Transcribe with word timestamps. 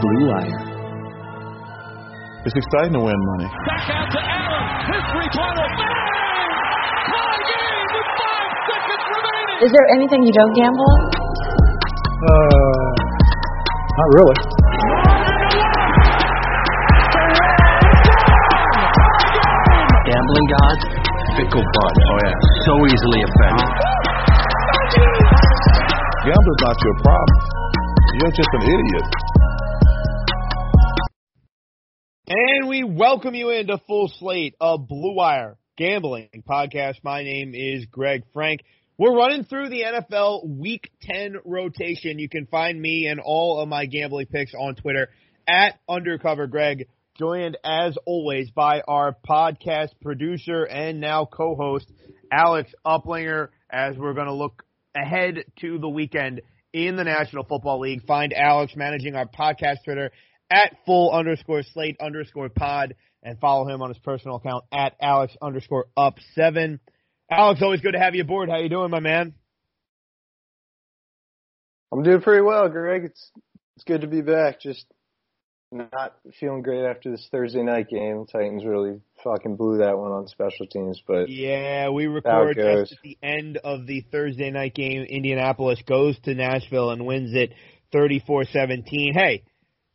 Blue 0.00 0.28
Wire. 0.28 0.60
It's 2.46 2.54
exciting 2.54 2.92
to 2.94 3.00
win 3.00 3.18
money. 3.36 3.48
Back 3.66 3.90
out 3.90 4.08
to 4.12 4.20
Allen. 4.22 4.64
His 4.86 5.02
three-pointer. 5.10 5.66
Bang! 5.66 6.50
Tie 7.10 7.40
game 7.42 7.88
with 7.90 8.08
five 8.20 8.50
seconds 8.70 9.04
remaining. 9.10 9.66
Is 9.66 9.70
there 9.74 9.86
anything 9.98 10.20
you 10.22 10.34
don't 10.36 10.54
gamble 10.54 10.86
on? 10.86 11.02
Uh, 12.16 12.92
not 13.98 14.08
really. 14.14 14.38
Gambling 20.06 20.46
gods, 20.54 20.82
fickle 21.34 21.64
bunch. 21.66 22.02
Oh 22.06 22.18
yeah. 22.22 22.36
So 22.62 22.72
easily 22.86 23.20
offended. 23.26 23.70
Gambling's 26.26 26.62
not 26.62 26.76
your 26.84 26.96
problem. 27.02 27.40
You're 28.22 28.34
just 28.38 28.50
an 28.54 28.62
idiot. 28.70 29.06
And 32.28 32.68
we 32.68 32.82
welcome 32.82 33.36
you 33.36 33.50
into 33.50 33.78
full 33.86 34.08
slate 34.18 34.56
of 34.60 34.88
Blue 34.88 35.14
Wire 35.14 35.58
Gambling 35.76 36.42
Podcast. 36.44 36.96
My 37.04 37.22
name 37.22 37.54
is 37.54 37.86
Greg 37.86 38.24
Frank. 38.32 38.62
We're 38.98 39.16
running 39.16 39.44
through 39.44 39.68
the 39.68 39.82
NFL 39.82 40.58
Week 40.58 40.90
10 41.02 41.36
rotation. 41.44 42.18
You 42.18 42.28
can 42.28 42.46
find 42.46 42.82
me 42.82 43.06
and 43.06 43.20
all 43.24 43.60
of 43.60 43.68
my 43.68 43.86
gambling 43.86 44.26
picks 44.26 44.54
on 44.54 44.74
Twitter 44.74 45.08
at 45.46 45.78
Undercover 45.88 46.48
Greg, 46.48 46.88
joined 47.16 47.58
as 47.62 47.96
always 48.06 48.50
by 48.50 48.80
our 48.88 49.16
podcast 49.24 49.90
producer 50.02 50.64
and 50.64 51.00
now 51.00 51.26
co-host 51.26 51.86
Alex 52.32 52.72
Uplinger 52.84 53.50
as 53.70 53.96
we're 53.96 54.14
going 54.14 54.26
to 54.26 54.34
look 54.34 54.64
ahead 54.96 55.44
to 55.60 55.78
the 55.78 55.88
weekend 55.88 56.40
in 56.72 56.96
the 56.96 57.04
National 57.04 57.44
Football 57.44 57.78
League. 57.78 58.04
Find 58.04 58.32
Alex 58.32 58.72
managing 58.74 59.14
our 59.14 59.26
podcast 59.26 59.76
Twitter 59.84 60.10
at 60.50 60.76
full 60.84 61.10
underscore 61.10 61.62
slate 61.62 61.96
underscore 62.00 62.48
pod 62.48 62.94
and 63.22 63.38
follow 63.40 63.68
him 63.68 63.82
on 63.82 63.88
his 63.88 63.98
personal 63.98 64.36
account 64.36 64.64
at 64.72 64.94
Alex 65.00 65.36
underscore 65.42 65.86
up 65.96 66.16
seven. 66.34 66.80
Alex, 67.30 67.60
always 67.62 67.80
good 67.80 67.92
to 67.92 67.98
have 67.98 68.14
you 68.14 68.22
aboard. 68.22 68.48
How 68.48 68.58
you 68.58 68.68
doing, 68.68 68.90
my 68.90 69.00
man? 69.00 69.34
I'm 71.92 72.02
doing 72.02 72.20
pretty 72.20 72.42
well, 72.42 72.68
Greg. 72.68 73.04
It's 73.04 73.30
it's 73.76 73.84
good 73.84 74.02
to 74.02 74.06
be 74.06 74.22
back. 74.22 74.60
Just 74.60 74.86
not 75.72 76.14
feeling 76.38 76.62
great 76.62 76.84
after 76.84 77.10
this 77.10 77.26
Thursday 77.30 77.62
night 77.62 77.88
game. 77.88 78.24
The 78.24 78.38
Titans 78.38 78.64
really 78.64 79.00
fucking 79.24 79.56
blew 79.56 79.78
that 79.78 79.98
one 79.98 80.12
on 80.12 80.28
special 80.28 80.66
teams, 80.66 81.02
but 81.06 81.28
yeah, 81.28 81.88
we 81.88 82.06
record 82.06 82.56
just 82.56 82.92
at 82.92 82.98
the 83.02 83.18
end 83.22 83.58
of 83.58 83.86
the 83.86 84.04
Thursday 84.12 84.50
night 84.50 84.74
game. 84.74 85.02
Indianapolis 85.02 85.80
goes 85.86 86.18
to 86.20 86.34
Nashville 86.34 86.90
and 86.90 87.04
wins 87.04 87.34
it 87.34 87.52
34-17. 87.92 89.12
Hey, 89.12 89.42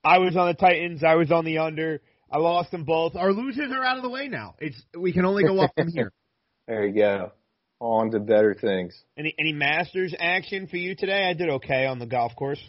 I 0.03 0.17
was 0.17 0.35
on 0.35 0.47
the 0.47 0.53
Titans. 0.53 1.03
I 1.03 1.15
was 1.15 1.31
on 1.31 1.45
the 1.45 1.59
under. 1.59 2.01
I 2.31 2.37
lost 2.37 2.71
them 2.71 2.85
both. 2.85 3.15
Our 3.15 3.33
losers 3.33 3.71
are 3.71 3.83
out 3.83 3.97
of 3.97 4.03
the 4.03 4.09
way 4.09 4.27
now. 4.27 4.55
It's 4.59 4.81
we 4.97 5.13
can 5.13 5.25
only 5.25 5.43
go 5.43 5.59
up 5.59 5.71
from 5.75 5.89
here. 5.89 6.11
there 6.67 6.87
you 6.87 6.95
go. 6.95 7.31
On 7.79 8.11
to 8.11 8.19
better 8.19 8.55
things. 8.59 8.99
Any 9.17 9.35
any 9.37 9.53
Masters 9.53 10.15
action 10.17 10.67
for 10.67 10.77
you 10.77 10.95
today? 10.95 11.27
I 11.27 11.33
did 11.33 11.49
okay 11.49 11.85
on 11.85 11.99
the 11.99 12.05
golf 12.05 12.35
course. 12.35 12.61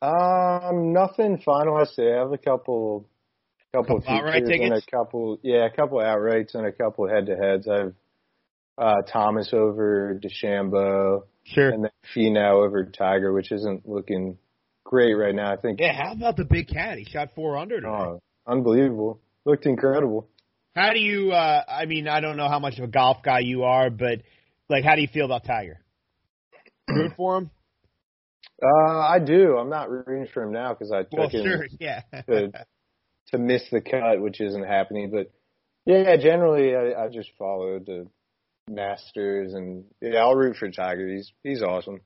Um, 0.00 0.92
nothing 0.92 1.38
final. 1.44 1.76
I 1.76 1.84
say 1.84 2.12
I 2.12 2.18
have 2.18 2.32
a 2.32 2.38
couple, 2.38 3.08
couple, 3.74 4.00
couple 4.00 4.14
outright 4.14 4.44
and 4.44 4.74
a 4.74 4.82
couple, 4.82 5.40
yeah, 5.42 5.66
a 5.66 5.70
couple 5.70 5.98
outrights 5.98 6.54
and 6.54 6.66
a 6.66 6.72
couple 6.72 7.08
head 7.08 7.26
to 7.26 7.34
heads. 7.36 7.66
I 7.66 7.78
have 7.78 7.94
uh, 8.76 9.02
Thomas 9.10 9.50
over 9.52 10.20
DeChambeau, 10.22 11.24
sure, 11.42 11.70
and 11.70 11.84
then 11.84 11.90
Finau 12.14 12.64
over 12.64 12.84
Tiger, 12.84 13.32
which 13.32 13.50
isn't 13.50 13.88
looking 13.88 14.38
great 14.88 15.14
right 15.14 15.34
now. 15.34 15.52
I 15.52 15.56
think. 15.56 15.78
Yeah, 15.78 15.92
how 15.92 16.12
about 16.12 16.36
the 16.36 16.44
big 16.44 16.68
cat? 16.68 16.98
He 16.98 17.04
shot 17.04 17.30
four 17.34 17.56
under 17.56 17.76
today. 17.76 17.88
Oh, 17.88 18.20
unbelievable! 18.46 19.20
Looked 19.44 19.66
incredible. 19.66 20.28
How 20.74 20.92
do 20.92 20.98
you? 20.98 21.32
uh 21.32 21.62
I 21.68 21.84
mean, 21.84 22.08
I 22.08 22.20
don't 22.20 22.36
know 22.36 22.48
how 22.48 22.58
much 22.58 22.78
of 22.78 22.84
a 22.84 22.88
golf 22.88 23.18
guy 23.22 23.40
you 23.40 23.64
are, 23.64 23.90
but 23.90 24.22
like, 24.68 24.84
how 24.84 24.96
do 24.96 25.02
you 25.02 25.08
feel 25.08 25.26
about 25.26 25.44
Tiger? 25.44 25.78
Root 26.88 27.12
for 27.16 27.36
him? 27.36 27.50
Uh, 28.60 28.98
I 28.98 29.18
do. 29.20 29.56
I'm 29.56 29.70
not 29.70 29.90
rooting 29.90 30.26
for 30.32 30.42
him 30.42 30.52
now 30.52 30.72
because 30.72 30.90
I 30.90 31.02
took 31.02 31.12
well, 31.12 31.28
him 31.28 31.44
sure, 31.44 31.66
yeah. 31.78 32.00
to 32.28 32.50
to 33.28 33.38
miss 33.38 33.62
the 33.70 33.80
cut, 33.80 34.20
which 34.20 34.40
isn't 34.40 34.66
happening. 34.66 35.10
But 35.10 35.30
yeah, 35.84 36.16
generally 36.16 36.74
I, 36.74 37.04
I 37.04 37.08
just 37.08 37.30
follow 37.38 37.78
the 37.78 38.06
Masters, 38.68 39.54
and 39.54 39.84
yeah, 40.00 40.20
I'll 40.20 40.34
root 40.34 40.56
for 40.56 40.70
Tiger. 40.70 41.08
He's 41.08 41.32
he's 41.42 41.62
awesome. 41.62 42.00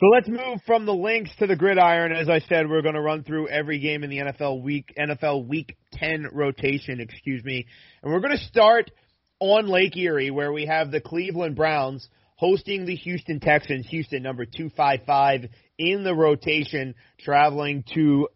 So 0.00 0.06
let's 0.06 0.26
move 0.26 0.60
from 0.66 0.86
the 0.86 0.94
links 0.94 1.30
to 1.38 1.46
the 1.46 1.54
gridiron. 1.54 2.10
As 2.10 2.28
I 2.28 2.40
said, 2.40 2.68
we're 2.68 2.82
going 2.82 2.96
to 2.96 3.00
run 3.00 3.22
through 3.22 3.46
every 3.46 3.78
game 3.78 4.02
in 4.02 4.10
the 4.10 4.16
NFL 4.16 4.60
week 4.60 4.92
NFL 4.98 5.46
Week 5.46 5.76
10 5.92 6.30
rotation, 6.32 6.98
excuse 6.98 7.44
me, 7.44 7.64
and 8.02 8.12
we're 8.12 8.18
going 8.18 8.36
to 8.36 8.44
start 8.44 8.90
on 9.38 9.68
Lake 9.68 9.96
Erie, 9.96 10.32
where 10.32 10.52
we 10.52 10.66
have 10.66 10.90
the 10.90 11.00
Cleveland 11.00 11.54
Browns 11.54 12.08
hosting 12.34 12.86
the 12.86 12.96
Houston 12.96 13.38
Texans. 13.38 13.86
Houston 13.86 14.24
number 14.24 14.44
255 14.44 15.48
in 15.78 16.02
the 16.02 16.14
rotation, 16.14 16.96
traveling 17.20 17.84
to 17.94 18.26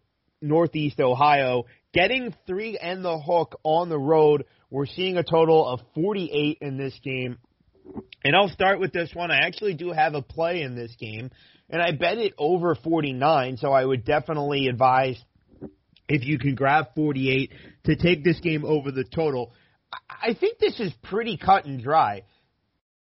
Northeast 0.41 1.01
Ohio, 1.01 1.65
getting 1.93 2.33
three 2.47 2.77
and 2.77 3.03
the 3.03 3.19
hook 3.19 3.59
on 3.63 3.89
the 3.89 3.99
road. 3.99 4.45
We're 4.69 4.85
seeing 4.85 5.17
a 5.17 5.23
total 5.23 5.67
of 5.67 5.81
48 5.93 6.59
in 6.61 6.77
this 6.77 6.97
game. 7.03 7.37
And 8.23 8.35
I'll 8.35 8.49
start 8.49 8.79
with 8.79 8.91
this 8.91 9.11
one. 9.13 9.31
I 9.31 9.37
actually 9.37 9.73
do 9.75 9.91
have 9.91 10.13
a 10.13 10.21
play 10.21 10.61
in 10.61 10.75
this 10.75 10.93
game, 10.99 11.31
and 11.69 11.81
I 11.81 11.91
bet 11.91 12.17
it 12.17 12.33
over 12.37 12.75
49, 12.75 13.57
so 13.57 13.71
I 13.71 13.85
would 13.85 14.03
definitely 14.03 14.67
advise 14.67 15.21
if 16.07 16.25
you 16.25 16.37
can 16.39 16.55
grab 16.55 16.87
48 16.95 17.51
to 17.85 17.95
take 17.95 18.23
this 18.23 18.39
game 18.39 18.65
over 18.65 18.91
the 18.91 19.03
total. 19.03 19.53
I 20.09 20.33
think 20.33 20.59
this 20.59 20.79
is 20.79 20.91
pretty 21.03 21.37
cut 21.37 21.65
and 21.65 21.81
dry. 21.81 22.23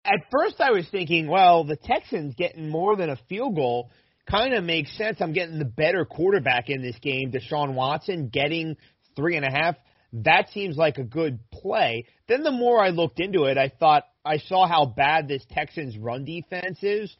At 0.06 0.20
first, 0.32 0.60
I 0.60 0.72
was 0.72 0.88
thinking, 0.90 1.28
well, 1.28 1.64
the 1.64 1.78
Texans 1.78 2.36
getting 2.36 2.70
more 2.70 2.96
than 2.96 3.10
a 3.10 3.18
field 3.30 3.56
goal 3.56 3.90
kind 4.30 4.54
of 4.54 4.64
makes 4.64 4.96
sense. 4.98 5.18
I'm 5.20 5.34
getting 5.34 5.60
the 5.60 5.66
better 5.66 6.06
quarterback 6.06 6.70
in 6.70 6.82
this 6.82 6.98
game, 7.02 7.32
Deshaun 7.32 7.74
Watson, 7.74 8.30
getting 8.32 8.78
three 9.16 9.38
and 9.38 9.46
a 9.46 9.52
half. 9.52 9.76
That 10.14 10.50
seems 10.52 10.78
like 10.78 11.00
a 11.00 11.04
good 11.04 11.40
play. 11.52 12.06
Then 12.28 12.44
the 12.44 12.52
more 12.52 12.84
I 12.84 12.90
looked 12.90 13.20
into 13.20 13.46
it, 13.46 13.58
I 13.58 13.70
thought 13.70 14.04
I 14.24 14.38
saw 14.38 14.68
how 14.68 14.86
bad 14.86 15.28
this 15.28 15.44
Texans 15.50 15.98
run 15.98 16.24
defense 16.24 16.78
is. 16.84 17.14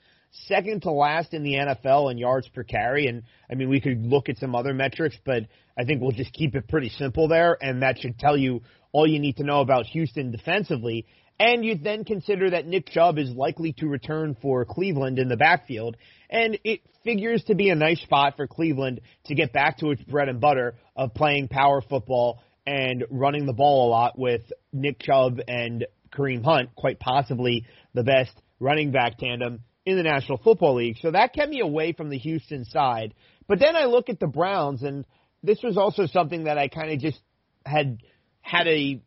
Second 0.48 0.84
to 0.84 0.92
last 0.92 1.34
in 1.34 1.44
the 1.44 1.54
NFL 1.54 2.12
in 2.12 2.18
yards 2.18 2.48
per 2.48 2.64
carry. 2.64 3.08
And 3.08 3.24
I 3.52 3.56
mean, 3.56 3.70
we 3.70 3.82
could 3.82 4.06
look 4.06 4.30
at 4.30 4.38
some 4.38 4.56
other 4.56 4.74
metrics, 4.74 5.18
but 5.26 5.44
I 5.78 5.86
think 5.86 6.02
we'll 6.02 6.12
just 6.12 6.34
keep 6.34 6.56
it 6.56 6.68
pretty 6.68 6.90
simple 6.90 7.28
there. 7.28 7.58
And 7.62 7.82
that 7.82 8.00
should 8.00 8.18
tell 8.20 8.38
you 8.38 8.62
all 8.92 9.08
you 9.08 9.20
need 9.20 9.38
to 9.38 9.44
know 9.44 9.62
about 9.62 9.88
Houston 9.88 10.32
defensively. 10.32 11.08
And 11.40 11.66
you 11.66 11.76
then 11.76 12.06
consider 12.06 12.52
that 12.52 12.68
Nick 12.68 12.90
Chubb 12.90 13.18
is 13.18 13.32
likely 13.32 13.74
to 13.74 13.88
return 13.88 14.38
for 14.40 14.66
Cleveland 14.66 15.18
in 15.18 15.30
the 15.30 15.38
backfield. 15.38 15.98
And 16.30 16.60
it 16.64 16.82
figures 17.04 17.44
to 17.46 17.56
be 17.56 17.70
a 17.70 17.76
nice 17.76 18.02
spot 18.02 18.38
for 18.38 18.48
Cleveland 18.48 19.02
to 19.26 19.36
get 19.36 19.52
back 19.52 19.80
to 19.80 19.92
its 19.92 20.02
bread 20.04 20.30
and 20.30 20.40
butter 20.40 20.76
of 20.96 21.14
playing 21.14 21.48
power 21.48 21.82
football 21.82 22.40
and 22.66 23.04
running 23.10 23.46
the 23.46 23.54
ball 23.54 23.88
a 23.88 23.90
lot 23.90 24.18
with 24.18 24.42
Nick 24.72 25.00
Chubb 25.00 25.40
and 25.48 25.86
Kareem 26.14 26.44
Hunt, 26.44 26.76
quite 26.76 27.00
possibly 27.00 27.66
the 27.94 28.04
best 28.04 28.32
running 28.60 28.92
back 28.92 29.18
tandem 29.18 29.62
in 29.86 29.98
the 29.98 30.04
National 30.04 30.38
Football 30.38 30.76
League. 30.76 30.98
So 31.02 31.12
that 31.12 31.34
kept 31.34 31.50
me 31.50 31.60
away 31.60 31.94
from 31.94 32.10
the 32.10 32.18
Houston 32.18 32.66
side. 32.66 33.14
But 33.48 33.60
then 33.60 33.76
I 33.76 33.86
look 33.86 34.10
at 34.10 34.20
the 34.20 34.28
Browns, 34.28 34.84
and 34.84 35.06
this 35.42 35.60
was 35.62 35.78
also 35.78 36.06
something 36.08 36.46
that 36.46 36.58
I 36.58 36.70
kind 36.70 36.92
of 36.92 37.00
just 37.00 37.20
had 37.66 37.98
had 38.42 38.68
a 38.68 39.02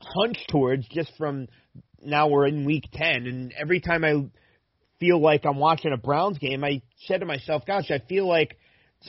hunch 0.00 0.38
towards 0.48 0.86
just 0.88 1.12
from 1.16 1.48
now 2.04 2.28
we're 2.28 2.46
in 2.46 2.64
week 2.64 2.88
10 2.92 3.26
and 3.26 3.54
every 3.56 3.80
time 3.80 4.04
I 4.04 4.24
feel 4.98 5.20
like 5.20 5.44
I'm 5.44 5.58
watching 5.58 5.92
a 5.92 5.96
Browns 5.96 6.38
game 6.38 6.64
I 6.64 6.82
said 7.06 7.20
to 7.20 7.26
myself 7.26 7.64
gosh 7.66 7.90
I 7.90 8.00
feel 8.08 8.26
like 8.26 8.58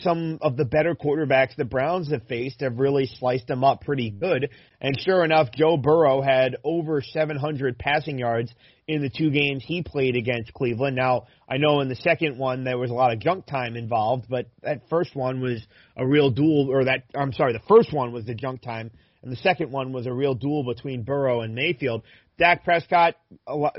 some 0.02 0.40
of 0.42 0.58
the 0.58 0.66
better 0.66 0.96
quarterbacks 0.96 1.56
the 1.56 1.66
Browns 1.66 2.10
have 2.12 2.24
faced 2.28 2.62
have 2.62 2.80
really 2.80 3.06
sliced 3.06 3.48
them 3.48 3.64
up 3.64 3.82
pretty 3.82 4.10
good 4.10 4.50
and 4.82 5.00
sure 5.00 5.24
enough 5.24 5.52
Joe 5.52 5.78
Burrow 5.78 6.22
had 6.22 6.58
over 6.64 7.02
700 7.02 7.78
passing 7.78 8.18
yards 8.18 8.52
in 8.88 9.02
the 9.02 9.10
two 9.10 9.32
games 9.32 9.64
he 9.66 9.84
played 9.84 10.16
against 10.16 10.54
Cleveland 10.54 10.96
now 10.96 11.28
I 11.48 11.58
know 11.58 11.82
in 11.82 11.90
the 11.90 11.96
second 11.96 12.38
one 12.38 12.64
there 12.64 12.78
was 12.78 12.90
a 12.90 12.96
lot 12.96 13.14
of 13.14 13.20
junk 13.20 13.46
time 13.46 13.76
involved 13.76 14.26
but 14.30 14.48
that 14.62 14.90
first 14.90 15.16
one 15.16 15.42
was 15.42 15.66
a 15.96 16.06
real 16.06 16.32
duel 16.32 16.70
or 16.72 16.86
that 16.86 17.04
I'm 17.16 17.34
sorry 17.34 17.54
the 17.54 17.60
first 17.68 17.94
one 17.94 18.12
was 18.12 18.26
the 18.26 18.36
junk 18.36 18.62
time 18.62 18.92
and 19.24 19.32
the 19.32 19.38
second 19.38 19.72
one 19.72 19.94
was 19.94 20.06
a 20.06 20.14
real 20.14 20.36
duel 20.36 20.64
between 20.66 21.04
Burrow 21.04 21.42
and 21.42 21.56
Mayfield. 21.56 22.04
Dak 22.38 22.66
Prescott, 22.66 23.16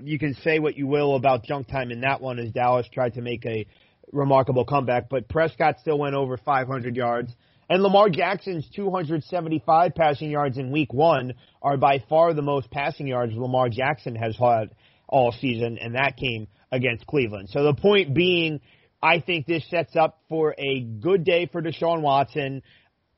you 0.02 0.18
can 0.18 0.34
say 0.42 0.58
what 0.58 0.76
you 0.76 0.86
will 0.86 1.16
about 1.16 1.44
junk 1.44 1.68
time 1.68 1.90
in 1.90 2.00
that 2.00 2.20
one 2.20 2.38
as 2.38 2.50
Dallas 2.50 2.88
tried 2.92 3.14
to 3.14 3.20
make 3.20 3.44
a 3.44 3.66
remarkable 4.14 4.64
comeback, 4.64 5.08
but 5.08 5.28
Prescott 5.28 5.80
still 5.80 5.98
went 5.98 6.14
over 6.14 6.36
500 6.36 6.96
yards. 6.96 7.34
And 7.68 7.82
Lamar 7.82 8.10
Jackson's 8.10 8.68
275 8.74 9.94
passing 9.94 10.30
yards 10.30 10.58
in 10.58 10.70
week 10.70 10.92
one 10.92 11.34
are 11.62 11.76
by 11.76 12.02
far 12.08 12.34
the 12.34 12.42
most 12.42 12.70
passing 12.70 13.06
yards 13.06 13.32
Lamar 13.34 13.68
Jackson 13.68 14.14
has 14.16 14.36
had 14.36 14.74
all 15.08 15.32
season, 15.32 15.78
and 15.78 15.94
that 15.94 16.16
came 16.16 16.46
against 16.70 17.06
Cleveland. 17.06 17.48
So 17.50 17.64
the 17.64 17.74
point 17.74 18.14
being, 18.14 18.60
I 19.02 19.20
think 19.20 19.46
this 19.46 19.68
sets 19.70 19.96
up 19.96 20.20
for 20.28 20.54
a 20.58 20.80
good 20.80 21.24
day 21.24 21.46
for 21.46 21.62
Deshaun 21.62 22.02
Watson. 22.02 22.62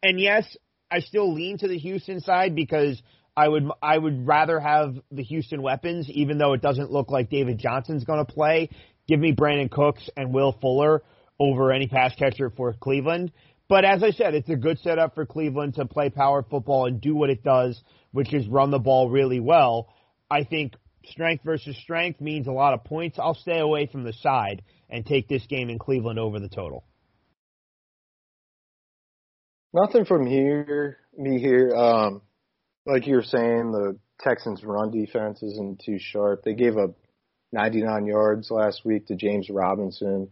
And 0.03 0.21
yes, 0.21 0.57
I 0.91 1.01
still 1.01 1.33
lean 1.33 1.59
to 1.59 1.69
the 1.69 1.79
Houston 1.79 2.21
side 2.21 2.55
because 2.55 3.01
I 3.37 3.49
would 3.49 3.69
I 3.83 3.99
would 3.99 4.27
rather 4.27 4.59
have 4.59 4.97
the 5.11 5.23
Houston 5.23 5.61
weapons, 5.61 6.09
even 6.09 6.39
though 6.39 6.55
it 6.55 6.63
doesn't 6.63 6.91
look 6.91 7.11
like 7.11 7.29
David 7.29 7.59
Johnson's 7.59 8.05
going 8.05 8.25
to 8.25 8.33
play. 8.33 8.71
Give 9.09 9.21
me 9.21 9.33
Brandin 9.33 9.71
Cooks 9.71 10.09
and 10.17 10.33
Will 10.33 10.53
Fuller 10.61 11.03
over 11.39 11.73
any 11.73 11.87
pass 11.87 12.15
catcher 12.17 12.51
for 12.51 12.73
Cleveland. 12.73 13.33
But 13.69 13.85
as 13.85 14.03
I 14.03 14.11
said, 14.11 14.35
it's 14.35 14.49
a 14.49 14.57
good 14.57 14.79
setup 14.79 15.15
for 15.15 15.27
Cleveland 15.27 15.75
to 15.75 15.87
play 15.87 16.11
power 16.11 16.43
football 16.43 16.87
and 16.87 17.01
do 17.01 17.15
what 17.15 17.31
it 17.31 17.43
does, 17.43 17.81
which 18.13 18.33
is 18.33 18.47
run 18.47 18.71
the 18.71 18.79
ball 18.79 19.11
really 19.11 19.41
well. 19.41 19.93
I 20.31 20.45
think 20.45 20.75
strength 21.05 21.45
versus 21.45 21.77
strength 21.83 22.21
means 22.21 22.47
a 22.47 22.53
lot 22.53 22.75
of 22.75 22.85
points. 22.85 23.19
I'll 23.19 23.35
stay 23.35 23.59
away 23.59 23.87
from 23.87 24.05
the 24.05 24.13
side 24.13 24.63
and 24.89 25.05
take 25.05 25.29
this 25.29 25.45
game 25.47 25.69
in 25.69 25.79
Cleveland 25.79 26.19
over 26.19 26.39
the 26.39 26.49
total. 26.49 26.85
Nothing 29.73 30.05
from 30.05 30.27
here, 30.27 30.99
me 31.17 31.39
here. 31.39 31.75
Um, 31.75 32.23
like 32.87 33.07
you 33.07 33.17
were 33.17 33.23
saying, 33.23 33.73
the 33.73 33.99
Texans' 34.21 34.65
run 34.65 34.91
defense 34.91 35.43
isn't 35.43 35.83
too 35.85 35.99
sharp. 35.99 36.45
They 36.45 36.55
gave 36.55 36.79
up 36.79 36.95
99 37.53 38.07
yards 38.07 38.51
last 38.51 38.83
week 38.85 39.07
to 39.07 39.17
James 39.17 39.49
Robinson. 39.51 40.29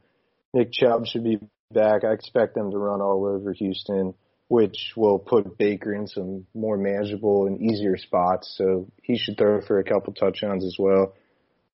Nick 0.53 0.73
Chubb 0.73 1.07
should 1.07 1.25
be 1.25 1.39
back. 1.73 2.05
I 2.05 2.13
expect 2.13 2.55
them 2.55 2.71
to 2.71 2.79
run 2.79 3.01
all 3.01 3.27
over 3.27 3.53
Houston, 3.53 4.15
which 4.49 4.93
will 4.97 5.19
put 5.19 5.59
Baker 5.59 5.95
in 5.95 6.07
some 6.07 6.47
more 6.55 6.77
manageable 6.77 7.47
and 7.47 7.61
easier 7.61 7.97
spots. 7.97 8.55
So 8.57 8.91
he 9.03 9.19
should 9.19 9.39
throw 9.39 9.61
for 9.63 9.79
a 9.79 9.85
couple 9.85 10.13
touchdowns 10.13 10.65
as 10.65 10.77
well. 10.79 11.15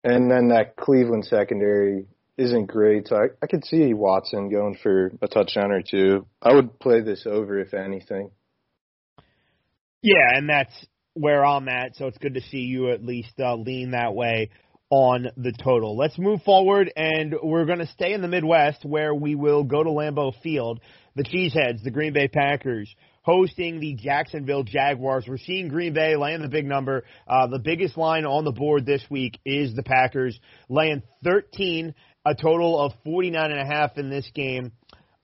And 0.03 0.31
then 0.31 0.49
that 0.49 0.77
Cleveland 0.77 1.25
secondary, 1.25 2.07
isn't 2.37 2.67
great. 2.67 3.09
So 3.09 3.17
I, 3.17 3.27
I 3.43 3.47
could 3.47 3.65
see 3.65 3.95
Watson 3.95 4.51
going 4.51 4.77
for 4.83 5.13
a 5.23 5.29
touchdown 5.29 5.71
or 5.71 5.83
two. 5.83 6.27
I 6.43 6.55
would 6.55 6.79
play 6.79 7.01
this 7.01 7.27
over 7.27 7.59
if 7.61 7.75
anything. 7.75 8.31
Yeah, 10.03 10.37
and 10.37 10.49
that's 10.49 10.75
where 11.15 11.45
I'm 11.45 11.69
at. 11.69 11.97
So 11.97 12.07
it's 12.07 12.19
good 12.19 12.35
to 12.35 12.41
see 12.41 12.59
you 12.59 12.91
at 12.91 13.05
least 13.05 13.33
uh, 13.39 13.55
lean 13.55 13.93
that 13.93 14.15
way 14.15 14.51
on 14.91 15.29
the 15.37 15.53
total. 15.53 15.97
Let's 15.97 16.19
move 16.19 16.43
forward, 16.43 16.93
and 16.95 17.35
we're 17.43 17.65
going 17.65 17.79
to 17.81 17.87
stay 17.87 18.13
in 18.13 18.23
the 18.23 18.29
Midwest 18.29 18.85
where 18.85 19.15
we 19.15 19.35
will 19.35 19.65
go 19.65 19.83
to 19.83 19.91
Lambeau 19.91 20.33
Field. 20.43 20.81
The 21.17 21.25
Cheeseheads, 21.25 21.83
the 21.83 21.91
Green 21.91 22.13
Bay 22.13 22.29
Packers, 22.29 22.93
hosting 23.23 23.81
the 23.81 23.95
Jacksonville 23.95 24.65
Jaguars. 24.65 25.27
We're 25.29 25.39
seeing 25.39 25.69
Green 25.69 25.95
Bay 25.95 26.17
laying 26.17 26.43
the 26.43 26.49
big 26.49 26.67
number. 26.67 27.05
Uh, 27.27 27.47
the 27.47 27.61
biggest 27.61 27.97
line 27.97 28.25
on 28.25 28.45
the 28.45 28.53
board 28.53 28.85
this 28.85 29.05
week 29.09 29.39
is 29.45 29.75
the 29.75 29.85
Packers 29.85 30.39
laying 30.69 31.03
13 31.23 31.95
a 32.27 32.35
total 32.35 32.81
of 32.81 32.93
49 33.05 33.51
and 33.51 33.61
a 33.61 33.67
half 33.67 33.99
in 33.99 34.11
this 34.11 34.29
game. 34.35 34.73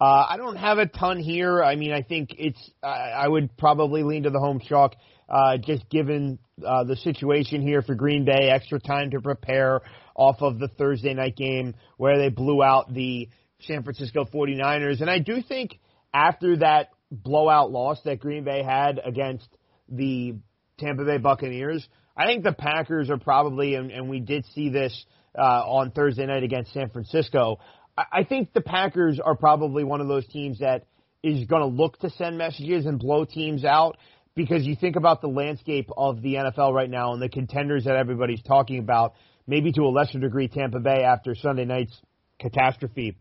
Uh, 0.01 0.27
I 0.29 0.37
don't 0.39 0.57
have 0.57 0.79
a 0.79 0.87
ton 0.87 1.19
here. 1.19 1.63
I 1.63 1.77
mean, 1.77 1.93
I 1.93 2.03
think 2.03 2.35
it's, 2.39 2.71
I 2.83 3.29
would 3.29 3.57
probably 3.59 4.03
lean 4.03 4.23
to 4.23 4.31
the 4.31 4.39
home 4.39 4.61
chalk, 4.61 4.97
uh, 5.31 5.57
just 5.59 5.89
given, 5.89 6.39
uh, 6.67 6.85
the 6.85 6.97
situation 6.97 7.63
here 7.63 7.83
for 7.83 7.95
Green 7.95 8.25
Bay, 8.25 8.51
extra 8.51 8.81
time 8.81 9.13
to 9.13 9.21
prepare 9.21 9.81
off 10.15 10.43
of 10.43 10.59
the 10.59 10.69
Thursday 10.69 11.15
night 11.15 11.37
game 11.37 11.75
where 11.97 12.19
they 12.19 12.29
blew 12.29 12.63
out 12.63 12.93
the 12.93 13.29
San 13.61 13.83
Francisco 13.83 14.25
49ers. 14.25 15.01
And 15.01 15.09
I 15.09 15.19
do 15.19 15.43
think 15.43 15.79
after 16.13 16.57
that 16.59 16.89
blowout 17.11 17.71
loss 17.71 18.01
that 18.05 18.21
Green 18.21 18.45
Bay 18.45 18.63
had 18.63 19.01
against 19.05 19.49
the 19.89 20.35
Tampa 20.79 21.05
Bay 21.05 21.19
Buccaneers, 21.19 21.87
I 22.17 22.27
think 22.27 22.45
the 22.45 22.53
Packers 22.53 23.09
are 23.11 23.19
probably, 23.19 23.75
and, 23.75 23.91
and 23.91 24.11
we 24.11 24.21
did 24.21 24.45
see 24.55 24.69
this, 24.69 25.05
uh, 25.39 25.43
on 25.43 25.93
Thursday 25.93 26.27
night 26.27 26.43
against 26.43 26.73
San 26.73 26.91
Francisco. 26.91 27.61
I, 27.97 28.05
I 28.13 28.25
think 28.25 28.53
the 28.53 28.61
Packers 28.61 29.21
are 29.25 29.37
probably 29.37 29.85
one 29.85 30.01
of 30.01 30.09
those 30.09 30.27
teams 30.27 30.59
that 30.59 30.87
is 31.23 31.47
going 31.47 31.63
to 31.63 31.69
look 31.69 31.99
to 32.01 32.11
send 32.11 32.39
messages 32.39 32.87
and 32.87 32.99
blow 32.99 33.25
teams 33.25 33.65
out 33.65 33.97
because 34.35 34.65
you 34.65 34.77
think 34.77 34.97
about 34.97 35.21
the 35.21 35.29
landscape 35.29 35.89
of 35.97 36.23
the 36.23 36.35
NFL 36.35 36.73
right 36.73 36.91
now 36.91 37.13
and 37.13 37.21
the 37.21 37.29
contenders 37.29 37.85
that 37.85 37.97
everybody's 37.97 38.43
talking 38.43 38.79
about, 38.79 39.15
maybe 39.47 39.73
to 39.73 39.83
a 39.83 39.91
lesser 39.91 40.19
degree 40.19 40.49
Tampa 40.49 40.81
Bay 40.81 41.03
after 41.03 41.35
Sunday 41.35 41.65
night's 41.65 41.99
catastrophe 42.39 43.19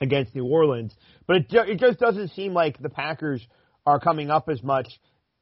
against 0.00 0.34
New 0.34 0.46
Orleans. 0.46 0.94
But 1.26 1.36
it, 1.36 1.46
it 1.50 1.78
just 1.78 1.98
doesn't 1.98 2.28
seem 2.32 2.52
like 2.52 2.78
the 2.78 2.88
Packers 2.88 3.46
are 3.86 4.00
coming 4.00 4.30
up 4.30 4.48
as 4.48 4.62
much 4.62 4.88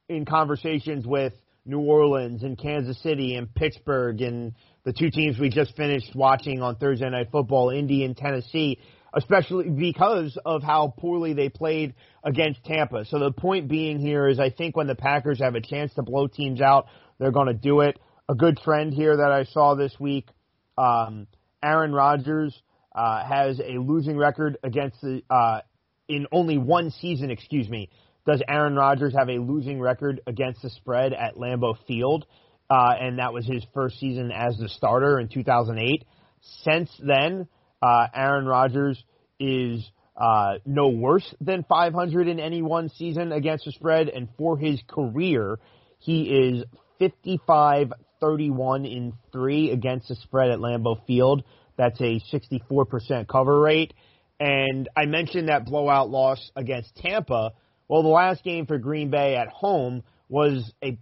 in 0.08 0.24
conversations 0.24 1.06
with 1.06 1.32
New 1.64 1.80
Orleans 1.80 2.42
and 2.42 2.58
Kansas 2.58 3.00
City 3.02 3.34
and 3.34 3.52
Pittsburgh 3.54 4.20
and 4.22 4.54
the 4.84 4.92
two 4.92 5.10
teams 5.10 5.38
we 5.38 5.50
just 5.50 5.76
finished 5.76 6.14
watching 6.14 6.62
on 6.62 6.76
Thursday 6.76 7.10
Night 7.10 7.28
Football, 7.30 7.70
Indy 7.70 8.04
and 8.04 8.16
Tennessee, 8.16 8.78
especially 9.14 9.70
because 9.70 10.38
of 10.44 10.62
how 10.62 10.94
poorly 10.98 11.32
they 11.32 11.48
played 11.48 11.94
against 12.24 12.64
Tampa. 12.64 13.04
So 13.06 13.18
the 13.18 13.32
point 13.32 13.68
being 13.68 13.98
here 13.98 14.28
is 14.28 14.38
I 14.38 14.50
think 14.50 14.76
when 14.76 14.86
the 14.86 14.94
Packers 14.94 15.40
have 15.40 15.54
a 15.54 15.60
chance 15.60 15.94
to 15.94 16.02
blow 16.02 16.26
teams 16.26 16.60
out, 16.60 16.86
they're 17.18 17.32
going 17.32 17.48
to 17.48 17.54
do 17.54 17.80
it. 17.80 17.98
A 18.28 18.34
good 18.34 18.58
trend 18.58 18.92
here 18.92 19.16
that 19.16 19.32
I 19.32 19.44
saw 19.44 19.74
this 19.74 19.94
week 19.98 20.28
um, 20.78 21.26
Aaron 21.62 21.92
Rodgers 21.92 22.56
uh, 22.94 23.24
has 23.24 23.60
a 23.60 23.78
losing 23.78 24.16
record 24.16 24.58
against 24.62 25.00
the 25.00 25.22
uh, 25.28 25.60
in 26.08 26.26
only 26.32 26.56
one 26.56 26.90
season. 26.90 27.30
Excuse 27.30 27.68
me. 27.68 27.90
Does 28.26 28.42
Aaron 28.48 28.76
Rodgers 28.76 29.14
have 29.18 29.28
a 29.28 29.38
losing 29.38 29.80
record 29.80 30.20
against 30.26 30.62
the 30.62 30.70
spread 30.70 31.12
at 31.12 31.36
Lambeau 31.36 31.74
Field? 31.86 32.26
Uh, 32.70 32.92
and 33.00 33.18
that 33.18 33.32
was 33.32 33.46
his 33.46 33.64
first 33.72 33.98
season 33.98 34.30
as 34.30 34.58
the 34.58 34.68
starter 34.68 35.18
in 35.18 35.28
2008. 35.28 36.04
Since 36.62 36.90
then, 37.02 37.48
uh, 37.82 38.06
Aaron 38.14 38.46
Rodgers 38.46 39.02
is 39.38 39.88
uh, 40.16 40.54
no 40.66 40.88
worse 40.88 41.34
than 41.40 41.64
500 41.68 42.28
in 42.28 42.40
any 42.40 42.62
one 42.62 42.88
season 42.88 43.32
against 43.32 43.64
the 43.64 43.72
spread, 43.72 44.08
and 44.08 44.28
for 44.36 44.58
his 44.58 44.80
career, 44.88 45.58
he 46.00 46.22
is 46.24 46.64
55 46.98 47.92
31 48.20 48.84
in 48.84 49.12
three 49.32 49.70
against 49.70 50.08
the 50.08 50.16
spread 50.16 50.50
at 50.50 50.58
Lambeau 50.58 51.04
Field. 51.06 51.44
That's 51.76 52.00
a 52.00 52.20
64% 52.32 53.28
cover 53.28 53.60
rate. 53.60 53.94
And 54.40 54.88
I 54.96 55.06
mentioned 55.06 55.48
that 55.48 55.64
blowout 55.64 56.10
loss 56.10 56.50
against 56.56 56.96
Tampa. 56.96 57.52
Well, 57.88 58.02
the 58.02 58.08
last 58.08 58.44
game 58.44 58.66
for 58.66 58.78
Green 58.78 59.10
Bay 59.10 59.36
at 59.36 59.48
home 59.48 60.02
was 60.28 60.72
a 60.82 60.98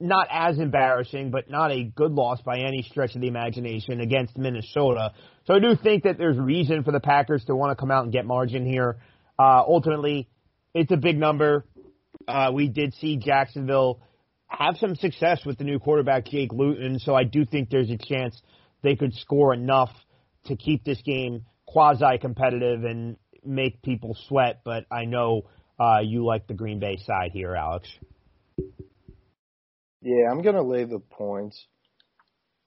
not 0.00 0.26
as 0.30 0.58
embarrassing, 0.58 1.30
but 1.30 1.48
not 1.48 1.70
a 1.70 1.84
good 1.84 2.12
loss 2.12 2.40
by 2.42 2.58
any 2.58 2.82
stretch 2.82 3.14
of 3.14 3.20
the 3.20 3.28
imagination 3.28 4.00
against 4.00 4.36
Minnesota. 4.36 5.12
So 5.46 5.54
I 5.54 5.60
do 5.60 5.76
think 5.76 6.04
that 6.04 6.18
there's 6.18 6.36
reason 6.36 6.82
for 6.82 6.92
the 6.92 7.00
Packers 7.00 7.44
to 7.46 7.54
want 7.54 7.70
to 7.70 7.80
come 7.80 7.90
out 7.90 8.04
and 8.04 8.12
get 8.12 8.26
margin 8.26 8.66
here. 8.66 8.96
Uh, 9.38 9.62
ultimately, 9.66 10.28
it's 10.74 10.90
a 10.90 10.96
big 10.96 11.18
number. 11.18 11.64
Uh, 12.26 12.50
we 12.52 12.68
did 12.68 12.94
see 12.94 13.16
Jacksonville 13.16 14.00
have 14.48 14.76
some 14.78 14.94
success 14.96 15.40
with 15.44 15.58
the 15.58 15.64
new 15.64 15.78
quarterback 15.78 16.26
Jake 16.26 16.52
Luton, 16.52 16.98
so 16.98 17.14
I 17.14 17.24
do 17.24 17.44
think 17.44 17.70
there's 17.70 17.90
a 17.90 17.98
chance 17.98 18.40
they 18.82 18.96
could 18.96 19.14
score 19.14 19.54
enough 19.54 19.90
to 20.46 20.56
keep 20.56 20.84
this 20.84 21.00
game 21.02 21.44
quasi 21.66 22.18
competitive 22.20 22.84
and 22.84 23.16
make 23.44 23.82
people 23.82 24.16
sweat. 24.28 24.60
But 24.64 24.86
I 24.90 25.04
know 25.04 25.42
uh, 25.78 26.00
you 26.02 26.24
like 26.24 26.46
the 26.46 26.54
Green 26.54 26.78
Bay 26.78 26.98
side 27.04 27.30
here, 27.32 27.54
Alex. 27.54 27.88
Yeah, 30.04 30.30
I'm 30.30 30.42
gonna 30.42 30.62
lay 30.62 30.84
the 30.84 30.98
points. 31.00 31.66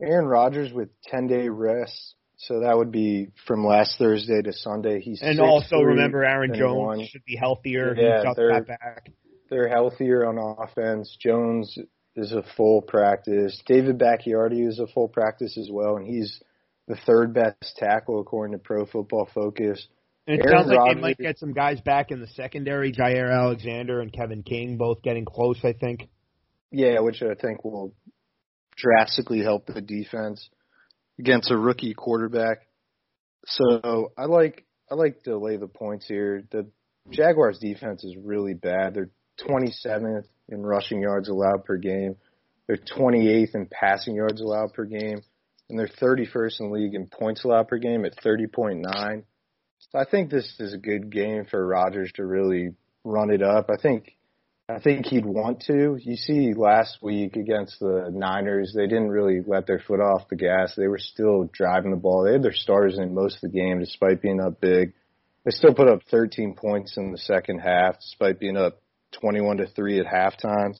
Aaron 0.01 0.25
Rodgers 0.25 0.73
with 0.73 0.89
10 1.03 1.27
day 1.27 1.49
rest, 1.49 2.15
so 2.37 2.61
that 2.61 2.75
would 2.75 2.91
be 2.91 3.27
from 3.45 3.63
last 3.65 3.97
Thursday 3.97 4.41
to 4.41 4.53
Sunday. 4.53 5.01
He's 5.01 5.21
and 5.21 5.39
also 5.39 5.77
remember 5.79 6.23
Aaron 6.25 6.53
Jones 6.53 6.77
one. 6.77 7.05
should 7.05 7.25
be 7.25 7.35
healthier. 7.35 7.95
Yeah, 7.95 8.23
he 8.23 8.33
they're- 8.35 8.61
back. 8.63 9.09
They're 9.49 9.69
healthier 9.69 10.25
on 10.25 10.37
offense. 10.59 11.15
Jones 11.21 11.77
is 12.17 12.33
a 12.33 12.43
full 12.57 12.81
practice. 12.81 13.61
David 13.65 13.97
Bakhtiari 13.97 14.59
is 14.59 14.79
a 14.79 14.87
full 14.87 15.07
practice 15.07 15.57
as 15.57 15.69
well, 15.71 15.95
and 15.95 16.05
he's 16.05 16.41
the 16.87 16.97
third 17.05 17.33
best 17.33 17.77
tackle 17.77 18.19
according 18.19 18.57
to 18.57 18.59
Pro 18.59 18.85
Football 18.85 19.29
Focus. 19.33 19.87
And 20.25 20.39
it 20.39 20.45
Aaron 20.45 20.57
sounds 20.57 20.67
like 20.67 20.77
Rodgers- 20.79 20.95
they 20.95 21.01
might 21.01 21.17
get 21.17 21.37
some 21.39 21.53
guys 21.53 21.79
back 21.79 22.11
in 22.11 22.19
the 22.19 22.27
secondary. 22.27 22.91
Jaire 22.91 23.31
Alexander 23.31 24.01
and 24.01 24.11
Kevin 24.11 24.43
King 24.43 24.75
both 24.77 25.01
getting 25.01 25.23
close. 25.23 25.63
I 25.63 25.71
think. 25.73 26.09
Yeah, 26.71 26.99
which 26.99 27.21
I 27.21 27.35
think 27.35 27.63
will 27.63 27.93
drastically 28.75 29.39
help 29.41 29.65
the 29.65 29.81
defense 29.81 30.49
against 31.19 31.51
a 31.51 31.57
rookie 31.57 31.93
quarterback. 31.93 32.59
So 33.45 34.11
I 34.17 34.25
like 34.25 34.65
I 34.91 34.95
like 34.95 35.23
to 35.23 35.37
lay 35.37 35.57
the 35.57 35.67
points 35.67 36.07
here. 36.07 36.43
The 36.51 36.67
Jaguars 37.09 37.59
defense 37.59 38.03
is 38.03 38.15
really 38.17 38.53
bad. 38.53 38.93
They're 38.93 39.09
27th 39.39 40.25
in 40.49 40.65
rushing 40.65 41.01
yards 41.01 41.29
allowed 41.29 41.65
per 41.65 41.77
game. 41.77 42.15
They're 42.67 42.77
28th 42.77 43.55
in 43.55 43.67
passing 43.67 44.15
yards 44.15 44.41
allowed 44.41 44.73
per 44.73 44.85
game, 44.85 45.21
and 45.69 45.79
they're 45.79 45.87
31st 45.87 46.59
in 46.59 46.71
league 46.71 46.95
in 46.95 47.07
points 47.07 47.45
allowed 47.45 47.69
per 47.69 47.77
game 47.77 48.03
at 48.05 48.17
30.9. 48.17 49.23
So 49.79 49.99
I 49.99 50.05
think 50.05 50.29
this 50.29 50.55
is 50.59 50.73
a 50.73 50.77
good 50.77 51.09
game 51.11 51.45
for 51.49 51.65
Rodgers 51.65 52.11
to 52.15 52.25
really 52.25 52.71
run 53.03 53.29
it 53.29 53.41
up. 53.41 53.69
I 53.69 53.81
think 53.81 54.16
I 54.69 54.79
think 54.79 55.05
he'd 55.05 55.25
want 55.25 55.61
to. 55.67 55.97
You 55.97 56.17
see 56.17 56.53
last 56.53 56.97
week 57.01 57.37
against 57.37 57.79
the 57.79 58.09
Niners, 58.11 58.73
they 58.75 58.85
didn't 58.85 59.11
really 59.11 59.39
let 59.47 59.65
their 59.65 59.79
foot 59.79 60.01
off 60.01 60.27
the 60.27 60.35
gas. 60.35 60.75
They 60.75 60.87
were 60.87 60.97
still 60.97 61.49
driving 61.53 61.91
the 61.91 61.97
ball. 61.97 62.25
They 62.25 62.33
had 62.33 62.43
their 62.43 62.51
starters 62.51 62.99
in 62.99 63.13
most 63.13 63.35
of 63.35 63.41
the 63.49 63.57
game 63.57 63.79
despite 63.79 64.21
being 64.21 64.41
up 64.41 64.59
big. 64.59 64.91
They 65.45 65.51
still 65.51 65.73
put 65.73 65.87
up 65.87 66.01
13 66.11 66.55
points 66.55 66.97
in 66.97 67.13
the 67.13 67.17
second 67.17 67.59
half 67.59 67.95
despite 68.01 68.41
being 68.41 68.57
up 68.57 68.81
21 69.13 69.57
to 69.57 69.67
3 69.67 70.01
at 70.01 70.05
halftime. 70.05 70.77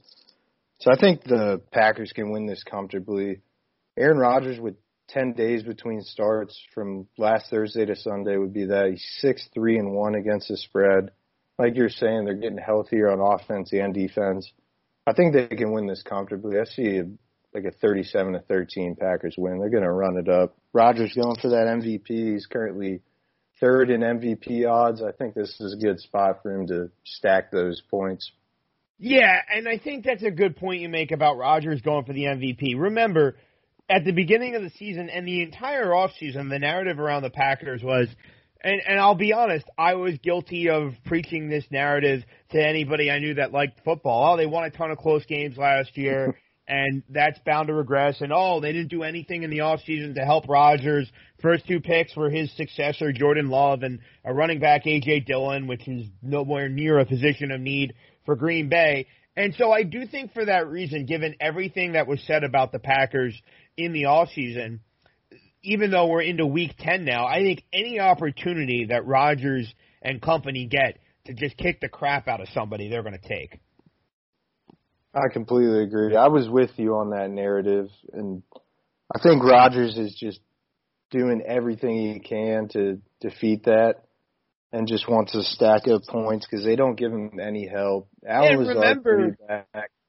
So 0.80 0.92
I 0.92 0.98
think 1.00 1.24
the 1.24 1.62
Packers 1.72 2.12
can 2.12 2.30
win 2.30 2.46
this 2.46 2.64
comfortably. 2.64 3.40
Aaron 3.98 4.18
Rodgers 4.18 4.60
with 4.60 4.76
10 5.12 5.32
days 5.32 5.64
between 5.64 6.02
starts 6.02 6.62
from 6.74 7.08
last 7.18 7.50
Thursday 7.50 7.86
to 7.86 7.96
Sunday 7.96 8.36
would 8.36 8.54
be 8.54 8.66
that 8.66 8.90
he's 8.90 9.08
6 9.20 9.48
3 9.54 9.78
and 9.78 9.94
1 9.94 10.16
against 10.16 10.50
the 10.50 10.58
spread 10.58 11.12
like 11.58 11.76
you're 11.76 11.90
saying, 11.90 12.26
they're 12.26 12.36
getting 12.36 12.58
healthier 12.58 13.10
on 13.10 13.20
offense 13.20 13.72
and 13.74 13.94
defense. 13.94 14.52
I 15.06 15.14
think 15.14 15.34
they 15.34 15.48
can 15.48 15.72
win 15.72 15.88
this 15.88 16.04
comfortably. 16.04 16.60
I 16.60 16.66
see 16.66 17.02
like 17.54 17.66
a 17.66 17.72
37 17.72 18.34
to 18.34 18.40
13 18.42 18.96
Packers 18.96 19.36
win. 19.38 19.60
They're 19.60 19.70
going 19.70 19.84
to 19.84 19.92
run 19.92 20.18
it 20.18 20.30
up. 20.30 20.56
Rodgers 20.74 21.14
going 21.16 21.38
for 21.42 21.50
that 21.50 21.68
MVP. 21.68 22.08
He's 22.08 22.46
currently 22.46 23.02
third 23.60 23.90
in 23.90 24.02
MVP 24.02 24.70
odds. 24.70 25.02
I 25.02 25.12
think 25.12 25.34
this 25.34 25.60
is 25.60 25.74
a 25.74 25.84
good 25.84 26.00
spot 26.00 26.44
for 26.44 26.54
him 26.54 26.68
to 26.68 26.92
stack 27.04 27.52
those 27.52 27.82
points. 27.90 28.32
Yeah, 29.00 29.40
and 29.54 29.68
I 29.68 29.78
think 29.78 30.06
that's 30.06 30.24
a 30.24 30.32
good 30.32 30.58
point 30.58 30.82
you 30.82 30.90
make 30.90 31.12
about 31.12 31.38
Rodgers 31.38 31.82
going 31.82 32.06
for 32.06 32.14
the 32.14 32.24
MVP. 32.24 32.74
Remember, 32.78 33.38
at 33.90 34.04
the 34.04 34.12
beginning 34.12 34.56
of 34.56 34.64
the 34.64 34.72
season 34.72 35.10
and 35.10 35.28
the 35.28 35.44
entire 35.44 35.88
offseason, 35.88 36.50
the 36.50 36.60
narrative 36.60 37.00
around 37.00 37.22
the 37.22 37.30
Packers 37.30 37.84
was 37.84 38.08
and 38.64 38.82
and 38.88 39.00
I'll 39.00 39.16
be 39.16 39.34
honest, 39.34 39.66
I 39.78 39.96
was 39.96 40.18
guilty 40.24 40.70
of 40.70 40.94
preaching 41.06 41.50
this 41.50 41.66
narrative 41.72 42.24
to 42.52 42.66
anybody 42.66 43.12
I 43.12 43.20
knew 43.20 43.36
that 43.36 43.52
liked 43.52 43.82
football. 43.84 44.34
Oh, 44.34 44.38
they 44.38 44.46
won 44.46 44.66
a 44.66 44.72
ton 44.72 44.92
of 44.92 44.98
close 44.98 45.26
games 45.26 45.58
last 45.58 45.98
year 45.98 46.38
and 46.68 47.04
that's 47.10 47.40
bound 47.46 47.68
to 47.68 47.74
regress 47.74 48.20
and 48.20 48.34
oh, 48.34 48.60
they 48.60 48.74
didn't 48.74 48.90
do 48.90 49.04
anything 49.04 49.44
in 49.44 49.50
the 49.50 49.60
offseason 49.60 50.16
to 50.16 50.26
help 50.26 50.50
Rodgers. 50.50 51.10
First 51.42 51.68
two 51.68 51.80
picks 51.80 52.16
were 52.16 52.30
his 52.30 52.52
successor 52.58 53.14
Jordan 53.14 53.50
Love 53.50 53.84
and 53.84 54.00
a 54.26 54.34
running 54.34 54.60
back 54.60 54.86
AJ 54.86 55.26
Dillon, 55.26 55.68
which 55.68 55.88
is 55.88 56.08
nowhere 56.22 56.68
near 56.68 57.00
a 57.00 57.06
position 57.06 57.52
of 57.52 57.62
need 57.62 57.94
for 58.26 58.36
Green 58.36 58.70
Bay. 58.70 59.08
And 59.36 59.54
so 59.56 59.72
I 59.72 59.84
do 59.84 60.08
think 60.08 60.34
for 60.34 60.46
that 60.46 60.68
reason, 60.68 61.06
given 61.06 61.36
everything 61.40 61.94
that 61.94 62.08
was 62.08 62.20
said 62.26 62.44
about 62.44 62.72
the 62.72 62.80
Packers 62.80 63.40
in 63.78 63.94
the 63.94 64.04
offseason, 64.04 64.80
even 65.64 65.92
though 65.92 66.08
we're 66.08 66.22
into 66.22 66.46
week 66.46 66.76
10 66.80 67.06
now, 67.06 67.26
I 67.26 67.42
think 67.42 67.64
any 67.74 68.00
opportunity 68.00 68.88
that 68.90 69.06
Rodgers 69.06 69.72
and 70.02 70.22
company 70.22 70.68
get 70.68 71.00
to 71.26 71.34
just 71.34 71.58
kick 71.58 71.82
the 71.82 71.90
crap 71.90 72.28
out 72.28 72.42
of 72.42 72.48
somebody, 72.54 72.90
they're 72.90 73.04
going 73.04 73.20
to 73.20 73.28
take. 73.28 73.60
I 75.14 75.32
completely 75.32 75.84
agree. 75.84 76.16
I 76.16 76.28
was 76.28 76.48
with 76.48 76.72
you 76.78 76.96
on 76.96 77.10
that 77.10 77.30
narrative, 77.32 77.90
and 78.14 78.44
I 79.14 79.20
think 79.20 79.44
Rodgers 79.44 79.98
is 79.98 80.16
just 80.20 80.40
doing 81.10 81.42
everything 81.46 82.14
he 82.14 82.20
can 82.20 82.68
to 82.70 83.00
defeat 83.22 83.64
that 83.66 84.04
and 84.72 84.88
just 84.88 85.10
wants 85.10 85.32
to 85.32 85.44
stack 85.44 85.88
up 85.88 86.02
points 86.08 86.46
because 86.46 86.66
they 86.66 86.76
don't 86.76 86.96
give 86.96 87.12
him 87.12 87.40
any 87.42 87.68
help. 87.68 88.10
Allen 88.28 88.50
And 88.50 88.60
was 88.60 88.68
remember-. 88.68 89.38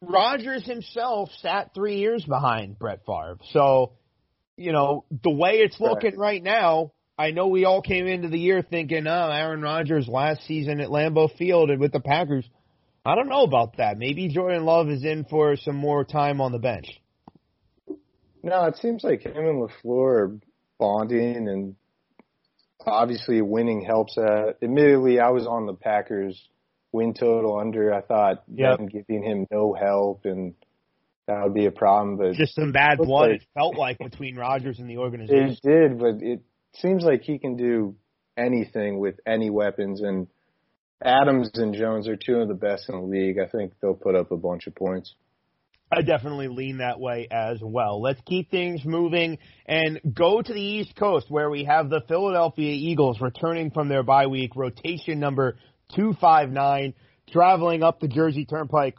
Rodgers 0.00 0.64
himself 0.64 1.30
sat 1.40 1.74
three 1.74 1.98
years 1.98 2.24
behind 2.24 2.78
Brett 2.78 3.00
Favre. 3.06 3.38
So, 3.50 3.92
you 4.58 4.72
know, 4.72 5.04
the 5.22 5.30
way 5.30 5.58
it's 5.58 5.80
looking 5.80 6.18
right 6.18 6.42
now, 6.42 6.92
I 7.16 7.30
know 7.30 7.46
we 7.46 7.64
all 7.64 7.80
came 7.80 8.06
into 8.06 8.28
the 8.28 8.38
year 8.38 8.62
thinking, 8.62 9.06
oh, 9.06 9.30
Aaron 9.30 9.62
Rodgers 9.62 10.08
last 10.08 10.42
season 10.46 10.80
at 10.80 10.88
Lambeau 10.88 11.28
Field 11.36 11.70
and 11.70 11.80
with 11.80 11.92
the 11.92 12.00
Packers. 12.00 12.48
I 13.04 13.14
don't 13.14 13.28
know 13.28 13.42
about 13.44 13.76
that. 13.78 13.96
Maybe 13.98 14.28
Jordan 14.28 14.64
Love 14.64 14.88
is 14.88 15.04
in 15.04 15.24
for 15.24 15.56
some 15.56 15.76
more 15.76 16.04
time 16.04 16.40
on 16.40 16.52
the 16.52 16.58
bench. 16.58 16.86
No, 18.42 18.64
it 18.64 18.76
seems 18.76 19.02
like 19.02 19.22
him 19.22 19.36
and 19.36 19.68
LaFleur 19.68 20.18
are 20.18 20.38
bonding, 20.78 21.48
and 21.48 21.74
obviously 22.86 23.40
winning 23.42 23.84
helps 23.84 24.14
that. 24.16 24.56
Admittedly, 24.62 25.20
I 25.20 25.30
was 25.30 25.46
on 25.46 25.66
the 25.66 25.74
Packers 25.74 26.48
win 26.92 27.14
total 27.14 27.58
under. 27.58 27.92
I 27.92 28.00
thought 28.00 28.42
Yep. 28.52 28.78
them 28.78 28.86
giving 28.88 29.22
him 29.22 29.46
no 29.50 29.72
help 29.74 30.24
and 30.24 30.54
that 31.28 31.44
would 31.44 31.54
be 31.54 31.66
a 31.66 31.70
problem, 31.70 32.16
but 32.16 32.32
Just 32.34 32.54
some 32.54 32.72
bad 32.72 32.98
blood, 32.98 33.30
like- 33.30 33.42
it 33.42 33.46
felt 33.54 33.76
like, 33.76 33.98
between 33.98 34.34
Rodgers 34.36 34.80
and 34.80 34.88
the 34.90 34.96
organization. 34.98 35.50
it 35.50 35.60
did. 35.62 35.98
But 35.98 36.22
it 36.22 36.40
seems 36.74 37.04
like 37.04 37.22
he 37.22 37.38
can 37.38 37.56
do 37.56 37.94
anything 38.36 38.98
with 38.98 39.20
any 39.26 39.50
weapons, 39.50 40.00
and 40.00 40.26
Adams 41.04 41.50
and 41.54 41.74
Jones 41.74 42.08
are 42.08 42.16
two 42.16 42.40
of 42.40 42.48
the 42.48 42.54
best 42.54 42.88
in 42.88 42.96
the 42.96 43.02
league. 43.06 43.38
I 43.38 43.46
think 43.46 43.74
they'll 43.80 43.94
put 43.94 44.14
up 44.16 44.32
a 44.32 44.36
bunch 44.36 44.66
of 44.66 44.74
points. 44.74 45.14
I 45.90 46.02
definitely 46.02 46.48
lean 46.48 46.78
that 46.78 46.98
way 47.00 47.28
as 47.30 47.60
well. 47.62 48.02
Let's 48.02 48.20
keep 48.26 48.50
things 48.50 48.84
moving 48.84 49.38
and 49.64 50.00
go 50.12 50.42
to 50.42 50.52
the 50.52 50.60
East 50.60 50.94
Coast 50.96 51.30
where 51.30 51.48
we 51.48 51.64
have 51.64 51.88
the 51.88 52.02
Philadelphia 52.08 52.72
Eagles 52.72 53.20
returning 53.20 53.70
from 53.70 53.88
their 53.88 54.02
bye 54.02 54.26
week, 54.26 54.54
rotation 54.56 55.18
number 55.18 55.56
259, 55.94 56.94
traveling 57.30 57.82
up 57.82 58.00
the 58.00 58.08
Jersey 58.08 58.44
Turnpike 58.44 58.96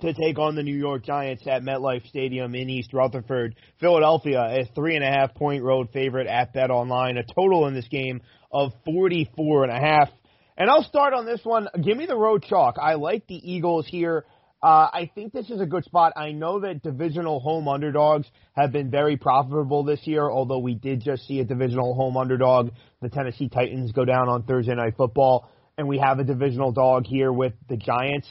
to 0.00 0.12
take 0.14 0.38
on 0.38 0.54
the 0.54 0.62
New 0.62 0.76
York 0.76 1.04
Giants 1.04 1.44
at 1.46 1.62
MetLife 1.62 2.08
Stadium 2.08 2.54
in 2.54 2.68
East 2.68 2.92
Rutherford. 2.92 3.56
Philadelphia, 3.80 4.40
a 4.40 4.64
three 4.74 4.96
and 4.96 5.04
a 5.04 5.08
half 5.08 5.34
point 5.34 5.62
road 5.62 5.88
favorite 5.92 6.26
at 6.26 6.52
Bet 6.52 6.70
Online. 6.70 7.16
A 7.16 7.22
total 7.34 7.66
in 7.66 7.74
this 7.74 7.88
game 7.88 8.20
of 8.50 8.72
44 8.84 9.64
and 9.64 9.72
a 9.72 9.80
half. 9.80 10.08
And 10.56 10.68
I'll 10.68 10.84
start 10.84 11.14
on 11.14 11.24
this 11.26 11.40
one. 11.42 11.68
Give 11.82 11.96
me 11.96 12.06
the 12.06 12.16
road 12.16 12.42
chalk. 12.42 12.76
I 12.80 12.94
like 12.94 13.26
the 13.26 13.34
Eagles 13.34 13.86
here. 13.86 14.24
Uh, 14.62 14.88
I 14.92 15.10
think 15.14 15.32
this 15.32 15.48
is 15.48 15.60
a 15.60 15.64
good 15.64 15.84
spot. 15.84 16.12
I 16.16 16.32
know 16.32 16.60
that 16.60 16.82
divisional 16.82 17.40
home 17.40 17.66
underdogs 17.66 18.26
have 18.52 18.72
been 18.72 18.90
very 18.90 19.16
profitable 19.16 19.84
this 19.84 20.00
year, 20.04 20.30
although 20.30 20.58
we 20.58 20.74
did 20.74 21.02
just 21.02 21.26
see 21.26 21.40
a 21.40 21.44
divisional 21.44 21.94
home 21.94 22.18
underdog, 22.18 22.70
the 23.00 23.08
Tennessee 23.08 23.48
Titans, 23.48 23.92
go 23.92 24.04
down 24.04 24.28
on 24.28 24.42
Thursday 24.42 24.74
Night 24.74 24.94
Football, 24.98 25.48
and 25.78 25.88
we 25.88 25.98
have 25.98 26.18
a 26.18 26.24
divisional 26.24 26.72
dog 26.72 27.06
here 27.06 27.32
with 27.32 27.54
the 27.70 27.78
Giants. 27.78 28.30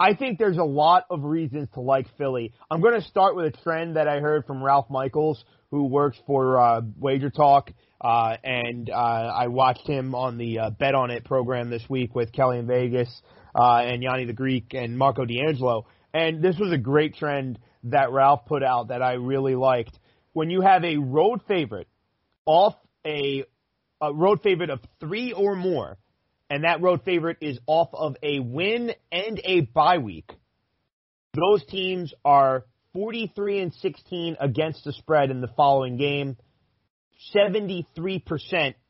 I 0.00 0.14
think 0.14 0.38
there's 0.38 0.58
a 0.58 0.64
lot 0.64 1.06
of 1.10 1.24
reasons 1.24 1.68
to 1.74 1.80
like 1.80 2.06
Philly. 2.16 2.52
I'm 2.70 2.80
going 2.80 3.00
to 3.00 3.06
start 3.08 3.34
with 3.34 3.46
a 3.46 3.62
trend 3.62 3.96
that 3.96 4.06
I 4.06 4.20
heard 4.20 4.44
from 4.46 4.62
Ralph 4.62 4.88
Michaels, 4.90 5.44
who 5.72 5.86
works 5.86 6.16
for 6.24 6.60
uh, 6.60 6.82
Wager 6.96 7.30
Talk, 7.30 7.72
uh, 8.00 8.36
and 8.44 8.88
uh, 8.90 8.94
I 8.94 9.48
watched 9.48 9.88
him 9.88 10.14
on 10.14 10.38
the 10.38 10.60
uh, 10.60 10.70
Bet 10.70 10.94
on 10.94 11.10
It 11.10 11.24
program 11.24 11.68
this 11.68 11.82
week 11.88 12.14
with 12.14 12.32
Kelly 12.32 12.58
in 12.58 12.68
Vegas 12.68 13.10
uh, 13.56 13.78
and 13.78 14.00
Yanni 14.00 14.24
the 14.24 14.32
Greek 14.32 14.72
and 14.72 14.96
Marco 14.96 15.24
D'Amico. 15.24 15.86
And 16.14 16.42
this 16.42 16.56
was 16.58 16.72
a 16.72 16.78
great 16.78 17.16
trend 17.16 17.58
that 17.84 18.12
Ralph 18.12 18.46
put 18.46 18.62
out 18.62 18.88
that 18.88 19.02
I 19.02 19.14
really 19.14 19.56
liked. 19.56 19.98
When 20.32 20.48
you 20.48 20.60
have 20.60 20.84
a 20.84 20.96
road 20.96 21.40
favorite 21.48 21.88
off 22.46 22.74
a, 23.04 23.42
a 24.00 24.14
road 24.14 24.42
favorite 24.42 24.70
of 24.70 24.78
three 25.00 25.32
or 25.32 25.56
more, 25.56 25.98
and 26.50 26.64
that 26.64 26.80
road 26.80 27.02
favorite 27.04 27.38
is 27.40 27.58
off 27.66 27.88
of 27.92 28.16
a 28.22 28.40
win 28.40 28.92
and 29.12 29.40
a 29.44 29.60
bye 29.60 29.98
week, 29.98 30.30
those 31.34 31.64
teams 31.66 32.12
are 32.24 32.64
43 32.94 33.60
and 33.60 33.74
16 33.74 34.36
against 34.40 34.84
the 34.84 34.92
spread 34.92 35.30
in 35.30 35.40
the 35.40 35.50
following 35.56 35.96
game. 35.96 36.36
73% 37.34 37.84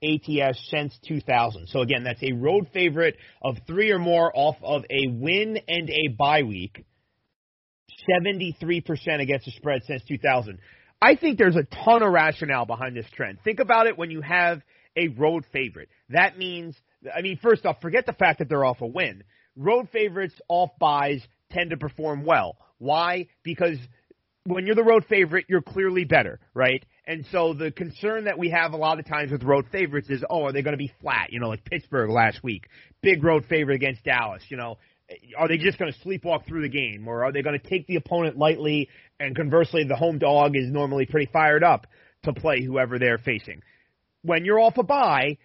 ATS 0.02 0.68
since 0.70 0.98
2000. 1.06 1.66
So 1.68 1.80
again, 1.80 2.04
that's 2.04 2.22
a 2.22 2.32
road 2.32 2.68
favorite 2.72 3.16
of 3.42 3.56
three 3.66 3.90
or 3.90 3.98
more 3.98 4.30
off 4.34 4.56
of 4.62 4.82
a 4.90 5.08
win 5.08 5.58
and 5.66 5.90
a 5.90 6.08
bye 6.16 6.42
week. 6.42 6.84
73% 8.22 9.20
against 9.20 9.46
the 9.46 9.52
spread 9.52 9.82
since 9.86 10.02
2000. 10.04 10.58
I 11.00 11.16
think 11.16 11.38
there's 11.38 11.56
a 11.56 11.64
ton 11.84 12.02
of 12.02 12.12
rationale 12.12 12.66
behind 12.66 12.96
this 12.96 13.06
trend. 13.12 13.38
Think 13.44 13.60
about 13.60 13.86
it 13.86 13.96
when 13.96 14.10
you 14.10 14.20
have 14.20 14.60
a 14.96 15.08
road 15.08 15.44
favorite. 15.52 15.88
That 16.10 16.36
means, 16.36 16.76
I 17.14 17.22
mean, 17.22 17.38
first 17.40 17.64
off, 17.66 17.80
forget 17.80 18.06
the 18.06 18.12
fact 18.12 18.38
that 18.40 18.48
they're 18.48 18.64
off 18.64 18.80
a 18.80 18.86
win. 18.86 19.24
Road 19.56 19.88
favorites 19.90 20.34
off 20.48 20.70
buys 20.78 21.22
tend 21.50 21.70
to 21.70 21.76
perform 21.76 22.24
well. 22.24 22.56
Why? 22.78 23.28
Because 23.42 23.78
when 24.44 24.66
you're 24.66 24.74
the 24.74 24.84
road 24.84 25.04
favorite, 25.08 25.46
you're 25.48 25.62
clearly 25.62 26.04
better, 26.04 26.40
right? 26.54 26.84
And 27.06 27.24
so 27.32 27.54
the 27.54 27.70
concern 27.70 28.24
that 28.24 28.38
we 28.38 28.50
have 28.50 28.72
a 28.72 28.76
lot 28.76 28.98
of 28.98 29.06
times 29.06 29.32
with 29.32 29.42
road 29.42 29.66
favorites 29.70 30.10
is, 30.10 30.24
oh, 30.28 30.44
are 30.44 30.52
they 30.52 30.62
going 30.62 30.72
to 30.72 30.78
be 30.78 30.92
flat? 31.00 31.32
You 31.32 31.40
know, 31.40 31.48
like 31.48 31.64
Pittsburgh 31.64 32.10
last 32.10 32.42
week, 32.42 32.66
big 33.02 33.24
road 33.24 33.44
favorite 33.48 33.76
against 33.76 34.04
Dallas. 34.04 34.42
You 34.48 34.56
know, 34.56 34.78
are 35.36 35.48
they 35.48 35.58
just 35.58 35.78
going 35.78 35.92
to 35.92 35.98
sleepwalk 36.06 36.46
through 36.46 36.62
the 36.62 36.68
game, 36.68 37.08
or 37.08 37.24
are 37.24 37.32
they 37.32 37.42
going 37.42 37.58
to 37.58 37.66
take 37.66 37.86
the 37.86 37.96
opponent 37.96 38.36
lightly? 38.36 38.88
And 39.18 39.34
conversely, 39.34 39.84
the 39.84 39.96
home 39.96 40.18
dog 40.18 40.54
is 40.54 40.70
normally 40.70 41.06
pretty 41.06 41.30
fired 41.32 41.64
up 41.64 41.86
to 42.24 42.32
play 42.32 42.62
whoever 42.62 42.98
they're 42.98 43.18
facing. 43.18 43.62
When 44.22 44.44
you're 44.44 44.60
off 44.60 44.76
a 44.78 44.82
bye, 44.82 45.38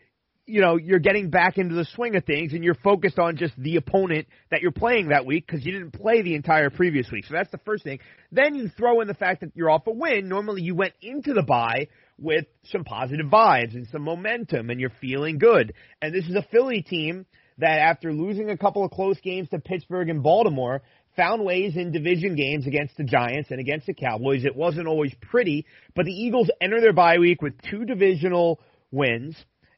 you 0.45 0.59
know, 0.59 0.75
you're 0.75 0.99
getting 0.99 1.29
back 1.29 1.57
into 1.57 1.73
the 1.75 1.85
swing 1.95 2.15
of 2.15 2.25
things 2.25 2.53
and 2.53 2.63
you're 2.63 2.75
focused 2.75 3.17
on 3.17 3.37
just 3.37 3.53
the 3.57 3.77
opponent 3.77 4.27
that 4.51 4.61
you're 4.61 4.71
playing 4.71 5.09
that 5.09 5.25
week 5.25 5.45
because 5.47 5.65
you 5.65 5.71
didn't 5.71 5.91
play 5.91 6.21
the 6.21 6.35
entire 6.35 6.69
previous 6.69 7.09
week. 7.11 7.25
So 7.25 7.33
that's 7.33 7.51
the 7.51 7.59
first 7.59 7.83
thing. 7.83 7.99
Then 8.31 8.55
you 8.55 8.69
throw 8.69 8.99
in 9.01 9.07
the 9.07 9.13
fact 9.13 9.41
that 9.41 9.51
you're 9.55 9.69
off 9.69 9.87
a 9.87 9.91
win. 9.91 10.27
Normally 10.27 10.61
you 10.61 10.75
went 10.75 10.93
into 11.01 11.33
the 11.33 11.43
bye 11.43 11.87
with 12.19 12.45
some 12.65 12.83
positive 12.83 13.27
vibes 13.27 13.73
and 13.73 13.87
some 13.87 14.01
momentum 14.01 14.69
and 14.69 14.81
you're 14.81 14.91
feeling 15.01 15.37
good. 15.37 15.73
And 16.01 16.13
this 16.13 16.25
is 16.25 16.35
a 16.35 16.45
Philly 16.51 16.81
team 16.81 17.25
that 17.59 17.79
after 17.79 18.11
losing 18.11 18.49
a 18.49 18.57
couple 18.57 18.83
of 18.83 18.91
close 18.91 19.19
games 19.21 19.47
to 19.49 19.59
Pittsburgh 19.59 20.09
and 20.09 20.23
Baltimore, 20.23 20.81
found 21.15 21.45
ways 21.45 21.77
in 21.77 21.91
division 21.91 22.35
games 22.35 22.67
against 22.67 22.97
the 22.97 23.03
Giants 23.03 23.51
and 23.51 23.59
against 23.59 23.85
the 23.85 23.93
Cowboys. 23.93 24.43
It 24.43 24.55
wasn't 24.55 24.87
always 24.87 25.13
pretty, 25.21 25.65
but 25.95 26.05
the 26.05 26.11
Eagles 26.11 26.49
enter 26.59 26.81
their 26.81 26.93
bye 26.93 27.19
week 27.19 27.41
with 27.41 27.53
two 27.69 27.85
divisional 27.85 28.59
wins 28.91 29.35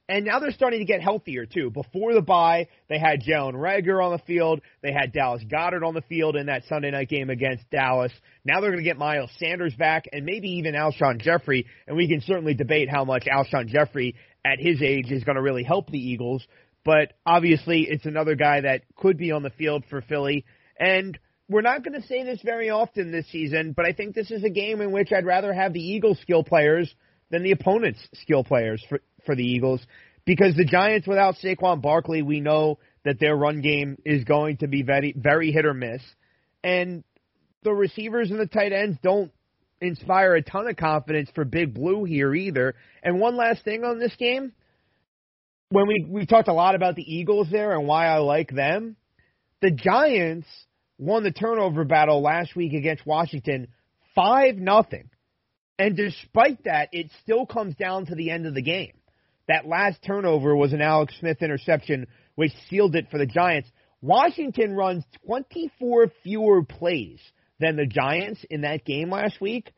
and 0.08 0.26
now 0.26 0.39
they're 0.39 0.52
starting 0.52 0.80
to 0.80 0.86
get 0.86 1.02
healthier 1.02 1.46
too. 1.46 1.72
Before 1.72 2.13
the 2.13 2.22
bye, 2.22 2.68
they 2.89 3.00
had 3.00 3.22
Jalen 3.22 3.56
Reagor 3.56 4.04
on 4.04 4.12
the 4.12 4.24
field. 4.26 4.62
They 4.84 4.91
had 4.91 5.12
Dallas 5.12 5.44
Goedert 5.44 5.86
on 5.86 5.96
the 5.96 6.02
field 6.02 6.36
in 6.36 6.46
that 6.46 6.63
Sunday 6.70 6.91
night 6.91 7.10
game 7.10 7.30
against 7.30 7.70
Dallas. 7.72 8.12
Now 8.44 8.62
they're 8.62 8.72
going 8.72 8.84
to 8.84 8.89
get 8.89 8.98
Miles 8.98 9.32
Sanders 9.39 9.74
back 9.74 10.06
and 10.13 10.24
maybe 10.24 10.50
even 10.58 10.76
Alshon 10.76 11.20
Jeffery. 11.20 11.65
And 11.88 11.98
we 11.98 12.08
can 12.08 12.22
certainly 12.22 12.54
debate 12.54 12.88
how 12.89 13.04
much 13.04 13.26
Alshon 13.26 13.68
Jeffery 13.68 14.15
at 14.46 14.60
his 14.60 14.82
age 14.82 15.12
is 15.12 15.24
going 15.24 15.38
to 15.38 15.41
really 15.41 15.63
help 15.63 15.89
the 15.89 15.98
Eagles. 15.98 16.46
But 16.84 17.13
obviously, 17.26 17.88
it's 17.89 18.06
another 18.06 18.36
guy 18.36 18.62
that 18.62 18.84
could 18.96 19.18
be 19.18 19.32
on 19.32 19.41
the 19.41 19.50
field 19.50 19.86
for 19.89 20.02
Philly. 20.02 20.46
And 20.80 21.18
we're 21.50 21.62
not 21.62 21.84
going 21.84 22.00
to 22.00 22.08
say 22.08 22.24
this 22.24 22.41
very 22.44 22.70
often 22.70 23.12
this 23.12 23.28
season, 23.32 23.74
but 23.76 23.86
I 23.86 23.94
think 23.94 24.13
this 24.13 24.30
is 24.30 24.44
a 24.44 24.50
game 24.50 24.82
in 24.82 24.91
which 24.91 25.12
I'd 25.12 25.26
rather 25.26 25.52
have 25.52 25.74
the 25.74 25.80
Eagles 25.80 26.20
skill 26.20 26.44
players 26.44 26.94
than 27.32 27.44
the 27.44 27.52
opponent's 27.52 28.00
skill 28.14 28.44
players 28.44 28.84
for 28.88 29.00
for 29.26 29.36
the 29.36 29.44
Eagles 29.44 29.82
because 30.26 30.56
the 30.56 30.66
Giants 30.66 31.08
without 31.08 31.36
Saquon 31.36 31.82
Barkley, 31.82 32.22
we 32.22 32.40
know 32.40 32.80
that 33.04 33.20
their 33.20 33.36
run 33.36 33.62
game 33.62 33.98
is 34.06 34.24
going 34.24 34.58
to 34.58 34.68
be 34.68 34.84
very 34.84 35.14
very 35.16 35.52
hit 35.52 35.66
or 35.66 35.74
miss, 35.74 36.02
and 36.64 37.04
the 37.64 37.74
receivers 37.74 38.32
and 38.32 38.40
the 38.40 38.48
tight 38.48 38.74
ends 38.74 38.98
don't 39.02 39.32
inspire 39.82 40.36
a 40.36 40.42
ton 40.42 40.68
of 40.68 40.78
confidence 40.78 41.30
for 41.36 41.46
Big 41.46 41.74
Blue 41.74 42.04
here 42.04 42.34
either. 42.34 42.76
And 43.04 43.20
one 43.20 43.36
last 43.36 43.64
thing 43.64 43.84
on 43.84 44.00
this 44.00 44.16
game, 44.18 44.54
when 45.70 45.88
we 45.88 46.06
we 46.10 46.26
talked 46.26 46.48
a 46.48 46.54
lot 46.54 46.76
about 46.76 46.96
the 46.96 47.16
Eagles 47.16 47.48
there 47.52 47.74
and 47.78 47.88
why 47.88 48.08
I 48.08 48.18
like 48.18 48.52
them, 48.52 48.96
the 49.62 49.72
Giants 49.72 50.48
won 50.98 51.24
the 51.24 51.32
turnover 51.32 51.84
battle 51.84 52.22
last 52.22 52.56
week 52.56 52.74
against 52.74 53.06
Washington 53.06 53.68
five 54.16 54.56
nothing. 54.56 55.10
And 55.78 55.96
despite 55.96 56.64
that, 56.64 56.90
it 56.92 57.12
still 57.22 57.46
comes 57.46 57.76
down 57.76 58.06
to 58.08 58.16
the 58.16 58.32
end 58.32 58.46
of 58.46 58.54
the 58.54 58.62
game. 58.62 58.94
That 59.48 59.68
last 59.68 60.00
turnover 60.06 60.56
was 60.56 60.74
an 60.74 60.82
Alex 60.82 61.14
Smith 61.20 61.42
interception, 61.42 62.08
which 62.36 62.52
sealed 62.70 62.96
it 62.96 63.10
for 63.12 63.18
the 63.18 63.26
Giants. 63.26 63.70
Washington 64.02 64.74
runs 64.74 65.04
24 65.26 66.12
fewer 66.24 66.64
plays 66.64 67.20
than 67.60 67.76
the 67.76 67.86
Giants 67.86 68.44
in 68.50 68.62
that 68.62 68.86
game 68.86 69.10
last 69.10 69.40
week, 69.40 69.72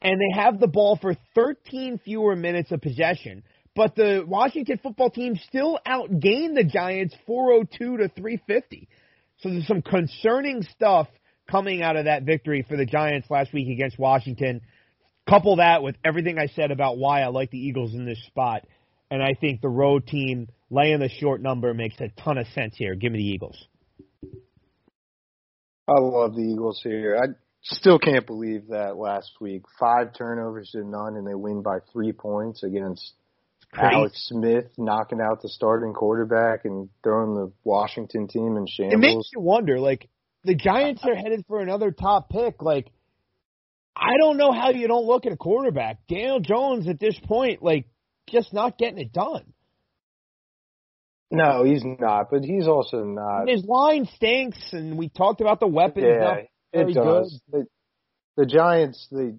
and 0.00 0.20
they 0.20 0.40
have 0.40 0.60
the 0.60 0.68
ball 0.68 0.98
for 1.00 1.16
13 1.34 2.00
fewer 2.04 2.36
minutes 2.36 2.70
of 2.70 2.80
possession. 2.80 3.42
But 3.74 3.94
the 3.94 4.24
Washington 4.26 4.78
football 4.82 5.10
team 5.10 5.36
still 5.48 5.78
outgained 5.86 6.54
the 6.54 6.68
Giants 6.68 7.14
402 7.26 7.98
to 7.98 8.08
350. 8.08 8.88
So 9.38 9.50
there's 9.50 9.66
some 9.66 9.82
concerning 9.82 10.62
stuff 10.62 11.08
coming 11.48 11.82
out 11.82 11.96
of 11.96 12.06
that 12.06 12.24
victory 12.24 12.64
for 12.68 12.76
the 12.76 12.86
Giants 12.86 13.30
last 13.30 13.52
week 13.52 13.68
against 13.68 13.98
Washington. 13.98 14.60
Couple 15.28 15.56
that 15.56 15.82
with 15.82 15.96
everything 16.04 16.38
I 16.38 16.46
said 16.46 16.70
about 16.70 16.96
why 16.96 17.20
I 17.20 17.26
like 17.26 17.50
the 17.50 17.58
Eagles 17.58 17.92
in 17.94 18.06
this 18.06 18.22
spot, 18.26 18.66
and 19.10 19.22
I 19.22 19.34
think 19.34 19.60
the 19.60 19.68
road 19.68 20.06
team 20.06 20.48
laying 20.70 21.00
the 21.00 21.08
short 21.08 21.42
number 21.42 21.74
makes 21.74 21.96
a 22.00 22.08
ton 22.22 22.38
of 22.38 22.46
sense 22.54 22.76
here. 22.76 22.94
Give 22.94 23.12
me 23.12 23.18
the 23.18 23.28
Eagles. 23.28 23.56
I 25.86 25.98
love 25.98 26.34
the 26.34 26.42
Eagles 26.42 26.80
here. 26.82 27.18
I 27.22 27.26
still 27.62 27.98
can't 27.98 28.26
believe 28.26 28.68
that 28.68 28.96
last 28.96 29.32
week 29.40 29.62
five 29.78 30.14
turnovers 30.16 30.70
to 30.72 30.84
none, 30.84 31.16
and 31.16 31.26
they 31.26 31.34
win 31.34 31.62
by 31.62 31.78
three 31.92 32.12
points 32.12 32.62
against 32.62 33.12
Alex 33.74 34.28
Smith 34.28 34.66
knocking 34.78 35.20
out 35.20 35.42
the 35.42 35.48
starting 35.48 35.92
quarterback 35.92 36.64
and 36.64 36.88
throwing 37.02 37.34
the 37.34 37.52
Washington 37.64 38.28
team 38.28 38.56
in 38.56 38.66
shambles. 38.66 38.94
It 38.94 38.98
makes 38.98 39.30
you 39.34 39.40
wonder, 39.40 39.78
like 39.78 40.08
the 40.44 40.54
Giants 40.54 41.02
are 41.04 41.14
headed 41.14 41.44
for 41.46 41.60
another 41.60 41.90
top 41.90 42.30
pick. 42.30 42.62
Like 42.62 42.90
I 43.98 44.16
don't 44.18 44.36
know 44.36 44.52
how 44.52 44.70
you 44.70 44.86
don't 44.86 45.06
look 45.06 45.26
at 45.26 45.32
a 45.32 45.36
quarterback. 45.36 45.98
Daniel 46.08 46.40
Jones 46.40 46.88
at 46.88 47.00
this 47.00 47.18
point, 47.24 47.62
like, 47.62 47.86
just 48.30 48.52
not 48.52 48.78
getting 48.78 48.98
it 48.98 49.12
done. 49.12 49.52
No, 51.30 51.64
he's 51.64 51.84
not, 51.84 52.30
but 52.30 52.42
he's 52.42 52.66
also 52.66 53.04
not. 53.04 53.48
His 53.48 53.64
line 53.64 54.08
stinks, 54.14 54.58
and 54.72 54.96
we 54.96 55.08
talked 55.08 55.40
about 55.40 55.60
the 55.60 55.66
weapons. 55.66 56.06
Yeah, 56.08 56.36
it 56.72 56.94
does. 56.94 57.40
The, 57.50 57.66
the 58.36 58.46
Giants, 58.46 59.08
they 59.10 59.34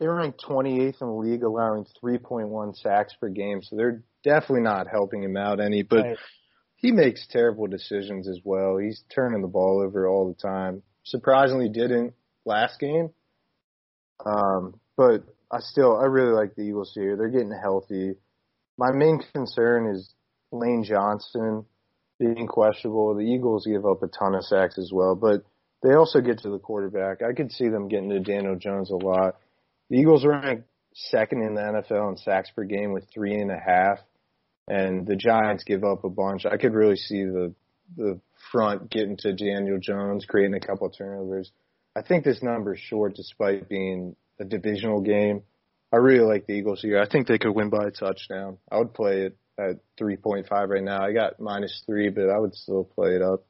they 0.00 0.06
ranked 0.06 0.42
28th 0.44 1.00
in 1.00 1.06
the 1.06 1.12
league, 1.12 1.42
allowing 1.42 1.86
3.1 2.02 2.76
sacks 2.76 3.14
per 3.20 3.28
game, 3.28 3.62
so 3.62 3.76
they're 3.76 4.02
definitely 4.24 4.62
not 4.62 4.88
helping 4.88 5.22
him 5.22 5.36
out 5.36 5.60
any. 5.60 5.82
But 5.82 6.04
right. 6.04 6.18
he 6.76 6.90
makes 6.90 7.26
terrible 7.28 7.68
decisions 7.68 8.28
as 8.28 8.40
well. 8.42 8.78
He's 8.78 9.02
turning 9.14 9.42
the 9.42 9.48
ball 9.48 9.82
over 9.84 10.08
all 10.08 10.28
the 10.28 10.40
time. 10.40 10.82
Surprisingly, 11.04 11.68
didn't 11.68 12.14
last 12.44 12.80
game. 12.80 13.10
Um, 14.24 14.78
but 14.96 15.24
I 15.50 15.60
still, 15.60 15.96
I 15.96 16.04
really 16.04 16.32
like 16.32 16.54
the 16.54 16.62
Eagles 16.62 16.92
here. 16.94 17.16
They're 17.16 17.28
getting 17.28 17.52
healthy. 17.52 18.14
My 18.76 18.92
main 18.92 19.20
concern 19.32 19.86
is 19.94 20.12
Lane 20.52 20.84
Johnson 20.84 21.64
being 22.18 22.46
questionable. 22.46 23.14
The 23.14 23.22
Eagles 23.22 23.66
give 23.66 23.86
up 23.86 24.02
a 24.02 24.08
ton 24.08 24.34
of 24.34 24.44
sacks 24.44 24.78
as 24.78 24.90
well, 24.92 25.14
but 25.14 25.44
they 25.82 25.94
also 25.94 26.20
get 26.20 26.38
to 26.40 26.50
the 26.50 26.58
quarterback. 26.58 27.22
I 27.22 27.32
could 27.32 27.52
see 27.52 27.68
them 27.68 27.88
getting 27.88 28.10
to 28.10 28.20
Daniel 28.20 28.56
Jones 28.56 28.90
a 28.90 28.96
lot. 28.96 29.36
The 29.90 29.98
Eagles 29.98 30.24
rank 30.26 30.64
second 30.94 31.42
in 31.42 31.54
the 31.54 31.60
NFL 31.60 32.10
in 32.10 32.16
sacks 32.16 32.50
per 32.54 32.64
game 32.64 32.92
with 32.92 33.08
three 33.12 33.34
and 33.34 33.50
a 33.50 33.58
half, 33.58 33.98
and 34.66 35.06
the 35.06 35.16
Giants 35.16 35.64
give 35.64 35.84
up 35.84 36.04
a 36.04 36.10
bunch. 36.10 36.44
I 36.44 36.56
could 36.56 36.74
really 36.74 36.96
see 36.96 37.24
the 37.24 37.54
the 37.96 38.20
front 38.52 38.90
getting 38.90 39.16
to 39.18 39.32
Daniel 39.32 39.78
Jones, 39.80 40.26
creating 40.26 40.54
a 40.54 40.60
couple 40.60 40.90
turnovers. 40.90 41.50
I 41.98 42.02
think 42.02 42.24
this 42.24 42.42
number 42.42 42.74
is 42.74 42.80
short 42.80 43.14
despite 43.16 43.68
being 43.68 44.14
a 44.38 44.44
divisional 44.44 45.00
game. 45.00 45.42
I 45.92 45.96
really 45.96 46.24
like 46.24 46.46
the 46.46 46.52
Eagles 46.52 46.80
here. 46.80 47.00
I 47.00 47.08
think 47.08 47.26
they 47.26 47.38
could 47.38 47.50
win 47.50 47.70
by 47.70 47.86
a 47.86 47.90
touchdown. 47.90 48.58
I 48.70 48.78
would 48.78 48.94
play 48.94 49.22
it 49.22 49.36
at 49.58 49.80
3.5 50.00 50.48
right 50.48 50.82
now. 50.82 51.02
I 51.02 51.12
got 51.12 51.40
minus 51.40 51.82
three, 51.86 52.08
but 52.10 52.30
I 52.30 52.38
would 52.38 52.54
still 52.54 52.84
play 52.84 53.16
it 53.16 53.22
up. 53.22 53.44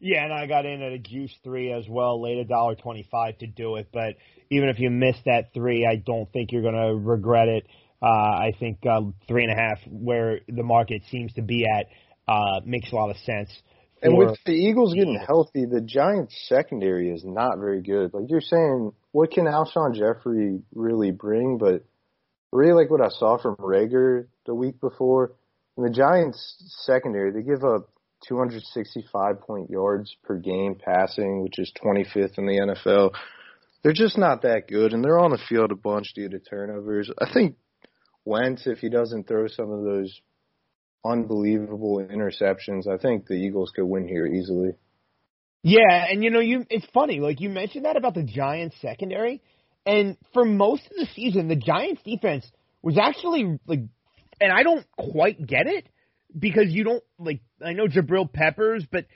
Yeah, 0.00 0.24
and 0.24 0.32
I 0.32 0.46
got 0.46 0.66
in 0.66 0.82
at 0.82 0.90
a 0.90 0.98
juice 0.98 1.32
three 1.44 1.72
as 1.72 1.84
well, 1.88 2.20
late 2.20 2.36
a 2.38 2.44
dollar 2.44 2.74
twenty-five 2.74 3.38
to 3.38 3.46
do 3.46 3.76
it. 3.76 3.90
But 3.92 4.16
even 4.50 4.68
if 4.68 4.80
you 4.80 4.90
miss 4.90 5.14
that 5.26 5.54
three, 5.54 5.86
I 5.86 5.94
don't 5.94 6.28
think 6.32 6.50
you're 6.50 6.62
going 6.62 6.74
to 6.74 6.96
regret 6.96 7.46
it. 7.46 7.68
Uh, 8.02 8.06
I 8.06 8.52
think 8.58 8.84
uh, 8.84 9.02
three 9.28 9.44
and 9.44 9.52
a 9.52 9.54
half, 9.54 9.78
where 9.88 10.40
the 10.48 10.64
market 10.64 11.02
seems 11.12 11.32
to 11.34 11.42
be 11.42 11.64
at, 11.64 11.86
uh, 12.26 12.62
makes 12.64 12.90
a 12.90 12.96
lot 12.96 13.10
of 13.10 13.16
sense. 13.18 13.48
And 14.02 14.18
with 14.18 14.36
the 14.44 14.52
Eagles 14.52 14.94
getting 14.94 15.18
healthy, 15.18 15.64
the 15.64 15.80
Giants 15.80 16.34
secondary 16.48 17.10
is 17.10 17.24
not 17.24 17.58
very 17.58 17.82
good. 17.82 18.12
Like 18.12 18.24
you're 18.28 18.40
saying, 18.40 18.92
what 19.12 19.30
can 19.30 19.44
Alshon 19.44 19.94
Jeffery 19.94 20.60
really 20.74 21.12
bring? 21.12 21.58
But 21.58 21.84
really 22.50 22.82
like 22.82 22.90
what 22.90 23.00
I 23.00 23.08
saw 23.08 23.38
from 23.38 23.56
Reagor 23.56 24.26
the 24.46 24.54
week 24.54 24.80
before. 24.80 25.32
And 25.76 25.86
the 25.86 25.90
Giants 25.90 26.56
secondary, 26.84 27.30
they 27.32 27.42
give 27.42 27.64
up 27.64 27.88
265 28.28 29.40
point 29.40 29.70
yards 29.70 30.14
per 30.24 30.36
game 30.36 30.76
passing, 30.76 31.42
which 31.42 31.58
is 31.58 31.72
25th 31.82 32.38
in 32.38 32.46
the 32.46 32.76
NFL. 32.84 33.12
They're 33.82 33.92
just 33.92 34.18
not 34.18 34.42
that 34.42 34.68
good, 34.68 34.92
and 34.92 35.02
they're 35.04 35.18
on 35.18 35.32
the 35.32 35.40
field 35.48 35.72
a 35.72 35.76
bunch 35.76 36.12
due 36.14 36.28
to 36.28 36.38
turnovers. 36.38 37.10
I 37.20 37.32
think 37.32 37.56
Wentz, 38.24 38.66
if 38.66 38.78
he 38.78 38.88
doesn't 38.88 39.26
throw 39.26 39.48
some 39.48 39.70
of 39.70 39.82
those 39.82 40.20
unbelievable 41.04 41.98
interceptions. 41.98 42.86
I 42.86 42.98
think 42.98 43.26
the 43.26 43.34
Eagles 43.34 43.72
could 43.74 43.84
win 43.84 44.06
here 44.08 44.26
easily. 44.26 44.74
Yeah, 45.62 46.06
and 46.10 46.24
you 46.24 46.30
know, 46.30 46.40
you 46.40 46.66
it's 46.70 46.86
funny, 46.92 47.20
like 47.20 47.40
you 47.40 47.48
mentioned 47.48 47.84
that 47.84 47.96
about 47.96 48.14
the 48.14 48.24
Giants 48.24 48.76
secondary, 48.80 49.40
and 49.86 50.16
for 50.32 50.44
most 50.44 50.84
of 50.86 50.96
the 50.96 51.06
season, 51.14 51.48
the 51.48 51.56
Giants 51.56 52.02
defense 52.04 52.44
was 52.82 52.98
actually 52.98 53.58
like, 53.66 53.80
and 54.40 54.52
I 54.52 54.64
don't 54.64 54.84
quite 54.96 55.44
get 55.46 55.66
it 55.66 55.86
because 56.36 56.66
you 56.68 56.82
don't 56.84 57.04
like 57.18 57.40
I 57.64 57.74
know 57.74 57.86
Jabril 57.86 58.32
Peppers, 58.32 58.84
but 58.90 59.06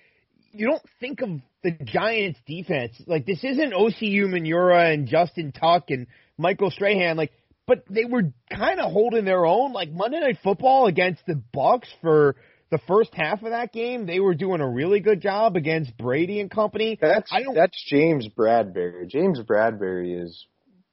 you 0.53 0.67
don't 0.67 0.83
think 1.01 1.21
of 1.21 1.31
the 1.65 1.73
Giants 1.73 2.39
defense 2.47 2.93
like 3.07 3.27
this 3.27 3.43
isn't 3.43 3.73
Osi 3.73 4.15
Umenyiora 4.15 4.95
and 4.95 5.09
Justin 5.09 5.51
Tuck 5.53 5.91
and 5.91 6.07
Michael 6.39 6.71
Strahan 6.71 7.17
like 7.17 7.33
but 7.67 7.85
they 7.89 8.05
were 8.05 8.33
kind 8.51 8.81
of 8.81 8.93
holding 8.93 9.25
their 9.25 9.45
own. 9.45 9.73
Like 9.73 9.91
Monday 9.91 10.21
Night 10.21 10.39
Football 10.43 10.87
against 10.87 11.25
the 11.27 11.41
Bucks 11.53 11.89
for 12.01 12.37
the 12.71 12.79
first 12.89 13.15
half 13.15 13.43
of 13.43 13.51
that 13.51 13.73
game, 13.73 14.07
they 14.07 14.21
were 14.21 14.35
doing 14.35 14.61
a 14.61 14.69
really 14.69 15.01
good 15.01 15.21
job 15.21 15.57
against 15.57 15.97
Brady 15.97 16.41
and 16.41 16.51
company. 16.51 16.99
That's 17.01 17.31
that's 17.55 17.85
James 17.89 18.29
Bradberry. 18.29 19.09
James 19.09 19.41
Bradberry 19.41 20.23
is 20.23 20.47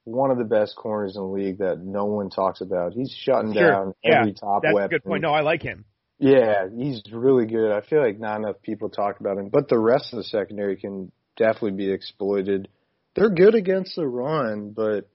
one 0.03 0.31
of 0.31 0.37
the 0.37 0.43
best 0.43 0.75
corners 0.75 1.15
in 1.15 1.21
the 1.21 1.27
league 1.27 1.59
that 1.59 1.79
no 1.79 2.05
one 2.05 2.29
talks 2.29 2.61
about. 2.61 2.93
He's 2.93 3.11
shutting 3.11 3.53
sure. 3.53 3.71
down 3.71 3.93
yeah, 4.03 4.19
every 4.19 4.33
top 4.33 4.63
weapon 4.63 4.69
that's 4.69 4.75
weapon. 4.75 4.85
a 4.85 4.99
good 4.99 5.03
point. 5.03 5.21
No, 5.21 5.31
I 5.31 5.41
like 5.41 5.61
him. 5.61 5.85
Yeah, 6.19 6.67
he's 6.73 7.01
really 7.11 7.45
good. 7.45 7.71
I 7.71 7.81
feel 7.81 8.01
like 8.01 8.19
not 8.19 8.37
enough 8.37 8.61
people 8.61 8.89
talk 8.89 9.19
about 9.19 9.37
him, 9.37 9.49
but 9.49 9.67
the 9.67 9.79
rest 9.79 10.13
of 10.13 10.17
the 10.17 10.23
secondary 10.23 10.77
can 10.77 11.11
definitely 11.37 11.71
be 11.71 11.91
exploited. 11.91 12.69
They're 13.15 13.29
good 13.29 13.55
against 13.55 13.95
the 13.95 14.07
run, 14.07 14.71
but 14.71 15.09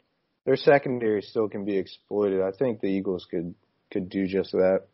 their 0.49 0.57
secondary 0.57 1.21
still 1.21 1.47
can 1.47 1.67
be 1.67 1.77
exploited. 1.77 2.41
I 2.41 2.53
think 2.53 2.81
the 2.81 2.87
Eagles 2.87 3.27
could 3.31 3.55
could 3.93 4.09
do 4.09 4.27
just 4.27 4.53
that. 4.53 4.85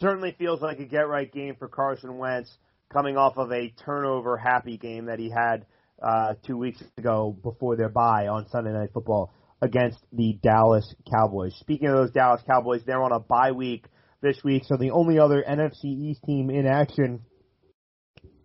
Certainly 0.00 0.34
feels 0.36 0.60
like 0.60 0.80
a 0.80 0.84
get 0.84 1.06
right 1.08 1.32
game 1.32 1.54
for 1.56 1.68
Carson 1.68 2.18
Wentz, 2.18 2.52
coming 2.92 3.16
off 3.16 3.34
of 3.36 3.52
a 3.52 3.72
turnover 3.84 4.36
happy 4.36 4.78
game 4.78 5.04
that 5.04 5.20
he 5.20 5.30
had 5.30 5.66
uh, 6.02 6.34
two 6.44 6.56
weeks 6.56 6.82
ago 6.98 7.36
before 7.44 7.76
their 7.76 7.90
bye 7.90 8.26
on 8.26 8.48
Sunday 8.48 8.72
Night 8.72 8.88
Football 8.92 9.32
against 9.60 9.98
the 10.12 10.36
Dallas 10.42 10.92
Cowboys. 11.14 11.54
Speaking 11.60 11.86
of 11.86 11.94
those 11.94 12.10
Dallas 12.10 12.42
Cowboys, 12.44 12.82
they're 12.84 13.00
on 13.00 13.12
a 13.12 13.20
bye 13.20 13.52
week 13.52 13.84
this 14.20 14.42
week, 14.42 14.64
so 14.66 14.76
the 14.76 14.90
only 14.90 15.20
other 15.20 15.44
NFC 15.48 15.84
East 15.84 16.24
team 16.26 16.50
in 16.50 16.66
action 16.66 17.20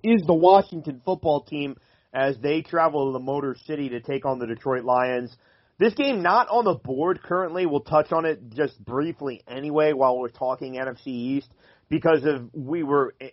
is 0.04 0.22
the 0.28 0.36
Washington 0.36 1.02
football 1.04 1.46
team 1.46 1.78
as 2.14 2.38
they 2.44 2.62
travel 2.62 3.08
to 3.08 3.14
the 3.14 3.24
Motor 3.24 3.56
City 3.66 3.90
to 3.90 4.02
take 4.02 4.24
on 4.24 4.38
the 4.38 4.46
Detroit 4.46 4.84
Lions. 4.84 5.36
This 5.80 5.94
game 5.94 6.24
not 6.24 6.48
on 6.50 6.66
the 6.66 6.74
board 6.74 7.22
currently. 7.22 7.66
We'll 7.68 7.82
touch 7.82 8.12
on 8.12 8.26
it 8.26 8.50
just 8.50 8.84
briefly 8.84 9.44
anyway 9.48 9.94
while 9.94 10.18
we're 10.18 10.30
talking 10.30 10.74
NFC 10.74 11.08
East 11.08 11.50
because 11.88 12.26
of 12.26 12.50
we 12.54 12.82
were 12.82 13.14
eh, 13.22 13.30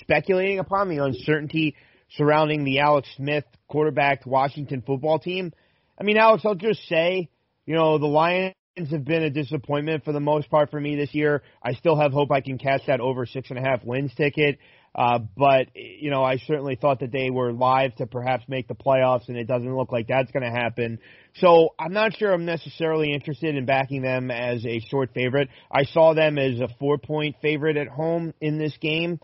speculating 0.00 0.58
upon 0.58 0.88
the 0.88 0.98
uncertainty 0.98 1.76
surrounding 2.16 2.64
the 2.64 2.80
Alex 2.80 3.08
Smith 3.16 3.44
quarterbacked 3.68 4.26
Washington 4.26 4.82
football 4.84 5.20
team. 5.20 5.52
I 5.98 6.02
mean, 6.02 6.16
Alex, 6.16 6.42
I'll 6.44 6.56
just 6.56 6.86
say, 6.88 7.28
you 7.66 7.76
know, 7.76 7.98
the 7.98 8.06
Lions 8.06 8.54
have 8.90 9.04
been 9.04 9.22
a 9.22 9.30
disappointment 9.30 10.04
for 10.04 10.12
the 10.12 10.20
most 10.20 10.50
part 10.50 10.72
for 10.72 10.80
me 10.80 10.96
this 10.96 11.14
year. 11.14 11.42
I 11.62 11.74
still 11.74 11.96
have 11.96 12.12
hope 12.12 12.32
I 12.32 12.40
can 12.40 12.58
catch 12.58 12.82
that 12.88 13.00
over 13.00 13.26
six 13.26 13.50
and 13.50 13.58
a 13.58 13.62
half 13.62 13.84
wins 13.84 14.12
ticket. 14.16 14.58
Uh, 14.94 15.20
but 15.36 15.68
you 15.74 16.10
know, 16.10 16.24
I 16.24 16.38
certainly 16.38 16.74
thought 16.74 17.00
that 17.00 17.12
they 17.12 17.30
were 17.30 17.52
live 17.52 17.94
to 17.96 18.06
perhaps 18.06 18.44
make 18.48 18.66
the 18.66 18.74
playoffs, 18.74 19.28
and 19.28 19.36
it 19.36 19.46
doesn't 19.46 19.76
look 19.76 19.92
like 19.92 20.08
that's 20.08 20.30
going 20.32 20.42
to 20.42 20.50
happen. 20.50 20.98
So 21.36 21.70
I'm 21.78 21.92
not 21.92 22.16
sure 22.16 22.32
I'm 22.32 22.44
necessarily 22.44 23.12
interested 23.12 23.54
in 23.54 23.66
backing 23.66 24.02
them 24.02 24.30
as 24.32 24.66
a 24.66 24.80
short 24.80 25.10
favorite. 25.14 25.48
I 25.70 25.84
saw 25.84 26.14
them 26.14 26.38
as 26.38 26.58
a 26.58 26.68
four 26.80 26.98
point 26.98 27.36
favorite 27.40 27.76
at 27.76 27.86
home 27.86 28.34
in 28.40 28.58
this 28.58 28.76
game 28.80 29.20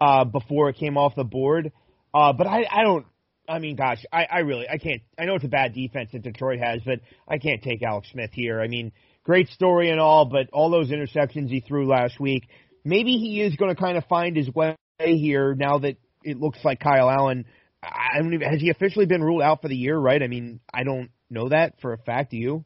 uh, 0.00 0.24
before 0.24 0.68
it 0.68 0.76
came 0.76 0.96
off 0.96 1.16
the 1.16 1.24
board. 1.24 1.72
Uh, 2.14 2.32
but 2.32 2.46
I, 2.46 2.64
I 2.70 2.82
don't. 2.82 3.06
I 3.48 3.58
mean, 3.60 3.76
gosh, 3.76 4.04
I, 4.12 4.26
I 4.30 4.38
really, 4.40 4.68
I 4.68 4.78
can't. 4.78 5.02
I 5.18 5.24
know 5.24 5.34
it's 5.34 5.44
a 5.44 5.48
bad 5.48 5.74
defense 5.74 6.10
that 6.12 6.22
Detroit 6.22 6.60
has, 6.60 6.82
but 6.84 7.00
I 7.26 7.38
can't 7.38 7.62
take 7.62 7.82
Alex 7.82 8.08
Smith 8.12 8.30
here. 8.32 8.60
I 8.60 8.68
mean, 8.68 8.92
great 9.24 9.48
story 9.48 9.90
and 9.90 9.98
all, 9.98 10.26
but 10.26 10.48
all 10.52 10.70
those 10.70 10.90
interceptions 10.90 11.48
he 11.48 11.60
threw 11.60 11.88
last 11.88 12.20
week. 12.20 12.46
Maybe 12.84 13.16
he 13.16 13.40
is 13.40 13.56
going 13.56 13.74
to 13.74 13.80
kind 13.80 13.98
of 13.98 14.04
find 14.04 14.36
his 14.36 14.48
way 14.54 14.76
here 15.06 15.54
now 15.54 15.78
that 15.78 15.96
it 16.22 16.38
looks 16.38 16.58
like 16.64 16.80
Kyle 16.80 17.10
Allen. 17.10 17.44
I 17.82 18.18
don't 18.18 18.34
even, 18.34 18.50
has 18.50 18.60
he 18.60 18.70
officially 18.70 19.06
been 19.06 19.22
ruled 19.22 19.42
out 19.42 19.62
for 19.62 19.68
the 19.68 19.76
year? 19.76 19.96
Right? 19.96 20.22
I 20.22 20.26
mean, 20.26 20.60
I 20.72 20.82
don't 20.82 21.10
know 21.30 21.48
that 21.50 21.80
for 21.80 21.92
a 21.92 21.98
fact. 21.98 22.32
Do 22.32 22.36
you? 22.36 22.64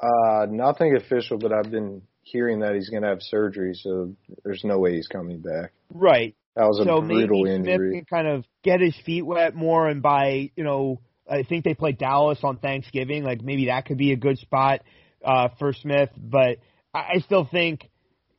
Uh, 0.00 0.46
nothing 0.48 0.96
official, 0.96 1.38
but 1.38 1.52
I've 1.52 1.70
been 1.70 2.02
hearing 2.22 2.60
that 2.60 2.74
he's 2.74 2.88
going 2.88 3.02
to 3.02 3.08
have 3.08 3.18
surgery, 3.20 3.74
so 3.74 4.14
there's 4.44 4.62
no 4.64 4.78
way 4.78 4.94
he's 4.94 5.08
coming 5.08 5.40
back. 5.40 5.72
Right. 5.92 6.34
That 6.56 6.64
was 6.64 6.78
a 6.80 6.84
so 6.84 7.00
brutal 7.00 7.42
maybe 7.42 7.56
injury. 7.56 7.90
Smith 7.90 8.06
can 8.08 8.24
kind 8.24 8.28
of 8.28 8.44
get 8.62 8.80
his 8.80 8.94
feet 9.04 9.22
wet 9.22 9.54
more, 9.54 9.88
and 9.88 10.02
by 10.02 10.50
you 10.56 10.62
know, 10.62 11.00
I 11.28 11.42
think 11.42 11.64
they 11.64 11.74
play 11.74 11.92
Dallas 11.92 12.38
on 12.44 12.58
Thanksgiving. 12.58 13.24
Like 13.24 13.42
maybe 13.42 13.66
that 13.66 13.86
could 13.86 13.98
be 13.98 14.12
a 14.12 14.16
good 14.16 14.38
spot 14.38 14.82
uh, 15.24 15.48
for 15.58 15.72
Smith, 15.72 16.10
but 16.16 16.58
I, 16.92 17.14
I 17.14 17.18
still 17.24 17.48
think 17.50 17.88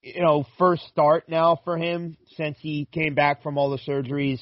you 0.05 0.21
know 0.21 0.45
first 0.59 0.83
start 0.87 1.27
now 1.27 1.59
for 1.63 1.77
him 1.77 2.15
since 2.35 2.57
he 2.61 2.87
came 2.91 3.15
back 3.15 3.41
from 3.41 3.57
all 3.57 3.71
the 3.71 3.79
surgeries. 3.79 4.39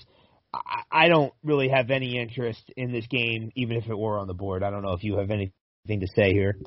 I, 0.53 0.81
I 0.91 1.07
don't 1.07 1.33
really 1.43 1.69
have 1.69 1.89
any 1.89 2.19
interest 2.19 2.61
in 2.75 2.91
this 2.91 3.07
game, 3.07 3.51
even 3.55 3.77
if 3.77 3.87
it 3.87 3.97
were 3.97 4.19
on 4.19 4.27
the 4.27 4.33
board. 4.33 4.61
I 4.61 4.69
don't 4.69 4.83
know 4.83 4.93
if 4.93 5.03
you 5.03 5.17
have 5.17 5.31
anything 5.31 5.53
to 5.87 6.07
say 6.15 6.31
here. 6.31 6.57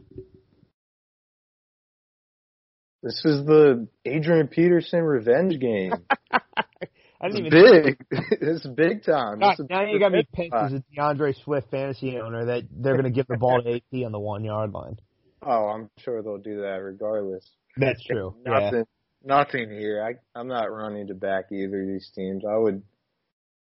This 3.02 3.22
is 3.24 3.46
the 3.46 3.86
Adrian 4.04 4.48
Peterson 4.48 5.02
revenge 5.02 5.60
game. 5.60 5.92
I 6.32 7.28
didn't 7.28 7.46
it's 7.46 7.54
even 7.54 7.82
big. 7.84 8.06
it's 8.40 8.66
big 8.66 9.04
time. 9.04 9.38
God, 9.38 9.56
now 9.70 9.84
you 9.84 9.98
got 10.00 10.12
me 10.12 10.26
time. 10.36 10.50
as 10.52 10.72
a 10.72 10.82
D'Andre 10.94 11.32
Swift 11.44 11.70
fantasy 11.70 12.18
owner 12.18 12.46
that 12.46 12.64
they're 12.70 12.94
going 12.94 13.04
to 13.04 13.10
give 13.10 13.26
the 13.26 13.36
ball 13.38 13.62
to 13.62 13.76
AP 13.76 14.04
on 14.04 14.12
the 14.12 14.18
one 14.18 14.44
yard 14.44 14.72
line. 14.72 14.98
Oh, 15.42 15.68
I'm 15.68 15.90
sure 15.98 16.22
they'll 16.22 16.38
do 16.38 16.62
that 16.62 16.78
regardless. 16.82 17.44
That's 17.76 18.02
true. 18.04 18.34
Yeah. 18.44 18.58
Nothing, 18.60 18.84
nothing 19.22 19.70
here. 19.70 20.02
I, 20.02 20.38
I'm 20.38 20.48
not 20.48 20.72
running 20.72 21.08
to 21.08 21.14
back 21.14 21.46
either 21.52 21.82
of 21.82 21.88
these 21.88 22.10
teams. 22.14 22.44
I 22.48 22.56
would, 22.56 22.82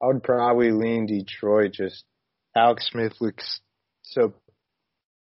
I 0.02 0.08
would 0.08 0.24
probably 0.24 0.72
lean 0.72 1.06
Detroit. 1.06 1.74
Just 1.74 2.04
Alex 2.56 2.88
Smith 2.92 3.14
looks 3.20 3.62
so, 4.04 4.34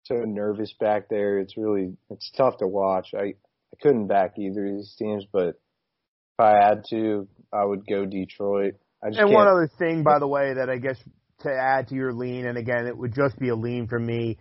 so 0.04 0.16
nervous 0.16 0.74
back 0.80 1.10
there. 1.10 1.40
It's 1.40 1.58
really, 1.58 1.96
it's 2.10 2.32
tough 2.38 2.58
to 2.58 2.68
watch. 2.68 3.10
I, 3.16 3.24
I 3.24 3.78
couldn't 3.82 4.08
back 4.08 4.38
either 4.38 4.66
of 4.68 4.76
these 4.76 4.96
teams, 4.98 5.26
but 5.32 5.50
if 5.50 6.40
I 6.40 6.64
had 6.64 6.84
to, 6.90 7.28
I 7.52 7.64
would 7.66 7.88
go 7.88 8.06
Detroit. 8.06 8.76
I 9.04 9.10
just 9.10 9.20
And 9.20 9.30
can't. 9.30 9.34
one 9.34 9.48
other 9.48 9.70
thing, 9.80 10.04
by 10.04 10.20
the 10.20 10.28
way, 10.28 10.54
that 10.54 10.70
I 10.70 10.78
guess 10.78 10.98
to 11.42 11.50
add 11.50 11.88
to 11.90 11.96
your 11.96 12.14
lean, 12.14 12.46
and 12.46 12.58
again, 12.58 12.88
it 12.88 12.98
would 12.98 13.14
just 13.14 13.38
be 13.40 13.50
a 13.50 13.56
lean 13.56 13.88
for 13.88 14.00
me. 14.00 14.38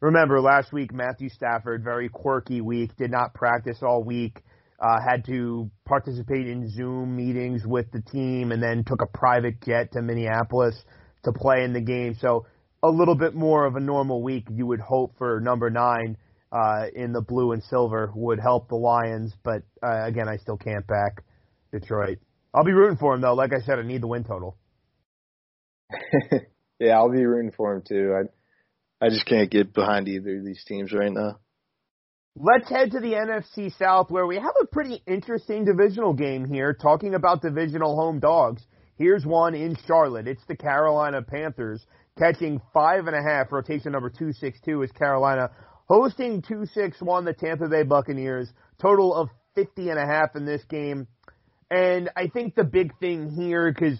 Remember, 0.00 0.40
last 0.40 0.72
week, 0.72 0.92
Matthew 0.92 1.28
Stafford, 1.30 1.84
very 1.84 2.08
quirky 2.08 2.60
week, 2.60 2.96
did 2.96 3.10
not 3.10 3.34
practice 3.34 3.78
all 3.82 4.04
week. 4.04 4.42
uh, 4.80 5.00
had 5.00 5.24
to 5.26 5.70
participate 5.86 6.46
in 6.48 6.68
Zoom 6.70 7.16
meetings 7.16 7.66
with 7.66 7.90
the 7.92 8.02
team 8.02 8.52
and 8.52 8.62
then 8.62 8.84
took 8.84 9.02
a 9.02 9.06
private 9.06 9.62
jet 9.62 9.92
to 9.92 10.02
Minneapolis 10.02 10.76
to 11.24 11.32
play 11.32 11.64
in 11.64 11.72
the 11.72 11.80
game. 11.80 12.14
So 12.20 12.46
a 12.82 12.88
little 12.90 13.14
bit 13.14 13.34
more 13.34 13.64
of 13.64 13.76
a 13.76 13.80
normal 13.80 14.22
week 14.22 14.46
you 14.50 14.66
would 14.66 14.80
hope 14.80 15.14
for 15.18 15.40
number 15.40 15.70
nine 15.70 16.16
uh, 16.52 16.86
in 16.94 17.12
the 17.12 17.22
blue 17.22 17.52
and 17.52 17.62
silver 17.64 18.12
would 18.14 18.38
help 18.40 18.68
the 18.68 18.76
Lions. 18.76 19.34
But 19.42 19.62
uh, 19.82 20.04
again, 20.04 20.28
I 20.28 20.36
still 20.36 20.58
can't 20.58 20.86
back 20.86 21.24
Detroit. 21.72 22.18
I'll 22.54 22.64
be 22.64 22.72
rooting 22.72 22.98
for 22.98 23.14
him 23.14 23.20
though. 23.22 23.34
Like 23.34 23.52
I 23.52 23.60
said, 23.64 23.78
I 23.78 23.82
need 23.82 24.02
the 24.02 24.08
win 24.08 24.24
total. 24.24 24.58
yeah, 26.80 26.96
I'll 26.96 27.10
be 27.10 27.24
rooting 27.24 27.52
for 27.56 27.74
him 27.74 27.82
too. 27.86 28.14
I 28.16 28.35
I 29.00 29.08
just 29.10 29.26
can't 29.26 29.50
get 29.50 29.74
behind 29.74 30.08
either 30.08 30.38
of 30.38 30.44
these 30.44 30.64
teams 30.64 30.92
right 30.92 31.12
now. 31.12 31.38
Let's 32.38 32.68
head 32.68 32.92
to 32.92 33.00
the 33.00 33.12
NFC 33.12 33.76
South 33.78 34.10
where 34.10 34.26
we 34.26 34.36
have 34.36 34.54
a 34.60 34.66
pretty 34.66 35.02
interesting 35.06 35.64
divisional 35.64 36.12
game 36.12 36.44
here 36.44 36.74
talking 36.74 37.14
about 37.14 37.42
divisional 37.42 37.96
home 37.96 38.20
dogs. 38.20 38.62
Here's 38.96 39.24
one 39.24 39.54
in 39.54 39.76
Charlotte. 39.86 40.28
It's 40.28 40.44
the 40.46 40.56
Carolina 40.56 41.22
Panthers 41.22 41.84
catching 42.18 42.60
five 42.72 43.06
and 43.06 43.16
a 43.16 43.22
half, 43.22 43.52
rotation 43.52 43.92
number 43.92 44.08
262 44.08 44.82
is 44.82 44.92
Carolina, 44.92 45.50
hosting 45.86 46.42
261 46.42 47.24
the 47.24 47.32
Tampa 47.34 47.68
Bay 47.68 47.82
Buccaneers, 47.82 48.48
total 48.80 49.14
of 49.14 49.28
50 49.54 49.90
and 49.90 49.98
a 49.98 50.06
half 50.06 50.34
in 50.34 50.46
this 50.46 50.62
game. 50.68 51.06
And 51.70 52.10
I 52.16 52.28
think 52.28 52.54
the 52.54 52.64
big 52.64 52.98
thing 52.98 53.30
here, 53.30 53.72
because, 53.72 53.98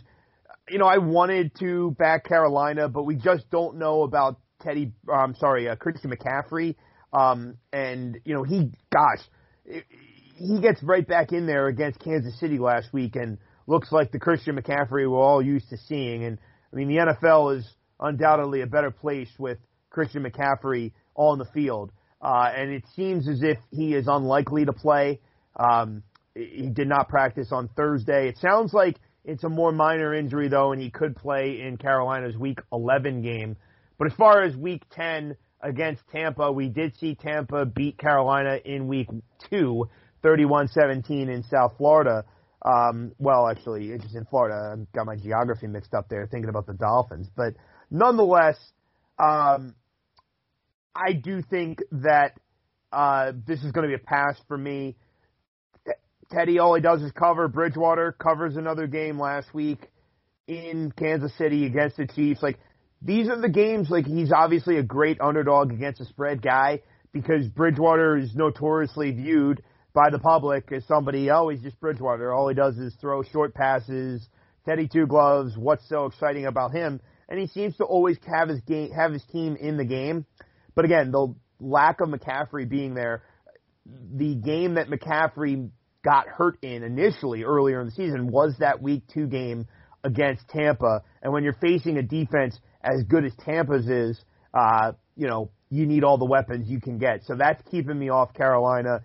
you 0.69 0.79
know, 0.79 0.87
I 0.87 0.99
wanted 0.99 1.53
to 1.61 1.95
back 1.99 2.25
Carolina, 2.25 2.89
but 2.89 3.05
we 3.05 3.17
just 3.17 3.51
don't 3.51 3.79
know 3.79 4.03
about 4.03 4.39
Teddy, 4.63 4.93
I'm 5.13 5.35
sorry, 5.35 5.69
uh, 5.69 5.77
Christian 5.77 6.11
McCaffrey. 6.11 6.77
Um, 7.13 7.57
and, 7.73 8.19
you 8.25 8.35
know, 8.35 8.43
he, 8.43 8.73
gosh, 8.93 9.21
he 9.65 10.61
gets 10.61 10.83
right 10.83 11.07
back 11.07 11.33
in 11.33 11.47
there 11.47 11.67
against 11.69 12.01
Kansas 12.01 12.39
City 12.39 12.59
last 12.59 12.93
week 12.93 13.17
and 13.17 13.39
looks 13.67 13.91
like 13.91 14.13
the 14.13 14.19
Christian 14.19 14.57
McCaffrey 14.57 15.11
we're 15.11 15.19
all 15.19 15.43
used 15.43 15.71
to 15.71 15.77
seeing. 15.77 16.25
And, 16.25 16.39
I 16.73 16.77
mean, 16.77 16.89
the 16.89 16.97
NFL 16.97 17.59
is 17.59 17.69
undoubtedly 18.01 18.61
a 18.63 18.67
better 18.67 18.91
place 18.91 19.31
with 19.39 19.59
Christian 19.91 20.25
McCaffrey 20.25 20.93
on 21.15 21.39
the 21.39 21.47
field. 21.47 21.93
Uh, 22.21 22.51
and 22.55 22.71
it 22.71 22.85
seems 22.95 23.29
as 23.29 23.43
if 23.43 23.59
he 23.71 23.95
is 23.95 24.07
unlikely 24.09 24.65
to 24.65 24.73
play. 24.73 25.21
Um, 25.59 26.03
he 26.35 26.69
did 26.69 26.89
not 26.89 27.09
practice 27.09 27.49
on 27.51 27.69
Thursday. 27.77 28.29
It 28.29 28.39
sounds 28.39 28.75
like 28.75 28.97
it's 29.25 29.45
a 29.45 29.49
more 29.49 29.73
minor 29.73 30.15
injury, 30.15 30.49
though, 30.49 30.73
and 30.73 30.81
he 30.81 30.91
could 30.91 31.17
play 31.17 31.61
in 31.61 31.77
Carolina's 31.79 32.37
Week 32.37 32.61
11 32.73 33.23
game. 33.23 33.57
But 33.99 34.09
as 34.09 34.15
far 34.15 34.43
as 34.43 34.57
Week 34.57 34.83
10, 34.91 35.37
against 35.61 36.03
Tampa. 36.09 36.51
We 36.53 36.69
did 36.69 36.97
see 36.99 37.15
Tampa 37.15 37.67
beat 37.67 37.99
Carolina 37.99 38.59
in 38.65 38.87
week 38.87 39.09
two, 39.51 39.89
31-17 40.25 41.11
in 41.11 41.45
South 41.51 41.75
Florida. 41.77 42.25
Um, 42.65 43.13
well, 43.19 43.49
actually, 43.49 43.91
it's 43.91 44.03
just 44.03 44.17
in 44.17 44.25
Florida. 44.27 44.77
I 44.77 44.97
got 44.97 45.07
my 45.07 45.17
geography 45.17 45.67
mixed 45.67 45.95
up 45.95 46.09
there 46.09 46.27
thinking 46.31 46.49
about 46.49 46.67
the 46.67 46.75
Dolphins. 46.75 47.29
But 47.37 47.55
nonetheless, 47.91 48.57
um, 49.19 49.75
I 50.95 51.13
do 51.13 51.43
think 51.43 51.83
that 51.93 52.39
uh, 52.93 53.33
this 53.47 53.63
is 53.63 53.73
going 53.73 53.89
to 53.89 53.97
be 53.97 54.03
a 54.03 54.05
pass 54.05 54.37
for 54.49 54.57
me. 54.57 54.97
Teddy, 56.33 56.59
all 56.59 56.75
he 56.75 56.81
does 56.81 57.03
is 57.03 57.13
cover. 57.13 57.47
Bridgewater 57.47 58.13
covers 58.13 58.57
another 58.57 58.89
game 58.89 59.21
last 59.21 59.55
week 59.55 59.79
in 60.49 60.93
Kansas 60.97 61.37
City 61.39 61.67
against 61.67 61.99
the 61.99 62.07
Chiefs. 62.07 62.43
Like, 62.43 62.59
these 63.07 63.29
are 63.29 63.41
the 63.41 63.49
games 63.49 63.89
like 63.89 64.07
he's 64.07 64.33
obviously 64.33 64.79
a 64.79 64.83
great 64.83 65.21
underdog 65.21 65.73
against 65.73 66.01
a 66.01 66.05
spread 66.07 66.43
guy 66.43 66.81
because 67.13 67.47
Bridgewater 67.47 68.17
is 68.17 68.35
notoriously 68.35 69.13
viewed 69.13 69.63
by 69.95 70.11
the 70.11 70.19
public 70.19 70.71
as 70.73 70.85
somebody, 70.87 71.31
oh, 71.31 71.49
he's 71.49 71.63
just 71.63 71.79
Bridgewater. 71.81 72.35
All 72.35 72.49
he 72.49 72.55
does 72.55 72.77
is 72.77 72.95
throw 73.01 73.23
short 73.23 73.55
passes, 73.55 74.29
Teddy 74.67 74.89
two 74.89 75.07
gloves. 75.07 75.57
What's 75.57 75.89
so 75.89 76.07
exciting 76.07 76.47
about 76.47 76.73
him? 76.73 77.01
And 77.29 77.39
he 77.39 77.47
seems 77.47 77.77
to 77.77 77.85
always 77.85 78.19
have 78.27 78.49
his 78.49 78.61
game, 78.61 78.91
have 78.91 79.13
his 79.13 79.25
team 79.33 79.57
in 79.57 79.77
the 79.77 79.85
game. 79.85 80.27
But 80.75 80.85
again, 80.85 81.13
the 81.13 81.35
lack 81.61 82.01
of 82.01 82.09
McCaffrey 82.09 82.69
being 82.69 82.95
there, 82.95 83.23
the 83.87 84.35
game 84.35 84.75
that 84.75 84.89
McCaffrey 84.89 85.71
got 86.05 86.27
hurt 86.27 86.59
in 86.63 86.83
initially 86.83 87.45
earlier 87.45 87.81
in 87.81 87.87
the 87.87 87.93
season 87.93 88.31
was 88.31 88.57
that 88.59 88.83
week 88.83 89.05
two 89.15 89.27
game 89.27 89.67
against 90.05 90.49
Tampa. 90.49 91.03
And 91.23 91.33
when 91.33 91.45
you're 91.45 91.57
facing 91.61 91.99
a 91.99 92.03
defense 92.03 92.59
as 92.87 93.03
good 93.03 93.25
as 93.25 93.33
Tampa's 93.45 93.89
is, 93.89 94.25
uh, 94.55 94.93
you 95.17 95.27
know, 95.27 95.51
you 95.71 95.87
need 95.87 96.05
all 96.05 96.19
the 96.19 96.25
weapons 96.25 96.69
you 96.69 96.81
can 96.81 96.99
get. 96.99 97.25
So 97.25 97.35
that's 97.35 97.61
keeping 97.71 97.99
me 97.99 98.09
off 98.09 98.33
Carolina. 98.33 99.03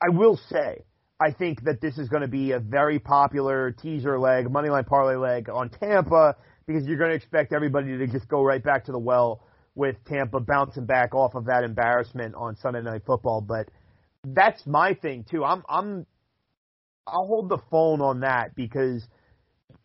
I 0.00 0.08
will 0.08 0.36
say, 0.36 0.84
I 1.20 1.30
think 1.30 1.62
that 1.64 1.80
this 1.80 1.98
is 1.98 2.08
going 2.08 2.22
to 2.22 2.28
be 2.28 2.50
a 2.50 2.58
very 2.58 2.98
popular 2.98 3.70
teaser 3.70 4.18
leg, 4.18 4.46
moneyline 4.46 4.86
parlay 4.86 5.14
leg 5.14 5.48
on 5.48 5.70
Tampa 5.70 6.34
because 6.66 6.84
you're 6.84 6.98
going 6.98 7.10
to 7.10 7.16
expect 7.16 7.52
everybody 7.52 7.96
to 7.96 8.06
just 8.08 8.26
go 8.28 8.42
right 8.42 8.62
back 8.62 8.86
to 8.86 8.92
the 8.92 8.98
well 8.98 9.44
with 9.74 9.96
Tampa 10.04 10.40
bouncing 10.40 10.84
back 10.84 11.14
off 11.14 11.34
of 11.34 11.46
that 11.46 11.62
embarrassment 11.62 12.34
on 12.34 12.56
Sunday 12.56 12.82
Night 12.82 13.02
Football. 13.06 13.40
But 13.40 13.68
that's 14.24 14.66
my 14.66 14.94
thing 14.94 15.24
too. 15.30 15.44
I'm 15.44 15.62
I'm 15.68 16.06
I'll 17.06 17.26
hold 17.26 17.48
the 17.48 17.58
phone 17.70 18.00
on 18.00 18.20
that 18.20 18.54
because 18.54 19.06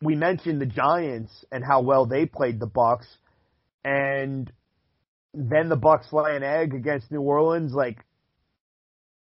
we 0.02 0.16
mentioned 0.16 0.62
the 0.62 0.66
Giants 0.66 1.32
and 1.52 1.64
how 1.64 1.82
well 1.82 2.06
they 2.06 2.26
played 2.26 2.60
the 2.60 2.68
Bucks, 2.68 3.08
and 3.84 4.52
then 5.34 5.70
the 5.70 5.76
Bucks 5.76 6.12
lay 6.12 6.36
an 6.36 6.44
egg 6.44 6.74
against 6.74 7.12
New 7.12 7.22
Orleans. 7.22 7.74
Like, 7.74 7.98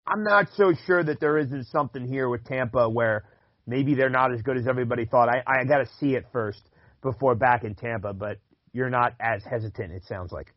I'm 0.08 0.24
not 0.24 0.48
so 0.56 0.74
sure 0.86 1.04
that 1.04 1.20
there 1.20 1.38
isn't 1.38 1.68
something 1.68 2.08
here 2.08 2.28
with 2.30 2.46
Tampa 2.46 2.90
where 2.90 3.26
maybe 3.68 3.96
they're 3.96 4.10
not 4.10 4.34
as 4.34 4.42
good 4.42 4.58
as 4.58 4.68
everybody 4.68 5.06
thought. 5.06 5.30
I 5.30 5.44
I 5.46 5.64
got 5.66 5.80
to 5.80 5.90
see 6.00 6.16
it 6.16 6.26
first 6.32 6.62
before 7.02 7.36
back 7.36 7.64
in 7.64 7.76
Tampa, 7.76 8.14
but 8.14 8.40
you're 8.74 8.90
not 8.90 9.14
as 9.20 9.44
hesitant. 9.44 9.94
It 9.94 10.06
sounds 10.06 10.32
like. 10.32 10.54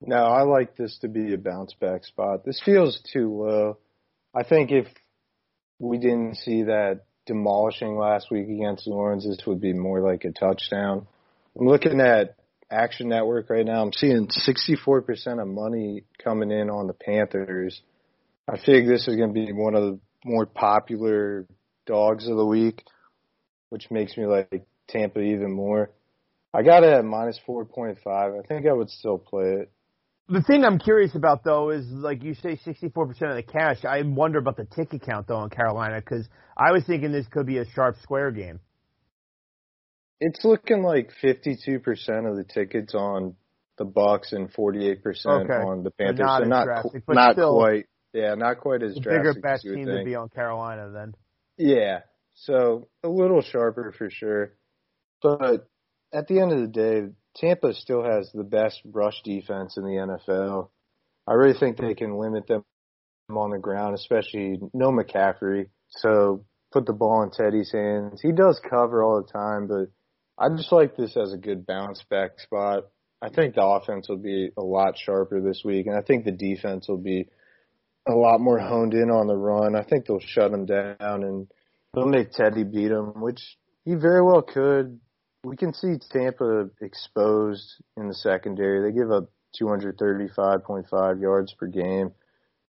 No, 0.00 0.24
I 0.24 0.42
like 0.42 0.76
this 0.76 0.98
to 0.98 1.08
be 1.08 1.32
a 1.32 1.38
bounce 1.38 1.72
back 1.74 2.04
spot. 2.04 2.44
This 2.44 2.60
feels 2.64 3.00
too 3.12 3.32
low. 3.32 3.78
I 4.34 4.42
think 4.42 4.70
if 4.70 4.86
we 5.78 5.98
didn't 5.98 6.36
see 6.36 6.64
that 6.64 7.04
demolishing 7.26 7.96
last 7.96 8.30
week 8.30 8.48
against 8.48 8.86
Orleans, 8.86 9.26
this 9.26 9.46
would 9.46 9.60
be 9.60 9.72
more 9.72 10.00
like 10.00 10.24
a 10.24 10.32
touchdown. 10.32 11.06
I'm 11.58 11.66
looking 11.66 12.00
at 12.00 12.36
Action 12.70 13.08
Network 13.08 13.50
right 13.50 13.64
now. 13.64 13.82
I'm 13.82 13.92
seeing 13.92 14.28
64% 14.28 15.42
of 15.42 15.48
money 15.48 16.04
coming 16.22 16.50
in 16.50 16.70
on 16.70 16.86
the 16.86 16.94
Panthers. 16.94 17.80
I 18.48 18.58
think 18.58 18.86
this 18.86 19.08
is 19.08 19.16
going 19.16 19.34
to 19.34 19.46
be 19.46 19.52
one 19.52 19.74
of 19.74 19.82
the 19.82 19.98
more 20.24 20.46
popular 20.46 21.46
dogs 21.86 22.28
of 22.28 22.36
the 22.36 22.46
week, 22.46 22.84
which 23.70 23.90
makes 23.90 24.16
me 24.16 24.26
like 24.26 24.66
Tampa 24.88 25.20
even 25.20 25.52
more. 25.52 25.90
I 26.54 26.62
got 26.62 26.84
it 26.84 26.92
at 26.92 27.04
minus 27.04 27.38
4.5. 27.46 27.98
I 28.06 28.46
think 28.46 28.66
I 28.66 28.72
would 28.72 28.90
still 28.90 29.18
play 29.18 29.60
it. 29.60 29.70
The 30.28 30.42
thing 30.42 30.64
I'm 30.64 30.78
curious 30.78 31.14
about 31.14 31.44
though 31.44 31.70
is 31.70 31.86
like 31.88 32.22
you 32.22 32.34
say 32.34 32.58
64% 32.66 33.08
of 33.08 33.36
the 33.36 33.44
cash. 33.46 33.84
I 33.84 34.02
wonder 34.02 34.38
about 34.38 34.56
the 34.56 34.64
ticket 34.64 35.02
count 35.02 35.28
though 35.28 35.42
in 35.44 35.50
Carolina 35.50 36.00
because 36.00 36.26
I 36.56 36.72
was 36.72 36.84
thinking 36.84 37.12
this 37.12 37.26
could 37.30 37.46
be 37.46 37.58
a 37.58 37.64
sharp 37.64 37.96
square 38.02 38.32
game. 38.32 38.60
It's 40.20 40.44
looking 40.44 40.82
like 40.82 41.10
52% 41.22 41.78
of 42.28 42.36
the 42.36 42.44
tickets 42.44 42.94
on 42.94 43.36
the 43.76 43.84
Bucks 43.84 44.32
and 44.32 44.52
48% 44.52 44.96
okay. 45.26 45.52
on 45.52 45.82
the 45.82 45.90
Panthers. 45.90 46.18
not 46.18 46.42
so 46.42 46.48
not 46.48 46.64
drastic, 46.64 47.06
qu- 47.06 47.14
not 47.14 47.32
still, 47.34 47.54
quite. 47.58 47.86
Yeah, 48.12 48.34
not 48.34 48.60
quite 48.60 48.82
as 48.82 48.94
drastic. 48.98 49.04
Bigger 49.04 49.34
best 49.40 49.62
team 49.64 49.84
think. 49.84 49.98
to 49.98 50.04
be 50.04 50.14
on 50.14 50.30
Carolina 50.30 50.90
then. 50.90 51.14
Yeah, 51.58 52.00
so 52.34 52.88
a 53.04 53.08
little 53.08 53.42
sharper 53.42 53.92
for 53.96 54.08
sure. 54.10 54.54
But 55.22 55.68
at 56.12 56.26
the 56.28 56.40
end 56.40 56.52
of 56.52 56.60
the 56.60 56.68
day, 56.68 57.02
Tampa 57.36 57.74
still 57.74 58.02
has 58.02 58.30
the 58.32 58.44
best 58.44 58.80
rush 58.84 59.22
defense 59.22 59.76
in 59.76 59.84
the 59.84 60.18
NFL. 60.28 60.68
I 61.26 61.34
really 61.34 61.58
think 61.58 61.76
they 61.76 61.94
can 61.94 62.18
limit 62.18 62.46
them 62.46 62.64
on 63.30 63.50
the 63.50 63.58
ground, 63.58 63.94
especially 63.94 64.58
no 64.72 64.90
McCaffrey. 64.90 65.68
So 65.88 66.44
put 66.72 66.86
the 66.86 66.92
ball 66.92 67.22
in 67.22 67.30
Teddy's 67.30 67.72
hands. 67.72 68.20
He 68.22 68.32
does 68.32 68.60
cover 68.68 69.02
all 69.02 69.22
the 69.22 69.32
time, 69.32 69.66
but 69.66 69.90
I 70.38 70.54
just 70.56 70.72
like 70.72 70.96
this 70.96 71.16
as 71.16 71.32
a 71.32 71.38
good 71.38 71.66
bounce 71.66 72.02
back 72.08 72.38
spot. 72.38 72.84
I 73.20 73.30
think 73.30 73.54
the 73.54 73.64
offense 73.64 74.08
will 74.08 74.18
be 74.18 74.50
a 74.56 74.62
lot 74.62 74.98
sharper 74.98 75.40
this 75.40 75.62
week, 75.64 75.86
and 75.86 75.96
I 75.96 76.02
think 76.02 76.24
the 76.24 76.32
defense 76.32 76.86
will 76.88 76.98
be 76.98 77.28
a 78.06 78.12
lot 78.12 78.40
more 78.40 78.58
honed 78.58 78.94
in 78.94 79.10
on 79.10 79.26
the 79.26 79.36
run. 79.36 79.74
I 79.74 79.82
think 79.82 80.06
they'll 80.06 80.20
shut 80.20 80.52
him 80.52 80.66
down 80.66 80.96
and 81.00 81.48
they'll 81.92 82.06
make 82.06 82.30
Teddy 82.30 82.62
beat 82.62 82.90
him, 82.90 83.20
which 83.20 83.40
he 83.84 83.94
very 83.94 84.22
well 84.22 84.42
could 84.42 85.00
we 85.46 85.56
can 85.56 85.72
see 85.72 85.94
Tampa 86.10 86.68
exposed 86.80 87.76
in 87.96 88.08
the 88.08 88.14
secondary. 88.14 88.82
They 88.82 88.98
give 88.98 89.12
up 89.12 89.30
235.5 89.62 91.20
yards 91.20 91.54
per 91.54 91.68
game. 91.68 92.10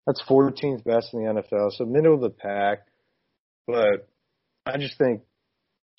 That's 0.06 0.22
14th 0.30 0.84
best 0.84 1.13
in 1.13 1.26
the 1.26 1.42
NFL, 1.42 1.72
so 1.72 1.86
middle 1.86 2.13
of 2.13 2.22
the 2.22 2.30
pack. 2.30 2.86
But 3.66 4.08
I 4.66 4.78
just 4.78 4.98
think 4.98 5.24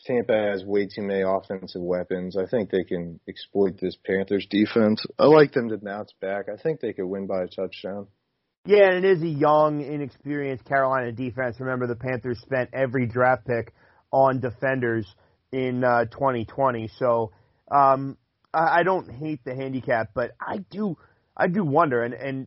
Tampa 0.06 0.32
has 0.32 0.64
way 0.64 0.86
too 0.86 1.02
many 1.02 1.22
offensive 1.22 1.82
weapons. 1.82 2.36
I 2.36 2.46
think 2.46 2.70
they 2.70 2.84
can 2.84 3.18
exploit 3.28 3.80
this 3.80 3.96
Panthers 4.06 4.46
defense. 4.48 5.04
I 5.18 5.24
like 5.24 5.52
them 5.52 5.70
to 5.70 5.78
bounce 5.78 6.14
back. 6.20 6.46
I 6.48 6.62
think 6.62 6.80
they 6.80 6.92
could 6.92 7.06
win 7.06 7.26
by 7.26 7.42
a 7.42 7.48
touchdown. 7.48 8.06
Yeah, 8.64 8.90
and 8.90 9.04
it 9.04 9.16
is 9.16 9.22
a 9.22 9.28
young, 9.28 9.82
inexperienced 9.82 10.64
Carolina 10.64 11.10
defense. 11.10 11.56
Remember, 11.58 11.88
the 11.88 11.96
Panthers 11.96 12.38
spent 12.40 12.70
every 12.72 13.06
draft 13.06 13.46
pick 13.46 13.74
on 14.12 14.40
defenders 14.40 15.06
in 15.52 15.84
uh, 15.84 16.04
2020. 16.06 16.90
So 16.98 17.32
um, 17.70 18.16
I, 18.52 18.80
I 18.80 18.82
don't 18.82 19.10
hate 19.10 19.44
the 19.44 19.54
handicap, 19.54 20.10
but 20.14 20.32
I 20.40 20.58
do, 20.70 20.96
I 21.36 21.48
do 21.48 21.64
wonder. 21.64 22.02
And 22.02 22.14
and 22.14 22.46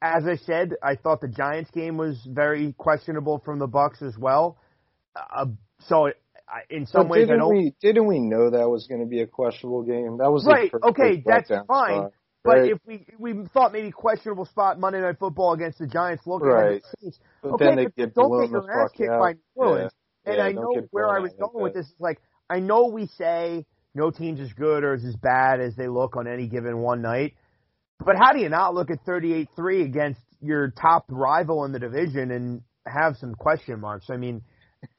as 0.00 0.24
I 0.26 0.36
said, 0.36 0.74
I 0.82 0.94
thought 0.96 1.20
the 1.20 1.28
Giants 1.28 1.70
game 1.72 1.96
was 1.96 2.18
very 2.26 2.72
questionable 2.78 3.40
from 3.44 3.58
the 3.58 3.66
Bucks 3.66 4.00
as 4.02 4.16
well. 4.16 4.58
Uh, 5.16 5.46
so 5.88 6.06
I, 6.48 6.62
in 6.70 6.86
some 6.86 7.02
But 7.02 7.10
ways, 7.10 7.24
I 7.24 7.32
didn't 7.32 7.38
don't. 7.40 7.54
we 7.56 7.74
didn't 7.80 8.06
we 8.06 8.18
know 8.20 8.50
that 8.50 8.68
was 8.68 8.86
going 8.86 9.00
to 9.00 9.06
be 9.06 9.20
a 9.20 9.26
questionable 9.26 9.82
game? 9.82 10.18
That 10.18 10.30
was 10.30 10.44
Right. 10.46 10.72
Okay, 10.82 11.22
that's 11.26 11.48
fine. 11.48 11.64
spot, 11.64 12.12
But 12.44 12.56
right? 12.58 12.70
if 12.72 12.78
we 12.86 13.04
we 13.18 13.44
thought 13.52 13.72
maybe 13.72 13.90
questionable 13.90 14.44
spot 14.46 14.78
Monday 14.78 15.00
Night 15.00 15.18
Football 15.18 15.52
against 15.52 15.78
the 15.78 15.86
Giants, 15.86 16.26
look 16.26 16.42
Right. 16.42 16.76
at 16.76 16.82
the. 17.00 17.12
But 17.42 17.52
okay, 17.54 17.64
then 17.66 17.76
they 17.76 17.84
but 17.84 17.96
get 17.96 18.14
don't 18.14 18.28
blown 18.28 18.42
get 18.42 18.50
your 18.52 18.62
the 18.62 18.72
ass 18.72 18.90
kicked 18.92 19.10
out. 19.10 19.20
by 19.20 19.32
New 19.32 19.40
Orleans. 19.56 19.92
Yeah. 20.24 20.32
And 20.32 20.36
Yeah, 20.36 20.44
I 20.44 20.52
know 20.52 20.74
where 20.90 21.08
I 21.08 21.18
was 21.20 21.32
going 21.34 21.62
with 21.62 21.74
this 21.74 21.86
is 21.86 21.94
like 21.98 22.20
I 22.50 22.60
know 22.60 22.86
we 22.86 23.06
say 23.06 23.66
no 23.94 24.10
team's 24.10 24.40
as 24.40 24.52
good 24.52 24.84
or 24.84 24.94
is 24.94 25.04
as 25.04 25.16
bad 25.16 25.60
as 25.60 25.76
they 25.76 25.88
look 25.88 26.16
on 26.16 26.26
any 26.26 26.46
given 26.46 26.78
one 26.78 27.02
night, 27.02 27.34
but 28.04 28.16
how 28.16 28.32
do 28.32 28.40
you 28.40 28.48
not 28.48 28.74
look 28.74 28.90
at 28.90 29.04
38-3 29.04 29.84
against 29.84 30.20
your 30.40 30.70
top 30.70 31.06
rival 31.08 31.64
in 31.64 31.72
the 31.72 31.78
division 31.78 32.30
and 32.30 32.62
have 32.86 33.16
some 33.16 33.34
question 33.34 33.80
marks? 33.80 34.06
I 34.10 34.16
mean, 34.16 34.42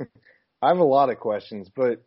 I 0.62 0.68
have 0.68 0.78
a 0.78 0.84
lot 0.84 1.10
of 1.10 1.18
questions, 1.18 1.70
but 1.74 2.04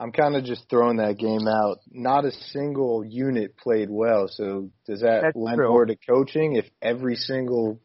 I'm 0.00 0.12
kind 0.12 0.36
of 0.36 0.44
just 0.44 0.68
throwing 0.68 0.98
that 0.98 1.18
game 1.18 1.46
out. 1.48 1.78
Not 1.90 2.24
a 2.24 2.30
single 2.30 3.04
unit 3.04 3.56
played 3.56 3.88
well, 3.90 4.28
so 4.28 4.70
does 4.86 5.00
that 5.00 5.22
That's 5.22 5.36
lend 5.36 5.58
true. 5.58 5.68
more 5.68 5.86
to 5.86 5.96
coaching 6.08 6.56
if 6.56 6.66
every 6.82 7.16
single 7.16 7.80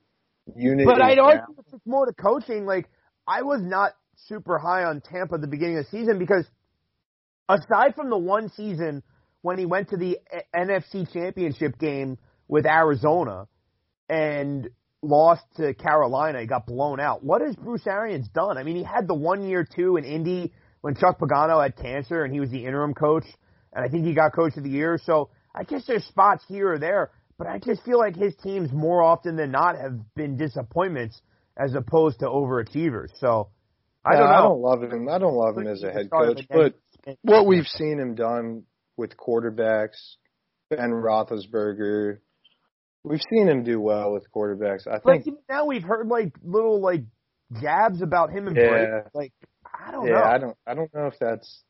unit? 0.55 0.85
But 0.85 1.01
I'd 1.01 1.19
argue 1.19 1.55
it's 1.59 1.85
more 1.85 2.05
to 2.05 2.13
coaching. 2.13 2.65
Like 2.65 2.87
I 3.27 3.41
was 3.41 3.61
not 3.63 3.93
super 4.27 4.59
high 4.59 4.83
on 4.83 5.01
Tampa 5.01 5.35
at 5.35 5.41
the 5.41 5.47
beginning 5.47 5.77
of 5.77 5.85
the 5.85 5.89
season 5.89 6.19
because 6.19 6.47
aside 7.49 7.95
from 7.95 8.09
the 8.09 8.17
one 8.17 8.49
season 8.49 9.03
when 9.41 9.57
he 9.57 9.65
went 9.65 9.89
to 9.89 9.97
the 9.97 10.19
NFC 10.55 11.11
Championship 11.11 11.77
game 11.77 12.17
with 12.47 12.65
Arizona 12.65 13.47
and 14.09 14.69
lost 15.01 15.43
to 15.57 15.73
Carolina, 15.73 16.41
he 16.41 16.47
got 16.47 16.65
blown 16.65 16.99
out. 16.99 17.23
What 17.23 17.41
has 17.41 17.55
Bruce 17.55 17.85
Arians 17.85 18.27
done? 18.29 18.57
I 18.57 18.63
mean, 18.63 18.77
he 18.77 18.83
had 18.83 19.07
the 19.07 19.13
one 19.13 19.43
year 19.47 19.67
two 19.69 19.97
in 19.97 20.05
Indy 20.05 20.53
when 20.81 20.95
Chuck 20.95 21.19
Pagano 21.19 21.61
had 21.61 21.75
cancer 21.75 22.23
and 22.23 22.33
he 22.33 22.39
was 22.39 22.49
the 22.49 22.65
interim 22.65 22.93
coach, 22.93 23.25
and 23.73 23.85
I 23.85 23.89
think 23.89 24.05
he 24.05 24.13
got 24.13 24.33
coach 24.33 24.55
of 24.57 24.63
the 24.63 24.69
year. 24.69 24.99
So 25.03 25.29
I 25.53 25.63
guess 25.63 25.85
there's 25.87 26.05
spots 26.05 26.43
here 26.47 26.73
or 26.73 26.79
there, 26.79 27.11
but 27.37 27.47
I 27.47 27.59
just 27.59 27.83
feel 27.83 27.99
like 27.99 28.15
his 28.15 28.35
teams 28.43 28.71
more 28.71 29.01
often 29.01 29.35
than 29.35 29.51
not 29.51 29.77
have 29.77 29.99
been 30.15 30.37
disappointments 30.37 31.21
as 31.57 31.75
opposed 31.75 32.19
to 32.19 32.25
overachievers. 32.25 33.09
So 33.19 33.49
I 34.05 34.15
don't 34.15 34.29
know. 34.29 34.35
I 34.35 34.41
don't 34.41 34.61
love 34.61 34.83
him. 34.83 35.09
I 35.09 35.17
don't 35.17 35.35
love 35.35 35.57
him 35.57 35.67
as 35.67 35.83
a 35.83 35.91
head 35.91 36.09
coach, 36.09 36.45
but 36.49 36.75
what 37.21 37.45
we've 37.45 37.67
seen 37.67 37.99
him 37.99 38.15
done 38.15 38.63
with 38.97 39.17
quarterbacks, 39.17 40.15
Ben 40.69 40.91
Roethlisberger, 40.91 42.19
we've 43.03 43.21
seen 43.33 43.47
him 43.47 43.63
do 43.63 43.79
well 43.79 44.13
with 44.13 44.25
quarterbacks. 44.35 44.87
I 44.87 44.99
think. 44.99 45.27
even 45.27 45.39
now 45.49 45.65
we've 45.65 45.83
heard 45.83 46.07
like 46.07 46.33
little 46.43 46.81
like 46.81 47.03
jabs 47.61 48.01
about 48.01 48.31
him 48.31 48.47
and 48.47 48.55
Yeah. 48.55 48.69
Brady. 48.69 48.91
Like 49.13 49.33
I 49.85 49.91
don't 49.91 50.07
yeah, 50.07 50.13
know. 50.13 50.23
I 50.23 50.37
don't. 50.37 50.57
I 50.67 50.73
don't 50.75 50.93
know 50.93 51.07
if 51.07 51.15
that's 51.19 51.63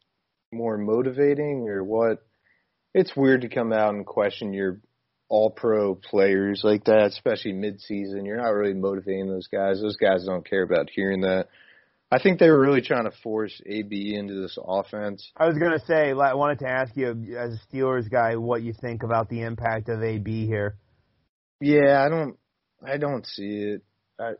more 0.51 0.77
motivating 0.77 1.67
or 1.67 1.83
what. 1.83 2.19
It's 2.93 3.15
weird 3.15 3.41
to 3.41 3.49
come 3.49 3.73
out 3.73 3.95
and 3.95 4.05
question 4.05 4.53
your 4.53 4.79
all-pro 5.29 5.95
players 5.95 6.61
like 6.63 6.83
that, 6.83 7.07
especially 7.07 7.53
mid-season. 7.53 8.23
You're 8.23 8.37
not 8.37 8.49
really 8.49 8.75
motivating 8.75 9.27
those 9.27 9.47
guys. 9.47 9.81
Those 9.81 9.95
guys 9.95 10.25
don't 10.25 10.47
care 10.47 10.61
about 10.61 10.91
hearing 10.93 11.21
that. 11.21 11.47
I 12.13 12.21
think 12.21 12.37
they 12.37 12.51
were 12.51 12.59
really 12.59 12.81
trying 12.81 13.05
to 13.05 13.17
force 13.23 13.59
AB 13.65 14.13
into 14.15 14.39
this 14.39 14.55
offense. 14.63 15.31
I 15.35 15.47
was 15.47 15.57
gonna 15.57 15.83
say, 15.87 16.11
I 16.11 16.35
wanted 16.35 16.59
to 16.59 16.67
ask 16.67 16.95
you 16.95 17.09
as 17.35 17.55
a 17.55 17.75
Steelers 17.75 18.07
guy 18.07 18.35
what 18.35 18.61
you 18.61 18.71
think 18.79 19.01
about 19.01 19.29
the 19.29 19.41
impact 19.41 19.89
of 19.89 20.03
AB 20.03 20.45
here. 20.45 20.77
Yeah, 21.59 22.03
I 22.05 22.09
don't. 22.09 22.37
I 22.85 22.97
don't 22.97 23.25
see 23.25 23.73
it. 23.73 23.81
I, 24.19 24.33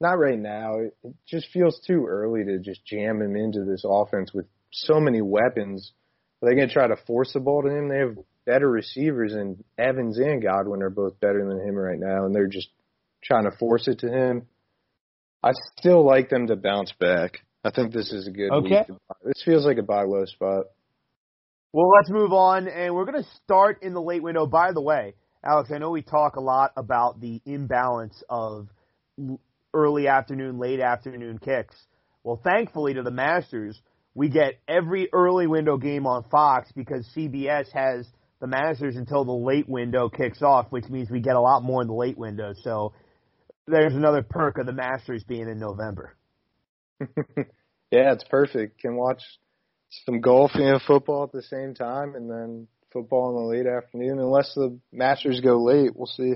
not 0.00 0.18
right 0.18 0.38
now. 0.38 0.78
It, 0.78 0.96
it 1.02 1.14
just 1.28 1.48
feels 1.52 1.78
too 1.86 2.06
early 2.08 2.42
to 2.44 2.58
just 2.58 2.86
jam 2.86 3.20
him 3.20 3.36
into 3.36 3.64
this 3.64 3.84
offense 3.86 4.32
with 4.32 4.46
so 4.72 4.98
many 4.98 5.20
weapons. 5.20 5.92
Are 6.40 6.48
they 6.48 6.54
going 6.54 6.68
to 6.68 6.72
try 6.72 6.86
to 6.86 6.96
force 7.06 7.34
the 7.34 7.40
ball 7.40 7.62
to 7.62 7.68
him? 7.68 7.88
They 7.88 7.98
have 7.98 8.16
better 8.46 8.70
receivers, 8.70 9.34
and 9.34 9.62
Evans 9.76 10.18
and 10.18 10.42
Godwin 10.42 10.82
are 10.82 10.90
both 10.90 11.20
better 11.20 11.46
than 11.46 11.68
him 11.68 11.74
right 11.74 11.98
now, 11.98 12.24
and 12.24 12.34
they're 12.34 12.46
just 12.46 12.68
trying 13.22 13.44
to 13.44 13.56
force 13.58 13.88
it 13.88 13.98
to 13.98 14.08
him. 14.08 14.46
I 15.44 15.50
still 15.76 16.04
like 16.04 16.30
them 16.30 16.46
to 16.46 16.56
bounce 16.56 16.92
back. 16.98 17.40
I 17.64 17.70
think 17.70 17.92
this 17.92 18.10
is 18.12 18.26
a 18.26 18.30
good 18.30 18.50
Okay. 18.50 18.78
week. 18.78 18.86
to. 18.86 18.98
This 19.24 19.42
feels 19.44 19.66
like 19.66 19.76
a 19.76 19.82
buy 19.82 20.04
low 20.04 20.24
spot. 20.24 20.66
Well, 21.72 21.90
let's 21.90 22.08
move 22.10 22.32
on, 22.32 22.66
and 22.68 22.94
we're 22.94 23.04
going 23.04 23.22
to 23.22 23.28
start 23.44 23.82
in 23.82 23.92
the 23.92 24.00
late 24.00 24.22
window. 24.22 24.46
By 24.46 24.72
the 24.72 24.80
way, 24.80 25.14
Alex, 25.44 25.70
I 25.70 25.78
know 25.78 25.90
we 25.90 26.02
talk 26.02 26.36
a 26.36 26.40
lot 26.40 26.72
about 26.76 27.20
the 27.20 27.42
imbalance 27.44 28.22
of 28.30 28.68
early 29.74 30.08
afternoon, 30.08 30.58
late 30.58 30.80
afternoon 30.80 31.38
kicks. 31.38 31.74
Well, 32.22 32.40
thankfully 32.42 32.94
to 32.94 33.02
the 33.02 33.10
Masters, 33.10 33.78
we 34.14 34.30
get 34.30 34.54
every 34.66 35.08
early 35.12 35.46
window 35.46 35.76
game 35.76 36.06
on 36.06 36.22
Fox 36.30 36.72
because 36.72 37.06
CBS 37.14 37.70
has 37.72 38.08
the 38.40 38.46
Masters 38.46 38.96
until 38.96 39.24
the 39.24 39.32
late 39.32 39.68
window 39.68 40.08
kicks 40.08 40.40
off, 40.40 40.70
which 40.70 40.88
means 40.88 41.10
we 41.10 41.20
get 41.20 41.36
a 41.36 41.40
lot 41.40 41.62
more 41.62 41.82
in 41.82 41.88
the 41.88 41.94
late 41.94 42.16
window. 42.16 42.54
So 42.62 42.92
there's 43.66 43.94
another 43.94 44.22
perk 44.22 44.58
of 44.58 44.66
the 44.66 44.72
Masters 44.72 45.24
being 45.24 45.48
in 45.48 45.58
November. 45.58 46.16
yeah, 47.00 48.12
it's 48.12 48.24
perfect. 48.24 48.80
Can 48.80 48.96
watch 48.96 49.22
some 50.04 50.20
golf 50.20 50.52
and 50.54 50.80
football 50.82 51.24
at 51.24 51.32
the 51.32 51.42
same 51.42 51.74
time, 51.74 52.14
and 52.14 52.30
then 52.30 52.68
football 52.92 53.30
in 53.30 53.34
the 53.36 53.48
late 53.48 53.66
afternoon. 53.66 54.18
Unless 54.18 54.54
the 54.54 54.78
Masters 54.92 55.40
go 55.40 55.62
late, 55.62 55.94
we'll 55.94 56.06
see. 56.06 56.34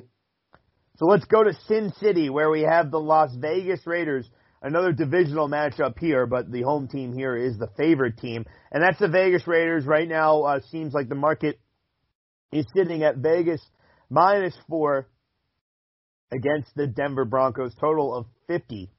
So 0.96 1.06
let's 1.06 1.26
go 1.26 1.44
to 1.44 1.52
Sin 1.66 1.92
City 2.00 2.28
where 2.28 2.50
we 2.50 2.62
have 2.62 2.90
the 2.90 3.00
Las 3.00 3.34
Vegas 3.34 3.86
Raiders. 3.86 4.28
Another 4.60 4.90
divisional 4.90 5.48
matchup 5.48 5.96
here, 6.00 6.26
but 6.26 6.50
the 6.50 6.62
home 6.62 6.88
team 6.88 7.12
here 7.12 7.36
is 7.36 7.56
the 7.56 7.70
favorite 7.76 8.18
team, 8.18 8.44
and 8.72 8.82
that's 8.82 8.98
the 8.98 9.06
Vegas 9.06 9.46
Raiders. 9.46 9.86
Right 9.86 10.08
now, 10.08 10.42
uh, 10.42 10.60
seems 10.72 10.92
like 10.92 11.08
the 11.08 11.14
market 11.14 11.60
is 12.50 12.66
sitting 12.74 13.04
at 13.04 13.18
Vegas 13.18 13.60
minus 14.10 14.56
four 14.68 15.06
against 16.32 16.74
the 16.76 16.86
Denver 16.86 17.24
Broncos, 17.24 17.74
total 17.80 18.14
of 18.14 18.26
50 18.46 18.90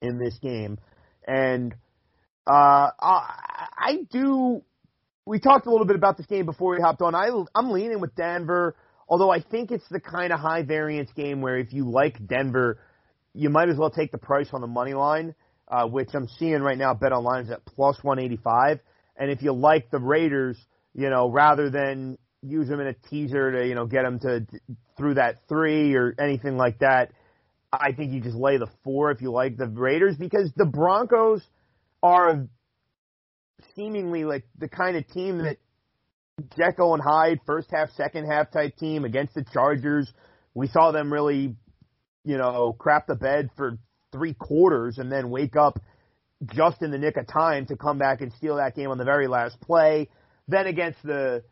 in 0.00 0.18
this 0.18 0.38
game. 0.40 0.78
And 1.26 1.74
uh, 2.46 2.90
I, 3.00 3.98
do. 4.10 4.62
We 5.24 5.38
talked 5.38 5.66
a 5.66 5.70
little 5.70 5.86
bit 5.86 5.96
about 5.96 6.16
this 6.16 6.26
game 6.26 6.46
before 6.46 6.74
we 6.74 6.80
hopped 6.80 7.00
on. 7.02 7.14
I, 7.14 7.30
I'm 7.54 7.70
leaning 7.70 8.00
with 8.00 8.14
Denver, 8.16 8.74
although 9.08 9.30
I 9.30 9.40
think 9.40 9.70
it's 9.70 9.88
the 9.88 10.00
kind 10.00 10.32
of 10.32 10.40
high 10.40 10.62
variance 10.62 11.10
game 11.12 11.40
where 11.40 11.56
if 11.56 11.72
you 11.72 11.88
like 11.90 12.26
Denver, 12.26 12.80
you 13.32 13.48
might 13.48 13.68
as 13.68 13.76
well 13.76 13.90
take 13.90 14.10
the 14.10 14.18
price 14.18 14.48
on 14.52 14.60
the 14.60 14.66
money 14.66 14.94
line, 14.94 15.34
uh, 15.68 15.86
which 15.86 16.08
I'm 16.14 16.26
seeing 16.26 16.60
right 16.62 16.76
now. 16.76 16.94
Bet 16.94 17.12
online 17.12 17.44
is 17.44 17.50
at 17.50 17.64
plus 17.64 18.02
185. 18.02 18.80
And 19.16 19.30
if 19.30 19.42
you 19.42 19.52
like 19.52 19.90
the 19.90 20.00
Raiders, 20.00 20.58
you 20.94 21.08
know, 21.08 21.30
rather 21.30 21.70
than 21.70 22.18
use 22.42 22.68
them 22.68 22.80
in 22.80 22.88
a 22.88 22.94
teaser 22.94 23.52
to, 23.52 23.66
you 23.66 23.74
know, 23.74 23.86
get 23.86 24.02
them 24.02 24.18
to 24.20 24.46
through 24.96 25.14
that 25.14 25.36
three 25.48 25.94
or 25.94 26.14
anything 26.18 26.56
like 26.56 26.80
that, 26.80 27.12
I 27.72 27.92
think 27.92 28.12
you 28.12 28.20
just 28.20 28.36
lay 28.36 28.58
the 28.58 28.68
four 28.84 29.10
if 29.10 29.22
you 29.22 29.30
like 29.30 29.56
the 29.56 29.66
Raiders 29.66 30.16
because 30.16 30.52
the 30.56 30.66
Broncos 30.66 31.42
are 32.02 32.46
seemingly 33.74 34.24
like 34.24 34.44
the 34.58 34.68
kind 34.68 34.96
of 34.96 35.08
team 35.08 35.38
that 35.38 35.58
Jekyll 36.56 36.94
and 36.94 37.02
Hyde, 37.02 37.40
first 37.46 37.68
half, 37.72 37.90
second 37.90 38.26
half 38.26 38.50
type 38.50 38.76
team 38.76 39.04
against 39.04 39.34
the 39.34 39.44
Chargers. 39.52 40.12
We 40.54 40.66
saw 40.68 40.90
them 40.90 41.12
really, 41.12 41.56
you 42.24 42.36
know, 42.36 42.74
crap 42.78 43.06
the 43.06 43.14
bed 43.14 43.50
for 43.56 43.78
three 44.10 44.34
quarters 44.34 44.98
and 44.98 45.10
then 45.10 45.30
wake 45.30 45.56
up 45.56 45.80
just 46.46 46.82
in 46.82 46.90
the 46.90 46.98
nick 46.98 47.16
of 47.16 47.26
time 47.26 47.66
to 47.66 47.76
come 47.76 47.98
back 47.98 48.20
and 48.20 48.32
steal 48.34 48.56
that 48.56 48.74
game 48.74 48.90
on 48.90 48.98
the 48.98 49.04
very 49.04 49.28
last 49.28 49.60
play. 49.60 50.08
Then 50.48 50.66
against 50.66 51.02
the 51.02 51.44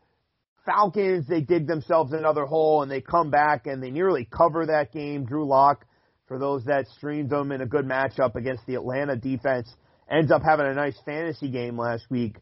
Falcons, 0.65 1.27
they 1.27 1.41
dig 1.41 1.67
themselves 1.67 2.13
another 2.13 2.45
hole 2.45 2.83
and 2.83 2.91
they 2.91 3.01
come 3.01 3.31
back 3.31 3.65
and 3.65 3.81
they 3.81 3.89
nearly 3.89 4.25
cover 4.25 4.67
that 4.67 4.91
game. 4.91 5.25
Drew 5.25 5.45
Lock, 5.47 5.85
for 6.27 6.37
those 6.37 6.63
that 6.65 6.87
streamed 6.97 7.29
them 7.29 7.51
in 7.51 7.61
a 7.61 7.65
good 7.65 7.85
matchup 7.85 8.35
against 8.35 8.65
the 8.65 8.75
Atlanta 8.75 9.15
defense, 9.15 9.73
ends 10.09 10.31
up 10.31 10.43
having 10.43 10.67
a 10.67 10.73
nice 10.73 10.97
fantasy 11.05 11.49
game 11.49 11.77
last 11.77 12.03
week. 12.09 12.37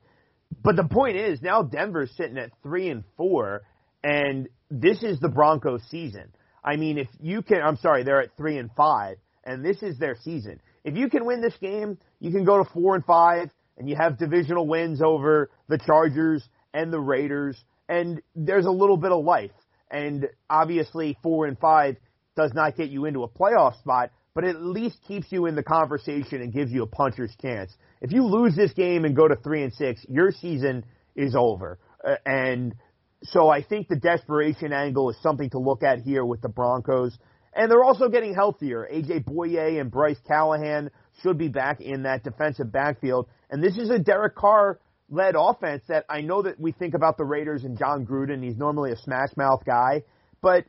But 0.64 0.76
the 0.76 0.84
point 0.84 1.18
is, 1.18 1.42
now 1.42 1.64
Denver's 1.64 2.12
sitting 2.18 2.38
at 2.38 2.52
three 2.64 2.90
and 2.90 3.04
four, 3.16 3.62
and 4.04 4.50
this 4.70 5.02
is 5.04 5.20
the 5.20 5.30
Broncos 5.30 5.82
season. 5.90 6.32
I 6.64 6.76
mean, 6.76 6.98
if 6.98 7.08
you 7.22 7.42
can, 7.42 7.62
I'm 7.62 7.78
sorry, 7.78 8.04
they're 8.04 8.22
at 8.22 8.36
three 8.36 8.58
and 8.58 8.70
five, 8.76 9.18
and 9.44 9.64
this 9.64 9.82
is 9.82 9.98
their 9.98 10.18
season. 10.22 10.60
If 10.84 10.96
you 10.96 11.10
can 11.10 11.26
win 11.26 11.42
this 11.42 11.56
game, 11.62 11.98
you 12.20 12.32
can 12.32 12.46
go 12.46 12.64
to 12.64 12.70
four 12.72 12.96
and 12.96 13.06
five, 13.06 13.50
and 13.78 13.90
you 13.90 13.96
have 13.96 14.18
divisional 14.18 14.68
wins 14.68 15.02
over 15.02 15.50
the 15.68 15.78
Chargers 15.78 16.44
and 16.74 16.92
the 16.92 17.00
Raiders, 17.00 17.58
and 17.90 18.22
there's 18.36 18.68
a 18.68 18.72
little 18.72 18.96
bit 18.96 19.12
of 19.12 19.26
life. 19.26 19.52
And 19.92 20.30
obviously, 20.50 21.18
four 21.24 21.48
and 21.48 21.58
five 21.60 21.98
does 22.38 22.54
not 22.54 22.78
get 22.78 22.90
you 22.90 23.06
into 23.06 23.24
a 23.24 23.28
playoff 23.28 23.78
spot, 23.80 24.12
but 24.36 24.44
it 24.44 24.56
at 24.56 24.62
least 24.62 24.98
keeps 25.08 25.32
you 25.32 25.48
in 25.48 25.56
the 25.56 25.64
conversation 25.64 26.42
and 26.42 26.54
gives 26.54 26.72
you 26.72 26.84
a 26.84 26.88
puncher's 26.88 27.36
chance. 27.42 27.76
If 28.00 28.14
you 28.14 28.24
lose 28.24 28.56
this 28.56 28.72
game 28.72 29.04
and 29.04 29.16
go 29.16 29.28
to 29.28 29.36
three 29.36 29.64
and 29.64 29.74
six, 29.74 30.06
your 30.08 30.32
season 30.32 30.86
is 31.16 31.36
over. 31.36 31.80
Uh, 32.08 32.16
and 32.26 32.76
so 33.24 33.50
I 33.50 33.64
think 33.64 33.88
the 33.90 33.98
desperation 33.98 34.72
angle 34.72 35.10
is 35.10 35.18
something 35.22 35.50
to 35.50 35.60
look 35.60 35.84
at 35.84 36.00
here 36.00 36.24
with 36.24 36.42
the 36.42 36.48
Broncos. 36.48 37.18
And 37.54 37.70
they're 37.70 37.84
also 37.84 38.08
getting 38.08 38.36
healthier. 38.36 38.88
AJ 38.90 39.26
Bouye 39.26 39.82
and 39.82 39.90
Bryce 39.90 40.20
Callahan 40.28 40.92
should 41.24 41.38
be 41.38 41.48
back 41.48 41.82
in 41.82 42.04
that 42.04 42.24
defensive 42.24 42.72
backfield. 42.72 43.28
And 43.50 43.62
this 43.62 43.78
is 43.78 43.90
a 43.90 43.98
Derek 43.98 44.36
Carr 44.36 44.80
led 45.10 45.36
offense 45.38 45.84
that 45.88 46.06
I 46.10 46.22
know 46.22 46.42
that 46.44 46.60
we 46.60 46.72
think 46.72 46.94
about 46.94 47.18
the 47.18 47.26
Raiders 47.26 47.64
and 47.64 47.78
Jon 47.78 48.06
Gruden. 48.06 48.44
He's 48.44 48.58
normally 48.58 48.92
a 48.92 48.98
smash 48.98 49.36
mouth 49.36 49.64
guy, 49.66 50.04
but 50.42 50.66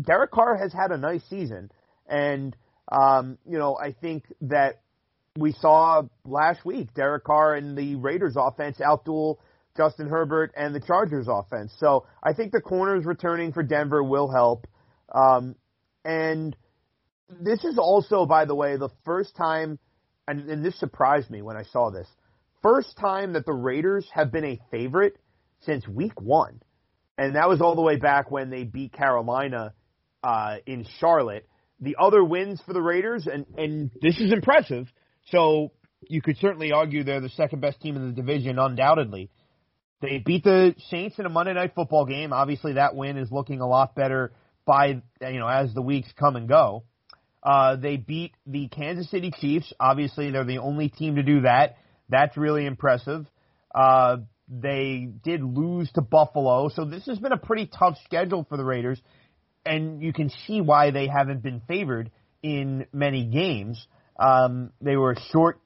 Derek 0.00 0.30
Carr 0.30 0.56
has 0.56 0.72
had 0.72 0.92
a 0.92 0.98
nice 0.98 1.22
season. 1.28 1.70
And, 2.06 2.56
um, 2.90 3.38
you 3.46 3.58
know, 3.58 3.76
I 3.76 3.92
think 3.92 4.24
that 4.42 4.80
we 5.36 5.52
saw 5.52 6.02
last 6.24 6.64
week 6.64 6.94
Derek 6.94 7.24
Carr 7.24 7.54
and 7.54 7.76
the 7.76 7.96
Raiders 7.96 8.34
offense 8.36 8.78
outduel 8.78 9.36
Justin 9.76 10.08
Herbert 10.08 10.52
and 10.56 10.74
the 10.74 10.80
Chargers 10.80 11.28
offense. 11.28 11.72
So 11.78 12.06
I 12.22 12.32
think 12.32 12.52
the 12.52 12.60
corners 12.60 13.04
returning 13.04 13.52
for 13.52 13.62
Denver 13.62 14.02
will 14.02 14.30
help. 14.30 14.66
Um, 15.14 15.54
and 16.04 16.56
this 17.28 17.64
is 17.64 17.78
also, 17.78 18.26
by 18.26 18.44
the 18.44 18.54
way, 18.54 18.76
the 18.76 18.88
first 19.04 19.36
time, 19.36 19.78
and, 20.26 20.48
and 20.50 20.64
this 20.64 20.78
surprised 20.78 21.30
me 21.30 21.42
when 21.42 21.56
I 21.56 21.62
saw 21.62 21.90
this, 21.90 22.08
first 22.62 22.96
time 22.96 23.34
that 23.34 23.46
the 23.46 23.52
Raiders 23.52 24.06
have 24.12 24.32
been 24.32 24.44
a 24.44 24.60
favorite 24.70 25.16
since 25.60 25.86
week 25.86 26.20
one. 26.20 26.60
And 27.16 27.34
that 27.34 27.48
was 27.48 27.60
all 27.60 27.74
the 27.74 27.82
way 27.82 27.96
back 27.96 28.30
when 28.30 28.50
they 28.50 28.64
beat 28.64 28.92
Carolina 28.92 29.74
uh, 30.22 30.56
in 30.66 30.86
Charlotte. 31.00 31.48
The 31.80 31.96
other 31.98 32.22
wins 32.22 32.60
for 32.64 32.72
the 32.72 32.82
Raiders, 32.82 33.26
and, 33.26 33.46
and 33.56 33.90
this 34.00 34.20
is 34.20 34.32
impressive. 34.32 34.86
So 35.30 35.72
you 36.08 36.22
could 36.22 36.36
certainly 36.38 36.72
argue 36.72 37.04
they're 37.04 37.20
the 37.20 37.28
second 37.30 37.60
best 37.60 37.80
team 37.80 37.96
in 37.96 38.06
the 38.06 38.12
division, 38.12 38.58
undoubtedly. 38.58 39.30
They 40.00 40.18
beat 40.18 40.44
the 40.44 40.74
Saints 40.90 41.18
in 41.18 41.26
a 41.26 41.28
Monday 41.28 41.54
night 41.54 41.72
football 41.74 42.04
game. 42.06 42.32
Obviously, 42.32 42.74
that 42.74 42.94
win 42.94 43.16
is 43.16 43.32
looking 43.32 43.60
a 43.60 43.66
lot 43.66 43.94
better 43.96 44.32
by 44.64 45.02
you 45.20 45.38
know 45.38 45.48
as 45.48 45.74
the 45.74 45.82
weeks 45.82 46.08
come 46.16 46.36
and 46.36 46.48
go. 46.48 46.84
Uh, 47.42 47.76
they 47.76 47.96
beat 47.96 48.32
the 48.46 48.68
Kansas 48.68 49.10
City 49.10 49.32
Chiefs. 49.40 49.72
Obviously, 49.80 50.30
they're 50.30 50.44
the 50.44 50.58
only 50.58 50.88
team 50.88 51.16
to 51.16 51.22
do 51.22 51.40
that. 51.42 51.78
That's 52.08 52.36
really 52.36 52.66
impressive. 52.66 53.26
Uh, 53.74 54.18
they 54.48 55.08
did 55.22 55.42
lose 55.42 55.90
to 55.92 56.00
Buffalo, 56.00 56.68
so 56.68 56.84
this 56.84 57.04
has 57.06 57.18
been 57.18 57.32
a 57.32 57.38
pretty 57.38 57.66
tough 57.66 57.98
schedule 58.04 58.46
for 58.48 58.56
the 58.56 58.64
Raiders, 58.64 59.00
and 59.66 60.02
you 60.02 60.12
can 60.12 60.30
see 60.46 60.60
why 60.60 60.90
they 60.90 61.06
haven't 61.06 61.42
been 61.42 61.60
favored 61.68 62.10
in 62.42 62.86
many 62.92 63.26
games. 63.26 63.86
Um, 64.18 64.72
they 64.80 64.96
were 64.96 65.16
short 65.32 65.60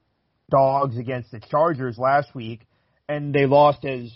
dogs 0.51 0.97
against 0.97 1.31
the 1.31 1.39
Chargers 1.39 1.97
last 1.97 2.35
week, 2.35 2.67
and 3.07 3.33
they 3.33 3.45
lost 3.45 3.85
as 3.85 4.11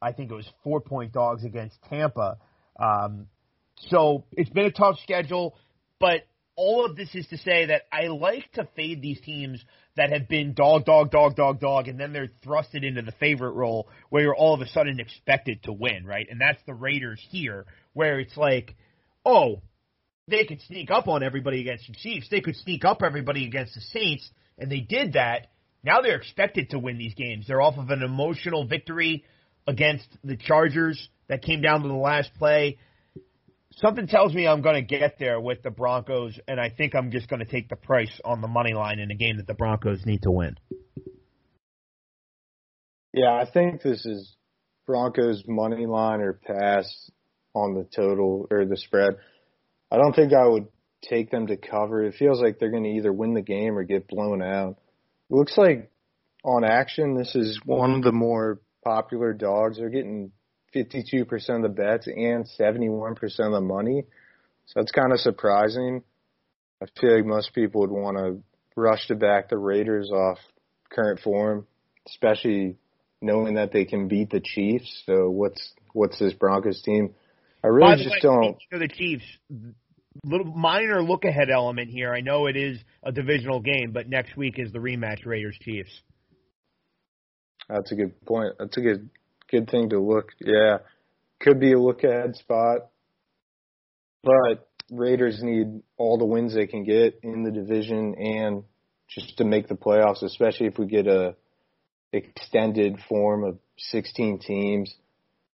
I 0.00 0.12
think 0.12 0.30
it 0.30 0.34
was 0.34 0.48
four 0.64 0.80
point 0.80 1.12
dogs 1.12 1.44
against 1.44 1.76
Tampa. 1.88 2.38
Um, 2.78 3.26
so 3.88 4.24
it's 4.32 4.50
been 4.50 4.66
a 4.66 4.72
tough 4.72 4.98
schedule, 5.02 5.56
but 5.98 6.22
all 6.56 6.84
of 6.84 6.96
this 6.96 7.14
is 7.14 7.26
to 7.28 7.38
say 7.38 7.66
that 7.66 7.82
I 7.92 8.08
like 8.08 8.50
to 8.52 8.68
fade 8.76 9.00
these 9.00 9.20
teams 9.20 9.62
that 9.96 10.12
have 10.12 10.28
been 10.28 10.54
dog, 10.54 10.84
dog, 10.84 11.10
dog, 11.10 11.36
dog, 11.36 11.60
dog, 11.60 11.88
and 11.88 11.98
then 11.98 12.12
they're 12.12 12.30
thrusted 12.44 12.84
into 12.84 13.02
the 13.02 13.12
favorite 13.12 13.52
role 13.52 13.88
where 14.10 14.22
you're 14.22 14.34
all 14.34 14.54
of 14.54 14.60
a 14.60 14.68
sudden 14.68 15.00
expected 15.00 15.62
to 15.64 15.72
win, 15.72 16.04
right? 16.04 16.26
And 16.30 16.40
that's 16.40 16.62
the 16.66 16.74
Raiders 16.74 17.20
here, 17.30 17.66
where 17.92 18.20
it's 18.20 18.36
like, 18.36 18.76
oh, 19.24 19.62
they 20.28 20.44
could 20.44 20.60
sneak 20.62 20.90
up 20.90 21.08
on 21.08 21.22
everybody 21.22 21.60
against 21.60 21.86
the 21.86 21.94
Chiefs. 21.94 22.28
They 22.30 22.40
could 22.40 22.56
sneak 22.56 22.84
up 22.84 23.02
everybody 23.02 23.46
against 23.46 23.74
the 23.74 23.80
Saints, 23.80 24.28
and 24.58 24.70
they 24.70 24.80
did 24.80 25.14
that. 25.14 25.48
Now 25.84 26.00
they're 26.00 26.16
expected 26.16 26.70
to 26.70 26.78
win 26.78 26.98
these 26.98 27.14
games. 27.14 27.46
They're 27.46 27.62
off 27.62 27.76
of 27.76 27.90
an 27.90 28.02
emotional 28.02 28.66
victory 28.66 29.24
against 29.66 30.06
the 30.22 30.36
Chargers 30.36 31.08
that 31.28 31.42
came 31.42 31.60
down 31.60 31.82
to 31.82 31.88
the 31.88 31.94
last 31.94 32.30
play 32.38 32.78
something 33.76 34.06
tells 34.06 34.34
me 34.34 34.46
I'm 34.46 34.62
going 34.62 34.74
to 34.74 34.82
get 34.82 35.18
there 35.18 35.40
with 35.40 35.62
the 35.62 35.70
Broncos, 35.70 36.38
and 36.46 36.60
I 36.60 36.70
think 36.70 36.94
I'm 36.94 37.10
just 37.10 37.28
going 37.28 37.40
to 37.40 37.50
take 37.50 37.68
the 37.68 37.76
price 37.76 38.20
on 38.24 38.40
the 38.40 38.48
money 38.48 38.74
line 38.74 38.98
in 38.98 39.10
a 39.10 39.14
game 39.14 39.36
that 39.38 39.46
the 39.46 39.54
Broncos 39.54 40.04
need 40.04 40.22
to 40.22 40.30
win. 40.30 40.56
Yeah, 43.12 43.32
I 43.32 43.50
think 43.50 43.82
this 43.82 44.04
is 44.06 44.34
Broncos 44.86 45.44
money 45.46 45.86
line 45.86 46.20
or 46.20 46.32
pass 46.32 47.10
on 47.54 47.74
the 47.74 47.86
total 47.94 48.46
or 48.50 48.64
the 48.64 48.76
spread. 48.76 49.16
I 49.90 49.96
don't 49.96 50.14
think 50.14 50.32
I 50.32 50.46
would 50.46 50.68
take 51.02 51.30
them 51.30 51.48
to 51.48 51.56
cover. 51.56 52.04
It 52.04 52.14
feels 52.18 52.40
like 52.40 52.58
they're 52.58 52.70
going 52.70 52.84
to 52.84 52.90
either 52.90 53.12
win 53.12 53.34
the 53.34 53.42
game 53.42 53.76
or 53.76 53.84
get 53.84 54.08
blown 54.08 54.42
out. 54.42 54.76
It 55.30 55.34
looks 55.34 55.56
like 55.58 55.90
on 56.44 56.64
action, 56.64 57.14
this 57.14 57.34
is 57.34 57.60
one 57.64 57.94
of 57.94 58.02
the 58.02 58.12
more 58.12 58.60
popular 58.84 59.32
dogs. 59.32 59.78
They're 59.78 59.90
getting 59.90 60.32
52% 60.74 61.56
of 61.56 61.62
the 61.62 61.68
bets 61.68 62.06
and 62.06 62.46
71% 62.58 63.20
of 63.20 63.52
the 63.52 63.60
money. 63.60 64.04
So 64.66 64.80
that's 64.80 64.92
kind 64.92 65.12
of 65.12 65.20
surprising. 65.20 66.02
I 66.82 66.86
feel 67.00 67.16
like 67.16 67.26
most 67.26 67.54
people 67.54 67.82
would 67.82 67.90
want 67.90 68.16
to 68.16 68.42
rush 68.76 69.06
to 69.08 69.14
back 69.14 69.48
the 69.48 69.58
Raiders 69.58 70.10
off 70.10 70.38
current 70.90 71.20
form, 71.20 71.66
especially 72.08 72.76
knowing 73.20 73.54
that 73.54 73.72
they 73.72 73.84
can 73.84 74.08
beat 74.08 74.30
the 74.30 74.40
Chiefs. 74.40 75.02
So 75.06 75.30
what's 75.30 75.74
what's 75.92 76.18
this 76.18 76.32
Broncos 76.32 76.82
team? 76.82 77.14
I 77.64 77.68
really 77.68 78.02
just 78.02 78.10
way, 78.10 78.18
don't. 78.22 78.56
The 78.70 78.88
Chiefs, 78.88 79.24
little 80.24 80.46
minor 80.46 81.02
look 81.02 81.24
ahead 81.24 81.50
element 81.50 81.90
here. 81.90 82.12
I 82.12 82.20
know 82.20 82.46
it 82.46 82.56
is 82.56 82.78
a 83.02 83.12
divisional 83.12 83.60
game, 83.60 83.92
but 83.92 84.08
next 84.08 84.36
week 84.36 84.58
is 84.58 84.72
the 84.72 84.78
rematch 84.78 85.24
Raiders 85.24 85.56
Chiefs. 85.60 86.02
That's 87.68 87.92
a 87.92 87.94
good 87.94 88.20
point. 88.26 88.54
That's 88.58 88.76
a 88.76 88.80
good 88.80 89.08
good 89.52 89.70
thing 89.70 89.90
to 89.90 90.00
look. 90.00 90.30
Yeah, 90.40 90.78
could 91.40 91.60
be 91.60 91.72
a 91.72 91.78
look 91.78 92.02
ahead 92.02 92.34
spot, 92.36 92.88
but 94.22 94.68
Raiders 94.90 95.40
need 95.42 95.82
all 95.96 96.18
the 96.18 96.24
wins 96.24 96.54
they 96.54 96.66
can 96.66 96.84
get 96.84 97.20
in 97.22 97.44
the 97.44 97.50
division 97.50 98.14
and 98.18 98.64
just 99.08 99.36
to 99.38 99.44
make 99.44 99.68
the 99.68 99.74
playoffs, 99.74 100.22
especially 100.22 100.66
if 100.66 100.78
we 100.78 100.86
get 100.86 101.06
a 101.06 101.36
extended 102.12 102.98
form 103.08 103.44
of 103.44 103.58
16 103.78 104.38
teams. 104.40 104.94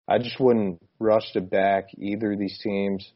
I 0.09 0.19
just 0.19 0.39
wouldn't 0.39 0.81
rush 0.99 1.33
to 1.33 1.41
back 1.41 1.89
either 1.99 2.33
of 2.33 2.39
these 2.39 2.59
teams. 2.63 3.11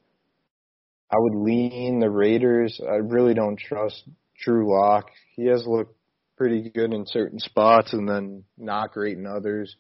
I 1.11 1.17
would 1.19 1.35
lean 1.35 2.01
the 2.01 2.11
Raiders. 2.11 2.81
I 2.87 2.97
really 2.97 3.35
don't 3.35 3.59
trust 3.59 4.05
Drew 4.45 4.73
Lock. 4.73 5.07
He 5.37 5.47
has 5.47 5.67
looked 5.67 5.97
pretty 6.37 6.71
good 6.71 6.93
in 6.93 7.07
certain 7.07 7.39
spots 7.39 7.93
and 7.93 8.09
then 8.09 8.45
not 8.57 8.93
great 8.93 9.19
in 9.19 9.27
others. 9.27 9.77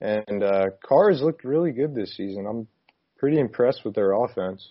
And 0.00 0.42
uh, 0.42 0.66
Carr's 0.86 1.20
looked 1.20 1.44
really 1.44 1.72
good 1.72 1.94
this 1.94 2.16
season. 2.16 2.46
I'm 2.48 2.68
pretty 3.18 3.38
impressed 3.38 3.84
with 3.84 3.94
their 3.94 4.12
offense. 4.12 4.66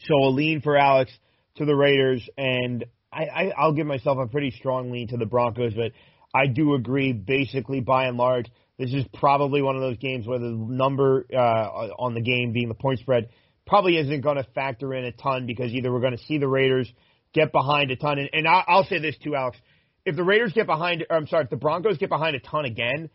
So 0.00 0.14
a 0.14 0.30
lean 0.30 0.60
for 0.60 0.76
Alex 0.76 1.12
to 1.56 1.64
the 1.64 1.74
Raiders, 1.74 2.26
and 2.36 2.84
I, 3.12 3.24
I, 3.24 3.52
I'll 3.56 3.72
give 3.74 3.86
myself 3.86 4.18
a 4.18 4.26
pretty 4.26 4.50
strong 4.50 4.90
lean 4.90 5.08
to 5.08 5.16
the 5.16 5.26
Broncos, 5.26 5.74
but 5.74 5.92
I 6.34 6.46
do 6.46 6.74
agree 6.74 7.12
basically 7.12 7.80
by 7.80 8.06
and 8.06 8.16
large 8.16 8.46
this 8.78 8.92
is 8.92 9.04
probably 9.14 9.62
one 9.62 9.76
of 9.76 9.82
those 9.82 9.98
games 9.98 10.26
where 10.26 10.38
the 10.38 10.50
number 10.50 11.26
uh, 11.32 11.36
on 11.98 12.14
the 12.14 12.20
game 12.20 12.52
being 12.52 12.68
the 12.68 12.74
point 12.74 12.98
spread 12.98 13.28
probably 13.66 13.96
isn't 13.96 14.20
going 14.20 14.36
to 14.36 14.44
factor 14.54 14.92
in 14.94 15.04
a 15.04 15.12
ton 15.12 15.46
because 15.46 15.72
either 15.72 15.92
we're 15.92 16.00
going 16.00 16.16
to 16.16 16.24
see 16.24 16.38
the 16.38 16.48
Raiders 16.48 16.92
get 17.32 17.52
behind 17.52 17.90
a 17.90 17.96
ton, 17.96 18.18
and, 18.18 18.30
and 18.32 18.48
I, 18.48 18.64
I'll 18.66 18.84
say 18.84 18.98
this 18.98 19.16
too, 19.22 19.34
Alex. 19.34 19.56
If 20.04 20.16
the 20.16 20.24
Raiders 20.24 20.52
get 20.52 20.66
behind, 20.66 21.06
or 21.08 21.16
I'm 21.16 21.26
sorry, 21.26 21.44
if 21.44 21.50
the 21.50 21.56
Broncos 21.56 21.98
get 21.98 22.10
behind 22.10 22.36
a 22.36 22.40
ton 22.40 22.64
again, 22.64 23.10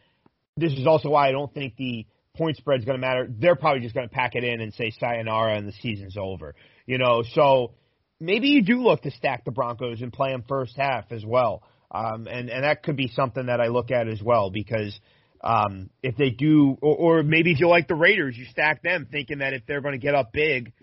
this 0.60 0.74
is 0.74 0.88
also 0.88 1.10
why 1.10 1.30
I 1.30 1.32
don't 1.32 1.54
think 1.54 1.76
the 1.78 2.06
point 2.36 2.58
spread 2.58 2.80
is 2.80 2.86
going 2.86 2.98
to 2.98 3.02
matter. 3.06 3.28
They're 3.30 3.56
probably 3.56 3.82
just 3.82 3.96
going 3.96 4.08
to 4.08 4.14
pack 4.14 4.36
it 4.36 4.44
in 4.44 4.62
and 4.62 4.74
say 4.74 4.92
sayonara 4.92 5.56
and 5.58 5.68
the 5.68 5.74
season's 5.74 6.18
over. 6.18 6.56
You 6.86 6.98
know, 6.98 7.24
so 7.34 7.74
maybe 8.20 8.50
you 8.50 8.62
do 8.62 8.82
look 8.82 9.02
to 9.04 9.12
stack 9.12 9.46
the 9.46 9.52
Broncos 9.52 10.02
and 10.02 10.12
play 10.12 10.32
them 10.32 10.44
first 10.48 10.76
half 10.78 11.12
as 11.12 11.26
well. 11.26 11.64
Um, 11.92 12.28
and 12.28 12.50
and 12.50 12.64
that 12.64 12.84
could 12.84 12.96
be 12.96 13.08
something 13.08 13.48
that 13.48 13.60
I 13.60 13.68
look 13.68 13.90
at 13.90 14.08
as 14.08 14.22
well 14.22 14.52
because 14.52 14.98
um, 15.42 15.90
if 16.04 16.16
they 16.18 16.30
do, 16.30 16.78
or, 16.82 17.20
or 17.20 17.24
maybe 17.24 17.52
if 17.52 17.60
you 17.60 17.68
like 17.68 17.88
the 17.88 17.96
Raiders, 17.96 18.38
you 18.38 18.46
stack 18.46 18.84
them 18.84 19.08
thinking 19.12 19.40
that 19.40 19.54
if 19.54 19.66
they're 19.66 19.82
going 19.82 19.94
to 19.94 20.00
get 20.00 20.14
up 20.14 20.32
big, 20.32 20.74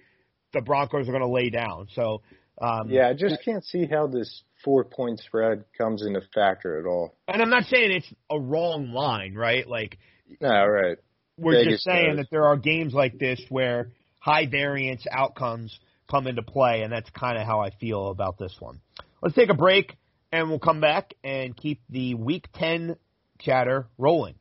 the 0.52 0.62
Broncos 0.62 1.08
are 1.08 1.12
going 1.12 1.22
to 1.22 1.28
lay 1.28 1.50
down. 1.50 1.86
So 1.94 2.22
um, 2.60 2.90
yeah, 2.90 3.08
I 3.08 3.14
just 3.14 3.44
can't 3.44 3.64
see 3.64 3.86
how 3.86 4.06
this 4.06 4.42
four 4.64 4.84
point 4.84 5.20
spread 5.20 5.64
comes 5.76 6.04
into 6.04 6.20
factor 6.34 6.78
at 6.78 6.86
all. 6.86 7.16
And 7.28 7.42
I'm 7.42 7.50
not 7.50 7.64
saying 7.64 7.92
it's 7.92 8.12
a 8.30 8.38
wrong 8.38 8.92
line, 8.92 9.34
right? 9.34 9.66
Like, 9.66 9.98
no, 10.40 10.66
right. 10.66 10.98
We're 11.38 11.52
Vegas 11.52 11.74
just 11.74 11.84
saying 11.84 12.16
does. 12.16 12.24
that 12.24 12.26
there 12.30 12.46
are 12.46 12.56
games 12.56 12.94
like 12.94 13.18
this 13.18 13.40
where 13.48 13.92
high 14.20 14.46
variance 14.46 15.06
outcomes 15.10 15.78
come 16.10 16.26
into 16.26 16.42
play, 16.42 16.82
and 16.82 16.92
that's 16.92 17.10
kind 17.10 17.38
of 17.38 17.46
how 17.46 17.60
I 17.60 17.70
feel 17.70 18.08
about 18.08 18.38
this 18.38 18.54
one. 18.58 18.80
Let's 19.22 19.34
take 19.34 19.50
a 19.50 19.54
break, 19.54 19.96
and 20.32 20.48
we'll 20.48 20.58
come 20.58 20.80
back 20.80 21.14
and 21.22 21.56
keep 21.56 21.80
the 21.88 22.14
Week 22.14 22.46
10 22.54 22.96
chatter 23.40 23.86
rolling. 23.98 24.34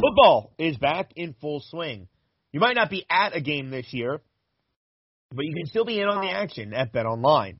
Football 0.00 0.52
is 0.58 0.76
back 0.76 1.12
in 1.16 1.34
full 1.40 1.60
swing. 1.60 2.08
You 2.52 2.60
might 2.60 2.76
not 2.76 2.88
be 2.88 3.04
at 3.10 3.36
a 3.36 3.40
game 3.40 3.70
this 3.70 3.92
year, 3.92 4.20
but 5.34 5.44
you 5.44 5.54
can 5.54 5.66
still 5.66 5.84
be 5.84 6.00
in 6.00 6.06
on 6.06 6.24
the 6.24 6.30
action 6.30 6.72
at 6.72 6.92
Bet 6.92 7.04
Online. 7.04 7.58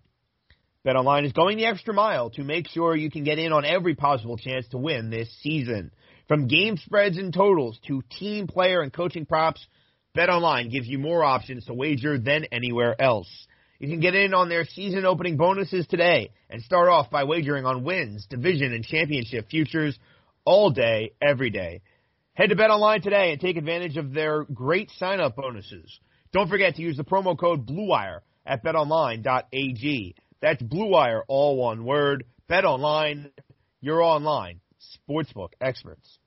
Bet 0.85 0.97
Online 0.97 1.25
is 1.25 1.33
going 1.33 1.57
the 1.57 1.67
extra 1.67 1.93
mile 1.93 2.31
to 2.31 2.45
make 2.45 2.69
sure 2.69 2.95
you 2.95 3.11
can 3.11 3.25
get 3.25 3.39
in 3.39 3.53
on 3.53 3.65
every 3.65 3.97
possible 3.97 4.37
chance 4.37 4.67
to 4.69 4.79
win 4.79 5.11
this 5.11 5.29
season. 5.43 5.91
From 6.29 6.47
game 6.47 6.77
spreads 6.77 7.19
and 7.19 7.35
totals 7.35 7.81
to 7.89 8.03
team 8.19 8.47
player 8.47 8.81
and 8.81 8.93
coaching 8.93 9.27
props, 9.27 9.67
Bet 10.15 10.31
Online 10.31 10.69
gives 10.69 10.87
you 10.87 10.99
more 10.99 11.25
options 11.25 11.65
to 11.65 11.75
wager 11.75 12.17
than 12.17 12.45
anywhere 12.53 13.01
else. 13.01 13.29
You 13.81 13.89
can 13.89 14.01
get 14.01 14.15
in 14.15 14.35
on 14.35 14.49
their 14.49 14.65
season 14.65 15.05
opening 15.05 15.37
bonuses 15.37 15.87
today 15.89 16.31
and 16.49 16.63
start 16.63 16.89
off 16.89 17.11
by 17.11 17.25
wagering 17.25 17.67
on 17.67 17.85
wins, 17.85 18.27
division, 18.27 18.73
and 18.73 18.85
championship 18.85 19.49
futures 19.49 19.99
all 20.45 20.71
day, 20.71 21.13
every 21.21 21.51
day. 21.51 21.83
Head 22.35 22.51
to 22.51 22.57
Bet 22.57 22.71
Online 22.71 23.03
today 23.03 23.33
and 23.33 23.41
take 23.41 23.57
advantage 23.57 23.97
of 23.97 24.13
their 24.13 24.45
great 24.45 24.91
sign 24.93 25.19
up 25.19 25.35
bonuses. 25.35 25.99
Don't 26.33 26.49
forget 26.49 26.77
to 26.77 26.83
use 26.83 26.97
the 26.97 27.05
promo 27.05 27.37
code 27.37 27.67
BLUEWIRE 27.67 28.21
at 28.47 28.65
betonline.ag. 28.65 30.15
That's 30.41 30.63
Blue 30.63 30.87
Wire, 30.87 31.23
all 31.29 31.57
one 31.57 31.85
word. 31.85 32.25
Bet 32.49 32.65
online, 32.65 33.31
you're 33.81 34.03
online 34.03 34.61
sportsbook 35.09 35.51
experts. 35.61 36.19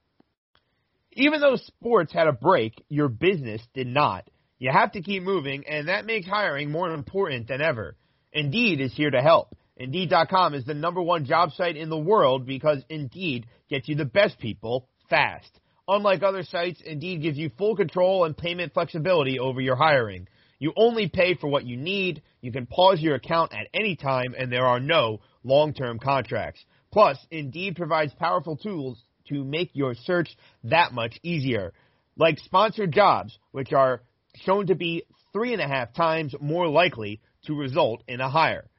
Even 1.14 1.41
though 1.41 1.55
sports 1.55 2.14
had 2.14 2.28
a 2.28 2.34
break, 2.34 2.84
your 2.89 3.09
business 3.09 3.62
did 3.74 3.88
not. 3.88 4.28
You 4.59 4.72
have 4.72 4.91
to 4.93 5.01
keep 5.01 5.24
moving, 5.24 5.66
and 5.68 5.88
that 5.88 6.05
makes 6.05 6.28
hiring 6.28 6.72
more 6.72 6.91
important 6.91 7.47
than 7.47 7.62
ever. 7.62 7.97
Indeed 8.32 8.80
is 8.80 8.93
here 8.93 9.09
to 9.09 9.22
help. 9.22 9.55
Indeed.com 9.76 10.53
is 10.53 10.66
the 10.66 10.74
number 10.74 11.01
one 11.01 11.26
job 11.26 11.51
site 11.51 11.76
in 11.76 11.89
the 11.89 11.97
world 11.97 12.45
because 12.45 12.84
Indeed 12.89 13.47
gets 13.70 13.89
you 13.89 13.95
the 13.95 14.05
best 14.05 14.38
people 14.39 14.88
fast. 15.09 15.59
Unlike 15.88 16.24
other 16.24 16.43
sites, 16.43 16.82
Indeed 16.86 17.24
gives 17.24 17.38
you 17.38 17.49
full 17.57 17.76
control 17.76 18.26
and 18.26 18.38
payment 18.38 18.74
flexibility 18.74 19.39
over 19.39 19.59
your 19.59 19.76
hiring. 19.76 20.28
You 20.62 20.74
only 20.76 21.09
pay 21.09 21.34
for 21.34 21.47
what 21.47 21.66
you 21.66 21.76
need, 21.76 22.22
you 22.39 22.51
can 22.51 22.68
pause 22.68 23.01
your 23.01 23.16
account 23.16 23.51
at 23.51 23.68
any 23.74 23.95
time, 23.95 24.36
and 24.38 24.51
there 24.51 24.68
are 24.68 24.80
no 24.80 25.22
long-term 25.43 25.97
contracts. 25.97 26.64
Plus, 26.91 27.18
Indeed 27.32 27.76
provides 27.76 28.14
powerful 28.14 28.55
tools 28.55 29.03
to 29.30 29.43
make 29.43 29.72
your 29.74 29.95
search 29.95 30.30
that 30.66 30.93
much 30.93 31.20
easier, 31.24 31.74
like 32.16 32.38
sponsored 32.38 32.91
jobs, 32.93 33.36
which 33.51 33.74
are 33.74 34.03
shown 34.36 34.68
to 34.68 34.76
be 34.76 35.03
three 35.34 35.53
and 35.53 35.64
a 35.64 35.68
half 35.68 35.95
times 35.95 36.36
more 36.39 36.68
likely 36.68 37.22
to 37.47 37.55
result 37.55 38.03
in 38.07 38.22
a 38.22 38.30
hire. 38.30 38.70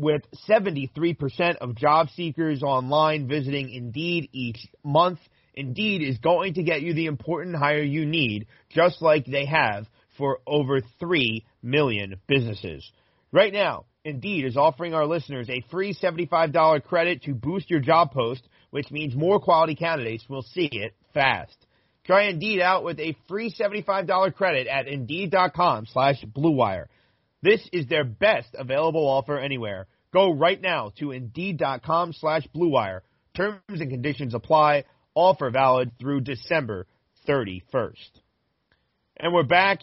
With 0.00 0.22
73% 0.48 1.56
of 1.56 1.76
job 1.76 2.08
seekers 2.16 2.62
online 2.62 3.28
visiting 3.28 3.68
Indeed 3.68 4.30
each 4.32 4.66
month, 4.82 5.18
Indeed 5.52 6.00
is 6.00 6.16
going 6.16 6.54
to 6.54 6.62
get 6.62 6.80
you 6.80 6.94
the 6.94 7.06
important 7.06 7.56
hire 7.56 7.82
you 7.82 8.06
need, 8.06 8.46
just 8.70 9.02
like 9.02 9.26
they 9.26 9.44
have 9.44 9.86
for 10.16 10.38
over 10.46 10.80
3 11.00 11.44
million 11.62 12.16
businesses. 12.26 12.88
Right 13.32 13.52
now, 13.52 13.86
Indeed 14.04 14.44
is 14.44 14.56
offering 14.56 14.94
our 14.94 15.06
listeners 15.06 15.48
a 15.48 15.64
free 15.70 15.94
$75 15.94 16.84
credit 16.84 17.22
to 17.22 17.34
boost 17.34 17.70
your 17.70 17.80
job 17.80 18.12
post, 18.12 18.42
which 18.70 18.90
means 18.90 19.14
more 19.14 19.40
quality 19.40 19.74
candidates 19.74 20.28
will 20.28 20.42
see 20.42 20.68
it 20.70 20.94
fast. 21.14 21.56
Try 22.04 22.24
Indeed 22.24 22.60
out 22.60 22.84
with 22.84 23.00
a 23.00 23.16
free 23.28 23.50
$75 23.50 24.34
credit 24.34 24.66
at 24.66 24.88
Indeed.com 24.88 25.86
slash 25.86 26.22
BlueWire. 26.24 26.86
This 27.42 27.66
is 27.72 27.86
their 27.86 28.04
best 28.04 28.48
available 28.54 29.06
offer 29.06 29.38
anywhere. 29.38 29.86
Go 30.12 30.32
right 30.32 30.60
now 30.60 30.92
to 30.98 31.12
Indeed.com 31.12 32.12
slash 32.12 32.46
BlueWire. 32.54 33.00
Terms 33.34 33.60
and 33.68 33.90
conditions 33.90 34.34
apply. 34.34 34.84
Offer 35.14 35.50
valid 35.50 35.92
through 35.98 36.20
December 36.20 36.86
31st. 37.26 38.20
And 39.16 39.32
we're 39.32 39.44
back 39.44 39.80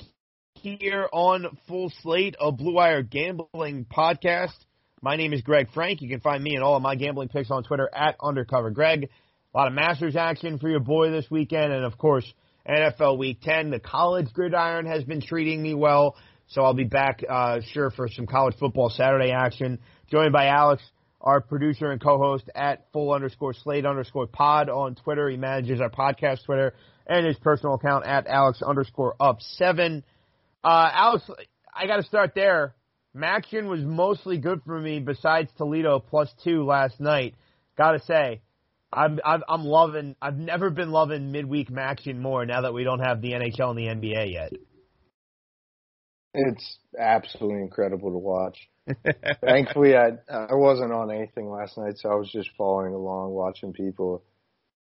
here 0.61 1.09
on 1.11 1.57
Full 1.67 1.91
Slate, 2.01 2.35
a 2.39 2.51
Blue 2.51 2.75
Wire 2.75 3.01
gambling 3.01 3.85
podcast. 3.85 4.53
My 5.01 5.15
name 5.15 5.33
is 5.33 5.41
Greg 5.41 5.69
Frank. 5.73 6.01
You 6.01 6.09
can 6.09 6.19
find 6.19 6.43
me 6.43 6.53
and 6.53 6.63
all 6.63 6.75
of 6.75 6.83
my 6.83 6.95
gambling 6.95 7.29
picks 7.29 7.49
on 7.49 7.63
Twitter 7.63 7.89
at 7.91 8.15
Undercover 8.21 8.69
Greg. 8.69 9.09
A 9.53 9.57
lot 9.57 9.67
of 9.67 9.73
Masters 9.73 10.15
action 10.15 10.59
for 10.59 10.69
your 10.69 10.79
boy 10.79 11.09
this 11.09 11.25
weekend, 11.31 11.73
and 11.73 11.83
of 11.83 11.97
course, 11.97 12.31
NFL 12.69 13.17
Week 13.17 13.39
10. 13.41 13.71
The 13.71 13.79
college 13.79 14.31
gridiron 14.33 14.85
has 14.85 15.03
been 15.03 15.19
treating 15.19 15.63
me 15.63 15.73
well, 15.73 16.15
so 16.47 16.61
I'll 16.61 16.75
be 16.75 16.83
back, 16.83 17.23
uh, 17.27 17.61
sure, 17.73 17.89
for 17.89 18.07
some 18.07 18.27
college 18.27 18.55
football 18.59 18.91
Saturday 18.91 19.31
action. 19.31 19.79
Joined 20.11 20.31
by 20.31 20.45
Alex, 20.45 20.83
our 21.21 21.41
producer 21.41 21.89
and 21.89 21.99
co-host 21.99 22.51
at 22.53 22.85
full 22.93 23.11
underscore 23.11 23.55
slate 23.55 23.87
underscore 23.87 24.27
pod 24.27 24.69
on 24.69 24.93
Twitter. 24.93 25.27
He 25.27 25.37
manages 25.37 25.81
our 25.81 25.89
podcast 25.89 26.45
Twitter 26.45 26.75
and 27.07 27.25
his 27.25 27.37
personal 27.37 27.75
account 27.75 28.05
at 28.05 28.27
Alex 28.27 28.61
underscore 28.61 29.15
up 29.19 29.41
seven. 29.41 30.03
Uh, 30.63 30.89
Alex, 30.93 31.29
I 31.73 31.87
got 31.87 31.97
to 31.97 32.03
start 32.03 32.33
there. 32.35 32.75
Maction 33.15 33.67
was 33.67 33.81
mostly 33.81 34.37
good 34.37 34.61
for 34.65 34.79
me 34.79 34.99
besides 34.99 35.49
Toledo 35.57 35.99
plus 35.99 36.29
two 36.43 36.63
last 36.63 36.99
night. 36.99 37.35
Got 37.77 37.93
to 37.93 37.99
say, 38.05 38.41
I'm, 38.93 39.19
I'm 39.25 39.41
I'm 39.47 39.63
loving. 39.63 40.15
I've 40.21 40.37
never 40.37 40.69
been 40.69 40.91
loving 40.91 41.31
midweek 41.31 41.69
Maction 41.69 42.17
more 42.17 42.45
now 42.45 42.61
that 42.61 42.73
we 42.73 42.83
don't 42.83 42.99
have 42.99 43.21
the 43.21 43.31
NHL 43.31 43.69
and 43.69 43.77
the 43.77 43.87
NBA 43.87 44.33
yet. 44.33 44.51
It's 46.33 46.77
absolutely 46.97 47.61
incredible 47.61 48.11
to 48.11 48.17
watch. 48.17 48.57
Thankfully, 49.43 49.95
I 49.95 50.11
I 50.29 50.53
wasn't 50.53 50.91
on 50.91 51.11
anything 51.11 51.49
last 51.49 51.77
night, 51.77 51.93
so 51.97 52.09
I 52.09 52.15
was 52.15 52.29
just 52.31 52.49
following 52.57 52.93
along, 52.93 53.31
watching 53.31 53.73
people. 53.73 54.23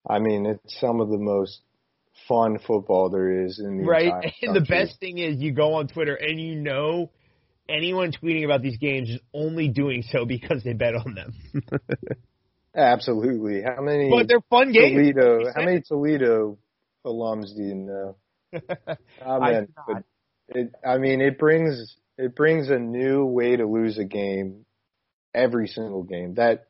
I 0.08 0.18
mean, 0.18 0.46
it's 0.46 0.80
some 0.80 1.00
of 1.00 1.08
the 1.08 1.18
most 1.18 1.60
fun 2.28 2.58
football 2.66 3.10
there 3.10 3.44
is 3.44 3.58
in 3.58 3.78
the 3.78 3.84
right. 3.84 4.34
And 4.42 4.54
the 4.54 4.60
best 4.60 5.00
thing 5.00 5.18
is, 5.18 5.38
you 5.38 5.52
go 5.52 5.74
on 5.74 5.88
Twitter 5.88 6.14
and 6.14 6.40
you 6.40 6.56
know 6.56 7.10
anyone 7.68 8.12
tweeting 8.12 8.44
about 8.44 8.62
these 8.62 8.76
games 8.78 9.10
is 9.10 9.20
only 9.34 9.68
doing 9.68 10.02
so 10.10 10.24
because 10.24 10.62
they 10.64 10.72
bet 10.72 10.94
on 10.94 11.14
them. 11.14 11.34
Absolutely. 12.76 13.62
How 13.62 13.82
many? 13.82 14.10
But 14.10 14.28
they're 14.28 14.40
fun 14.48 14.72
games. 14.72 15.14
Toledo. 15.14 15.52
How 15.54 15.64
many 15.64 15.82
Toledo 15.86 16.58
alums 17.04 17.54
do 17.54 17.62
you 17.62 17.74
know? 17.74 18.16
I 19.26 19.50
mean, 19.50 19.68
but 19.86 20.04
it, 20.48 20.72
I 20.86 20.98
mean, 20.98 21.20
it 21.20 21.38
brings 21.38 21.96
it 22.16 22.34
brings 22.34 22.70
a 22.70 22.78
new 22.78 23.24
way 23.24 23.56
to 23.56 23.66
lose 23.66 23.98
a 23.98 24.04
game 24.04 24.64
every 25.34 25.66
single 25.66 26.02
game. 26.02 26.34
That 26.34 26.66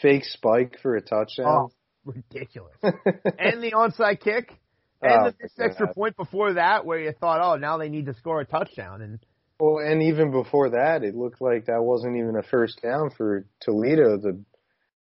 fake 0.00 0.24
spike 0.24 0.78
for 0.82 0.96
a 0.96 1.00
touchdown. 1.00 1.46
Oh, 1.46 1.70
ridiculous. 2.04 2.76
and 2.82 3.62
the 3.62 3.72
onside 3.72 4.20
kick. 4.20 4.59
And 5.02 5.12
Oh, 5.12 5.24
the 5.26 5.34
missed 5.42 5.60
extra 5.60 5.86
God. 5.86 5.94
point 5.94 6.16
before 6.16 6.54
that, 6.54 6.84
where 6.84 6.98
you 6.98 7.12
thought, 7.12 7.40
oh, 7.42 7.56
now 7.56 7.78
they 7.78 7.88
need 7.88 8.06
to 8.06 8.14
score 8.14 8.40
a 8.40 8.44
touchdown, 8.44 9.00
and 9.02 9.18
Well, 9.58 9.78
and 9.78 10.02
even 10.02 10.30
before 10.30 10.70
that, 10.70 11.02
it 11.04 11.14
looked 11.14 11.40
like 11.40 11.66
that 11.66 11.82
wasn't 11.82 12.16
even 12.16 12.36
a 12.36 12.42
first 12.42 12.80
down 12.82 13.10
for 13.16 13.46
Toledo. 13.60 14.18
The 14.18 14.42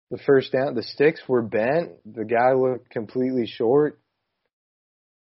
the 0.09 0.17
first 0.19 0.51
down, 0.53 0.73
the 0.75 0.83
sticks 0.83 1.21
were 1.27 1.41
bent. 1.41 1.91
The 2.05 2.23
guy 2.25 2.53
looked 2.53 2.89
completely 2.89 3.45
short. 3.45 3.99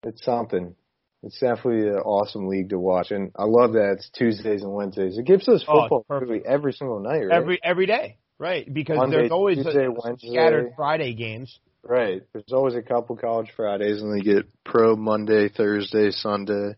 It's 0.03 0.24
something. 0.24 0.74
It's 1.22 1.38
definitely 1.40 1.88
an 1.88 1.96
awesome 1.96 2.46
league 2.49 2.68
to 2.70 2.78
watch, 2.78 3.11
and 3.11 3.32
I 3.36 3.44
love 3.44 3.72
that 3.72 3.94
it's 3.96 4.11
Tuesdays 4.11 4.62
and 4.62 4.72
Wednesdays. 4.72 5.18
It 5.18 5.24
gives 5.26 5.49
us 5.49 5.64
Oh, 5.66 5.80
football 5.80 6.05
perfect. 6.09 6.30
really 6.30 6.46
every 6.46 6.72
single 6.72 7.01
night, 7.01 7.22
right? 7.24 7.30
every 7.32 7.59
every 7.62 7.86
day, 7.86 8.18
right? 8.38 8.72
Because 8.72 8.99
Monday, 8.99 9.16
there's 9.16 9.30
always 9.30 9.57
Tuesday, 9.57 9.86
a, 9.86 9.90
Wednesday. 9.90 10.28
scattered 10.30 10.72
Friday 10.76 11.14
games. 11.14 11.59
Right. 11.89 12.20
There's 12.34 12.53
always 12.53 12.74
a 12.74 12.82
couple 12.82 13.16
college 13.16 13.49
Fridays, 13.57 14.03
and 14.03 14.14
they 14.14 14.22
get 14.22 14.45
pro 14.62 14.95
Monday, 14.95 15.49
Thursday, 15.49 16.11
Sunday. 16.11 16.74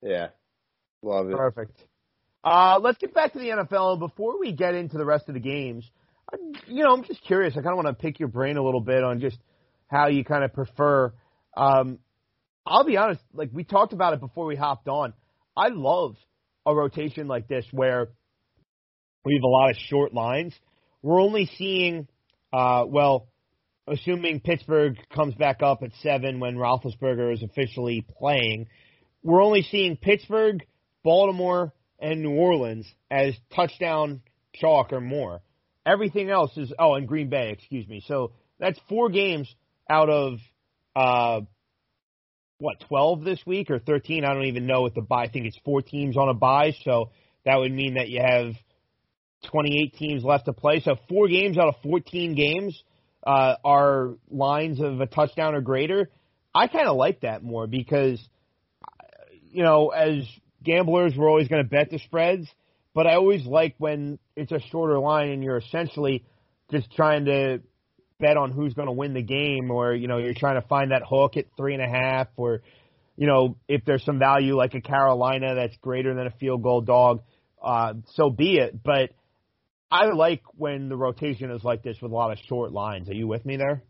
Yeah, 0.00 0.28
love 1.02 1.28
it. 1.28 1.36
Perfect. 1.36 1.76
Uh, 2.44 2.78
let's 2.80 2.98
get 2.98 3.12
back 3.12 3.32
to 3.32 3.40
the 3.40 3.48
NFL. 3.48 3.98
Before 3.98 4.38
we 4.38 4.52
get 4.52 4.76
into 4.76 4.96
the 4.96 5.04
rest 5.04 5.28
of 5.28 5.34
the 5.34 5.40
games, 5.40 5.90
I, 6.32 6.36
you 6.68 6.84
know, 6.84 6.92
I'm 6.92 7.02
just 7.02 7.24
curious. 7.24 7.54
I 7.54 7.62
kind 7.62 7.76
of 7.76 7.84
want 7.84 7.88
to 7.88 8.00
pick 8.00 8.20
your 8.20 8.28
brain 8.28 8.56
a 8.56 8.62
little 8.62 8.80
bit 8.80 9.02
on 9.02 9.18
just 9.18 9.38
how 9.88 10.06
you 10.06 10.24
kind 10.24 10.44
of 10.44 10.52
prefer. 10.52 11.12
Um, 11.56 11.98
I'll 12.64 12.84
be 12.84 12.96
honest, 12.96 13.20
like 13.34 13.50
we 13.52 13.64
talked 13.64 13.92
about 13.92 14.14
it 14.14 14.20
before 14.20 14.46
we 14.46 14.54
hopped 14.54 14.86
on. 14.86 15.14
I 15.56 15.70
love 15.72 16.14
a 16.64 16.72
rotation 16.72 17.26
like 17.26 17.48
this 17.48 17.66
where 17.72 18.06
we 19.24 19.34
have 19.34 19.42
a 19.42 19.48
lot 19.48 19.70
of 19.70 19.76
short 19.88 20.14
lines. 20.14 20.54
We're 21.02 21.20
only 21.20 21.50
seeing, 21.56 22.06
uh, 22.52 22.84
well, 22.86 23.26
assuming 23.90 24.40
Pittsburgh 24.40 24.96
comes 25.14 25.34
back 25.34 25.62
up 25.62 25.82
at 25.82 25.90
seven 26.02 26.40
when 26.40 26.56
Roethlisberger 26.56 27.32
is 27.32 27.42
officially 27.42 28.06
playing, 28.18 28.66
we're 29.22 29.42
only 29.42 29.62
seeing 29.62 29.96
Pittsburgh, 29.96 30.64
Baltimore, 31.02 31.72
and 31.98 32.22
New 32.22 32.36
Orleans 32.36 32.86
as 33.10 33.34
touchdown 33.54 34.22
chalk 34.54 34.92
or 34.92 35.00
more. 35.00 35.40
Everything 35.84 36.30
else 36.30 36.56
is 36.56 36.72
oh, 36.78 36.94
and 36.94 37.08
Green 37.08 37.28
Bay, 37.28 37.50
excuse 37.50 37.88
me. 37.88 38.02
So 38.06 38.32
that's 38.58 38.78
four 38.88 39.08
games 39.10 39.52
out 39.88 40.08
of 40.10 40.38
uh 40.94 41.40
what, 42.58 42.80
twelve 42.88 43.22
this 43.24 43.40
week 43.46 43.70
or 43.70 43.78
thirteen? 43.78 44.24
I 44.24 44.34
don't 44.34 44.46
even 44.46 44.66
know 44.66 44.82
what 44.82 44.94
the 44.94 45.02
buy. 45.02 45.24
I 45.24 45.28
think 45.28 45.46
it's 45.46 45.58
four 45.64 45.80
teams 45.80 46.16
on 46.16 46.28
a 46.28 46.34
buy, 46.34 46.72
so 46.84 47.10
that 47.44 47.56
would 47.56 47.72
mean 47.72 47.94
that 47.94 48.08
you 48.08 48.20
have 48.20 48.52
twenty 49.44 49.80
eight 49.80 49.94
teams 49.96 50.24
left 50.24 50.46
to 50.46 50.52
play. 50.52 50.80
So 50.80 50.96
four 51.08 51.28
games 51.28 51.56
out 51.56 51.68
of 51.68 51.76
fourteen 51.82 52.34
games 52.34 52.82
uh 53.26 53.56
are 53.64 54.14
lines 54.30 54.80
of 54.80 55.00
a 55.00 55.06
touchdown 55.06 55.54
or 55.54 55.60
greater. 55.60 56.10
I 56.54 56.68
kinda 56.68 56.92
like 56.92 57.20
that 57.20 57.42
more 57.42 57.66
because 57.66 58.20
you 59.50 59.62
know, 59.62 59.88
as 59.88 60.24
gamblers 60.62 61.16
were 61.16 61.28
always 61.28 61.48
going 61.48 61.62
to 61.62 61.68
bet 61.68 61.90
the 61.90 61.98
spreads, 61.98 62.46
but 62.94 63.06
I 63.06 63.14
always 63.14 63.46
like 63.46 63.74
when 63.78 64.18
it's 64.36 64.52
a 64.52 64.60
shorter 64.70 64.98
line 64.98 65.30
and 65.30 65.42
you're 65.42 65.58
essentially 65.58 66.24
just 66.70 66.92
trying 66.92 67.26
to 67.26 67.60
bet 68.18 68.36
on 68.36 68.50
who's 68.50 68.74
going 68.74 68.86
to 68.86 68.92
win 68.92 69.14
the 69.14 69.22
game, 69.22 69.70
or 69.70 69.94
you 69.94 70.08
know 70.08 70.18
you're 70.18 70.34
trying 70.34 70.60
to 70.60 70.66
find 70.66 70.90
that 70.90 71.02
hook 71.08 71.36
at 71.36 71.46
three 71.56 71.74
and 71.74 71.82
a 71.82 71.88
half, 71.88 72.28
or 72.36 72.62
you 73.16 73.26
know 73.26 73.56
if 73.68 73.84
there's 73.84 74.04
some 74.04 74.18
value 74.18 74.56
like 74.56 74.74
a 74.74 74.80
Carolina 74.80 75.54
that's 75.54 75.76
greater 75.78 76.14
than 76.14 76.26
a 76.26 76.32
field 76.32 76.62
goal 76.62 76.80
dog, 76.80 77.22
uh, 77.62 77.94
so 78.14 78.30
be 78.30 78.58
it. 78.58 78.82
But 78.82 79.10
I 79.90 80.06
like 80.06 80.42
when 80.54 80.88
the 80.88 80.96
rotation 80.96 81.50
is 81.50 81.64
like 81.64 81.82
this 81.82 81.96
with 82.02 82.12
a 82.12 82.14
lot 82.14 82.32
of 82.32 82.38
short 82.46 82.72
lines. 82.72 83.08
Are 83.08 83.14
you 83.14 83.26
with 83.26 83.44
me 83.46 83.56
there? 83.56 83.82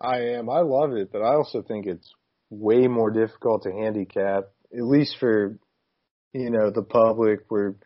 I 0.00 0.20
am. 0.36 0.48
I 0.48 0.60
love 0.60 0.92
it, 0.92 1.12
but 1.12 1.20
I 1.20 1.34
also 1.34 1.62
think 1.62 1.86
it's 1.86 2.10
way 2.48 2.88
more 2.88 3.10
difficult 3.10 3.64
to 3.64 3.72
handicap, 3.72 4.44
at 4.74 4.82
least 4.82 5.16
for 5.20 5.58
you 6.32 6.50
know 6.50 6.70
the 6.70 6.82
public. 6.82 7.40
Where 7.48 7.76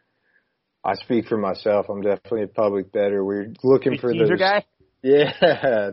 I 0.84 0.94
speak 0.94 1.26
for 1.26 1.36
myself, 1.36 1.86
I'm 1.88 2.02
definitely 2.02 2.44
a 2.44 2.48
public 2.48 2.92
better. 2.92 3.24
We're 3.24 3.52
looking 3.64 3.98
for 3.98 4.14
those. 4.14 4.30
Guy? 4.38 4.64
Yeah, 5.02 5.90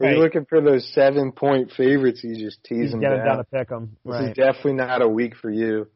we're 0.00 0.16
looking 0.16 0.46
for 0.46 0.60
those 0.60 0.90
seven 0.94 1.32
point 1.32 1.70
favorites. 1.76 2.22
You 2.24 2.44
just 2.44 2.64
tease 2.64 2.84
He's 2.84 2.90
them 2.90 3.00
down. 3.00 3.24
down. 3.24 3.36
to 3.36 3.44
pick 3.44 3.68
them. 3.68 3.96
Right. 4.04 4.20
This 4.20 4.30
is 4.30 4.36
definitely 4.36 4.72
not 4.72 5.02
a 5.02 5.08
week 5.08 5.36
for 5.36 5.50
you. 5.50 5.86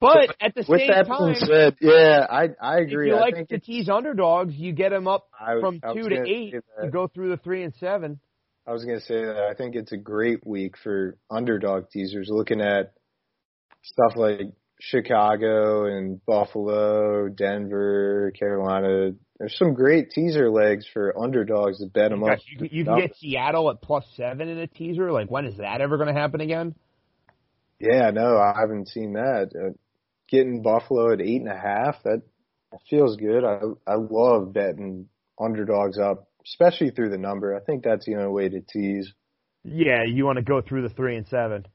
But 0.00 0.36
at 0.40 0.54
the 0.54 0.64
With 0.68 0.80
same 0.80 0.88
that 0.88 1.06
time, 1.06 1.32
being 1.32 1.46
said, 1.46 1.76
yeah, 1.80 2.26
I 2.28 2.48
I 2.60 2.78
agree. 2.80 3.08
if 3.08 3.14
you 3.14 3.16
I 3.16 3.20
like 3.20 3.48
to 3.48 3.58
tease 3.58 3.88
underdogs, 3.88 4.54
you 4.54 4.72
get 4.72 4.90
them 4.90 5.08
up 5.08 5.28
I- 5.38 5.58
from 5.60 5.80
I 5.82 5.94
two 5.94 6.08
to 6.08 6.22
eight. 6.28 6.54
You 6.82 6.90
go 6.90 7.06
through 7.08 7.30
the 7.30 7.38
three 7.38 7.62
and 7.62 7.74
seven. 7.76 8.20
I 8.66 8.72
was 8.72 8.84
going 8.84 8.98
to 8.98 9.04
say 9.04 9.24
that 9.24 9.36
I 9.50 9.54
think 9.54 9.74
it's 9.76 9.92
a 9.92 9.96
great 9.96 10.44
week 10.46 10.74
for 10.82 11.16
underdog 11.30 11.88
teasers. 11.90 12.28
Looking 12.30 12.60
at 12.60 12.92
stuff 13.82 14.16
like 14.16 14.40
Chicago 14.80 15.86
and 15.86 16.20
Buffalo, 16.26 17.28
Denver, 17.28 18.32
Carolina. 18.38 19.12
There's 19.38 19.56
some 19.56 19.74
great 19.74 20.10
teaser 20.10 20.50
legs 20.50 20.86
for 20.92 21.16
underdogs 21.18 21.78
to 21.78 21.86
bet 21.86 22.10
them 22.10 22.20
Gosh, 22.24 22.38
up. 22.38 22.44
you, 22.60 22.68
you 22.72 22.84
can 22.84 22.98
get 22.98 23.16
Seattle 23.16 23.70
at 23.70 23.80
plus 23.82 24.04
seven 24.16 24.48
in 24.48 24.58
a 24.58 24.66
teaser. 24.66 25.12
Like, 25.12 25.30
when 25.30 25.46
is 25.46 25.58
that 25.58 25.80
ever 25.80 25.96
going 25.96 26.12
to 26.12 26.18
happen 26.20 26.40
again? 26.40 26.74
Yeah, 27.78 28.10
no, 28.10 28.36
I 28.38 28.58
haven't 28.58 28.88
seen 28.88 29.12
that. 29.12 29.50
Uh, 29.54 29.72
Getting 30.28 30.62
Buffalo 30.62 31.12
at 31.12 31.20
eight 31.20 31.40
and 31.40 31.50
a 31.50 31.56
half, 31.56 32.02
that, 32.04 32.22
feels 32.90 33.16
good. 33.16 33.42
I 33.42 33.60
I 33.86 33.94
love 33.94 34.52
betting 34.52 35.08
underdogs 35.40 35.98
up, 35.98 36.28
especially 36.44 36.90
through 36.90 37.10
the 37.10 37.18
number. 37.18 37.56
I 37.56 37.60
think 37.60 37.84
that's 37.84 38.04
the 38.04 38.16
only 38.16 38.32
way 38.32 38.48
to 38.50 38.60
tease. 38.60 39.10
Yeah, 39.64 40.02
you 40.06 40.26
want 40.26 40.36
to 40.36 40.44
go 40.44 40.60
through 40.60 40.82
the 40.82 40.94
three 40.94 41.16
and 41.16 41.26
seven, 41.28 41.66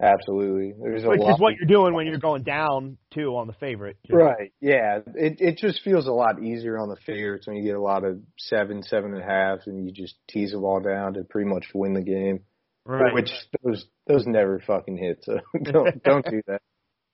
Absolutely, 0.00 0.74
there's 0.80 1.02
a 1.02 1.08
which 1.08 1.20
lot. 1.20 1.34
is 1.34 1.40
what 1.40 1.54
you're 1.56 1.66
doing 1.66 1.92
when 1.92 2.06
you're 2.06 2.18
going 2.18 2.44
down 2.44 2.98
two 3.12 3.36
on 3.36 3.48
the 3.48 3.52
favorite. 3.54 3.96
Right. 4.08 4.52
Yeah. 4.60 5.00
It 5.16 5.40
it 5.40 5.58
just 5.58 5.82
feels 5.82 6.06
a 6.06 6.12
lot 6.12 6.40
easier 6.40 6.78
on 6.78 6.88
the 6.88 6.96
favorites 7.04 7.48
when 7.48 7.56
you 7.56 7.64
get 7.64 7.74
a 7.74 7.80
lot 7.80 8.04
of 8.04 8.20
seven, 8.38 8.84
seven 8.84 9.12
and 9.12 9.22
a 9.22 9.26
half, 9.26 9.58
and 9.66 9.84
you 9.84 9.92
just 9.92 10.14
tease 10.28 10.52
them 10.52 10.62
all 10.62 10.80
down 10.80 11.14
to 11.14 11.24
pretty 11.24 11.50
much 11.50 11.66
win 11.74 11.94
the 11.94 12.02
game. 12.02 12.40
Right. 12.84 13.12
Which 13.12 13.30
those 13.64 13.86
those 14.06 14.24
never 14.24 14.62
fucking 14.64 14.98
hit. 14.98 15.24
So 15.24 15.40
don't 15.64 16.00
don't 16.04 16.24
do 16.24 16.42
that. 16.46 16.62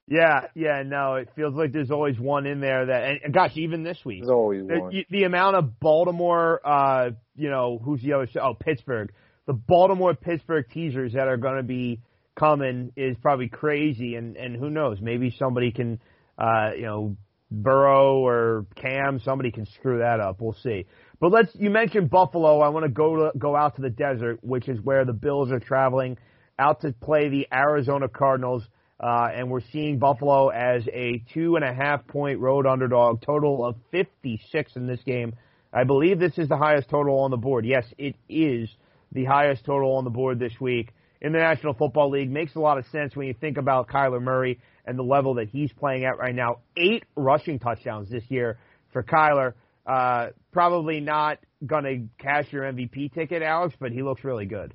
Yeah, 0.07 0.49
yeah, 0.55 0.83
no, 0.85 1.15
it 1.15 1.31
feels 1.35 1.55
like 1.55 1.73
there's 1.73 1.91
always 1.91 2.19
one 2.19 2.45
in 2.47 2.61
there 2.61 2.87
that, 2.87 3.25
and 3.25 3.33
gosh, 3.33 3.53
even 3.55 3.83
this 3.83 3.99
week, 4.05 4.21
There's 4.21 4.31
always 4.31 4.67
the, 4.67 4.81
one. 4.81 5.05
the 5.09 5.25
amount 5.25 5.57
of 5.57 5.81
Baltimore, 5.81 6.61
uh, 6.63 7.11
you 7.37 7.49
know, 7.49 7.81
who's 7.83 8.03
the 8.03 8.13
other? 8.13 8.29
Oh, 8.41 8.53
Pittsburgh. 8.55 9.13
The 9.47 9.55
Baltimore 9.55 10.15
Pittsburgh 10.15 10.67
teasers 10.71 11.15
that 11.15 11.27
are 11.27 11.39
going 11.39 11.57
to 11.57 11.63
be 11.63 12.01
coming 12.39 12.93
is 12.97 13.17
probably 13.23 13.49
crazy, 13.49 14.15
and 14.15 14.37
and 14.37 14.57
who 14.57 14.71
knows? 14.71 14.99
Maybe 15.01 15.35
somebody 15.39 15.71
can, 15.71 16.01
uh, 16.39 16.71
you 16.77 16.83
know, 16.83 17.17
Burrow 17.51 18.19
or 18.19 18.67
Cam, 18.77 19.21
somebody 19.25 19.51
can 19.53 19.67
screw 19.67 19.99
that 19.99 20.21
up. 20.21 20.41
We'll 20.41 20.57
see. 20.63 20.87
But 21.21 21.33
let's. 21.33 21.51
You 21.55 21.71
mentioned 21.71 22.11
Buffalo. 22.11 22.61
I 22.61 22.69
want 22.69 22.85
to 22.85 22.91
go 22.91 23.17
to 23.17 23.39
go 23.39 23.57
out 23.57 23.77
to 23.77 23.83
the 23.83 23.91
desert, 23.91 24.41
which 24.43 24.69
is 24.69 24.81
where 24.81 25.05
the 25.05 25.13
Bills 25.13 25.51
are 25.51 25.61
traveling 25.61 26.19
out 26.59 26.83
to 26.83 26.93
play 26.93 27.29
the 27.29 27.47
Arizona 27.53 28.09
Cardinals. 28.09 28.65
Uh, 29.01 29.29
and 29.35 29.51
we're 29.51 29.61
seeing 29.73 29.99
Buffalo 29.99 30.49
as 30.49 30.87
a 30.93 31.23
two 31.35 31.57
and 31.57 31.65
a 31.65 31.75
half 31.75 32.07
point 32.07 32.39
road 32.39 32.67
underdog, 32.67 33.23
total 33.23 33.65
of 33.65 33.77
56 33.91 34.77
in 34.77 34.87
this 34.87 35.01
game. 35.05 35.35
I 35.73 35.85
believe 35.85 36.21
this 36.21 36.39
is 36.39 36.49
the 36.49 36.57
highest 36.57 36.89
total 36.89 37.21
on 37.21 37.31
the 37.31 37.37
board. 37.37 37.67
Yes, 37.67 37.85
it 37.99 38.15
is 38.29 38.69
the 39.13 39.25
highest 39.25 39.65
total 39.65 39.97
on 39.97 40.05
the 40.05 40.11
board 40.11 40.39
this 40.39 40.53
week 40.61 40.93
in 41.21 41.33
the 41.33 41.39
National 41.39 41.75
Football 41.75 42.11
League. 42.11 42.31
Makes 42.31 42.55
a 42.55 42.61
lot 42.61 42.79
of 42.79 42.87
sense 42.87 43.17
when 43.17 43.27
you 43.27 43.35
think 43.35 43.57
about 43.57 43.89
Kyler 43.89 44.23
Murray 44.23 44.61
and 44.87 44.97
the 44.97 45.03
level 45.03 45.35
that 45.35 45.49
he's 45.49 45.73
playing 45.73 46.05
at 46.05 46.19
right 46.19 46.35
now. 46.35 46.59
Eight 46.77 47.05
rushing 47.17 47.59
touchdowns 47.59 48.09
this 48.09 48.25
year 48.29 48.59
for 48.93 49.03
Kyler. 49.03 49.55
Uh, 49.85 50.29
probably 50.53 51.01
not 51.01 51.39
going 51.67 51.85
to 51.85 52.25
cash 52.25 52.47
your 52.53 52.63
MVP 52.63 53.13
ticket, 53.13 53.43
Alex, 53.43 53.75
but 53.81 53.91
he 53.91 54.03
looks 54.03 54.23
really 54.23 54.47
good. 54.47 54.73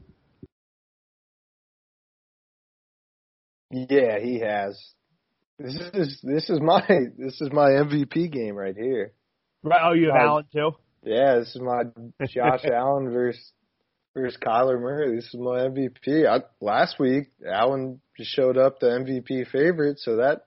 Yeah, 3.71 4.19
he 4.19 4.39
has. 4.39 4.79
This 5.57 5.75
is 5.93 6.19
this 6.23 6.49
is 6.49 6.59
my 6.61 6.81
this 7.17 7.39
is 7.41 7.49
my 7.51 7.69
MVP 7.69 8.31
game 8.31 8.55
right 8.55 8.75
here. 8.75 9.13
Right? 9.61 9.81
Oh, 9.83 9.93
you 9.93 10.11
have 10.11 10.21
Allen 10.21 10.45
too. 10.53 10.71
Yeah, 11.03 11.39
this 11.39 11.55
is 11.55 11.61
my 11.61 11.83
Josh 12.27 12.65
Allen 12.73 13.11
versus 13.11 13.51
versus 14.15 14.39
Kyler 14.41 14.79
Murray. 14.79 15.15
This 15.15 15.25
is 15.25 15.35
my 15.35 15.67
MVP. 15.67 16.27
I, 16.27 16.39
last 16.61 16.99
week, 16.99 17.27
Allen 17.47 18.01
just 18.17 18.31
showed 18.31 18.57
up 18.57 18.79
the 18.79 18.87
MVP 18.87 19.49
favorite, 19.49 19.99
so 19.99 20.17
that 20.17 20.45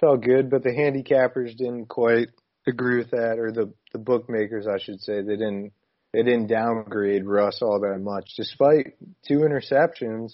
felt 0.00 0.22
good. 0.22 0.50
But 0.50 0.62
the 0.62 0.70
handicappers 0.70 1.56
didn't 1.56 1.86
quite 1.86 2.28
agree 2.66 2.98
with 2.98 3.10
that, 3.10 3.38
or 3.38 3.52
the 3.52 3.72
the 3.92 3.98
bookmakers, 3.98 4.66
I 4.66 4.78
should 4.82 5.00
say, 5.00 5.20
they 5.20 5.36
didn't 5.36 5.72
they 6.12 6.22
didn't 6.22 6.48
downgrade 6.48 7.24
Russ 7.24 7.60
all 7.62 7.80
that 7.80 7.98
much, 8.00 8.30
despite 8.36 8.94
two 9.26 9.40
interceptions. 9.40 10.32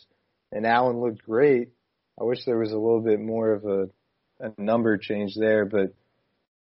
And 0.51 0.67
Allen 0.67 1.01
looked 1.01 1.23
great. 1.25 1.73
I 2.21 2.25
wish 2.25 2.45
there 2.45 2.59
was 2.59 2.73
a 2.73 2.77
little 2.79 3.01
bit 3.01 3.21
more 3.21 3.53
of 3.53 3.65
a 3.65 3.89
a 4.41 4.53
number 4.57 4.97
change 4.99 5.35
there, 5.37 5.65
but 5.65 5.93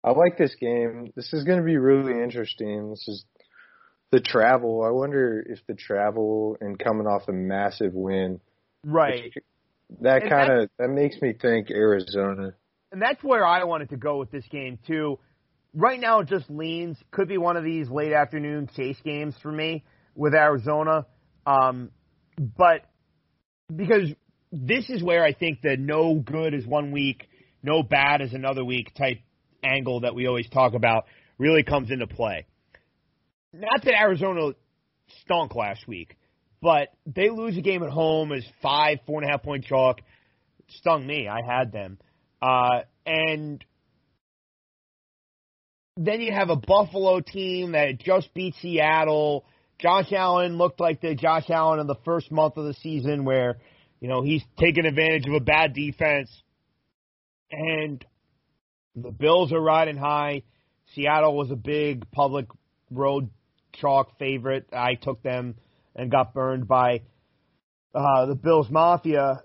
I 0.02 0.10
like 0.10 0.36
this 0.36 0.54
game. 0.60 1.12
This 1.14 1.32
is 1.32 1.44
going 1.44 1.58
to 1.58 1.64
be 1.64 1.76
really 1.76 2.20
interesting. 2.20 2.90
This 2.90 3.06
is 3.06 3.24
the 4.10 4.20
travel. 4.20 4.82
I 4.82 4.90
wonder 4.90 5.44
if 5.48 5.60
the 5.68 5.74
travel 5.74 6.56
and 6.60 6.78
coming 6.78 7.06
off 7.06 7.28
a 7.28 7.32
massive 7.32 7.94
win, 7.94 8.40
Right. 8.84 9.32
that 10.00 10.28
kind 10.28 10.52
of 10.52 10.70
that 10.78 10.88
makes 10.88 11.20
me 11.20 11.32
think 11.32 11.70
Arizona. 11.70 12.54
And 12.92 13.00
that's 13.00 13.22
where 13.22 13.46
I 13.46 13.62
wanted 13.64 13.90
to 13.90 13.96
go 13.96 14.18
with 14.18 14.30
this 14.32 14.46
game 14.50 14.78
too. 14.86 15.18
Right 15.72 16.00
now, 16.00 16.20
it 16.20 16.28
just 16.28 16.50
leans. 16.50 16.96
Could 17.12 17.28
be 17.28 17.38
one 17.38 17.56
of 17.56 17.62
these 17.62 17.88
late 17.88 18.12
afternoon 18.12 18.68
chase 18.74 18.98
games 19.04 19.36
for 19.40 19.52
me 19.52 19.84
with 20.16 20.34
Arizona. 20.34 21.06
Um, 21.46 21.90
but 22.36 22.82
because 23.74 24.12
this 24.52 24.88
is 24.88 25.02
where 25.02 25.24
I 25.24 25.32
think 25.32 25.62
the 25.62 25.76
no 25.76 26.14
good 26.14 26.54
is 26.54 26.66
one 26.66 26.92
week, 26.92 27.28
no 27.62 27.82
bad 27.82 28.20
is 28.20 28.32
another 28.32 28.64
week 28.64 28.94
type 28.94 29.18
angle 29.62 30.00
that 30.00 30.14
we 30.14 30.26
always 30.26 30.48
talk 30.48 30.74
about 30.74 31.04
really 31.38 31.62
comes 31.62 31.90
into 31.90 32.06
play. 32.06 32.46
Not 33.52 33.84
that 33.84 33.94
Arizona 33.94 34.52
stunk 35.22 35.54
last 35.54 35.86
week, 35.86 36.16
but 36.62 36.88
they 37.06 37.30
lose 37.30 37.56
a 37.56 37.62
game 37.62 37.82
at 37.82 37.90
home 37.90 38.32
as 38.32 38.44
five, 38.62 38.98
four 39.06 39.20
and 39.20 39.28
a 39.28 39.32
half 39.32 39.42
point 39.42 39.64
chalk. 39.64 40.00
Stung 40.68 41.06
me. 41.06 41.26
I 41.28 41.40
had 41.44 41.72
them. 41.72 41.98
Uh, 42.40 42.82
and 43.04 43.64
then 45.96 46.20
you 46.20 46.32
have 46.32 46.50
a 46.50 46.56
Buffalo 46.56 47.20
team 47.20 47.72
that 47.72 47.98
just 47.98 48.32
beat 48.34 48.54
Seattle. 48.60 49.44
Josh 49.78 50.12
Allen 50.12 50.56
looked 50.56 50.80
like 50.80 51.00
the 51.00 51.14
Josh 51.14 51.50
Allen 51.50 51.80
in 51.80 51.86
the 51.86 51.96
first 52.04 52.30
month 52.30 52.56
of 52.56 52.66
the 52.66 52.74
season 52.74 53.24
where, 53.24 53.58
you 54.00 54.08
know, 54.08 54.22
he's 54.22 54.42
taking 54.58 54.86
advantage 54.86 55.26
of 55.26 55.34
a 55.34 55.40
bad 55.40 55.74
defense. 55.74 56.30
And 57.52 58.04
the 58.96 59.10
Bills 59.10 59.52
are 59.52 59.60
riding 59.60 59.96
high. 59.96 60.42
Seattle 60.94 61.36
was 61.36 61.50
a 61.50 61.56
big 61.56 62.10
public 62.10 62.46
road 62.90 63.30
chalk 63.74 64.18
favorite. 64.18 64.66
I 64.72 64.94
took 64.94 65.22
them 65.22 65.56
and 65.94 66.10
got 66.10 66.34
burned 66.34 66.66
by 66.66 67.02
uh, 67.94 68.26
the 68.26 68.34
Bills 68.34 68.68
Mafia. 68.70 69.42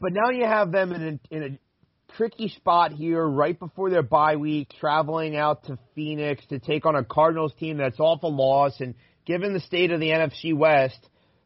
But 0.00 0.12
now 0.12 0.30
you 0.30 0.44
have 0.44 0.72
them 0.72 0.92
in 0.92 1.20
a, 1.30 1.34
in 1.34 1.42
a 1.42 2.16
tricky 2.16 2.48
spot 2.48 2.92
here 2.92 3.24
right 3.26 3.58
before 3.58 3.90
their 3.90 4.02
bye 4.02 4.36
week, 4.36 4.72
traveling 4.78 5.36
out 5.36 5.64
to 5.64 5.78
Phoenix 5.94 6.44
to 6.48 6.58
take 6.58 6.86
on 6.86 6.94
a 6.94 7.04
Cardinals 7.04 7.52
team 7.58 7.78
that's 7.78 8.00
off 8.00 8.22
a 8.22 8.28
loss. 8.28 8.80
And 8.80 8.94
given 9.26 9.52
the 9.52 9.60
state 9.60 9.90
of 9.90 10.00
the 10.00 10.08
NFC 10.08 10.54
West, 10.54 10.98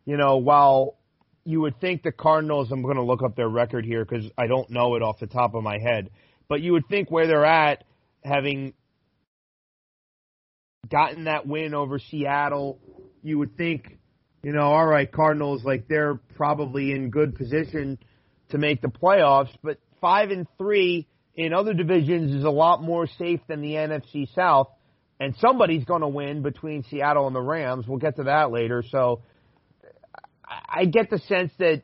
you 0.05 0.17
know, 0.17 0.39
while 0.39 0.97
you 1.47 1.61
would 1.61 1.81
think 1.81 2.03
the 2.03 2.11
Cardinals, 2.11 2.73
I'm 2.73 2.83
going 2.83 2.97
to 2.97 3.05
look 3.05 3.23
up 3.23 3.37
their 3.37 3.49
record 3.49 3.85
here 3.85 4.05
because 4.05 4.29
I 4.37 4.49
don't 4.49 4.69
know 4.69 4.97
it 4.97 5.03
off 5.03 5.21
the 5.21 5.29
top 5.29 5.55
of 5.55 5.63
my 5.63 5.79
head, 5.79 6.11
but 6.49 6.61
you 6.61 6.73
would 6.73 6.89
think 6.89 7.09
where 7.09 7.29
they're 7.29 7.45
at, 7.45 7.85
having 8.25 8.75
gotten 10.91 11.25
that 11.25 11.47
win 11.47 11.73
over 11.73 12.01
Seattle, 12.01 12.81
you 13.23 13.39
would 13.39 13.57
think, 13.57 13.99
you 14.43 14.53
know, 14.53 14.63
all 14.63 14.87
right, 14.87 15.11
Cardinals, 15.11 15.65
like 15.65 15.87
they're 15.87 16.17
probably 16.35 16.91
in 16.91 17.11
good 17.11 17.37
position 17.37 17.99
to 18.49 18.59
make 18.59 18.83
the 18.83 18.89
playoffs, 18.89 19.55
but 19.63 19.79
five 20.01 20.31
and 20.31 20.49
three 20.59 21.07
in 21.37 21.53
other 21.53 21.75
divisions 21.75 22.35
is 22.35 22.43
a 22.43 22.51
lot 22.51 22.83
more 22.83 23.07
safe 23.19 23.41
than 23.47 23.61
the 23.61 23.75
NFC 23.75 24.33
South. 24.35 24.69
And 25.21 25.35
somebody's 25.39 25.85
going 25.85 26.03
to 26.03 26.09
win 26.09 26.43
between 26.43 26.83
Seattle 26.83 27.27
and 27.27 27.35
the 27.35 27.41
Rams. 27.41 27.87
We'll 27.87 27.99
get 27.99 28.17
to 28.17 28.25
that 28.25 28.51
later. 28.51 28.83
So 28.91 29.23
I 30.49 30.85
get 30.85 31.11
the 31.11 31.19
sense 31.19 31.53
that 31.59 31.83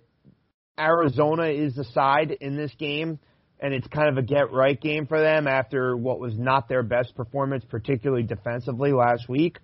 Arizona 0.78 1.48
is 1.48 1.74
the 1.74 1.84
side 1.84 2.30
in 2.40 2.56
this 2.56 2.72
game, 2.78 3.18
and 3.60 3.74
it's 3.74 3.86
kind 3.88 4.08
of 4.08 4.18
a 4.18 4.26
get 4.26 4.52
right 4.52 4.80
game 4.80 5.06
for 5.06 5.20
them 5.20 5.46
after 5.46 5.96
what 5.96 6.20
was 6.20 6.36
not 6.38 6.68
their 6.68 6.82
best 6.82 7.14
performance, 7.14 7.64
particularly 7.68 8.22
defensively 8.22 8.92
last 8.92 9.28
week. 9.28 9.58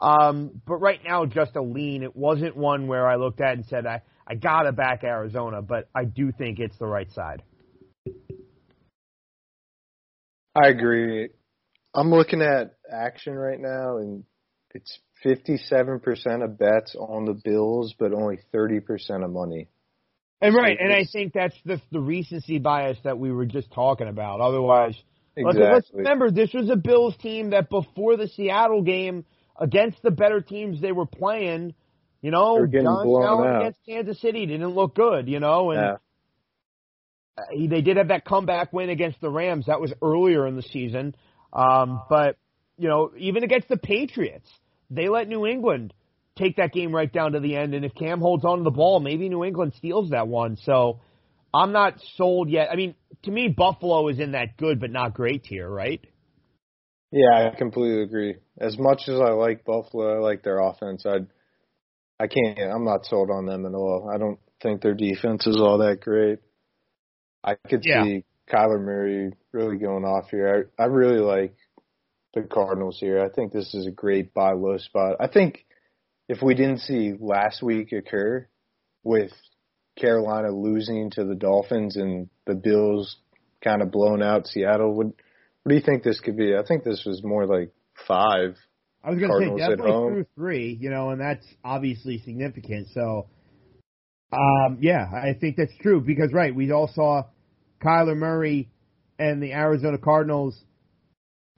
Um, 0.00 0.60
but 0.66 0.76
right 0.76 1.00
now, 1.04 1.26
just 1.26 1.56
a 1.56 1.62
lean. 1.62 2.02
It 2.02 2.14
wasn't 2.14 2.56
one 2.56 2.86
where 2.86 3.08
I 3.08 3.16
looked 3.16 3.40
at 3.40 3.54
and 3.54 3.66
said, 3.66 3.86
I, 3.86 4.02
I 4.26 4.34
got 4.34 4.62
to 4.62 4.72
back 4.72 5.02
Arizona, 5.04 5.60
but 5.60 5.88
I 5.94 6.04
do 6.04 6.30
think 6.30 6.60
it's 6.60 6.78
the 6.78 6.86
right 6.86 7.10
side. 7.12 7.42
I 10.54 10.68
agree. 10.68 11.30
I'm 11.94 12.10
looking 12.10 12.42
at 12.42 12.76
action 12.92 13.34
right 13.34 13.58
now, 13.58 13.98
and 13.98 14.24
it's 14.74 14.98
57% 15.24 16.44
of 16.44 16.58
bets 16.58 16.94
on 16.98 17.24
the 17.24 17.34
Bills, 17.34 17.94
but 17.98 18.12
only 18.12 18.38
30% 18.54 19.24
of 19.24 19.30
money. 19.30 19.68
And 20.40 20.54
right, 20.54 20.76
and 20.78 20.92
I 20.92 21.04
think 21.10 21.32
that's 21.32 21.56
the 21.64 21.80
the 21.90 21.98
recency 21.98 22.58
bias 22.58 22.96
that 23.02 23.18
we 23.18 23.32
were 23.32 23.46
just 23.46 23.72
talking 23.72 24.06
about. 24.06 24.40
Otherwise, 24.40 24.94
exactly. 25.36 25.62
let's, 25.62 25.74
let's 25.74 25.90
remember 25.92 26.30
this 26.30 26.52
was 26.52 26.70
a 26.70 26.76
Bills 26.76 27.16
team 27.16 27.50
that 27.50 27.68
before 27.68 28.16
the 28.16 28.28
Seattle 28.28 28.82
game 28.82 29.24
against 29.58 30.00
the 30.02 30.12
better 30.12 30.40
teams 30.40 30.80
they 30.80 30.92
were 30.92 31.06
playing, 31.06 31.74
you 32.22 32.30
know, 32.30 32.56
Allen 32.56 33.56
against 33.56 33.80
Kansas 33.84 34.20
City 34.20 34.46
didn't 34.46 34.70
look 34.70 34.94
good, 34.94 35.28
you 35.28 35.40
know, 35.40 35.72
and 35.72 35.98
yeah. 37.58 37.66
they 37.68 37.80
did 37.80 37.96
have 37.96 38.08
that 38.08 38.24
comeback 38.24 38.72
win 38.72 38.90
against 38.90 39.20
the 39.20 39.30
Rams. 39.30 39.66
That 39.66 39.80
was 39.80 39.92
earlier 40.00 40.46
in 40.46 40.54
the 40.54 40.62
season, 40.62 41.16
um, 41.52 42.00
but 42.08 42.36
you 42.76 42.88
know, 42.88 43.10
even 43.16 43.42
against 43.42 43.68
the 43.68 43.76
Patriots, 43.76 44.48
they 44.90 45.08
let 45.08 45.28
New 45.28 45.46
England 45.46 45.94
take 46.36 46.56
that 46.56 46.72
game 46.72 46.94
right 46.94 47.12
down 47.12 47.32
to 47.32 47.40
the 47.40 47.56
end. 47.56 47.74
And 47.74 47.84
if 47.84 47.94
Cam 47.94 48.20
holds 48.20 48.44
on 48.44 48.58
to 48.58 48.64
the 48.64 48.70
ball, 48.70 49.00
maybe 49.00 49.28
New 49.28 49.44
England 49.44 49.74
steals 49.76 50.10
that 50.10 50.28
one. 50.28 50.56
So 50.56 51.00
I'm 51.52 51.72
not 51.72 51.94
sold 52.16 52.48
yet. 52.50 52.68
I 52.70 52.76
mean, 52.76 52.94
to 53.24 53.30
me, 53.30 53.48
Buffalo 53.48 54.08
is 54.08 54.18
in 54.20 54.32
that 54.32 54.56
good 54.56 54.80
but 54.80 54.90
not 54.90 55.14
great 55.14 55.44
tier, 55.44 55.68
right? 55.68 56.00
Yeah, 57.10 57.50
I 57.50 57.56
completely 57.56 58.02
agree. 58.02 58.36
As 58.60 58.76
much 58.78 59.02
as 59.08 59.14
I 59.20 59.30
like 59.30 59.64
Buffalo, 59.64 60.16
I 60.16 60.18
like 60.20 60.42
their 60.42 60.60
offense. 60.60 61.04
I 61.06 61.18
I 62.20 62.26
can't. 62.26 62.58
I'm 62.58 62.84
not 62.84 63.06
sold 63.06 63.30
on 63.30 63.46
them 63.46 63.64
at 63.64 63.74
all. 63.74 64.10
I 64.12 64.18
don't 64.18 64.38
think 64.62 64.82
their 64.82 64.94
defense 64.94 65.46
is 65.46 65.56
all 65.56 65.78
that 65.78 66.00
great. 66.00 66.40
I 67.44 67.54
could 67.54 67.82
Yeah. 67.84 68.04
see 68.04 68.24
Kyler 68.52 68.80
Murray 68.80 69.32
really 69.52 69.78
going 69.78 70.04
off 70.04 70.30
here. 70.30 70.70
I, 70.78 70.82
I 70.82 70.86
really 70.86 71.20
like 71.20 71.54
the 72.34 72.42
Cardinals 72.42 72.98
here. 73.00 73.24
I 73.24 73.28
think 73.28 73.52
this 73.52 73.74
is 73.74 73.86
a 73.86 73.90
great 73.90 74.34
buy 74.34 74.52
low 74.52 74.78
spot. 74.78 75.16
I 75.20 75.28
think 75.28 75.64
if 76.28 76.42
we 76.42 76.54
didn't 76.54 76.80
see 76.80 77.14
last 77.18 77.62
week 77.62 77.92
occur 77.92 78.46
with 79.02 79.32
Carolina 79.98 80.50
losing 80.50 81.10
to 81.12 81.24
the 81.24 81.34
Dolphins 81.34 81.96
and 81.96 82.28
the 82.46 82.54
Bills 82.54 83.16
kind 83.64 83.82
of 83.82 83.90
blown 83.90 84.22
out 84.22 84.46
Seattle, 84.46 84.94
what 84.94 85.06
what 85.68 85.70
do 85.70 85.74
you 85.74 85.82
think 85.82 86.02
this 86.02 86.20
could 86.20 86.36
be? 86.36 86.54
I 86.56 86.62
think 86.66 86.84
this 86.84 87.02
was 87.04 87.22
more 87.22 87.46
like 87.46 87.72
five. 88.06 88.56
I 89.04 89.10
was 89.10 89.18
going 89.18 89.30
to 89.30 89.38
say 89.38 89.56
definitely 89.58 89.90
through 89.90 90.26
three, 90.34 90.78
you 90.80 90.90
know, 90.90 91.10
and 91.10 91.20
that's 91.20 91.46
obviously 91.64 92.18
significant. 92.24 92.88
So, 92.94 93.28
um, 94.32 94.78
yeah, 94.80 95.04
I 95.12 95.34
think 95.38 95.56
that's 95.56 95.76
true 95.80 96.00
because 96.00 96.32
right, 96.32 96.54
we 96.54 96.72
all 96.72 96.90
saw 96.94 97.24
Kyler 97.82 98.16
Murray 98.16 98.70
and 99.18 99.42
the 99.42 99.52
Arizona 99.52 99.98
Cardinals, 99.98 100.58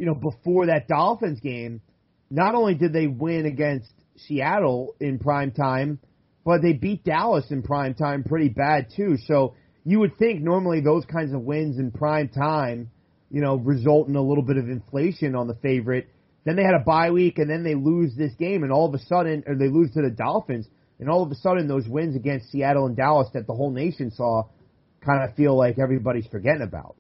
you 0.01 0.07
know, 0.07 0.14
before 0.14 0.66
that 0.66 0.88
Dolphins 0.88 1.40
game. 1.40 1.82
Not 2.30 2.55
only 2.55 2.74
did 2.74 2.94
they 2.94 3.07
win 3.07 3.44
against 3.44 3.92
Seattle 4.16 4.94
in 4.98 5.18
prime 5.18 5.51
time, 5.51 5.98
but 6.42 6.62
they 6.62 6.72
beat 6.72 7.05
Dallas 7.05 7.44
in 7.51 7.62
prime 7.62 7.92
time 7.92 8.24
pretty 8.24 8.48
bad 8.48 8.86
too. 8.96 9.18
So 9.26 9.55
you 9.84 9.98
would 9.98 10.16
think 10.16 10.40
normally 10.40 10.80
those 10.80 11.05
kinds 11.05 11.34
of 11.34 11.42
wins 11.42 11.78
in 11.78 11.90
prime 11.90 12.28
time, 12.28 12.90
you 13.30 13.42
know, 13.42 13.57
result 13.57 14.09
in 14.09 14.16
a 14.16 14.22
little 14.22 14.42
bit 14.42 14.57
of 14.57 14.70
inflation 14.70 15.34
on 15.34 15.48
the 15.48 15.55
favorite. 15.57 16.09
Then 16.46 16.57
they 16.57 16.64
had 16.64 16.74
a 16.74 16.84
bye 16.84 17.11
week, 17.11 17.36
and 17.36 17.51
then 17.51 17.62
they 17.62 17.74
lose 17.74 18.14
this 18.16 18.32
game, 18.38 18.62
and 18.62 18.72
all 18.72 18.88
of 18.88 18.94
a 18.94 19.05
sudden, 19.05 19.44
or 19.46 19.55
they 19.55 19.68
lose 19.68 19.92
to 19.92 20.01
the 20.01 20.09
Dolphins, 20.09 20.66
and 20.98 21.11
all 21.11 21.22
of 21.22 21.30
a 21.30 21.34
sudden, 21.34 21.68
those 21.68 21.86
wins 21.86 22.16
against 22.16 22.51
Seattle 22.51 22.86
and 22.86 22.96
Dallas 22.96 23.28
that 23.34 23.46
the 23.46 23.53
whole 23.53 23.70
nation 23.70 24.11
saw, 24.11 24.44
kind 25.05 25.28
of 25.28 25.36
feel 25.36 25.57
like 25.57 25.78
everybody's 25.78 26.26
forgetting 26.28 26.62
about. 26.62 26.96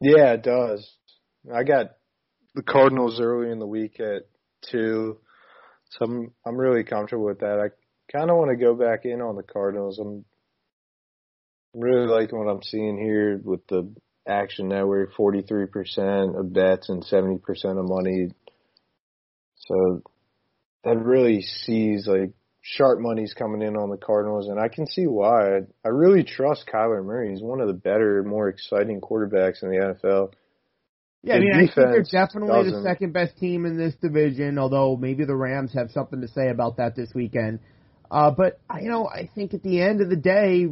Yeah, 0.00 0.32
it 0.32 0.42
does. 0.42 0.88
I 1.52 1.64
got 1.64 1.92
the 2.54 2.62
Cardinals 2.62 3.20
early 3.20 3.50
in 3.50 3.58
the 3.58 3.66
week 3.66 4.00
at 4.00 4.22
two, 4.70 5.18
so 5.90 6.04
I'm 6.04 6.32
I'm 6.46 6.56
really 6.56 6.84
comfortable 6.84 7.26
with 7.26 7.40
that. 7.40 7.60
I 7.60 8.16
kind 8.16 8.30
of 8.30 8.36
want 8.36 8.50
to 8.50 8.56
go 8.56 8.74
back 8.74 9.04
in 9.04 9.20
on 9.20 9.36
the 9.36 9.42
Cardinals. 9.42 9.98
I'm 9.98 10.24
really 11.74 12.06
liking 12.06 12.38
what 12.38 12.50
I'm 12.50 12.62
seeing 12.62 12.98
here 12.98 13.40
with 13.42 13.66
the 13.68 13.94
Action 14.26 14.68
Network, 14.68 15.14
43% 15.14 16.38
of 16.38 16.52
bets 16.52 16.88
and 16.88 17.04
70% 17.04 17.40
of 17.78 17.88
money. 17.88 18.30
So 19.56 20.02
that 20.84 20.98
really 20.98 21.42
sees 21.42 22.06
like 22.06 22.32
sharp 22.62 23.00
money's 23.00 23.34
coming 23.34 23.62
in 23.62 23.76
on 23.76 23.90
the 23.90 23.96
Cardinals, 23.96 24.48
and 24.48 24.60
I 24.60 24.68
can 24.68 24.86
see 24.86 25.06
why. 25.06 25.60
I, 25.84 25.88
really 25.88 26.24
trust 26.24 26.68
Kyler 26.72 27.04
Murray. 27.04 27.30
He's 27.30 27.42
one 27.42 27.60
of 27.60 27.68
the 27.68 27.74
better, 27.74 28.22
more 28.22 28.48
exciting 28.48 29.00
quarterbacks 29.00 29.62
in 29.62 29.70
the 29.70 29.96
NFL. 30.04 30.32
Yeah, 31.22 31.34
I 31.34 31.38
mean, 31.40 31.52
I 31.54 31.58
think 31.60 31.74
they're 31.74 32.02
definitely 32.02 32.64
the 32.64 32.70
doesn't- 32.70 32.84
second 32.84 33.12
best 33.12 33.36
team 33.38 33.66
in 33.66 33.76
this 33.76 33.94
division, 33.96 34.58
although 34.58 34.96
maybe 34.96 35.24
the 35.24 35.36
Rams 35.36 35.72
have 35.74 35.90
something 35.90 36.20
to 36.22 36.28
say 36.28 36.48
about 36.48 36.76
that 36.78 36.96
this 36.96 37.12
weekend. 37.14 37.60
Uh, 38.10 38.30
but, 38.30 38.58
I- 38.68 38.80
you 38.80 38.88
know, 38.88 39.06
I 39.06 39.28
think 39.34 39.54
at 39.54 39.62
the 39.62 39.80
end 39.80 40.00
of 40.00 40.08
the 40.08 40.16
day, 40.16 40.66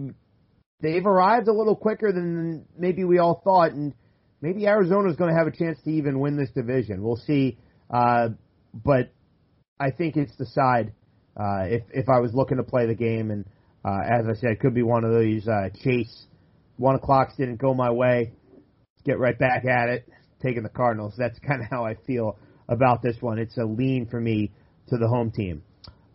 they've 0.81 1.07
arrived 1.07 1.49
a 1.49 1.53
little 1.53 1.77
quicker 1.77 2.13
than 2.13 2.67
maybe 2.77 3.05
we 3.05 3.19
all 3.19 3.41
thought, 3.45 3.73
and 3.73 3.95
maybe 4.41 4.67
Arizona's 4.67 5.17
going 5.17 5.31
to 5.31 5.37
have 5.37 5.47
a 5.47 5.57
chance 5.57 5.81
to 5.83 5.91
even 5.91 6.19
win 6.21 6.37
this 6.37 6.51
division. 6.51 7.03
We'll 7.03 7.17
see. 7.17 7.59
Uh, 7.91 8.31
but 8.73 9.11
I 9.81 9.91
think 9.91 10.17
it's 10.17 10.37
the 10.37 10.47
side. 10.47 10.93
Uh, 11.39 11.65
if 11.67 11.83
if 11.93 12.09
I 12.09 12.19
was 12.19 12.35
looking 12.35 12.57
to 12.57 12.65
play 12.65 12.87
the 12.87 12.95
game, 12.95 13.31
and 13.31 13.45
uh, 13.85 14.01
as 14.05 14.27
I 14.29 14.35
said, 14.35 14.61
could 14.61 14.75
be 14.75 14.83
one 14.83 15.05
of 15.05 15.19
these 15.21 15.47
uh, 15.47 15.69
chase 15.83 16.27
one 16.79 16.95
o'clocks 16.95 17.35
didn't 17.37 17.57
go 17.57 17.75
my 17.75 17.91
way. 17.91 18.33
Get 19.05 19.19
right 19.19 19.39
back 19.39 19.65
at 19.65 19.89
it, 19.89 20.09
taking 20.43 20.63
the 20.63 20.69
Cardinals. 20.69 21.15
That's 21.19 21.39
kind 21.41 21.61
of 21.61 21.69
how 21.71 21.85
I 21.85 21.97
feel 22.07 22.39
about 22.69 23.03
this 23.03 23.17
one. 23.21 23.39
It's 23.39 23.57
a 23.59 23.65
lean 23.65 24.07
for 24.07 24.21
me 24.21 24.53
to 24.89 24.97
the 24.97 25.09
home 25.09 25.31
team. 25.31 25.63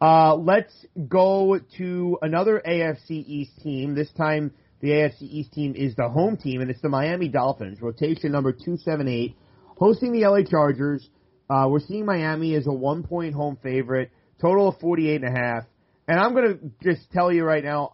Uh, 0.02 0.36
let's 0.36 0.74
go 1.08 1.60
to 1.78 2.18
another 2.22 2.62
AFC 2.66 3.12
East 3.12 3.52
team. 3.62 3.96
This 3.96 4.12
time, 4.18 4.52
the 4.82 4.90
AFC 4.90 5.22
East 5.22 5.54
team 5.54 5.76
is 5.76 5.96
the 5.96 6.10
home 6.10 6.38
team, 6.38 6.62
and 6.62 6.70
it's 6.70 6.82
the 6.82 6.90
Miami 6.90 7.30
Dolphins. 7.30 7.82
Rotation 7.82 8.32
number 8.32 8.52
278, 8.52 9.36
hosting 9.78 10.12
the 10.12 10.28
LA 10.28 10.44
Chargers. 10.44 11.08
Uh, 11.50 11.68
we're 11.70 11.80
seeing 11.80 12.06
Miami 12.06 12.56
as 12.56 12.68
a 12.68 12.74
one 12.74 13.04
point 13.04 13.34
home 13.34 13.58
favorite, 13.64 14.12
total 14.44 14.68
of 14.68 14.80
48 14.80 15.24
and 15.24 15.36
a 15.36 15.40
half. 15.40 15.64
And 16.08 16.20
I'm 16.20 16.34
going 16.34 16.60
to 16.60 16.94
just 16.94 17.10
tell 17.12 17.32
you 17.32 17.46
right 17.46 17.64
now, 17.64 17.94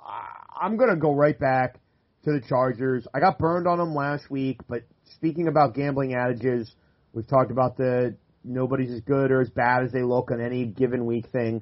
I'm 0.60 0.78
going 0.78 0.89
to 0.89 0.95
go 0.95 1.14
right 1.14 1.39
back 1.39 1.80
to 2.26 2.32
the 2.32 2.41
Chargers. 2.50 3.08
I 3.14 3.20
got 3.20 3.38
burned 3.38 3.68
on 3.68 3.78
them 3.78 3.93
last 3.93 4.32
week, 4.32 4.60
but 4.68 4.82
speaking 5.16 5.47
about 5.47 5.76
gambling 5.76 6.16
adages, 6.16 6.74
we've 7.14 7.28
talked 7.28 7.52
about 7.52 7.78
the 7.78 8.16
nobody's 8.43 8.91
as 8.91 9.02
good 9.02 9.32
or 9.32 9.41
as 9.41 9.50
bad 9.50 9.84
as 9.84 9.91
they 9.91 10.02
look 10.02 10.32
on 10.32 10.41
any 10.41 10.66
given 10.66 11.06
week 11.06 11.28
thing. 11.32 11.62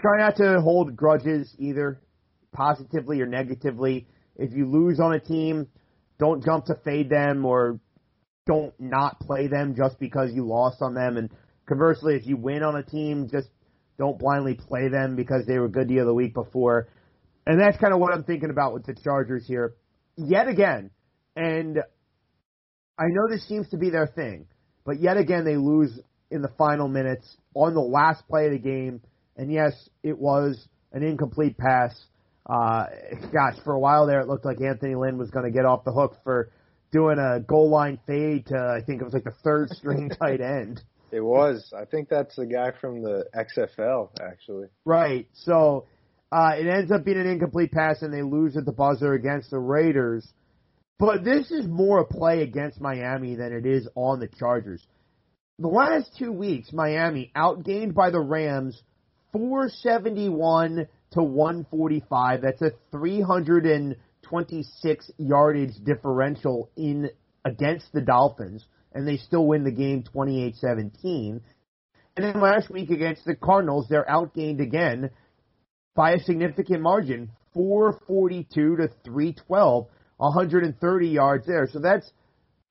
Try 0.00 0.18
not 0.18 0.36
to 0.36 0.60
hold 0.60 0.94
grudges 0.94 1.52
either, 1.58 2.00
positively 2.52 3.20
or 3.20 3.26
negatively. 3.26 4.06
If 4.36 4.52
you 4.52 4.70
lose 4.70 5.00
on 5.00 5.12
a 5.14 5.20
team, 5.20 5.66
don't 6.18 6.44
jump 6.44 6.66
to 6.66 6.76
fade 6.84 7.10
them 7.10 7.44
or 7.44 7.80
don't 8.46 8.72
not 8.78 9.18
play 9.20 9.48
them 9.48 9.74
just 9.74 9.98
because 9.98 10.30
you 10.32 10.46
lost 10.46 10.82
on 10.82 10.94
them. 10.94 11.16
And 11.16 11.30
conversely, 11.66 12.14
if 12.14 12.26
you 12.26 12.36
win 12.36 12.62
on 12.62 12.76
a 12.76 12.82
team, 12.82 13.28
just 13.30 13.48
don't 13.98 14.18
blindly 14.18 14.54
play 14.54 14.88
them 14.88 15.16
because 15.16 15.46
they 15.46 15.58
were 15.58 15.68
good 15.68 15.88
the 15.88 16.14
week 16.14 16.34
before. 16.34 16.88
And 17.46 17.60
that's 17.60 17.76
kind 17.78 17.94
of 17.94 18.00
what 18.00 18.12
I'm 18.12 18.24
thinking 18.24 18.50
about 18.50 18.74
with 18.74 18.84
the 18.84 18.94
Chargers 18.94 19.46
here. 19.46 19.74
Yet 20.16 20.48
again, 20.48 20.90
and 21.34 21.78
I 22.98 23.04
know 23.08 23.28
this 23.28 23.46
seems 23.46 23.68
to 23.70 23.76
be 23.76 23.90
their 23.90 24.06
thing, 24.06 24.46
but 24.84 25.00
yet 25.00 25.16
again 25.16 25.44
they 25.44 25.56
lose 25.56 25.98
in 26.30 26.42
the 26.42 26.50
final 26.58 26.88
minutes 26.88 27.36
on 27.54 27.74
the 27.74 27.80
last 27.80 28.26
play 28.28 28.46
of 28.46 28.52
the 28.52 28.58
game. 28.58 29.00
And 29.36 29.52
yes, 29.52 29.72
it 30.02 30.18
was 30.18 30.66
an 30.92 31.02
incomplete 31.02 31.56
pass. 31.58 31.94
Uh, 32.48 32.84
gosh, 33.32 33.56
for 33.64 33.74
a 33.74 33.78
while 33.78 34.06
there, 34.06 34.20
it 34.20 34.28
looked 34.28 34.44
like 34.44 34.60
Anthony 34.60 34.94
Lynn 34.94 35.18
was 35.18 35.30
going 35.30 35.44
to 35.44 35.50
get 35.50 35.64
off 35.64 35.84
the 35.84 35.92
hook 35.92 36.16
for 36.24 36.50
doing 36.92 37.18
a 37.18 37.40
goal 37.40 37.70
line 37.70 37.98
fade 38.06 38.46
to, 38.46 38.56
I 38.56 38.84
think 38.84 39.00
it 39.00 39.04
was 39.04 39.12
like 39.12 39.24
the 39.24 39.34
third 39.44 39.70
string 39.70 40.10
tight 40.20 40.40
end. 40.40 40.82
It 41.10 41.20
was. 41.20 41.72
I 41.76 41.84
think 41.84 42.08
that's 42.08 42.36
the 42.36 42.46
guy 42.46 42.70
from 42.80 43.02
the 43.02 43.26
XFL, 43.34 44.10
actually. 44.20 44.68
Right. 44.84 45.28
So 45.32 45.86
Uh, 46.32 46.54
it 46.58 46.66
ends 46.66 46.90
up 46.90 47.04
being 47.04 47.20
an 47.20 47.26
incomplete 47.26 47.70
pass, 47.70 48.02
and 48.02 48.12
they 48.12 48.22
lose 48.22 48.56
at 48.56 48.64
the 48.64 48.72
buzzer 48.72 49.12
against 49.12 49.48
the 49.50 49.58
Raiders. 49.58 50.26
But 50.98 51.22
this 51.22 51.52
is 51.52 51.68
more 51.68 52.00
a 52.00 52.04
play 52.04 52.42
against 52.42 52.80
Miami 52.80 53.36
than 53.36 53.52
it 53.52 53.64
is 53.64 53.86
on 53.94 54.18
the 54.18 54.26
Chargers. 54.26 54.84
The 55.60 55.68
last 55.68 56.10
two 56.18 56.32
weeks, 56.32 56.72
Miami 56.72 57.30
outgained 57.36 57.94
by 57.94 58.10
the 58.10 58.18
Rams 58.20 58.82
471 59.32 60.88
to 61.12 61.22
145. 61.22 62.42
That's 62.42 62.62
a 62.62 62.72
326 62.90 65.10
yardage 65.18 65.76
differential 65.84 66.70
in 66.76 67.10
against 67.44 67.92
the 67.92 68.00
Dolphins, 68.00 68.66
and 68.96 69.06
they 69.06 69.18
still 69.18 69.46
win 69.46 69.62
the 69.62 69.70
game 69.70 70.02
28-17. 70.14 70.90
And 71.04 71.42
then 72.16 72.40
last 72.40 72.70
week 72.70 72.88
against 72.90 73.26
the 73.26 73.36
Cardinals, 73.36 73.88
they're 73.90 74.06
outgained 74.06 74.60
again 74.60 75.10
by 75.94 76.12
a 76.12 76.20
significant 76.20 76.80
margin, 76.80 77.30
442 77.52 78.76
to 78.76 78.88
312, 79.04 79.86
130 80.16 81.08
yards 81.08 81.46
there. 81.46 81.68
So 81.70 81.78
that's 81.78 82.10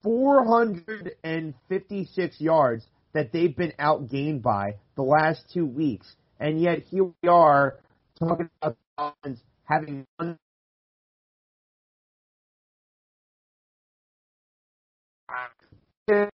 456 0.04 2.42
yards 2.42 2.88
that 3.14 3.32
they've 3.32 3.56
been 3.56 3.74
outgained 3.80 4.42
by 4.42 4.78
the 4.96 5.04
last 5.04 5.44
two 5.54 5.68
weeks. 5.68 6.16
And 6.40 6.60
yet 6.60 6.80
here 6.90 7.06
we 7.06 7.30
are 7.30 7.78
talking 8.18 8.50
about 8.62 8.78
having 9.64 10.08
one 10.18 10.40
is 16.08 16.30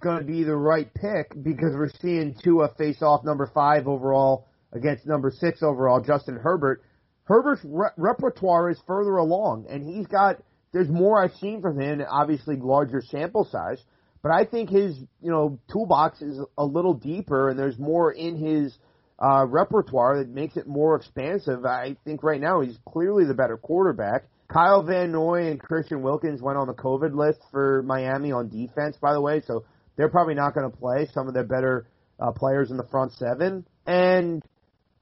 going 0.00 0.18
to 0.18 0.24
be 0.24 0.42
the 0.42 0.56
right 0.56 0.92
pick 0.94 1.30
because 1.42 1.74
we're 1.74 1.90
seeing 2.00 2.34
Tua 2.42 2.68
face 2.76 3.02
off 3.02 3.24
number 3.24 3.50
five 3.54 3.86
overall 3.86 4.46
against 4.72 5.06
number 5.06 5.30
six 5.30 5.62
overall, 5.62 6.00
Justin 6.00 6.36
Herbert. 6.36 6.82
Herbert's 7.24 7.62
re- 7.64 7.90
repertoire 7.96 8.70
is 8.70 8.78
further 8.86 9.16
along, 9.16 9.66
and 9.68 9.84
he's 9.84 10.06
got. 10.06 10.42
There's 10.72 10.88
more 10.88 11.22
I've 11.22 11.34
seen 11.34 11.60
from 11.60 11.80
him. 11.80 12.02
Obviously, 12.08 12.56
larger 12.56 13.02
sample 13.02 13.44
size, 13.44 13.82
but 14.22 14.32
I 14.32 14.44
think 14.44 14.70
his 14.70 14.96
you 15.20 15.30
know 15.30 15.58
toolbox 15.72 16.22
is 16.22 16.40
a 16.58 16.64
little 16.64 16.94
deeper, 16.94 17.50
and 17.50 17.58
there's 17.58 17.78
more 17.78 18.10
in 18.12 18.36
his 18.36 18.76
uh, 19.20 19.46
repertoire 19.48 20.18
that 20.18 20.28
makes 20.28 20.56
it 20.56 20.66
more 20.66 20.96
expansive. 20.96 21.64
I 21.64 21.96
think 22.04 22.22
right 22.24 22.40
now 22.40 22.60
he's 22.60 22.78
clearly 22.88 23.24
the 23.24 23.34
better 23.34 23.56
quarterback. 23.56 24.24
Kyle 24.52 24.82
Van 24.82 25.12
Noy 25.12 25.48
and 25.48 25.60
Christian 25.60 26.02
Wilkins 26.02 26.42
went 26.42 26.58
on 26.58 26.66
the 26.66 26.74
COVID 26.74 27.14
list 27.14 27.40
for 27.52 27.82
Miami 27.84 28.32
on 28.32 28.48
defense, 28.48 28.96
by 29.00 29.12
the 29.12 29.20
way, 29.20 29.40
so 29.46 29.64
they're 29.96 30.08
probably 30.08 30.34
not 30.34 30.54
going 30.54 30.68
to 30.68 30.76
play 30.76 31.08
some 31.12 31.28
of 31.28 31.34
their 31.34 31.44
better 31.44 31.86
uh, 32.18 32.32
players 32.32 32.70
in 32.70 32.76
the 32.76 32.86
front 32.90 33.12
seven. 33.12 33.64
And 33.86 34.42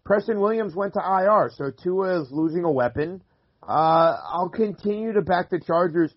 Preston 0.05 0.39
Williams 0.39 0.75
went 0.75 0.95
to 0.95 1.01
IR, 1.01 1.51
so 1.57 1.71
Tua 1.71 2.23
is 2.23 2.29
losing 2.31 2.65
a 2.65 2.71
weapon. 2.71 3.23
Uh, 3.67 4.17
I'll 4.23 4.51
continue 4.51 5.15
to 5.15 5.23
back 5.23 5.49
the 5.49 5.61
Chargers 5.61 6.13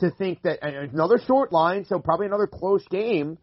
to 0.00 0.10
think 0.10 0.42
that 0.42 0.58
another 0.62 1.20
short 1.24 1.52
line, 1.52 1.84
so 1.84 2.00
probably 2.00 2.26
another 2.26 2.48
close 2.48 2.84
game. 2.88 3.38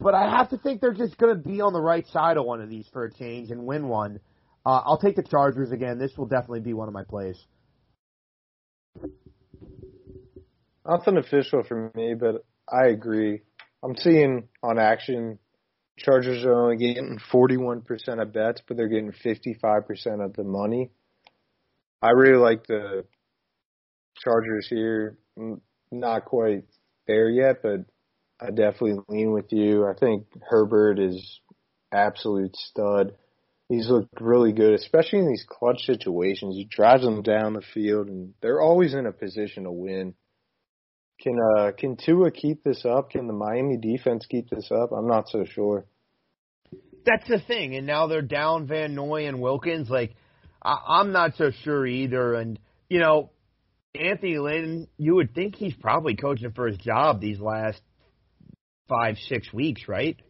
But 0.00 0.14
I 0.14 0.36
have 0.36 0.50
to 0.50 0.58
think 0.58 0.80
they're 0.80 0.92
just 0.92 1.16
going 1.18 1.36
to 1.36 1.40
be 1.40 1.60
on 1.60 1.72
the 1.72 1.80
right 1.80 2.06
side 2.08 2.38
of 2.38 2.44
one 2.44 2.60
of 2.60 2.68
these 2.68 2.88
for 2.92 3.04
a 3.04 3.12
change 3.12 3.52
and 3.52 3.66
win 3.66 3.86
one. 3.86 4.18
Uh, 4.66 4.82
I'll 4.84 4.98
take 4.98 5.14
the 5.14 5.22
Chargers 5.22 5.70
again. 5.70 5.98
This 5.98 6.10
will 6.16 6.26
definitely 6.26 6.60
be 6.60 6.74
one 6.74 6.88
of 6.88 6.94
my 6.94 7.04
plays. 7.04 7.36
Nothing 10.86 11.16
official 11.16 11.62
for 11.62 11.90
me, 11.94 12.14
but 12.14 12.44
I 12.70 12.88
agree. 12.88 13.42
I'm 13.82 13.96
seeing 13.96 14.48
on 14.62 14.78
action, 14.78 15.38
Chargers 15.98 16.44
are 16.44 16.54
only 16.54 16.76
getting 16.76 17.18
41% 17.32 17.84
of 18.20 18.32
bets, 18.32 18.60
but 18.66 18.76
they're 18.76 18.88
getting 18.88 19.12
55% 19.12 20.24
of 20.24 20.34
the 20.34 20.44
money. 20.44 20.90
I 22.02 22.10
really 22.10 22.38
like 22.38 22.66
the 22.66 23.04
Chargers 24.22 24.66
here. 24.68 25.18
Not 25.90 26.24
quite 26.24 26.64
there 27.06 27.28
yet, 27.28 27.62
but 27.62 27.84
I 28.40 28.50
definitely 28.50 28.98
lean 29.08 29.32
with 29.32 29.52
you. 29.52 29.86
I 29.86 29.94
think 29.98 30.26
Herbert 30.48 30.98
is 30.98 31.40
absolute 31.92 32.56
stud. 32.56 33.14
He's 33.68 33.88
looked 33.88 34.20
really 34.20 34.52
good, 34.52 34.74
especially 34.74 35.20
in 35.20 35.28
these 35.28 35.46
clutch 35.48 35.82
situations. 35.86 36.56
He 36.56 36.64
drives 36.64 37.02
them 37.02 37.22
down 37.22 37.54
the 37.54 37.62
field, 37.72 38.08
and 38.08 38.34
they're 38.42 38.60
always 38.60 38.92
in 38.92 39.06
a 39.06 39.12
position 39.12 39.64
to 39.64 39.72
win. 39.72 40.14
Can 41.24 41.38
uh 41.40 41.72
can 41.72 41.96
Tua 41.96 42.30
keep 42.30 42.62
this 42.62 42.84
up? 42.84 43.10
Can 43.10 43.26
the 43.26 43.32
Miami 43.32 43.78
defense 43.78 44.26
keep 44.28 44.50
this 44.50 44.70
up? 44.70 44.92
I'm 44.92 45.08
not 45.08 45.28
so 45.30 45.46
sure. 45.46 45.86
That's 47.06 47.26
the 47.26 47.40
thing, 47.40 47.74
and 47.76 47.86
now 47.86 48.06
they're 48.06 48.20
down 48.20 48.66
Van 48.66 48.94
Noy 48.94 49.26
and 49.26 49.40
Wilkins. 49.40 49.88
Like 49.88 50.14
I, 50.62 50.76
I'm 50.86 51.12
not 51.12 51.32
so 51.38 51.50
sure 51.62 51.86
either. 51.86 52.34
And 52.34 52.60
you 52.90 53.00
know, 53.00 53.30
Anthony 53.94 54.38
Lynn, 54.38 54.88
you 54.98 55.14
would 55.14 55.34
think 55.34 55.56
he's 55.56 55.74
probably 55.74 56.14
coaching 56.14 56.52
for 56.52 56.66
his 56.66 56.76
job 56.76 57.22
these 57.22 57.40
last 57.40 57.80
five 58.86 59.16
six 59.26 59.50
weeks, 59.50 59.88
right? 59.88 60.20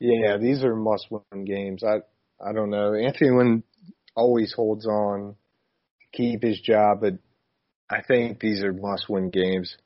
Yeah, 0.00 0.36
these 0.36 0.64
are 0.64 0.74
must-win 0.74 1.44
games. 1.44 1.84
I 1.84 1.98
I 2.44 2.52
don't 2.52 2.70
know. 2.70 2.92
Anthony 2.92 3.30
Lynn 3.30 3.62
always 4.16 4.52
holds 4.52 4.84
on 4.84 5.36
to 6.00 6.16
keep 6.16 6.42
his 6.42 6.60
job, 6.60 7.02
but 7.02 7.14
I 7.88 8.02
think 8.02 8.40
these 8.40 8.62
are 8.62 8.72
must-win 8.72 9.30
games. 9.30 9.76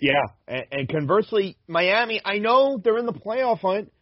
Yeah, 0.00 0.24
and, 0.48 0.64
and 0.72 0.88
conversely, 0.88 1.56
Miami. 1.68 2.20
I 2.24 2.38
know 2.38 2.80
they're 2.82 2.98
in 2.98 3.06
the 3.06 3.12
playoff 3.12 3.60
hunt, 3.60 3.92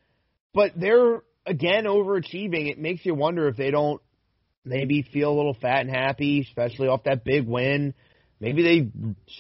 but 0.55 0.73
they're 0.77 1.23
again 1.45 1.85
overachieving. 1.85 2.71
It 2.71 2.79
makes 2.79 3.05
you 3.05 3.15
wonder 3.15 3.49
if 3.49 3.57
they 3.57 3.71
don't 3.71 4.01
maybe 4.65 5.03
feel 5.03 5.33
a 5.33 5.37
little 5.37 5.57
fat 5.61 5.81
and 5.81 5.91
happy, 5.91 6.41
especially 6.41 6.89
off 6.89 7.05
that 7.05 7.25
big 7.25 7.47
win. 7.47 7.95
Maybe 8.41 8.63
they 8.63 8.91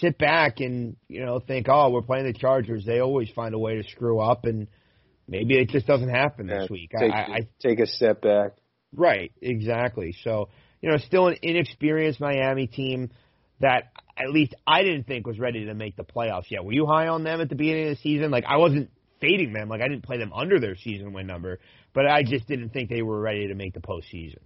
sit 0.00 0.18
back 0.18 0.60
and 0.60 0.96
you 1.08 1.24
know 1.24 1.40
think, 1.40 1.68
oh, 1.68 1.90
we're 1.90 2.02
playing 2.02 2.26
the 2.26 2.32
Chargers. 2.32 2.84
They 2.84 3.00
always 3.00 3.30
find 3.30 3.54
a 3.54 3.58
way 3.58 3.80
to 3.80 3.88
screw 3.88 4.20
up, 4.20 4.44
and 4.44 4.68
maybe 5.26 5.58
it 5.58 5.70
just 5.70 5.86
doesn't 5.86 6.10
happen 6.10 6.46
this 6.46 6.68
week. 6.68 6.90
Take, 6.98 7.12
I, 7.12 7.20
I 7.20 7.48
take 7.60 7.80
a 7.80 7.86
step 7.86 8.20
back. 8.20 8.52
Right, 8.94 9.32
exactly. 9.40 10.14
So, 10.22 10.50
you 10.82 10.90
know, 10.90 10.98
still 10.98 11.28
an 11.28 11.36
inexperienced 11.42 12.20
Miami 12.20 12.66
team 12.66 13.10
that 13.62 13.92
at 14.16 14.30
least 14.30 14.54
I 14.66 14.82
didn't 14.82 15.04
think 15.04 15.26
was 15.26 15.38
ready 15.38 15.64
to 15.66 15.74
make 15.74 15.96
the 15.96 16.04
playoffs 16.04 16.50
yet. 16.50 16.64
Were 16.64 16.72
you 16.72 16.86
high 16.86 17.08
on 17.08 17.24
them 17.24 17.40
at 17.40 17.48
the 17.48 17.54
beginning 17.54 17.88
of 17.88 17.96
the 17.96 18.02
season? 18.02 18.30
Like 18.30 18.44
I 18.46 18.58
wasn't 18.58 18.90
fading 19.20 19.54
them. 19.54 19.68
Like 19.68 19.80
I 19.80 19.88
didn't 19.88 20.04
play 20.04 20.18
them 20.18 20.32
under 20.34 20.60
their 20.60 20.76
season 20.76 21.14
win 21.14 21.26
number, 21.26 21.60
but 21.94 22.06
I 22.06 22.22
just 22.22 22.46
didn't 22.46 22.70
think 22.70 22.90
they 22.90 23.02
were 23.02 23.20
ready 23.20 23.48
to 23.48 23.54
make 23.54 23.72
the 23.72 23.80
postseason. 23.80 24.40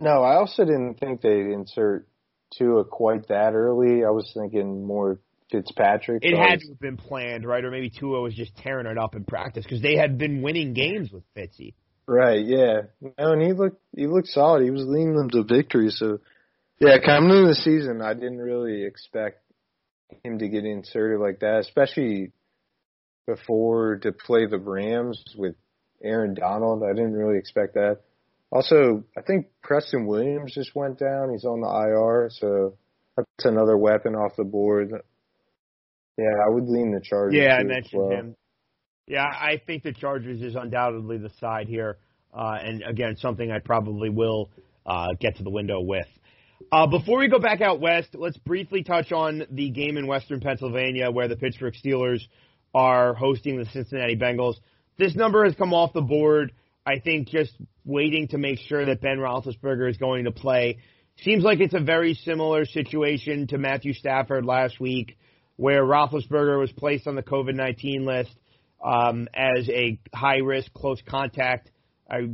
No, 0.00 0.22
I 0.22 0.36
also 0.36 0.64
didn't 0.64 1.00
think 1.00 1.22
they'd 1.22 1.52
insert 1.52 2.06
Tua 2.56 2.84
quite 2.84 3.28
that 3.28 3.54
early. 3.54 4.04
I 4.04 4.10
was 4.10 4.30
thinking 4.34 4.84
more 4.84 5.18
Fitzpatrick. 5.50 6.24
It 6.24 6.36
had 6.36 6.60
to 6.60 6.68
have 6.68 6.80
been 6.80 6.98
planned, 6.98 7.46
right? 7.46 7.64
Or 7.64 7.70
maybe 7.70 7.90
Tua 7.90 8.20
was 8.20 8.34
just 8.34 8.54
tearing 8.56 8.86
it 8.86 8.98
up 8.98 9.14
in 9.14 9.24
practice 9.24 9.64
because 9.64 9.80
they 9.80 9.96
had 9.96 10.18
been 10.18 10.42
winning 10.42 10.74
games 10.74 11.10
with 11.10 11.22
Fitzy. 11.34 11.74
Right, 12.06 12.44
yeah. 12.44 12.82
No, 13.00 13.32
and 13.32 13.42
he 13.42 13.52
looked 13.52 13.80
he 13.94 14.06
looked 14.06 14.28
solid. 14.28 14.64
He 14.64 14.70
was 14.70 14.84
leading 14.86 15.14
them 15.14 15.30
to 15.30 15.42
victory. 15.44 15.90
So, 15.90 16.20
yeah, 16.80 16.98
coming 17.04 17.30
into 17.30 17.48
the 17.48 17.54
season, 17.54 18.00
I 18.02 18.14
didn't 18.14 18.38
really 18.38 18.84
expect 18.84 19.42
him 20.22 20.38
to 20.38 20.48
get 20.48 20.64
inserted 20.64 21.20
like 21.20 21.40
that, 21.40 21.60
especially 21.60 22.32
before 23.26 23.96
to 24.02 24.12
play 24.12 24.46
the 24.46 24.58
Rams 24.58 25.22
with 25.36 25.54
Aaron 26.02 26.34
Donald. 26.34 26.82
I 26.82 26.94
didn't 26.94 27.14
really 27.14 27.38
expect 27.38 27.74
that. 27.74 27.98
Also, 28.50 29.04
I 29.16 29.22
think 29.22 29.46
Preston 29.62 30.06
Williams 30.06 30.54
just 30.54 30.74
went 30.74 30.98
down. 30.98 31.30
He's 31.32 31.44
on 31.44 31.60
the 31.60 31.68
IR, 31.68 32.30
so 32.30 32.76
that's 33.16 33.44
another 33.44 33.76
weapon 33.76 34.14
off 34.14 34.32
the 34.36 34.44
board. 34.44 34.90
Yeah, 36.16 36.24
I 36.24 36.54
would 36.54 36.64
lean 36.64 36.92
the 36.92 37.00
Chargers. 37.00 37.34
Yeah, 37.34 37.56
I 37.56 37.64
mentioned 37.64 38.02
well. 38.02 38.10
him. 38.10 38.36
Yeah, 39.06 39.24
I 39.24 39.60
think 39.66 39.82
the 39.82 39.92
Chargers 39.92 40.40
is 40.40 40.54
undoubtedly 40.54 41.18
the 41.18 41.30
side 41.38 41.68
here, 41.68 41.98
uh, 42.32 42.58
and 42.62 42.82
again, 42.82 43.16
something 43.16 43.50
I 43.50 43.58
probably 43.58 44.08
will 44.08 44.50
uh, 44.86 45.08
get 45.20 45.36
to 45.36 45.42
the 45.42 45.50
window 45.50 45.80
with. 45.80 46.06
Uh, 46.72 46.86
before 46.86 47.18
we 47.18 47.28
go 47.28 47.38
back 47.38 47.60
out 47.60 47.80
west, 47.80 48.08
let's 48.14 48.36
briefly 48.38 48.82
touch 48.82 49.12
on 49.12 49.44
the 49.50 49.70
game 49.70 49.96
in 49.96 50.06
Western 50.06 50.40
Pennsylvania 50.40 51.10
where 51.10 51.28
the 51.28 51.36
Pittsburgh 51.36 51.74
Steelers 51.74 52.20
are 52.74 53.14
hosting 53.14 53.58
the 53.58 53.64
Cincinnati 53.66 54.16
Bengals. 54.16 54.56
This 54.98 55.14
number 55.14 55.44
has 55.44 55.54
come 55.54 55.72
off 55.72 55.92
the 55.92 56.02
board. 56.02 56.52
I 56.84 56.98
think 56.98 57.28
just 57.28 57.52
waiting 57.84 58.28
to 58.28 58.38
make 58.38 58.58
sure 58.58 58.84
that 58.84 59.00
Ben 59.00 59.18
Roethlisberger 59.18 59.88
is 59.88 59.96
going 59.98 60.24
to 60.24 60.32
play. 60.32 60.78
Seems 61.22 61.44
like 61.44 61.60
it's 61.60 61.74
a 61.74 61.80
very 61.80 62.14
similar 62.14 62.64
situation 62.64 63.46
to 63.48 63.58
Matthew 63.58 63.92
Stafford 63.92 64.44
last 64.44 64.80
week, 64.80 65.16
where 65.56 65.84
Roethlisberger 65.84 66.58
was 66.58 66.72
placed 66.72 67.06
on 67.06 67.14
the 67.14 67.22
COVID 67.22 67.54
19 67.54 68.04
list 68.04 68.34
um, 68.84 69.28
as 69.34 69.68
a 69.68 69.98
high 70.14 70.38
risk, 70.38 70.72
close 70.72 71.00
contact. 71.08 71.70
I 72.10 72.30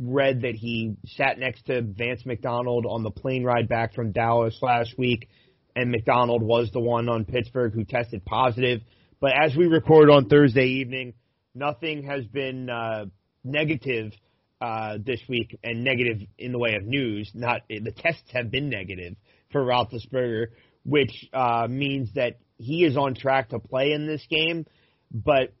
read 0.00 0.42
that 0.42 0.54
he 0.54 0.96
sat 1.06 1.38
next 1.38 1.66
to 1.66 1.82
Vance 1.82 2.24
McDonald 2.24 2.86
on 2.88 3.02
the 3.02 3.10
plane 3.10 3.44
ride 3.44 3.68
back 3.68 3.94
from 3.94 4.12
Dallas 4.12 4.56
last 4.62 4.96
week, 4.96 5.28
and 5.74 5.90
McDonald 5.90 6.42
was 6.42 6.70
the 6.72 6.80
one 6.80 7.08
on 7.08 7.24
Pittsburgh 7.24 7.72
who 7.72 7.84
tested 7.84 8.24
positive. 8.24 8.80
But 9.20 9.32
as 9.32 9.56
we 9.56 9.66
record 9.66 10.10
on 10.10 10.28
Thursday 10.28 10.66
evening, 10.80 11.14
nothing 11.54 12.04
has 12.04 12.24
been 12.26 12.70
uh, 12.70 13.06
negative 13.44 14.12
uh, 14.60 14.98
this 15.04 15.20
week, 15.28 15.58
and 15.62 15.84
negative 15.84 16.26
in 16.36 16.52
the 16.52 16.58
way 16.58 16.74
of 16.74 16.84
news. 16.84 17.30
Not 17.34 17.62
the 17.68 17.92
tests 17.96 18.30
have 18.32 18.50
been 18.50 18.68
negative 18.68 19.14
for 19.52 19.64
Roethlisberger, 19.64 20.46
which 20.84 21.28
uh, 21.32 21.66
means 21.68 22.12
that 22.14 22.38
he 22.56 22.84
is 22.84 22.96
on 22.96 23.14
track 23.14 23.50
to 23.50 23.58
play 23.58 23.92
in 23.92 24.06
this 24.06 24.24
game. 24.28 24.66
But 25.12 25.52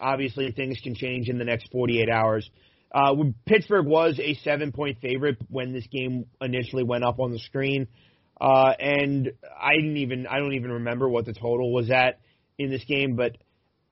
obviously, 0.00 0.50
things 0.52 0.78
can 0.82 0.94
change 0.94 1.28
in 1.28 1.38
the 1.38 1.44
next 1.44 1.70
48 1.70 2.08
hours. 2.08 2.50
Uh, 2.92 3.14
Pittsburgh 3.44 3.86
was 3.86 4.18
a 4.18 4.34
seven 4.42 4.72
point 4.72 4.98
favorite 5.00 5.36
when 5.48 5.72
this 5.72 5.86
game 5.88 6.26
initially 6.40 6.84
went 6.84 7.04
up 7.04 7.20
on 7.20 7.32
the 7.32 7.38
screen. 7.38 7.88
Uh, 8.40 8.72
and 8.78 9.32
I 9.58 9.74
didn't 9.76 9.96
even, 9.96 10.26
I 10.26 10.38
don't 10.38 10.54
even 10.54 10.72
remember 10.72 11.08
what 11.08 11.24
the 11.24 11.32
total 11.32 11.72
was 11.72 11.90
at 11.90 12.20
in 12.58 12.70
this 12.70 12.84
game, 12.84 13.16
but, 13.16 13.36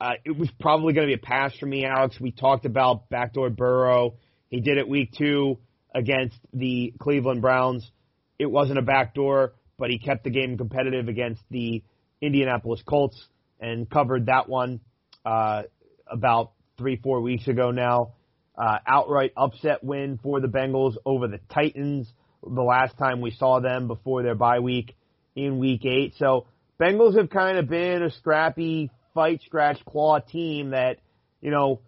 uh, 0.01 0.13
it 0.25 0.37
was 0.37 0.51
probably 0.61 0.93
going 0.93 1.07
to 1.09 1.17
be 1.17 1.21
a 1.21 1.27
pass 1.27 1.57
for 1.59 1.67
me, 1.67 1.85
Alex. 1.87 2.21
We 2.21 2.31
talked 2.31 2.67
about 2.67 3.09
backdoor 3.09 3.51
Burrow. 3.51 4.15
He 4.51 4.61
did 4.61 4.77
it 4.77 4.89
week 4.89 5.13
two 5.17 5.59
against 5.95 6.37
the 6.53 6.93
Cleveland 6.99 7.41
Browns. 7.41 7.91
It 8.39 8.47
wasn't 8.47 8.79
a 8.79 8.83
backdoor, 8.83 9.55
but 9.79 9.91
he 9.91 9.99
kept 9.99 10.25
the 10.25 10.31
game 10.31 10.59
competitive 10.59 11.09
against 11.09 11.43
the 11.51 11.83
Indianapolis 12.21 12.83
Colts 12.87 13.23
and 13.61 13.89
covered 13.89 14.27
that 14.27 14.49
one, 14.49 14.81
uh, 15.25 15.63
about 16.07 16.53
three, 16.77 16.97
four 16.97 17.21
weeks 17.21 17.47
ago 17.49 17.71
now. 17.71 18.13
Uh, 18.57 18.79
outright 18.87 19.33
upset 19.37 19.83
win 19.83 20.19
for 20.23 20.41
the 20.41 20.47
Bengals 20.47 20.95
over 21.05 21.27
the 21.27 21.41
Titans 21.53 22.13
the 22.43 22.63
last 22.63 22.97
time 22.99 23.21
we 23.21 23.33
saw 23.33 23.61
them 23.61 23.89
before 23.89 24.23
their 24.23 24.37
bye 24.37 24.61
week 24.61 24.95
in 25.35 25.59
week 25.59 25.85
eight. 25.85 26.15
So 26.19 26.47
Bengals 26.81 27.17
have 27.17 27.31
kind 27.31 27.59
of 27.59 27.69
been 27.69 28.03
a 28.03 28.11
scrappy 28.11 28.91
fight, 29.13 29.43
scratch, 29.45 29.85
claw 29.85 30.21
team 30.21 30.71
that, 30.71 30.99
you 31.41 31.51
know, 31.51 31.81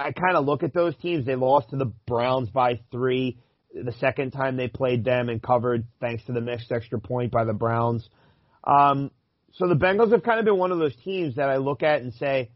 I 0.00 0.12
kind 0.12 0.36
of 0.36 0.44
look 0.44 0.62
at 0.62 0.74
those 0.74 0.94
teams. 0.96 1.26
They 1.26 1.36
lost 1.36 1.70
to 1.70 1.76
the 1.76 1.92
Browns 2.06 2.50
by 2.50 2.80
three 2.90 3.38
the 3.72 3.92
second 3.92 4.32
time 4.32 4.56
they 4.56 4.68
played 4.68 5.04
them 5.04 5.28
and 5.28 5.42
covered 5.42 5.86
thanks 6.00 6.24
to 6.24 6.32
the 6.32 6.40
missed 6.40 6.72
extra 6.72 6.98
point 7.00 7.32
by 7.32 7.44
the 7.44 7.52
Browns. 7.52 8.08
Um, 8.64 9.10
so 9.54 9.68
the 9.68 9.74
Bengals 9.74 10.12
have 10.12 10.22
kind 10.22 10.38
of 10.38 10.44
been 10.44 10.58
one 10.58 10.72
of 10.72 10.78
those 10.78 10.96
teams 11.04 11.36
that 11.36 11.48
I 11.48 11.56
look 11.56 11.82
at 11.82 12.00
and 12.00 12.14
say, 12.14 12.50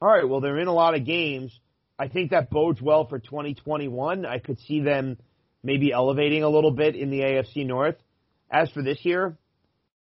all 0.00 0.08
right, 0.08 0.28
well, 0.28 0.40
they're 0.40 0.58
in 0.58 0.68
a 0.68 0.74
lot 0.74 0.94
of 0.94 1.04
games 1.04 1.58
I 1.98 2.08
think 2.08 2.30
that 2.30 2.50
bodes 2.50 2.80
well 2.80 3.06
for 3.06 3.18
2021. 3.18 4.24
I 4.24 4.38
could 4.38 4.58
see 4.60 4.80
them 4.80 5.18
maybe 5.62 5.92
elevating 5.92 6.44
a 6.44 6.48
little 6.48 6.70
bit 6.70 6.94
in 6.94 7.10
the 7.10 7.20
AFC 7.20 7.66
North. 7.66 7.96
As 8.50 8.70
for 8.70 8.82
this 8.82 9.04
year, 9.04 9.36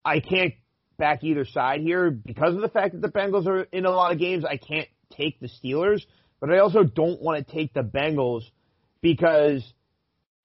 I 0.05 0.19
can't 0.19 0.53
back 0.97 1.23
either 1.23 1.45
side 1.45 1.82
here 1.82 2.11
because 2.11 2.53
of 2.53 2.61
the 2.61 2.69
fact 2.69 2.93
that 2.93 3.01
the 3.01 3.09
Bengals 3.09 3.47
are 3.47 3.63
in 3.63 3.86
a 3.86 3.89
lot 3.89 4.11
of 4.11 4.19
games. 4.19 4.45
I 4.45 4.57
can't 4.57 4.88
take 5.17 5.39
the 5.39 5.49
Steelers, 5.49 6.01
but 6.39 6.51
I 6.51 6.59
also 6.59 6.84
don't 6.84 7.21
want 7.21 7.45
to 7.45 7.53
take 7.53 7.73
the 7.73 7.82
Bengals 7.82 8.43
because 9.01 9.63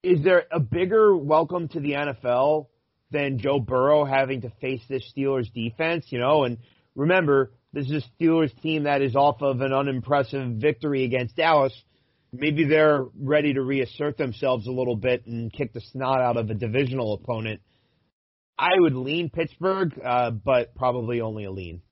is 0.01 0.23
there 0.23 0.45
a 0.51 0.59
bigger 0.59 1.15
welcome 1.15 1.67
to 1.69 1.79
the 1.79 1.91
NFL 1.91 2.67
than 3.11 3.39
Joe 3.39 3.59
Burrow 3.59 4.03
having 4.03 4.41
to 4.41 4.49
face 4.61 4.81
this 4.89 5.03
Steelers 5.15 5.51
defense, 5.53 6.05
you 6.09 6.19
know? 6.19 6.43
And 6.43 6.57
remember, 6.95 7.51
this 7.77 7.91
is 7.91 8.03
a 8.03 8.23
Steelers 8.23 8.59
team 8.61 8.83
that 8.83 9.03
is 9.03 9.15
off 9.15 9.43
of 9.43 9.61
an 9.61 9.71
unimpressive 9.71 10.53
victory 10.53 11.05
against 11.05 11.35
Dallas. 11.35 11.73
Maybe 12.33 12.65
they're 12.65 13.05
ready 13.15 13.53
to 13.53 13.61
reassert 13.61 14.17
themselves 14.17 14.65
a 14.65 14.71
little 14.71 14.95
bit 14.95 15.27
and 15.27 15.53
kick 15.53 15.73
the 15.73 15.81
snot 15.81 16.19
out 16.19 16.37
of 16.37 16.49
a 16.49 16.55
divisional 16.55 17.13
opponent. 17.13 17.61
I 18.57 18.71
would 18.79 18.95
lean 18.95 19.29
Pittsburgh, 19.29 19.93
uh, 20.03 20.31
but 20.31 20.73
probably 20.73 21.21
only 21.21 21.43
a 21.43 21.51
lean. 21.51 21.83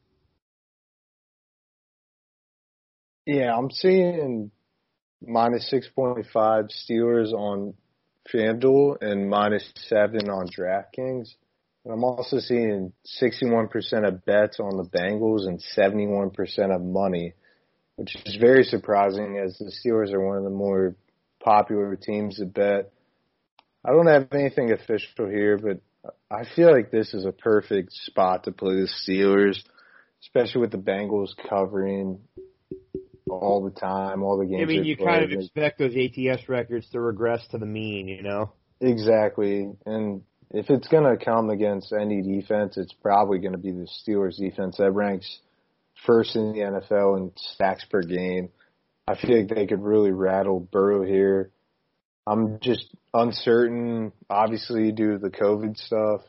Yeah, 3.28 3.56
I'm 3.56 3.70
seeing 3.70 4.50
minus 5.22 5.72
6.5 5.72 6.26
Steelers 6.34 7.32
on 7.32 7.76
FanDuel 8.34 9.04
and 9.04 9.30
minus 9.30 9.72
7 9.88 10.32
on 10.32 10.48
DraftKings. 10.48 11.28
I'm 11.90 12.04
also 12.04 12.40
seeing 12.40 12.94
61% 13.22 14.08
of 14.08 14.26
bets 14.26 14.60
on 14.60 14.78
the 14.78 14.84
Bengals 14.86 15.48
and 15.48 15.62
71% 15.78 16.76
of 16.76 16.82
money, 16.82 17.34
which 17.96 18.16
is 18.26 18.38
very 18.38 18.64
surprising 18.64 19.38
as 19.44 19.58
the 19.58 19.72
Steelers 19.72 20.12
are 20.12 20.26
one 20.26 20.38
of 20.38 20.44
the 20.44 20.50
more 20.50 20.96
popular 21.40 21.96
teams 21.96 22.38
to 22.38 22.46
bet. 22.46 22.92
I 23.84 23.92
don't 23.92 24.08
have 24.08 24.30
anything 24.32 24.72
official 24.72 25.28
here, 25.30 25.60
but 25.60 25.80
I 26.32 26.46
feel 26.56 26.72
like 26.72 26.90
this 26.90 27.14
is 27.14 27.26
a 27.26 27.32
perfect 27.32 27.94
spot 27.94 28.46
to 28.46 28.52
play 28.52 28.76
the 28.76 28.90
Steelers, 29.08 29.60
especially 30.24 30.62
with 30.62 30.72
the 30.72 30.78
Bengals 30.78 31.30
covering 31.50 32.20
all 33.30 33.64
the 33.64 33.80
time, 33.80 34.24
all 34.24 34.40
the 34.40 34.46
games. 34.46 34.64
I 34.64 34.66
mean, 34.66 34.86
you 34.86 34.98
play. 34.98 35.06
kind 35.06 35.24
of 35.24 35.32
expect 35.32 35.80
those 35.80 35.96
ATS 35.96 36.50
records 36.50 36.90
to 36.92 37.00
regress 37.00 37.46
to 37.50 37.60
the 37.60 37.66
mean, 37.66 38.08
you 38.08 38.24
know? 38.24 38.54
Exactly. 38.82 39.72
And 39.86 40.24
if 40.56 40.70
it's 40.70 40.88
going 40.88 41.04
to 41.04 41.24
come 41.24 41.50
against 41.50 41.92
any 41.92 42.22
defense, 42.22 42.78
it's 42.78 42.94
probably 42.94 43.40
going 43.40 43.52
to 43.52 43.58
be 43.58 43.72
the 43.72 43.88
Steelers 44.02 44.38
defense 44.38 44.78
that 44.78 44.92
ranks 44.92 45.40
first 46.06 46.36
in 46.36 46.54
the 46.54 46.60
NFL 46.60 47.18
in 47.18 47.32
sacks 47.58 47.86
per 47.90 48.02
game. 48.02 48.50
I 49.06 49.16
feel 49.16 49.40
like 49.40 49.50
they 49.50 49.68
could 49.68 49.84
really 49.84 50.12
rattle 50.12 50.60
Burrow 50.60 51.04
here. 51.04 51.52
I'm 52.26 52.60
just 52.62 52.88
uncertain, 53.14 54.14
obviously, 54.30 54.92
due 54.94 55.14
to 55.14 55.18
the 55.20 55.30
COVID 55.30 55.78
stuff. 55.78 56.22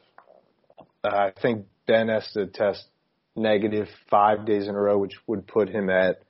Uh, 1.05 1.09
I 1.09 1.33
think 1.41 1.67
Ben 1.87 2.09
has 2.09 2.29
to 2.33 2.47
test 2.47 2.85
negative 3.37 3.87
five 4.11 4.45
days 4.45 4.67
in 4.67 4.75
a 4.75 4.81
row, 4.81 4.99
which 4.99 5.15
would 5.29 5.47
put 5.47 5.69
him 5.69 5.89
at 5.89 6.23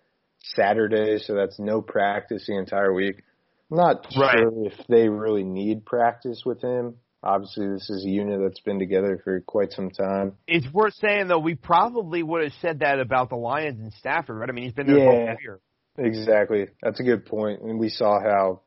Saturday, 0.55 1.19
so 1.19 1.35
that's 1.35 1.59
no 1.59 1.81
practice 1.81 2.45
the 2.47 2.59
entire 2.59 2.93
week. 2.93 3.23
I'm 3.71 3.79
not 3.79 4.07
right. 4.17 4.39
sure 4.39 4.67
if 4.67 4.87
they 4.87 5.09
really 5.09 5.45
need 5.45 5.87
practice 5.87 6.43
with 6.45 6.61
him. 6.61 6.97
Obviously, 7.27 7.69
this 7.69 7.91
is 7.91 8.05
a 8.05 8.09
unit 8.09 8.39
that's 8.41 8.61
been 8.61 8.79
together 8.79 9.21
for 9.25 9.41
quite 9.41 9.73
some 9.73 9.91
time. 9.91 10.35
It's 10.47 10.73
worth 10.73 10.95
saying, 10.95 11.27
though, 11.27 11.41
we 11.41 11.57
probably 11.57 12.23
would 12.23 12.45
have 12.45 12.53
said 12.63 12.79
that 12.81 13.01
about 13.01 13.31
the 13.31 13.37
Lions 13.37 13.81
and 13.81 13.93
Stafford, 13.95 14.37
right? 14.37 14.49
I 14.49 14.53
mean, 14.53 14.63
he's 14.63 14.73
been 14.73 14.87
there 14.87 14.99
yeah, 14.99 15.05
whole 15.05 15.37
year. 15.43 15.61
Exactly. 15.99 16.69
That's 16.81 17.01
a 17.01 17.03
good 17.03 17.27
point. 17.27 17.63
And 17.63 17.81
we 17.81 17.89
saw 17.89 18.21
how 18.21 18.61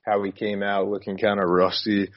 how 0.00 0.22
he 0.22 0.32
came 0.32 0.62
out 0.62 0.88
looking 0.88 1.18
kind 1.18 1.38
of 1.40 1.48
rusty. 1.48 2.10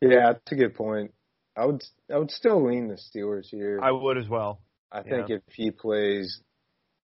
Yeah, 0.00 0.32
that's 0.32 0.50
a 0.50 0.56
good 0.56 0.74
point. 0.74 1.12
I 1.56 1.66
would 1.66 1.84
I 2.12 2.18
would 2.18 2.32
still 2.32 2.66
lean 2.66 2.88
the 2.88 2.96
Steelers 2.96 3.46
here. 3.48 3.78
I 3.80 3.92
would 3.92 4.18
as 4.18 4.28
well. 4.28 4.60
I 4.90 5.02
think 5.02 5.28
yeah. 5.28 5.36
if 5.36 5.42
he 5.52 5.70
plays, 5.70 6.40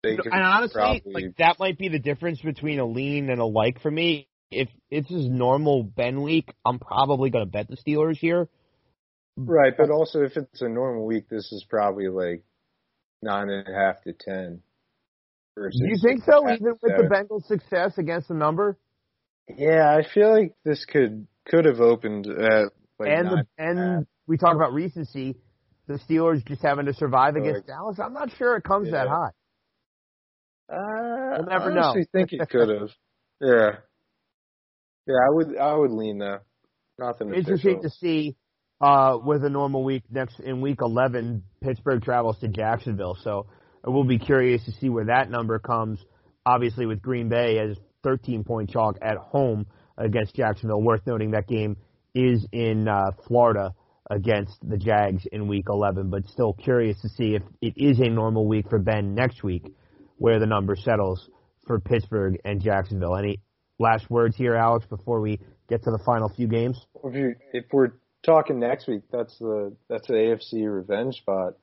and 0.03 0.19
honestly, 0.33 0.73
probably, 0.73 1.13
like 1.13 1.37
that 1.37 1.59
might 1.59 1.77
be 1.77 1.87
the 1.89 1.99
difference 1.99 2.41
between 2.41 2.79
a 2.79 2.85
lean 2.85 3.29
and 3.29 3.39
a 3.39 3.45
like 3.45 3.79
for 3.81 3.91
me 3.91 4.27
if 4.51 4.69
it's 4.89 5.09
his 5.09 5.27
normal 5.27 5.83
Ben 5.83 6.21
week, 6.21 6.49
I'm 6.65 6.79
probably 6.79 7.29
going 7.29 7.45
to 7.45 7.51
bet 7.51 7.67
the 7.67 7.77
Steelers 7.77 8.17
here. 8.17 8.47
Right, 9.35 9.73
but 9.77 9.91
also 9.91 10.23
if 10.23 10.35
it's 10.35 10.61
a 10.61 10.69
normal 10.69 11.05
week, 11.05 11.29
this 11.29 11.51
is 11.51 11.63
probably 11.69 12.07
like 12.07 12.43
nine 13.21 13.49
and 13.49 13.67
a 13.67 13.71
half 13.71 14.01
to 14.03 14.13
ten. 14.13 14.61
Do 15.55 15.69
you 15.73 15.97
think 16.01 16.23
so? 16.23 16.47
Even 16.49 16.75
with 16.81 16.97
the 16.97 17.09
Bengals' 17.11 17.45
success 17.45 17.97
against 17.97 18.27
the 18.27 18.35
number? 18.35 18.77
Yeah, 19.55 19.95
I 19.95 20.07
feel 20.13 20.31
like 20.31 20.55
this 20.63 20.85
could 20.85 21.27
could 21.47 21.65
have 21.65 21.79
opened 21.79 22.27
at 22.27 22.69
like 22.99 23.09
and 23.09 23.27
the, 23.27 23.47
and 23.57 24.07
we 24.27 24.37
talk 24.37 24.55
about 24.55 24.73
recency. 24.73 25.35
The 25.87 25.99
Steelers 26.09 26.45
just 26.45 26.61
having 26.61 26.85
to 26.87 26.93
survive 26.93 27.33
so 27.35 27.41
against 27.41 27.59
like, 27.59 27.67
Dallas. 27.67 27.97
I'm 27.97 28.13
not 28.13 28.29
sure 28.37 28.57
it 28.57 28.63
comes 28.63 28.89
yeah. 28.91 29.05
that 29.05 29.07
high. 29.07 29.31
Uh, 30.69 31.37
we'll 31.37 31.45
never 31.47 31.71
I 31.71 31.77
honestly 31.77 32.01
know. 32.01 32.07
think 32.11 32.33
it 32.33 32.49
could 32.49 32.69
have. 32.69 32.89
Yeah. 33.39 33.71
Yeah, 35.07 35.15
I 35.15 35.29
would. 35.29 35.57
I 35.57 35.73
would 35.73 35.91
lean 35.91 36.19
that. 36.19 36.41
Nothing. 36.99 37.33
Interesting 37.33 37.77
official. 37.77 37.89
to 37.89 37.89
see 37.89 38.35
uh, 38.81 39.17
with 39.23 39.43
a 39.43 39.49
normal 39.49 39.83
week 39.83 40.03
next 40.09 40.39
in 40.39 40.61
week 40.61 40.79
11, 40.81 41.43
Pittsburgh 41.61 42.01
travels 42.03 42.37
to 42.39 42.47
Jacksonville. 42.47 43.17
So 43.23 43.47
we'll 43.85 44.03
be 44.03 44.19
curious 44.19 44.63
to 44.65 44.71
see 44.71 44.89
where 44.89 45.05
that 45.05 45.29
number 45.29 45.59
comes. 45.59 45.99
Obviously, 46.45 46.85
with 46.85 47.01
Green 47.01 47.29
Bay 47.29 47.59
as 47.59 47.77
13 48.03 48.43
point 48.43 48.69
chalk 48.69 48.97
at 49.01 49.17
home 49.17 49.65
against 49.97 50.35
Jacksonville. 50.35 50.81
Worth 50.81 51.05
noting 51.05 51.31
that 51.31 51.47
game 51.47 51.77
is 52.13 52.45
in 52.51 52.87
uh, 52.87 53.11
Florida 53.27 53.73
against 54.09 54.57
the 54.67 54.77
Jags 54.77 55.25
in 55.31 55.47
week 55.47 55.65
11, 55.67 56.09
but 56.09 56.25
still 56.27 56.53
curious 56.53 56.99
to 57.01 57.09
see 57.09 57.35
if 57.35 57.43
it 57.61 57.73
is 57.75 57.99
a 57.99 58.09
normal 58.09 58.47
week 58.47 58.69
for 58.69 58.79
Ben 58.79 59.13
next 59.13 59.43
week, 59.43 59.65
where 60.17 60.39
the 60.39 60.45
number 60.45 60.75
settles 60.75 61.29
for 61.65 61.79
Pittsburgh 61.79 62.37
and 62.45 62.61
Jacksonville. 62.61 63.17
Any 63.17 63.41
last 63.79 64.09
words 64.09 64.35
here, 64.35 64.55
Alex, 64.55 64.85
before 64.87 65.21
we 65.21 65.39
get 65.69 65.83
to 65.83 65.91
the 65.91 65.99
final 66.05 66.29
few 66.29 66.47
games? 66.47 66.79
If, 67.03 67.15
you, 67.15 67.35
if 67.53 67.65
we're 67.71 67.91
talking 68.25 68.59
next 68.59 68.87
week, 68.87 69.03
that's 69.11 69.37
the 69.39 69.75
that's 69.89 70.07
the 70.07 70.13
AFC 70.13 70.73
revenge 70.73 71.15
spot, 71.15 71.53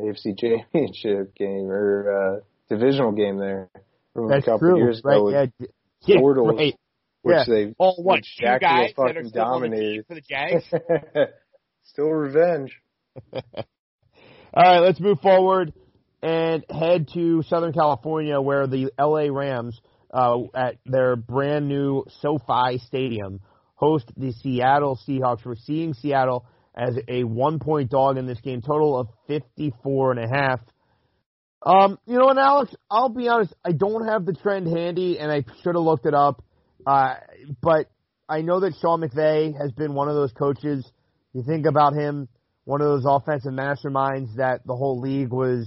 AFC 0.00 0.38
Championship 0.38 1.34
game 1.34 1.70
or 1.70 2.38
uh, 2.38 2.40
divisional 2.74 3.12
game 3.12 3.38
there 3.38 3.70
from 4.12 4.28
That's 4.28 4.46
a 4.46 4.50
couple 4.50 4.68
true. 4.70 4.78
years 4.78 5.00
right, 5.04 5.16
ago 5.16 5.24
with 5.24 5.34
yeah. 5.58 5.66
Yeah, 6.06 6.16
Bortles, 6.16 6.58
right. 6.58 6.74
which 7.22 7.34
yeah. 7.34 7.44
they 7.48 7.74
all 7.78 7.96
what, 7.96 8.16
which 8.16 8.36
two 8.38 8.44
Jacksonville 8.44 8.78
guys 8.78 8.92
that 8.96 9.14
fucking 9.14 9.28
still 9.30 9.42
on 9.42 9.62
dominated. 9.62 10.06
for 10.06 10.14
the 10.14 10.20
Jags? 10.20 10.64
Still 11.86 12.08
revenge. 12.08 12.80
All 13.32 13.42
right, 14.54 14.78
let's 14.80 14.98
move 15.00 15.20
forward. 15.20 15.72
and 16.22 16.64
head 16.70 17.08
to 17.12 17.42
Southern 17.42 17.72
California 17.74 18.40
where 18.40 18.66
the 18.66 18.90
LA 18.98 19.28
Rams 19.30 19.78
uh, 20.14 20.38
at 20.54 20.76
their 20.86 21.16
brand 21.16 21.68
new 21.68 22.04
SoFi 22.20 22.78
Stadium 22.86 23.40
host 23.74 24.10
the 24.16 24.32
Seattle 24.32 24.98
Seahawks. 25.06 25.44
We're 25.44 25.56
seeing 25.56 25.92
Seattle 25.92 26.46
as 26.74 26.96
a 27.08 27.24
one 27.24 27.58
point 27.58 27.90
dog 27.90 28.16
in 28.16 28.26
this 28.26 28.40
game, 28.40 28.62
total 28.62 28.98
of 28.98 29.08
54 29.26 30.12
and 30.12 30.20
a 30.20 30.28
half. 30.28 30.60
Um, 31.64 31.98
you 32.06 32.18
know 32.18 32.28
and 32.28 32.38
Alex? 32.38 32.74
I'll 32.90 33.08
be 33.08 33.28
honest. 33.28 33.54
I 33.64 33.72
don't 33.72 34.06
have 34.06 34.24
the 34.24 34.34
trend 34.34 34.66
handy, 34.68 35.18
and 35.18 35.32
I 35.32 35.44
should 35.62 35.74
have 35.74 35.84
looked 35.84 36.06
it 36.06 36.14
up. 36.14 36.42
Uh, 36.86 37.14
but 37.62 37.90
I 38.28 38.42
know 38.42 38.60
that 38.60 38.74
Sean 38.80 39.00
McVay 39.00 39.58
has 39.58 39.72
been 39.72 39.94
one 39.94 40.08
of 40.08 40.14
those 40.14 40.32
coaches. 40.32 40.90
You 41.32 41.42
think 41.42 41.66
about 41.66 41.94
him, 41.94 42.28
one 42.64 42.80
of 42.80 42.86
those 42.86 43.04
offensive 43.06 43.52
masterminds 43.52 44.36
that 44.36 44.66
the 44.66 44.76
whole 44.76 45.00
league 45.00 45.30
was, 45.30 45.66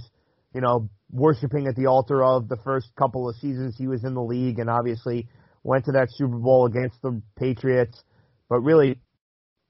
you 0.58 0.62
know, 0.62 0.90
worshiping 1.12 1.68
at 1.68 1.76
the 1.76 1.86
altar 1.86 2.24
of 2.24 2.48
the 2.48 2.56
first 2.64 2.88
couple 2.98 3.28
of 3.28 3.36
seasons 3.36 3.76
he 3.78 3.86
was 3.86 4.02
in 4.02 4.14
the 4.14 4.20
league, 4.20 4.58
and 4.58 4.68
obviously 4.68 5.28
went 5.62 5.84
to 5.84 5.92
that 5.92 6.08
Super 6.10 6.36
Bowl 6.36 6.66
against 6.66 7.00
the 7.00 7.22
Patriots. 7.38 8.02
But 8.48 8.62
really, 8.62 8.98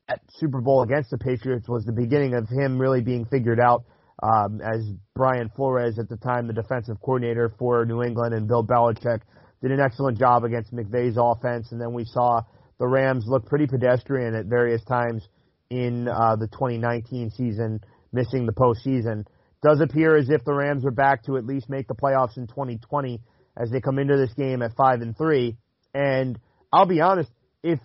that 0.09 0.23
Super 0.31 0.63
Bowl 0.63 0.81
against 0.81 1.11
the 1.11 1.19
Patriots 1.19 1.69
was 1.69 1.85
the 1.85 1.93
beginning 1.93 2.33
of 2.33 2.49
him 2.49 2.81
really 2.81 3.03
being 3.03 3.27
figured 3.27 3.61
out 3.61 3.85
um, 4.23 4.63
as 4.63 4.91
Brian 5.15 5.51
Flores 5.55 5.99
at 5.99 6.09
the 6.09 6.17
time, 6.17 6.47
the 6.47 6.55
defensive 6.55 6.97
coordinator 7.03 7.53
for 7.59 7.85
New 7.85 8.03
England, 8.03 8.33
and 8.33 8.49
Bill 8.49 8.67
Belichick 8.67 9.21
did 9.61 9.71
an 9.71 9.81
excellent 9.81 10.19
job 10.19 10.45
against 10.45 10.73
McVay's 10.73 11.19
offense. 11.21 11.71
And 11.71 11.79
then 11.79 11.93
we 11.93 12.07
saw 12.07 12.41
the 12.79 12.87
Rams 12.87 13.27
look 13.27 13.45
pretty 13.45 13.67
pedestrian 13.67 14.35
at 14.35 14.47
various 14.47 14.83
times 14.85 15.23
in 15.69 16.09
uh, 16.09 16.37
the 16.37 16.47
2019 16.47 17.29
season, 17.37 17.81
missing 18.11 18.47
the 18.47 18.55
postseason. 18.55 19.27
Does 19.63 19.81
appear 19.81 20.17
as 20.17 20.31
if 20.31 20.45
the 20.45 20.53
Rams 20.53 20.85
are 20.87 20.93
back 20.93 21.25
to 21.25 21.37
at 21.37 21.45
least 21.45 21.69
make 21.69 21.89
the 21.89 21.95
playoffs 21.95 22.37
in 22.37 22.47
2020 22.47 23.21
as 23.57 23.71
they 23.71 23.81
come 23.81 23.99
into 23.99 24.17
this 24.17 24.33
game 24.35 24.63
at 24.63 24.77
five 24.77 25.01
and 25.01 25.17
three. 25.17 25.57
And 25.93 26.39
I'll 26.73 26.87
be 26.87 27.01
honest, 27.01 27.31
if 27.63 27.81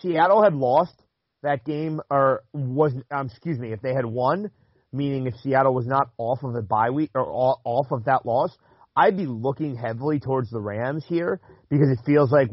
Seattle 0.00 0.42
had 0.42 0.54
lost 0.54 0.94
that 1.42 1.64
game 1.64 2.00
or 2.10 2.42
was 2.52 2.92
um, 3.10 3.26
excuse 3.26 3.58
me, 3.58 3.72
if 3.72 3.82
they 3.82 3.92
had 3.92 4.06
won, 4.06 4.50
meaning 4.92 5.26
if 5.26 5.34
Seattle 5.42 5.74
was 5.74 5.86
not 5.86 6.10
off 6.16 6.42
of 6.42 6.54
a 6.54 6.62
bye 6.62 6.90
week 6.90 7.10
or 7.14 7.26
off 7.64 7.90
of 7.90 8.04
that 8.04 8.24
loss, 8.24 8.56
I'd 8.96 9.16
be 9.16 9.26
looking 9.26 9.76
heavily 9.76 10.20
towards 10.20 10.50
the 10.50 10.60
Rams 10.60 11.04
here 11.08 11.40
because 11.68 11.88
it 11.90 11.98
feels 12.06 12.30
like 12.30 12.48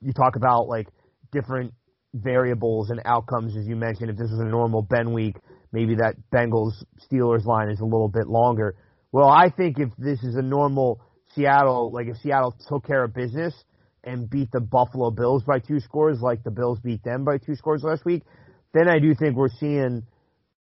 you 0.00 0.12
talk 0.12 0.36
about 0.36 0.68
like 0.68 0.88
different 1.32 1.74
variables 2.14 2.90
and 2.90 3.00
outcomes 3.04 3.56
as 3.56 3.66
you 3.66 3.74
mentioned. 3.74 4.10
If 4.10 4.16
this 4.16 4.30
was 4.30 4.40
a 4.40 4.44
normal 4.44 4.82
Ben 4.82 5.12
week, 5.12 5.36
maybe 5.72 5.96
that 5.96 6.14
Bengals 6.32 6.72
Steelers 7.10 7.44
line 7.44 7.70
is 7.70 7.80
a 7.80 7.84
little 7.84 8.08
bit 8.08 8.28
longer. 8.28 8.74
Well, 9.10 9.28
I 9.28 9.50
think 9.50 9.78
if 9.78 9.90
this 9.98 10.22
is 10.22 10.36
a 10.36 10.42
normal 10.42 11.00
Seattle, 11.34 11.90
like 11.92 12.06
if 12.08 12.16
Seattle 12.18 12.54
took 12.68 12.86
care 12.86 13.04
of 13.04 13.14
business 13.14 13.54
and 14.04 14.28
beat 14.28 14.50
the 14.52 14.60
Buffalo 14.60 15.10
Bills 15.10 15.42
by 15.44 15.58
two 15.58 15.80
scores, 15.80 16.20
like 16.20 16.42
the 16.44 16.50
Bills 16.50 16.78
beat 16.80 17.02
them 17.02 17.24
by 17.24 17.38
two 17.38 17.54
scores 17.54 17.82
last 17.82 18.04
week, 18.04 18.22
then 18.74 18.88
I 18.88 18.98
do 18.98 19.14
think 19.14 19.36
we're 19.36 19.48
seeing 19.48 20.02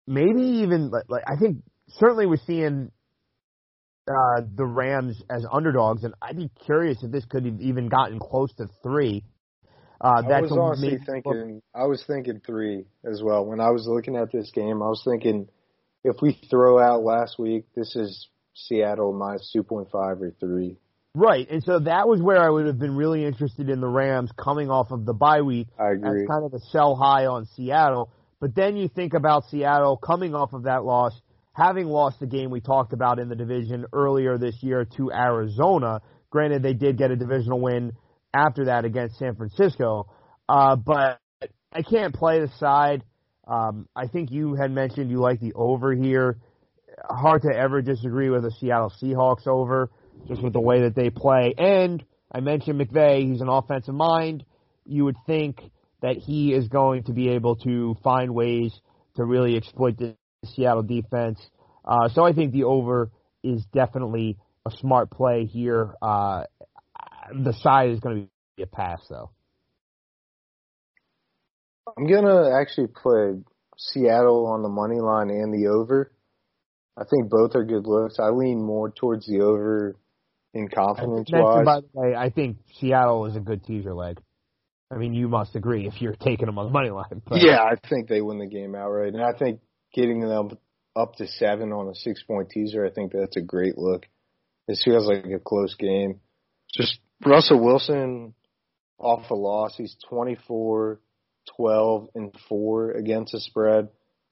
maybe 0.08 0.42
even 0.42 0.92
like 1.10 1.24
I 1.28 1.36
think 1.36 1.58
certainly 1.90 2.26
we're 2.26 2.38
seeing 2.46 2.92
uh, 4.08 4.42
the 4.56 4.66
Rams 4.66 5.22
as 5.30 5.46
underdogs, 5.52 6.04
and 6.04 6.14
I'd 6.22 6.38
be 6.38 6.50
curious 6.66 6.98
if 7.04 7.12
this 7.12 7.26
could 7.26 7.46
have 7.46 7.60
even 7.60 7.90
gotten 7.90 8.20
close 8.20 8.54
to 8.56 8.68
three. 8.82 9.24
Uh, 10.00 10.22
I 10.30 10.42
was 10.42 10.52
honestly 10.52 11.00
thinking, 11.06 11.62
I 11.74 11.86
was 11.86 12.04
thinking 12.06 12.42
three 12.46 12.86
as 13.04 13.22
well. 13.24 13.46
When 13.46 13.60
I 13.60 13.70
was 13.70 13.88
looking 13.88 14.16
at 14.16 14.32
this 14.32 14.52
game, 14.52 14.82
I 14.84 14.90
was 14.90 15.02
thinking 15.04 15.50
if 16.04 16.18
we 16.22 16.40
throw 16.50 16.80
out 16.80 17.04
last 17.04 17.40
week, 17.40 17.66
this 17.76 17.96
is 17.96 18.28
Seattle 18.54 19.14
minus 19.14 19.52
2.5 19.56 19.94
or 19.94 20.36
three. 20.40 20.78
Right, 21.16 21.50
and 21.50 21.64
so 21.64 21.80
that 21.80 22.08
was 22.08 22.22
where 22.22 22.40
I 22.40 22.50
would 22.50 22.68
have 22.68 22.78
been 22.78 22.96
really 22.96 23.26
interested 23.26 23.70
in 23.70 23.82
the 23.82 23.88
Rams 23.88 24.30
coming 24.38 24.70
off 24.70 24.92
of 24.92 25.04
the 25.06 25.14
bye 25.14 25.42
week 25.42 25.68
I 25.80 25.94
agree. 25.94 26.22
as 26.22 26.28
kind 26.28 26.46
of 26.46 26.54
a 26.54 26.60
sell 26.60 26.96
high 26.96 27.26
on 27.26 27.48
Seattle. 27.56 28.12
But 28.40 28.54
then 28.54 28.78
you 28.78 28.88
think 28.88 29.16
about 29.16 29.46
Seattle 29.50 29.98
coming 29.98 30.36
off 30.36 30.54
of 30.54 30.64
that 30.64 30.86
loss, 30.86 31.20
having 31.54 31.88
lost 31.88 32.20
the 32.20 32.28
game 32.28 32.52
we 32.52 32.62
talked 32.62 32.94
about 32.94 33.18
in 33.18 33.30
the 33.30 33.36
division 33.36 33.88
earlier 33.94 34.38
this 34.38 34.62
year 34.62 34.86
to 34.98 35.12
Arizona. 35.12 36.02
Granted, 36.30 36.62
they 36.62 36.74
did 36.74 37.00
get 37.00 37.10
a 37.10 37.16
divisional 37.16 37.60
win 37.60 37.94
after 38.34 38.66
that 38.66 38.86
against 38.86 39.18
San 39.18 39.36
Francisco. 39.36 40.08
Uh, 40.48 40.76
but 40.76 41.20
I 41.72 41.82
can't 41.82 42.14
play 42.14 42.40
the 42.40 42.52
side. 42.58 43.04
Um, 43.48 43.88
I 43.96 44.08
think 44.08 44.32
you 44.32 44.56
had 44.56 44.72
mentioned 44.72 45.10
you 45.10 45.20
like 45.20 45.40
the 45.40 45.54
over 45.54 45.94
here. 45.94 46.38
Hard 47.10 47.44
to 47.44 47.56
ever 47.56 47.82
disagree 47.82 48.30
with 48.30 48.44
a 48.46 48.52
Seattle 48.60 48.92
Seahawks 49.02 49.48
over, 49.48 49.90
just 50.28 50.42
with 50.42 50.54
the 50.54 50.60
way 50.60 50.82
that 50.82 50.96
they 50.96 51.10
play. 51.10 51.54
And 51.58 52.04
I 52.32 52.40
mentioned 52.40 52.80
McVay, 52.80 53.30
he's 53.30 53.42
an 53.42 53.50
offensive 53.50 53.94
mind. 53.94 54.44
You 54.86 55.06
would 55.06 55.18
think 55.26 55.62
that 56.02 56.18
he 56.18 56.54
is 56.54 56.68
going 56.68 57.04
to 57.04 57.14
be 57.14 57.30
able 57.30 57.56
to 57.58 57.96
find 58.04 58.34
ways 58.34 58.74
to 59.16 59.26
really 59.26 59.56
exploit 59.56 59.98
the 59.98 60.16
Seattle 60.46 60.84
defense. 60.84 61.40
Uh, 61.86 62.10
so 62.10 62.24
I 62.24 62.34
think 62.34 62.52
the 62.52 62.64
over 62.66 63.12
is 63.44 63.64
definitely 63.74 64.38
a 64.66 64.72
smart 64.72 65.10
play 65.10 65.46
here. 65.46 65.94
Uh, 66.02 66.44
the 67.34 67.54
side 67.54 67.92
is 67.92 68.00
going 68.00 68.24
to 68.24 68.30
be 68.56 68.64
a 68.64 68.68
pass, 68.68 69.00
though. 69.10 69.32
I'm 71.96 72.06
gonna 72.06 72.52
actually 72.60 72.88
play 72.88 73.42
Seattle 73.78 74.48
on 74.48 74.62
the 74.62 74.70
money 74.70 75.00
line 75.00 75.30
and 75.30 75.54
the 75.54 75.68
over. 75.70 76.12
I 76.98 77.04
think 77.10 77.30
both 77.30 77.56
are 77.56 77.64
good 77.64 77.86
looks. 77.86 78.20
I 78.20 78.30
lean 78.30 78.62
more 78.62 78.90
towards 78.90 79.28
the 79.28 79.42
over 79.42 79.96
in 80.54 80.68
confidence 80.68 81.30
wise. 81.32 81.66
By 81.66 81.82
the 81.82 81.88
way, 81.94 82.16
I 82.16 82.30
think 82.30 82.58
Seattle 82.80 83.26
is 83.28 83.36
a 83.36 83.40
good 83.40 83.64
teaser 83.64 83.94
leg. 83.94 84.20
I 84.92 84.96
mean, 84.96 85.14
you 85.14 85.28
must 85.28 85.56
agree 85.56 85.86
if 85.86 86.02
you're 86.02 86.16
taking 86.16 86.46
them 86.46 86.58
on 86.58 86.66
the 86.66 86.72
money 86.72 86.90
line. 86.90 87.22
But. 87.26 87.42
Yeah, 87.42 87.62
I 87.62 87.76
think 87.90 88.08
they 88.08 88.22
win 88.22 88.40
the 88.40 88.48
game 88.48 88.74
outright, 88.74 89.14
and 89.14 89.22
I 89.22 89.38
think 89.38 89.60
getting 89.94 90.22
them 90.22 90.58
up 90.96 91.16
to 91.16 91.28
seven 91.28 91.72
on 91.72 91.90
a 91.90 91.96
six 91.96 92.24
point 92.24 92.50
teaser, 92.50 92.86
I 92.86 92.90
think 92.90 93.12
that's 93.12 93.38
a 93.38 93.42
great 93.42 93.78
look. 93.78 94.08
This 94.68 94.82
feels 94.84 95.08
like 95.08 95.26
a 95.26 95.40
close 95.40 95.76
game. 95.76 96.20
Just 96.74 97.00
Russell 97.26 97.64
Wilson 97.64 98.34
off 99.00 99.30
a 99.30 99.36
loss. 99.36 99.76
He's 99.78 99.96
24, 100.10 101.00
12, 101.56 102.10
and 102.16 102.34
4 102.48 102.92
against 102.92 103.32
the 103.34 103.40
spread. 103.40 103.90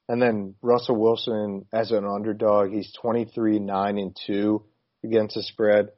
And 0.08 0.22
then 0.22 0.54
Russell 0.62 0.96
Wilson 0.96 1.66
as 1.72 1.90
an 1.90 2.04
underdog, 2.04 2.70
he's 2.70 2.92
23, 3.00 3.58
9, 3.58 3.98
and 3.98 4.16
2 4.26 4.62
against 5.04 5.34
the 5.34 5.42
spread. 5.42 5.90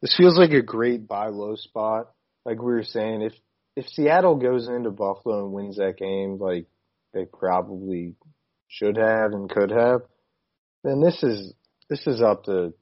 This 0.00 0.16
feels 0.16 0.36
like 0.36 0.50
a 0.50 0.62
great 0.62 1.06
buy 1.06 1.28
low 1.28 1.54
spot. 1.54 2.10
Like 2.44 2.60
we 2.60 2.72
were 2.72 2.82
saying, 2.82 3.22
if 3.22 3.32
if 3.74 3.86
Seattle 3.88 4.36
goes 4.36 4.68
into 4.68 4.90
Buffalo 4.90 5.44
and 5.44 5.52
wins 5.52 5.76
that 5.76 5.96
game, 5.96 6.38
like 6.38 6.66
they 7.14 7.24
probably 7.24 8.16
should 8.68 8.96
have 8.96 9.32
and 9.32 9.48
could 9.48 9.70
have, 9.70 10.02
then 10.82 11.00
this 11.00 11.22
is 11.22 11.54
this 11.88 12.04
is 12.06 12.20
up 12.20 12.44
to 12.44 12.74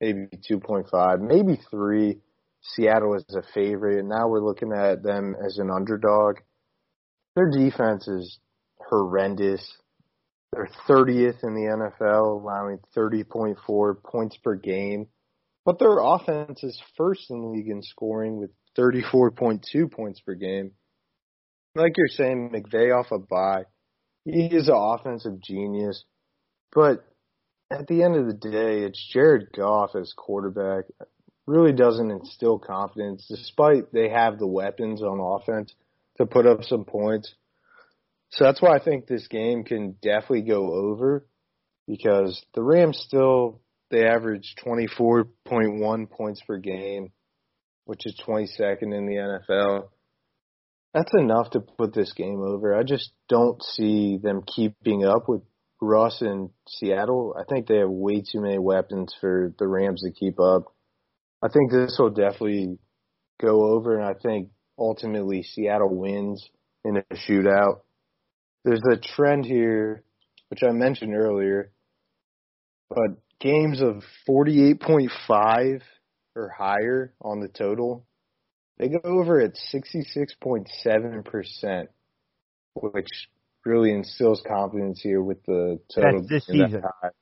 maybe 0.00 0.28
2.5, 0.48 1.20
maybe 1.20 1.60
3 1.70 2.20
Seattle 2.64 3.14
is 3.14 3.24
a 3.34 3.42
favorite, 3.52 3.98
and 3.98 4.08
now 4.08 4.26
we're 4.26 4.44
looking 4.44 4.72
at 4.72 5.02
them 5.02 5.36
as 5.44 5.58
an 5.58 5.70
underdog. 5.70 6.36
Their 7.36 7.50
defense 7.50 8.08
is 8.08 8.38
horrendous. 8.78 9.62
They're 10.52 10.70
30th 10.88 11.42
in 11.42 11.54
the 11.54 11.90
NFL, 12.00 12.40
allowing 12.40 12.78
30.4 12.96 14.02
points 14.02 14.36
per 14.38 14.54
game. 14.54 15.08
But 15.64 15.78
their 15.78 15.98
offense 15.98 16.62
is 16.62 16.80
first 16.96 17.30
in 17.30 17.40
the 17.40 17.48
league 17.48 17.68
in 17.68 17.82
scoring 17.82 18.36
with 18.36 18.50
34.2 18.78 19.90
points 19.90 20.20
per 20.20 20.34
game. 20.34 20.72
Like 21.74 21.96
you're 21.96 22.08
saying, 22.08 22.50
McVay 22.50 22.96
off 22.96 23.10
a 23.10 23.18
bye. 23.18 23.64
He 24.24 24.46
is 24.46 24.68
an 24.68 24.76
offensive 24.76 25.40
genius. 25.42 26.04
But 26.72 27.04
at 27.70 27.86
the 27.88 28.02
end 28.02 28.16
of 28.16 28.26
the 28.26 28.34
day, 28.34 28.84
it's 28.84 29.10
Jared 29.12 29.48
Goff 29.56 29.96
as 29.96 30.12
quarterback 30.16 30.84
really 31.46 31.72
doesn't 31.72 32.10
instill 32.10 32.58
confidence, 32.58 33.26
despite 33.28 33.92
they 33.92 34.08
have 34.08 34.38
the 34.38 34.46
weapons 34.46 35.02
on 35.02 35.20
offense 35.20 35.74
to 36.16 36.26
put 36.26 36.46
up 36.46 36.64
some 36.64 36.84
points. 36.84 37.34
So 38.30 38.44
that's 38.44 38.62
why 38.62 38.76
I 38.76 38.82
think 38.82 39.06
this 39.06 39.28
game 39.28 39.64
can 39.64 39.96
definitely 40.02 40.42
go 40.42 40.72
over 40.72 41.26
because 41.86 42.44
the 42.54 42.62
Rams 42.62 42.98
still 43.06 43.60
they 43.90 44.04
average 44.06 44.56
24.1 44.64 46.10
points 46.10 46.42
per 46.46 46.58
game, 46.58 47.12
which 47.84 48.06
is 48.06 48.20
22nd 48.26 48.82
in 48.82 49.06
the 49.06 49.40
NFL. 49.48 49.88
That's 50.92 51.12
enough 51.14 51.50
to 51.50 51.60
put 51.60 51.94
this 51.94 52.12
game 52.12 52.40
over. 52.40 52.74
I 52.74 52.82
just 52.82 53.12
don't 53.28 53.62
see 53.62 54.18
them 54.20 54.42
keeping 54.42 55.04
up 55.04 55.28
with 55.28 55.42
Russ 55.80 56.22
and 56.22 56.50
Seattle. 56.68 57.36
I 57.38 57.44
think 57.44 57.66
they 57.66 57.78
have 57.78 57.90
way 57.90 58.22
too 58.22 58.40
many 58.40 58.58
weapons 58.58 59.14
for 59.20 59.52
the 59.58 59.68
Rams 59.68 60.02
to 60.02 60.10
keep 60.10 60.40
up. 60.40 60.73
I 61.44 61.48
think 61.48 61.70
this 61.70 61.96
will 61.98 62.10
definitely 62.10 62.78
go 63.38 63.74
over, 63.74 63.98
and 63.98 64.04
I 64.04 64.14
think 64.14 64.48
ultimately 64.78 65.42
Seattle 65.42 65.94
wins 65.94 66.48
in 66.84 66.96
a 66.96 67.02
shootout. 67.14 67.80
There's 68.64 68.80
a 68.90 68.96
trend 68.96 69.44
here, 69.44 70.02
which 70.48 70.62
I 70.62 70.70
mentioned 70.72 71.14
earlier, 71.14 71.70
but 72.88 73.18
games 73.40 73.82
of 73.82 74.02
48.5 74.26 75.82
or 76.34 76.48
higher 76.48 77.12
on 77.20 77.40
the 77.40 77.48
total, 77.48 78.06
they 78.78 78.88
go 78.88 79.02
over 79.04 79.38
at 79.40 79.52
66.7%, 79.72 81.88
which 82.74 83.08
really 83.66 83.92
instills 83.92 84.42
confidence 84.46 85.02
here 85.02 85.22
with 85.22 85.44
the 85.44 85.78
total. 85.94 86.22
That's 86.22 86.30
this 86.30 86.46
season. 86.46 86.80
That 86.80 87.12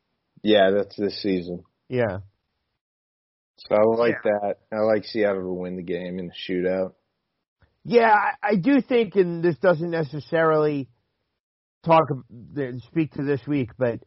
yeah, 0.44 0.70
that's 0.70 0.96
this 0.96 1.20
season. 1.20 1.64
Yeah. 1.88 2.20
So 3.56 3.76
I 3.76 3.96
like 3.96 4.16
yeah. 4.24 4.32
that. 4.40 4.54
I 4.72 4.80
like 4.80 5.04
Seattle 5.04 5.42
to 5.42 5.52
win 5.52 5.76
the 5.76 5.82
game 5.82 6.18
in 6.18 6.28
the 6.28 6.32
shootout. 6.32 6.92
Yeah, 7.84 8.12
I, 8.12 8.50
I 8.50 8.56
do 8.56 8.80
think, 8.80 9.16
and 9.16 9.42
this 9.42 9.56
doesn't 9.58 9.90
necessarily 9.90 10.88
talk 11.84 12.04
speak 12.86 13.12
to 13.14 13.24
this 13.24 13.40
week, 13.46 13.70
but 13.76 14.00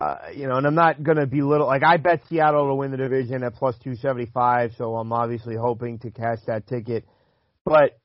uh, 0.00 0.16
you 0.34 0.46
know, 0.48 0.56
and 0.56 0.66
I'm 0.66 0.74
not 0.74 1.02
going 1.02 1.18
to 1.18 1.26
be 1.26 1.42
little 1.42 1.66
like 1.66 1.82
I 1.84 1.98
bet 1.98 2.22
Seattle 2.28 2.68
to 2.68 2.74
win 2.74 2.90
the 2.90 2.96
division 2.96 3.42
at 3.42 3.54
plus 3.54 3.76
275, 3.82 4.72
so 4.78 4.96
I'm 4.96 5.12
obviously 5.12 5.56
hoping 5.56 5.98
to 6.00 6.10
cash 6.10 6.38
that 6.46 6.66
ticket. 6.66 7.06
But 7.64 7.98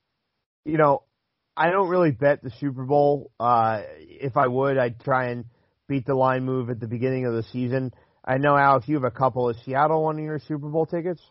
you 0.65 0.77
know, 0.77 1.03
I 1.56 1.69
don't 1.69 1.88
really 1.89 2.11
bet 2.11 2.43
the 2.43 2.52
Super 2.60 2.84
Bowl. 2.84 3.31
Uh, 3.39 3.84
if 3.99 4.35
I 4.35 4.47
would, 4.47 4.77
I'd 4.77 4.99
try 4.99 5.30
and 5.30 5.45
beat 5.88 6.06
the 6.06 6.15
line 6.15 6.43
move 6.43 6.69
at 6.69 6.80
the 6.80 6.88
beginning 6.88 7.26
of 7.26 7.34
the 7.34 7.43
season. 7.43 7.93
I 8.26 8.38
know, 8.38 8.57
Alex, 8.57 8.88
you 8.88 8.95
have 8.95 9.03
a 9.03 9.11
couple. 9.11 9.49
Is 9.49 9.57
Seattle 9.65 10.03
one 10.03 10.18
of 10.18 10.23
your 10.23 10.39
Super 10.39 10.68
Bowl 10.68 10.85
tickets? 10.85 11.22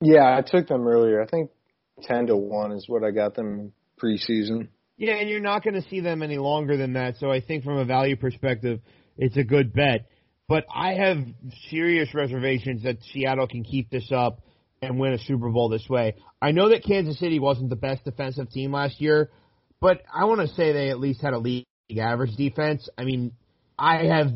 Yeah, 0.00 0.36
I 0.36 0.42
took 0.42 0.66
them 0.66 0.86
earlier. 0.86 1.22
I 1.22 1.26
think 1.26 1.50
ten 2.02 2.26
to 2.26 2.36
one 2.36 2.72
is 2.72 2.86
what 2.88 3.04
I 3.04 3.10
got 3.10 3.34
them 3.34 3.72
preseason. 4.02 4.68
Yeah, 4.96 5.14
and 5.14 5.28
you're 5.28 5.40
not 5.40 5.62
going 5.62 5.74
to 5.74 5.88
see 5.88 6.00
them 6.00 6.22
any 6.22 6.38
longer 6.38 6.76
than 6.76 6.94
that. 6.94 7.16
So 7.18 7.30
I 7.30 7.40
think 7.40 7.64
from 7.64 7.78
a 7.78 7.84
value 7.84 8.16
perspective, 8.16 8.80
it's 9.18 9.36
a 9.36 9.44
good 9.44 9.72
bet. 9.72 10.06
But 10.48 10.64
I 10.74 10.94
have 10.94 11.18
serious 11.70 12.14
reservations 12.14 12.82
that 12.84 12.98
Seattle 13.12 13.46
can 13.46 13.64
keep 13.64 13.90
this 13.90 14.10
up 14.14 14.40
and 14.82 14.98
win 14.98 15.14
a 15.14 15.18
Super 15.18 15.50
Bowl 15.50 15.68
this 15.68 15.88
way. 15.88 16.16
I 16.40 16.52
know 16.52 16.68
that 16.68 16.84
Kansas 16.84 17.18
City 17.18 17.38
wasn't 17.38 17.70
the 17.70 17.76
best 17.76 18.04
defensive 18.04 18.50
team 18.50 18.72
last 18.72 19.00
year, 19.00 19.30
but 19.80 20.02
I 20.14 20.26
want 20.26 20.40
to 20.42 20.54
say 20.54 20.72
they 20.72 20.90
at 20.90 21.00
least 21.00 21.22
had 21.22 21.32
a 21.32 21.38
league 21.38 21.66
average 21.98 22.36
defense. 22.36 22.88
I 22.98 23.04
mean, 23.04 23.32
I 23.78 24.04
have 24.04 24.32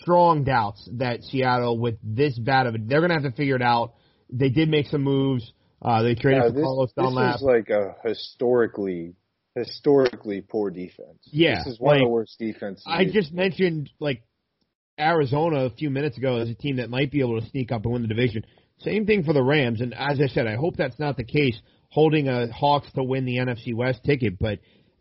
strong 0.00 0.44
doubts 0.44 0.88
that 0.94 1.22
Seattle, 1.22 1.78
with 1.78 1.96
this 2.02 2.38
bad 2.38 2.66
of 2.66 2.74
it, 2.74 2.88
they're 2.88 3.00
going 3.00 3.10
to 3.10 3.14
have 3.14 3.24
to 3.24 3.36
figure 3.36 3.56
it 3.56 3.62
out. 3.62 3.94
They 4.30 4.48
did 4.48 4.68
make 4.68 4.86
some 4.86 5.02
moves. 5.02 5.52
Uh, 5.80 6.02
they 6.02 6.14
traded 6.14 6.44
yeah, 6.44 6.50
for 6.50 6.62
Carlos 6.62 6.92
Dunlap. 6.96 7.34
This 7.34 7.42
is 7.42 7.46
like 7.46 7.68
a 7.70 7.96
historically 8.06 9.14
historically 9.54 10.40
poor 10.40 10.70
defense. 10.70 11.18
Yeah, 11.24 11.58
this 11.64 11.74
is 11.74 11.80
one 11.80 11.96
like, 11.96 12.02
of 12.02 12.06
the 12.06 12.10
worst 12.10 12.38
defenses. 12.38 12.84
I 12.86 13.04
just 13.04 13.32
mentioned 13.32 13.90
like 13.98 14.22
Arizona 14.98 15.66
a 15.66 15.70
few 15.70 15.90
minutes 15.90 16.16
ago 16.16 16.36
as 16.36 16.48
a 16.48 16.54
team 16.54 16.76
that 16.76 16.88
might 16.88 17.10
be 17.10 17.20
able 17.20 17.40
to 17.40 17.46
sneak 17.48 17.72
up 17.72 17.84
and 17.84 17.92
win 17.92 18.02
the 18.02 18.08
division. 18.08 18.44
Same 18.78 19.06
thing 19.06 19.22
for 19.24 19.32
the 19.32 19.42
Rams, 19.42 19.80
and 19.80 19.94
as 19.94 20.20
I 20.20 20.26
said, 20.28 20.46
I 20.46 20.56
hope 20.56 20.76
that's 20.76 20.98
not 20.98 21.16
the 21.16 21.24
case. 21.24 21.60
Holding 21.90 22.28
a 22.28 22.50
Hawks 22.50 22.90
to 22.94 23.04
win 23.04 23.26
the 23.26 23.36
NFC 23.36 23.74
West 23.74 24.02
ticket, 24.02 24.38
but 24.38 24.60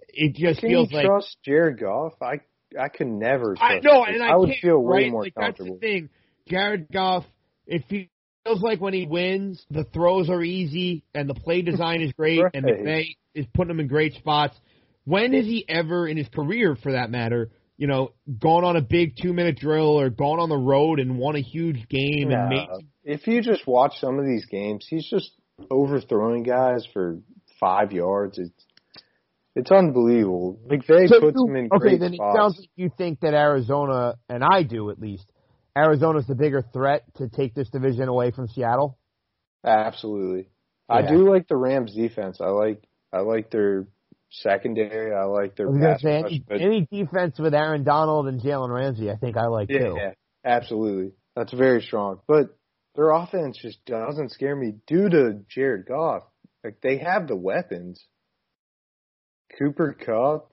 it 0.10 0.36
just 0.36 0.60
can 0.60 0.70
feels 0.70 0.92
you 0.92 0.98
like 0.98 1.06
trust 1.06 1.38
Jared 1.44 1.80
Goff. 1.80 2.14
I 2.22 2.42
I 2.80 2.90
can 2.90 3.20
never. 3.20 3.56
I 3.60 3.80
know, 3.80 4.04
and 4.04 4.24
I, 4.24 4.30
I 4.30 4.36
would 4.36 4.54
feel 4.62 4.80
way 4.80 5.04
right? 5.04 5.12
more 5.12 5.24
like, 5.24 5.36
comfortable. 5.36 5.74
That's 5.74 5.82
the 5.82 5.88
thing. 5.88 6.10
Jared 6.48 6.88
Goff. 6.92 7.26
It 7.68 7.84
feels 7.90 8.62
like 8.62 8.82
when 8.82 8.94
he 8.94 9.06
wins, 9.06 9.64
the 9.70 9.84
throws 9.84 10.30
are 10.30 10.42
easy 10.42 11.04
and 11.14 11.30
the 11.30 11.34
play 11.34 11.62
design 11.62 12.02
is 12.02 12.12
great, 12.18 12.42
right. 12.42 12.52
and 12.54 12.66
McVay 12.66 13.16
is 13.34 13.46
putting 13.54 13.72
him 13.72 13.80
in 13.80 13.88
great 13.88 14.14
spots. 14.16 14.58
When 15.06 15.34
has 15.34 15.46
he 15.46 15.66
ever, 15.68 16.08
in 16.08 16.18
his 16.18 16.28
career 16.28 16.76
for 16.76 16.94
that 16.94 17.10
matter, 17.10 17.50
you 17.78 17.88
know, 17.88 18.12
gone 18.40 18.64
on 18.64 18.76
a 18.76 18.82
big 18.82 19.16
two 19.22 19.34
minute 19.34 19.58
drill 19.58 20.00
or 20.00 20.10
gone 20.10 20.40
on 20.40 20.50
the 20.50 20.58
road 20.58 21.00
and 21.00 21.18
won 21.18 21.36
a 21.36 21.42
huge 21.42 21.88
game 21.90 22.30
and 22.32 22.50
made? 22.50 22.68
If 23.04 23.26
you 23.26 23.42
just 23.42 23.66
watch 23.66 23.94
some 24.00 24.20
of 24.20 24.26
these 24.26 24.46
games, 24.46 24.86
he's 24.88 25.10
just 25.10 25.32
overthrowing 25.70 26.44
guys 26.44 26.86
for 26.94 27.20
five 27.60 27.92
yards. 27.92 28.38
It's 28.38 28.66
it's 29.56 29.72
unbelievable. 29.72 30.60
McVay 30.68 31.08
so 31.08 31.20
puts 31.20 31.38
you, 31.38 31.48
him 31.48 31.56
in 31.56 31.66
okay, 31.66 31.78
great 31.80 32.00
then 32.00 32.14
spots. 32.14 32.36
it 32.36 32.40
sounds 32.40 32.58
like 32.60 32.70
you 32.76 32.92
think 32.98 33.20
that 33.22 33.34
Arizona, 33.34 34.16
and 34.30 34.44
I 34.44 34.64
do 34.64 34.90
at 34.90 35.00
least, 35.00 35.32
Arizona's 35.78 36.28
the 36.28 36.36
bigger 36.36 36.64
threat 36.74 37.04
to 37.18 37.30
take 37.30 37.54
this 37.54 37.70
division 37.70 38.08
away 38.08 38.32
from 38.32 38.48
Seattle. 38.48 38.98
Absolutely, 39.66 40.50
Yeah. 40.90 40.96
I 40.96 41.02
do 41.08 41.30
like 41.30 41.48
the 41.48 41.56
Rams' 41.56 41.94
defense. 41.94 42.40
I 42.42 42.48
like 42.50 42.84
I 43.14 43.20
like 43.20 43.52
their 43.52 43.88
secondary. 44.30 45.14
I 45.14 45.26
like 45.26 45.56
their 45.56 45.70
I 45.70 45.80
pass 45.80 46.02
say 46.02 46.22
rush. 46.22 46.32
any, 46.50 46.64
any 46.64 46.88
defense 46.92 47.38
with 47.38 47.54
Aaron 47.54 47.84
Donald 47.84 48.28
and 48.28 48.42
Jalen 48.42 48.74
Ramsey, 48.74 49.12
I 49.12 49.16
think 49.18 49.38
I 49.38 49.48
like 49.48 49.70
yeah, 49.70 49.80
too. 49.80 49.96
yeah, 49.98 50.12
absolutely. 50.46 51.12
That's 51.36 51.54
very 51.54 51.82
strong. 51.82 52.20
But 52.28 52.58
their 52.96 53.12
offense 53.12 53.58
just 53.62 53.84
doesn't 53.86 54.32
scare 54.32 54.56
me 54.56 54.74
due 54.88 55.10
to 55.10 55.40
Jared 55.50 55.86
Goff. 55.86 56.24
Like 56.64 56.82
they 56.82 56.98
have 56.98 57.28
the 57.28 57.36
weapons. 57.36 58.04
Cooper 59.58 59.96
Kupp, 60.00 60.52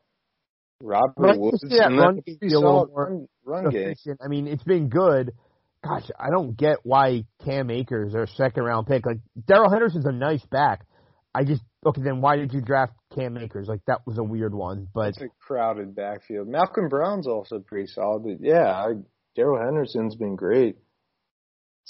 Robert 0.80 1.34
I 1.34 1.36
Woods, 1.36 1.60
just 1.62 1.72
and 1.72 1.98
run 1.98 2.22
that's 2.26 2.52
a 2.52 2.58
little 2.58 2.86
more 2.86 3.26
run, 3.44 3.64
run 3.64 3.70
game. 3.70 3.94
I 4.24 4.28
mean, 4.28 4.46
it's 4.46 4.64
been 4.64 4.88
good. 4.88 5.32
Gosh, 5.84 6.10
I 6.18 6.30
don't 6.30 6.56
get 6.56 6.78
why 6.82 7.24
Cam 7.44 7.70
Akers, 7.70 8.12
their 8.12 8.26
second 8.26 8.64
round 8.64 8.86
pick, 8.86 9.06
like 9.06 9.18
Darrell 9.46 9.70
Henderson's 9.70 10.06
a 10.06 10.12
nice 10.12 10.44
back. 10.46 10.84
I 11.34 11.44
just 11.44 11.62
okay. 11.86 12.02
Then 12.02 12.20
why 12.20 12.36
did 12.36 12.52
you 12.52 12.60
draft 12.60 12.94
Cam 13.14 13.36
Akers? 13.36 13.68
Like 13.68 13.80
that 13.86 14.00
was 14.06 14.18
a 14.18 14.24
weird 14.24 14.54
one. 14.54 14.88
But 14.92 15.10
It's 15.10 15.22
a 15.22 15.28
crowded 15.40 15.94
backfield. 15.94 16.48
Malcolm 16.48 16.88
Brown's 16.88 17.28
also 17.28 17.60
pretty 17.60 17.86
solid. 17.86 18.24
But 18.24 18.38
yeah, 18.40 18.72
I, 18.72 18.94
Darrell 19.36 19.64
Henderson's 19.64 20.16
been 20.16 20.34
great. 20.34 20.76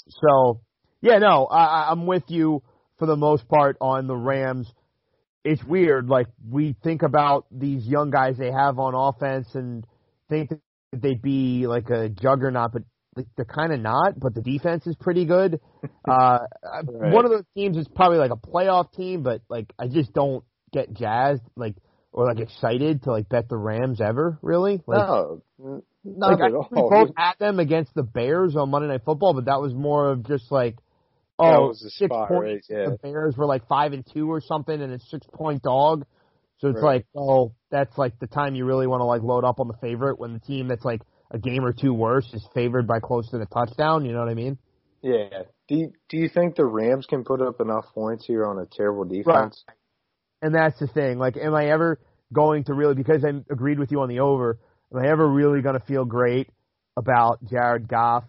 So, 0.07 0.61
yeah, 1.01 1.17
no, 1.17 1.45
I, 1.45 1.89
I'm 1.91 2.05
with 2.05 2.23
you 2.27 2.61
for 2.97 3.05
the 3.05 3.15
most 3.15 3.47
part 3.47 3.77
on 3.81 4.07
the 4.07 4.15
Rams. 4.15 4.71
It's 5.43 5.63
weird. 5.63 6.07
Like 6.07 6.27
we 6.49 6.75
think 6.83 7.01
about 7.01 7.45
these 7.51 7.85
young 7.85 8.09
guys 8.11 8.37
they 8.37 8.51
have 8.51 8.79
on 8.79 8.93
offense 8.93 9.47
and 9.53 9.85
think 10.29 10.49
that 10.49 10.59
they'd 10.93 11.21
be 11.21 11.65
like 11.67 11.89
a 11.89 12.09
juggernaut, 12.09 12.71
but 12.73 12.83
like, 13.15 13.27
they're 13.35 13.45
kind 13.45 13.73
of 13.73 13.79
not. 13.79 14.19
But 14.19 14.35
the 14.35 14.41
defense 14.41 14.85
is 14.87 14.95
pretty 14.95 15.25
good. 15.25 15.59
Uh, 16.09 16.39
Right. 16.87 17.13
One 17.13 17.25
of 17.25 17.31
those 17.31 17.43
teams 17.55 17.77
is 17.77 17.87
probably 17.87 18.17
like 18.17 18.31
a 18.31 18.35
playoff 18.35 18.91
team, 18.93 19.21
but 19.21 19.41
like 19.47 19.71
I 19.77 19.87
just 19.87 20.11
don't 20.13 20.43
get 20.73 20.91
jazzed 20.93 21.43
like 21.55 21.75
or 22.11 22.25
like 22.25 22.39
excited 22.39 23.03
to 23.03 23.11
like 23.11 23.29
bet 23.29 23.47
the 23.47 23.57
Rams 23.57 24.01
ever. 24.01 24.39
Really? 24.41 24.81
Like, 24.87 25.07
no, 25.07 25.41
not 26.03 26.31
like, 26.31 26.39
at 26.39 26.45
I 26.45 26.49
think 26.49 26.71
we 26.71 26.81
both 26.89 27.09
had 27.15 27.33
them 27.39 27.59
against 27.59 27.93
the 27.93 28.03
Bears 28.03 28.55
on 28.55 28.71
Monday 28.71 28.87
Night 28.87 29.01
Football, 29.05 29.33
but 29.33 29.45
that 29.45 29.61
was 29.61 29.73
more 29.73 30.11
of 30.11 30.25
just 30.27 30.51
like, 30.51 30.77
oh, 31.39 31.73
six 31.73 32.09
points. 32.09 32.31
right? 32.31 32.61
Yeah. 32.69 32.89
The 32.91 32.97
Bears 33.01 33.35
were 33.37 33.45
like 33.45 33.67
five 33.67 33.93
and 33.93 34.05
two 34.13 34.31
or 34.31 34.41
something, 34.41 34.81
and 34.81 34.91
it's 34.93 35.09
six 35.09 35.25
point 35.33 35.61
dog. 35.63 36.05
So 36.59 36.67
it's 36.69 36.81
Right. 36.81 36.95
like, 36.95 37.05
oh, 37.15 37.53
that's 37.71 37.97
like 37.97 38.19
the 38.19 38.27
time 38.27 38.53
you 38.55 38.65
really 38.65 38.85
want 38.87 39.01
to 39.01 39.05
like 39.05 39.21
load 39.23 39.45
up 39.45 39.59
on 39.59 39.67
the 39.67 39.77
favorite 39.81 40.19
when 40.19 40.33
the 40.33 40.39
team 40.39 40.67
that's 40.67 40.83
like 40.83 41.01
a 41.31 41.39
game 41.39 41.63
or 41.63 41.71
two 41.73 41.93
worse 41.93 42.27
is 42.33 42.45
favored 42.53 42.85
by 42.87 42.99
close 42.99 43.29
to 43.31 43.37
the 43.37 43.45
touchdown. 43.45 44.05
You 44.05 44.11
know 44.13 44.19
what 44.19 44.29
I 44.29 44.33
mean? 44.33 44.57
Yeah. 45.01 45.43
Do 45.69 45.75
you, 45.75 45.93
do 46.09 46.17
you 46.17 46.27
think 46.27 46.55
the 46.55 46.65
Rams 46.65 47.05
can 47.05 47.23
put 47.23 47.41
up 47.41 47.61
enough 47.61 47.85
points 47.93 48.25
here 48.25 48.45
on 48.45 48.57
a 48.59 48.65
terrible 48.65 49.05
defense? 49.05 49.63
And 50.41 50.53
that's 50.53 50.77
the 50.79 50.87
thing. 50.87 51.17
Like, 51.19 51.37
am 51.37 51.53
I 51.53 51.67
ever 51.69 51.99
going 52.33 52.63
to 52.65 52.73
really, 52.73 52.95
because 52.95 53.23
I 53.23 53.29
agreed 53.51 53.79
with 53.79 53.91
you 53.91 54.01
on 54.01 54.09
the 54.09 54.19
over, 54.19 54.57
am 54.93 54.99
I 54.99 55.07
ever 55.09 55.27
really 55.27 55.61
going 55.61 55.79
to 55.79 55.85
feel 55.85 56.03
great 56.05 56.49
about 56.97 57.43
Jared 57.45 57.87
Goff 57.87 58.23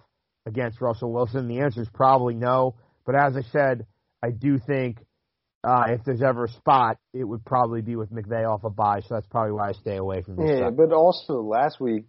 against 0.46 0.80
Russell 0.80 1.12
Wilson? 1.12 1.48
The 1.48 1.60
answer 1.60 1.82
is 1.82 1.88
probably 1.92 2.34
no. 2.34 2.76
But 3.10 3.20
as 3.20 3.36
I 3.36 3.42
said, 3.50 3.86
I 4.22 4.30
do 4.30 4.60
think 4.60 4.98
uh, 5.64 5.86
if 5.88 6.04
there's 6.04 6.22
ever 6.22 6.44
a 6.44 6.48
spot, 6.48 6.96
it 7.12 7.24
would 7.24 7.44
probably 7.44 7.82
be 7.82 7.96
with 7.96 8.12
McVay 8.12 8.48
off 8.48 8.62
a 8.62 8.70
bye. 8.70 9.00
So 9.00 9.14
that's 9.16 9.26
probably 9.26 9.50
why 9.50 9.70
I 9.70 9.72
stay 9.72 9.96
away 9.96 10.22
from 10.22 10.36
this. 10.36 10.48
Yeah, 10.48 10.56
stuff. 10.68 10.74
but 10.76 10.92
also 10.92 11.42
last 11.42 11.80
week, 11.80 12.04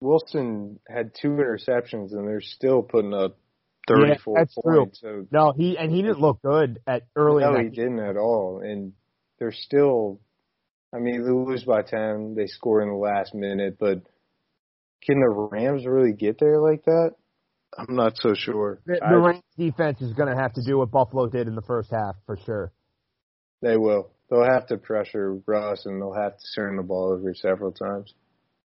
Wilson 0.00 0.80
had 0.88 1.10
two 1.20 1.28
interceptions 1.28 2.12
and 2.12 2.26
they're 2.26 2.40
still 2.40 2.82
putting 2.82 3.12
up 3.12 3.36
34 3.88 4.06
Yeah, 4.08 4.40
that's 4.40 4.54
true. 4.54 4.84
points. 4.86 5.00
So 5.02 5.26
No, 5.30 5.52
he 5.52 5.76
and 5.76 5.92
he 5.92 6.00
didn't 6.00 6.20
look 6.20 6.40
good 6.40 6.80
at 6.86 7.02
early. 7.14 7.44
no, 7.44 7.58
he 7.58 7.68
didn't 7.68 8.00
at 8.00 8.16
all. 8.16 8.62
And 8.64 8.94
they're 9.38 9.52
still, 9.52 10.18
I 10.94 10.98
mean, 10.98 11.24
they 11.24 11.30
lose 11.30 11.64
by 11.64 11.82
10. 11.82 12.36
They 12.36 12.46
score 12.46 12.80
in 12.80 12.88
the 12.88 12.94
last 12.94 13.34
minute, 13.34 13.76
but 13.78 14.00
can 15.02 15.20
the 15.20 15.48
Rams 15.52 15.84
really 15.84 16.14
get 16.14 16.38
there 16.38 16.58
like 16.58 16.86
that? 16.86 17.10
I'm 17.78 17.94
not 17.94 18.16
so 18.16 18.34
sure. 18.34 18.80
The, 18.86 19.00
the 19.00 19.18
Rams 19.18 19.42
defense 19.58 20.00
is 20.00 20.12
going 20.14 20.34
to 20.34 20.40
have 20.40 20.52
to 20.54 20.62
do 20.66 20.78
what 20.78 20.90
Buffalo 20.90 21.28
did 21.28 21.46
in 21.46 21.54
the 21.54 21.62
first 21.62 21.90
half 21.90 22.16
for 22.26 22.38
sure. 22.44 22.72
They 23.62 23.76
will. 23.76 24.10
They'll 24.30 24.44
have 24.44 24.66
to 24.68 24.76
pressure 24.76 25.38
Russ 25.46 25.86
and 25.86 26.00
they'll 26.00 26.14
have 26.14 26.36
to 26.36 26.44
turn 26.54 26.76
the 26.76 26.82
ball 26.82 27.12
over 27.12 27.34
several 27.34 27.72
times. 27.72 28.12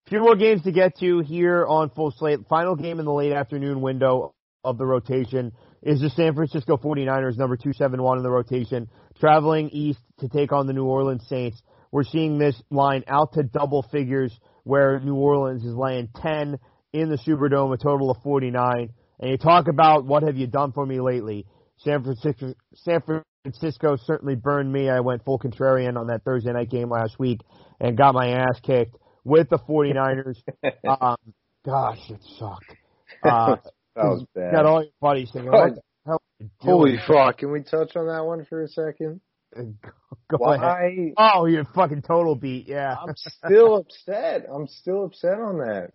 A 0.07 0.09
few 0.09 0.19
more 0.19 0.35
games 0.35 0.63
to 0.63 0.71
get 0.71 0.97
to 0.99 1.19
here 1.19 1.65
on 1.65 1.89
Full 1.91 2.11
Slate. 2.11 2.39
Final 2.49 2.75
game 2.75 2.99
in 2.99 3.05
the 3.05 3.13
late 3.13 3.33
afternoon 3.33 3.81
window 3.81 4.33
of 4.63 4.77
the 4.77 4.85
rotation 4.85 5.51
is 5.83 6.01
the 6.01 6.09
San 6.09 6.33
Francisco 6.33 6.77
49ers, 6.77 7.37
number 7.37 7.55
271 7.55 8.17
in 8.17 8.23
the 8.23 8.29
rotation, 8.29 8.89
traveling 9.19 9.69
east 9.69 9.99
to 10.19 10.27
take 10.27 10.51
on 10.51 10.67
the 10.67 10.73
New 10.73 10.85
Orleans 10.85 11.25
Saints. 11.27 11.61
We're 11.91 12.03
seeing 12.03 12.37
this 12.37 12.59
line 12.69 13.03
out 13.07 13.33
to 13.33 13.43
double 13.43 13.83
figures 13.91 14.37
where 14.63 14.99
New 14.99 15.15
Orleans 15.15 15.63
is 15.63 15.75
laying 15.75 16.09
10 16.21 16.57
in 16.93 17.09
the 17.09 17.17
Superdome, 17.17 17.73
a 17.73 17.77
total 17.77 18.11
of 18.11 18.17
49. 18.23 18.89
And 19.21 19.29
you 19.29 19.37
talk 19.37 19.67
about 19.67 20.05
what 20.05 20.23
have 20.23 20.35
you 20.35 20.47
done 20.47 20.71
for 20.71 20.85
me 20.85 20.99
lately. 20.99 21.45
San 21.77 22.03
Francisco, 22.03 22.53
San 22.73 23.01
Francisco 23.43 23.95
certainly 24.05 24.35
burned 24.35 24.71
me. 24.71 24.89
I 24.89 24.99
went 24.99 25.23
full 25.23 25.39
contrarian 25.39 25.97
on 25.97 26.07
that 26.07 26.23
Thursday 26.23 26.51
night 26.51 26.69
game 26.69 26.89
last 26.89 27.19
week 27.19 27.39
and 27.79 27.97
got 27.97 28.13
my 28.13 28.29
ass 28.29 28.59
kicked 28.61 28.95
with 29.23 29.49
the 29.49 29.57
49ers. 29.57 30.37
um, 31.01 31.17
gosh, 31.65 31.99
it 32.09 32.21
sucked. 32.37 32.65
Uh, 33.23 33.57
that 33.95 34.03
was 34.05 34.25
bad. 34.33 34.53
Got 34.53 34.65
all 34.65 34.81
your 34.81 34.91
buddies 34.99 35.29
thinking, 35.31 35.51
what 35.51 35.75
the 35.75 35.81
hell 36.07 36.21
are 36.39 36.43
you 36.43 36.49
Holy 36.59 36.97
fuck! 37.05 37.37
Can 37.37 37.51
we 37.51 37.61
touch 37.61 37.95
on 37.95 38.07
that 38.07 38.25
one 38.25 38.45
for 38.45 38.63
a 38.63 38.67
second? 38.67 39.21
Go 39.53 40.37
Why? 40.37 40.55
ahead. 40.55 41.13
Oh, 41.17 41.45
you're 41.45 41.65
fucking 41.65 42.01
total 42.01 42.35
beat, 42.35 42.67
yeah. 42.67 42.95
I'm 42.99 43.13
still 43.15 43.75
upset. 43.75 44.47
I'm 44.51 44.67
still 44.67 45.05
upset 45.05 45.39
on 45.39 45.57
that. 45.59 45.91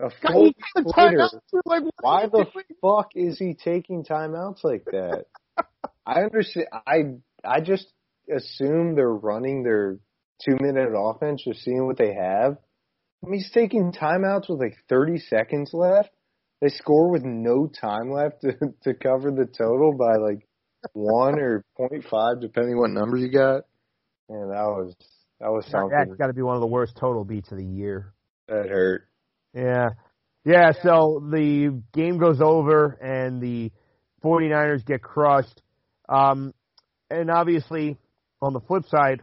A 0.00 0.10
God, 0.22 0.32
full 0.32 0.44
he 0.44 0.54
got 0.74 0.84
the 0.84 0.92
Twitter. 0.92 1.18
timeouts. 1.18 1.40
You're 1.52 1.62
like, 1.66 1.82
Why 2.00 2.26
the 2.26 2.46
doing? 2.54 2.64
fuck 2.82 3.10
is 3.14 3.38
he 3.38 3.54
taking 3.54 4.04
timeouts 4.04 4.64
like 4.64 4.84
that? 4.92 5.26
I 6.06 6.22
understand. 6.22 6.66
I 6.86 6.96
I 7.44 7.60
just 7.60 7.86
assume 8.34 8.94
they're 8.94 9.08
running 9.12 9.62
their 9.62 9.98
two 10.44 10.56
minute 10.60 10.90
offense, 10.96 11.44
just 11.44 11.62
seeing 11.62 11.86
what 11.86 11.96
they 11.98 12.14
have. 12.14 12.56
I 13.24 13.28
mean, 13.28 13.40
he's 13.40 13.50
taking 13.52 13.92
timeouts 13.92 14.48
with 14.50 14.60
like 14.60 14.74
30 14.88 15.18
seconds 15.18 15.70
left. 15.72 16.10
They 16.60 16.68
score 16.68 17.10
with 17.10 17.24
no 17.24 17.68
time 17.68 18.10
left 18.10 18.42
to 18.42 18.52
to 18.82 18.94
cover 18.94 19.30
the 19.30 19.46
total 19.46 19.96
by 19.96 20.16
like 20.16 20.46
one 20.92 21.38
or 21.38 21.64
point 21.76 22.04
five, 22.10 22.40
depending 22.40 22.78
what 22.78 22.90
number 22.90 23.16
you 23.16 23.30
got. 23.30 23.62
And 24.28 24.50
that 24.50 24.64
was 24.66 24.94
that 25.40 25.50
was 25.50 25.66
something 25.66 25.90
That's 25.90 26.18
got 26.18 26.26
to 26.28 26.32
be 26.32 26.42
one 26.42 26.54
of 26.56 26.60
the 26.60 26.66
worst 26.66 26.96
total 26.96 27.24
beats 27.24 27.50
of 27.52 27.58
the 27.58 27.64
year. 27.64 28.12
that 28.48 28.68
hurt. 28.68 29.08
Yeah. 29.54 29.90
Yeah, 30.44 30.72
so 30.82 31.26
the 31.30 31.82
game 31.94 32.18
goes 32.18 32.40
over 32.42 32.98
and 33.00 33.40
the 33.40 33.70
49ers 34.22 34.84
get 34.84 35.02
crushed. 35.02 35.62
Um, 36.08 36.52
and 37.10 37.30
obviously, 37.30 37.96
on 38.42 38.52
the 38.52 38.60
flip 38.60 38.84
side, 38.88 39.22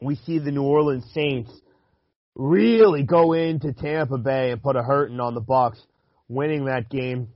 we 0.00 0.16
see 0.16 0.38
the 0.38 0.50
New 0.50 0.62
Orleans 0.62 1.10
Saints 1.14 1.50
really 2.34 3.02
go 3.02 3.32
into 3.32 3.72
Tampa 3.72 4.18
Bay 4.18 4.50
and 4.50 4.62
put 4.62 4.76
a 4.76 4.82
hurting 4.82 5.20
on 5.20 5.34
the 5.34 5.40
Bucks, 5.40 5.80
winning 6.28 6.66
that 6.66 6.90
game 6.90 7.28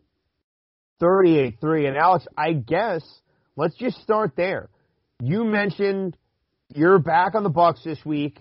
38-3. 1.00 1.88
And 1.88 1.96
Alex, 1.96 2.26
I 2.36 2.52
guess 2.52 3.02
let's 3.56 3.76
just 3.76 4.02
start 4.02 4.32
there. 4.36 4.68
You 5.22 5.44
mentioned 5.44 6.18
you're 6.74 6.98
back 6.98 7.34
on 7.34 7.44
the 7.44 7.50
Bucks 7.50 7.82
this 7.82 7.98
week 8.04 8.38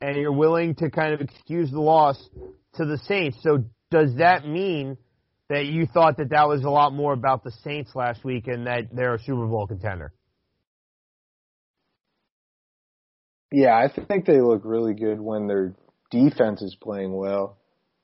and 0.00 0.16
you're 0.16 0.32
willing 0.32 0.74
to 0.76 0.90
kind 0.90 1.14
of 1.14 1.20
excuse 1.22 1.70
the 1.70 1.80
loss 1.80 2.22
to 2.76 2.84
the 2.84 2.98
Saints. 2.98 3.38
So 3.42 3.64
does 3.90 4.16
that 4.16 4.46
mean 4.46 4.96
that 5.48 5.66
you 5.66 5.86
thought 5.86 6.16
that 6.18 6.30
that 6.30 6.48
was 6.48 6.64
a 6.64 6.70
lot 6.70 6.92
more 6.92 7.12
about 7.12 7.44
the 7.44 7.52
Saints 7.62 7.94
last 7.94 8.24
week 8.24 8.46
and 8.46 8.66
that 8.66 8.88
they're 8.92 9.14
a 9.14 9.18
Super 9.20 9.46
Bowl 9.46 9.66
contender? 9.66 10.12
Yeah, 13.52 13.76
I 13.76 13.88
think 13.88 14.24
they 14.24 14.40
look 14.40 14.62
really 14.64 14.94
good 14.94 15.20
when 15.20 15.46
their 15.46 15.74
defense 16.10 16.60
is 16.60 16.76
playing 16.80 17.14
well. 17.14 17.58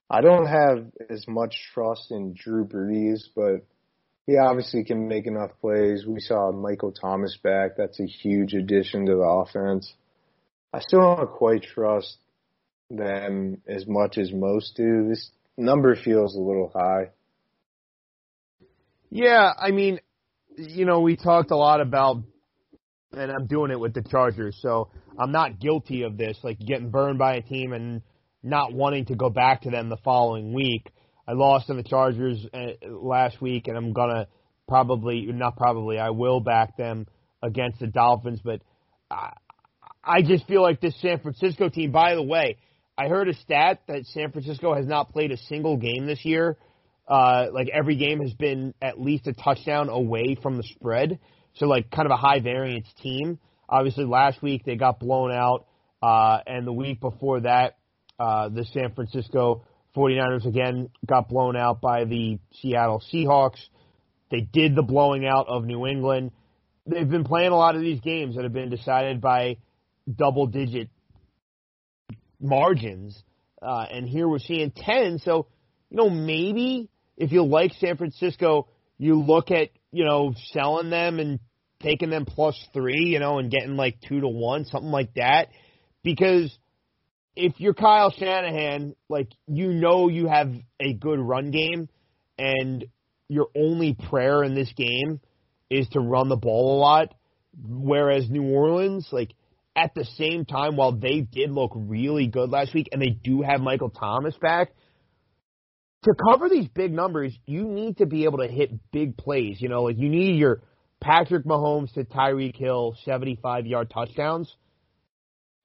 I 0.09 0.21
don't 0.21 0.47
have 0.47 0.87
as 1.09 1.27
much 1.27 1.55
trust 1.73 2.11
in 2.11 2.35
Drew 2.35 2.65
Brees, 2.65 3.23
but 3.35 3.65
he 4.27 4.37
obviously 4.37 4.85
can 4.85 5.09
make 5.09 5.27
enough 5.27 5.51
plays. 5.61 6.05
We 6.07 6.21
saw 6.21 6.53
Michael 6.53 6.93
Thomas 6.93 7.37
back. 7.43 7.73
That's 7.77 7.99
a 7.99 8.07
huge 8.07 8.55
addition 8.55 9.07
to 9.07 9.15
the 9.17 9.23
offense. 9.23 9.93
I 10.73 10.81
still 10.81 11.17
don't 11.17 11.31
quite 11.31 11.63
trust 11.63 12.17
them 12.91 13.62
as 13.69 13.87
much 13.87 14.19
as 14.19 14.33
most 14.33 14.77
do. 14.77 15.09
This 15.09 15.31
number 15.57 15.97
feels 15.97 16.35
a 16.35 16.41
little 16.41 16.71
high. 16.75 17.11
Yeah, 19.11 19.53
I 19.59 19.71
mean, 19.71 20.01
you 20.57 20.85
know, 20.85 21.01
we 21.01 21.17
talked 21.17 21.51
a 21.51 21.57
lot 21.57 21.81
about, 21.81 22.23
and 23.12 23.31
I'm 23.33 23.47
doing 23.47 23.71
it 23.71 23.81
with 23.81 23.95
the 23.95 24.03
Chargers, 24.03 24.59
so 24.61 24.91
I'm 25.19 25.33
not 25.33 25.59
guilty 25.59 26.03
of 26.03 26.17
this, 26.17 26.39
like 26.43 26.59
getting 26.61 26.91
burned 26.91 27.19
by 27.19 27.37
a 27.37 27.43
team 27.43 27.73
and 27.73 28.03
not 28.43 28.73
wanting 28.73 29.07
to 29.07 29.15
go 29.15 29.29
back 29.29 29.62
to 29.62 29.71
them 29.71 29.89
the 29.89 29.97
following 30.05 30.53
week. 30.53 30.91
I 31.27 31.33
lost 31.33 31.67
to 31.69 31.75
the 31.75 31.83
Chargers 31.83 32.45
uh, 32.53 32.89
last 32.89 33.41
week, 33.41 33.69
and 33.69 33.77
I'm 33.77 33.93
gonna 33.93 34.27
probably, 34.69 35.27
not 35.27 35.57
probably, 35.57 35.99
I 35.99 36.11
will 36.11 36.41
back 36.41 36.77
them 36.77 37.07
against 37.43 37.81
the 37.81 37.89
Dolphins, 37.89 38.41
but 38.45 38.62
I, 39.11 39.33
I 40.03 40.23
just 40.23 40.47
feel 40.47 40.62
like 40.62 40.81
this 40.81 40.99
San 41.01 41.21
Francisco 41.21 41.69
team. 41.69 41.91
By 41.91 42.15
the 42.15 42.23
way, 42.23 42.57
I 43.01 43.09
heard 43.09 43.31
a 43.31 43.35
stat 43.35 43.81
that 43.89 44.05
San 44.09 44.31
Francisco 44.31 44.74
has 44.74 44.86
not 44.86 45.10
played 45.10 45.32
a 45.32 45.39
single 45.39 45.78
game 45.78 46.05
this 46.05 46.22
year. 46.22 46.59
Uh, 47.09 47.47
like 47.51 47.68
every 47.72 47.97
game 47.97 48.20
has 48.20 48.35
been 48.35 48.74
at 48.82 49.01
least 49.01 49.27
a 49.27 49.32
touchdown 49.32 49.89
away 49.89 50.36
from 50.43 50.59
the 50.59 50.62
spread. 50.64 51.18
So 51.55 51.64
like 51.64 51.90
kind 51.90 52.05
of 52.05 52.12
a 52.12 52.18
high 52.18 52.40
variance 52.40 52.86
team. 53.02 53.39
Obviously 53.70 54.05
last 54.05 54.43
week 54.43 54.66
they 54.66 54.77
got 54.77 55.01
blown 55.01 55.32
out, 55.32 55.64
uh, 56.02 56.40
and 56.47 56.66
the 56.66 56.74
week 56.74 57.01
before 57.01 57.40
that, 57.40 57.78
uh, 58.18 58.51
the 58.51 58.66
San 58.66 58.93
Francisco 58.94 59.64
49ers 59.97 60.47
again 60.47 60.90
got 61.06 61.27
blown 61.27 61.56
out 61.56 61.81
by 61.81 62.05
the 62.05 62.39
Seattle 62.60 63.02
Seahawks. 63.10 63.60
They 64.31 64.43
did 64.43 64.77
the 64.77 64.82
blowing 64.82 65.27
out 65.27 65.47
of 65.48 65.64
New 65.64 65.86
England. 65.86 66.32
They've 66.86 67.09
been 67.09 67.24
playing 67.24 67.52
a 67.52 67.56
lot 67.56 67.77
of 67.77 67.81
these 67.81 68.01
games 68.01 68.36
that 68.36 68.44
have 68.44 68.52
been 68.52 68.68
decided 68.68 69.22
by 69.22 69.56
double 70.14 70.47
digit 70.47 70.90
margins. 72.41 73.23
Uh, 73.62 73.85
and 73.91 74.09
here 74.09 74.29
we're 74.29 74.39
seeing 74.39 74.73
10. 74.75 75.19
So, 75.19 75.47
you 75.91 75.97
know, 75.97 76.11
maybe 76.11 76.89
if 77.17 77.33
you 77.33 77.45
like 77.45 77.73
San 77.75 77.97
Francisco, 77.97 78.69
you 78.99 79.21
look 79.21 79.51
at, 79.51 79.69
you 79.93 80.05
know, 80.05 80.35
selling 80.53 80.91
them 80.91 81.19
and 81.19 81.41
taking 81.83 82.11
them 82.11 82.25
plus 82.25 82.57
three, 82.73 83.07
you 83.07 83.19
know, 83.19 83.39
and 83.39 83.51
getting 83.51 83.77
like 83.77 84.01
two 84.07 84.21
to 84.21 84.29
one, 84.29 84.65
something 84.65 84.91
like 84.91 85.15
that. 85.15 85.49
Because 86.03 86.57
if 87.37 87.55
you're 87.59 87.75
Kyle 87.75 88.11
Shanahan, 88.11 88.95
like, 89.09 89.29
you 89.47 89.73
know 89.73 90.09
you 90.09 90.29
have 90.29 90.53
a 90.81 90.93
good 90.95 91.19
run 91.19 91.51
game 91.51 91.89
and 92.39 92.85
your 93.29 93.49
only 93.57 93.95
prayer 93.95 94.43
in 94.43 94.55
this 94.55 94.73
game 94.77 95.21
is 95.71 95.89
to 95.91 96.01
run 96.01 96.29
the 96.29 96.37
ball 96.37 96.77
a 96.77 96.81
lot. 96.81 97.15
Whereas 97.62 98.31
New 98.31 98.45
Orleans, 98.45 99.09
like, 99.12 99.31
at 99.81 99.94
the 99.94 100.05
same 100.05 100.44
time, 100.44 100.77
while 100.77 100.93
they 100.93 101.20
did 101.20 101.51
look 101.51 101.73
really 101.74 102.27
good 102.27 102.51
last 102.51 102.74
week 102.74 102.89
and 102.93 103.01
they 103.01 103.11
do 103.11 103.43
have 103.43 103.61
Michael 103.61 103.90
Thomas 103.90 104.35
back, 104.40 104.73
to 106.05 106.12
cover 106.31 106.48
these 106.48 106.69
big 106.69 106.93
numbers, 106.93 107.35
you 107.47 107.65
need 107.65 107.98
to 107.98 108.07
be 108.07 108.24
able 108.24 108.39
to 108.39 108.48
hit 108.48 108.70
big 108.90 109.16
plays. 109.16 109.61
You 109.61 109.69
know, 109.69 109.85
like 109.85 109.98
you 109.98 110.09
need 110.09 110.39
your 110.39 110.62
Patrick 111.01 111.44
Mahomes 111.44 111.93
to 111.94 112.05
Tyreek 112.05 112.57
Hill 112.57 112.94
75 113.05 113.66
yard 113.66 113.90
touchdowns. 113.90 114.55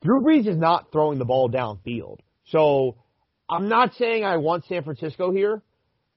Drew 0.02 0.22
Brees 0.22 0.48
is 0.48 0.58
not 0.58 0.92
throwing 0.92 1.20
the 1.20 1.26
ball 1.26 1.50
downfield. 1.50 2.20
So 2.48 2.98
I'm 3.50 3.70
not 3.70 3.96
saying 3.96 4.24
I 4.24 4.38
want 4.38 4.66
San 4.66 4.84
Francisco 4.84 5.32
here, 5.32 5.62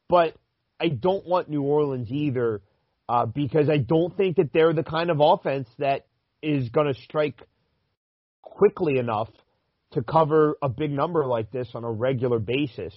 but 0.08 0.34
I 0.80 0.88
don't 0.88 1.26
want 1.26 1.48
New 1.48 1.62
Orleans 1.62 2.10
either 2.10 2.60
uh, 3.08 3.26
because 3.26 3.68
I 3.68 3.78
don't 3.78 4.16
think 4.16 4.36
that 4.36 4.52
they're 4.52 4.72
the 4.72 4.84
kind 4.84 5.10
of 5.10 5.18
offense 5.20 5.68
that 5.78 6.06
is 6.42 6.68
going 6.68 6.92
to 6.92 7.00
strike 7.02 7.40
quickly 8.50 8.98
enough 8.98 9.28
to 9.92 10.02
cover 10.02 10.56
a 10.62 10.68
big 10.68 10.90
number 10.90 11.26
like 11.26 11.50
this 11.50 11.68
on 11.74 11.84
a 11.84 11.90
regular 11.90 12.38
basis. 12.38 12.94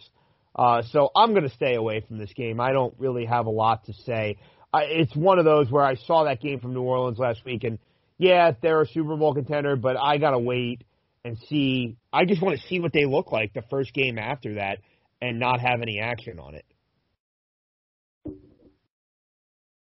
Uh, 0.56 0.82
so 0.92 1.10
I'm 1.16 1.32
going 1.32 1.48
to 1.48 1.56
stay 1.56 1.76
away 1.76 2.04
from 2.06 2.18
this 2.18 2.32
game. 2.34 2.60
I 2.60 2.74
don't 2.74 2.94
really 2.98 3.26
have 3.26 3.46
a 3.46 3.52
lot 3.52 3.86
to 3.86 3.94
say. 3.94 4.38
I, 4.74 4.84
it's 4.84 5.16
one 5.16 5.40
of 5.40 5.46
those 5.46 5.70
where 5.70 5.84
I 5.84 5.96
saw 5.96 6.26
that 6.26 6.42
game 6.42 6.60
from 6.60 6.74
New 6.74 6.82
Orleans 6.82 7.18
last 7.18 7.44
week, 7.46 7.64
and 7.64 7.80
yeah, 8.18 8.52
they're 8.62 8.82
a 8.82 8.88
Super 8.88 9.16
Bowl 9.16 9.34
contender, 9.34 9.76
but 9.76 9.98
I 9.98 10.18
got 10.18 10.32
to 10.32 10.40
wait 10.40 10.84
and 11.24 11.38
see. 11.50 11.98
I 12.12 12.26
just 12.26 12.42
want 12.42 12.60
to 12.60 12.68
see 12.68 12.80
what 12.80 12.94
they 12.94 13.06
look 13.06 13.32
like 13.32 13.54
the 13.54 13.64
first 13.70 13.94
game 13.94 14.18
after 14.18 14.56
that 14.56 14.80
and 15.22 15.40
not 15.40 15.60
have 15.60 15.82
any 15.82 16.00
action 16.00 16.40
on 16.40 16.56
it. 16.56 16.66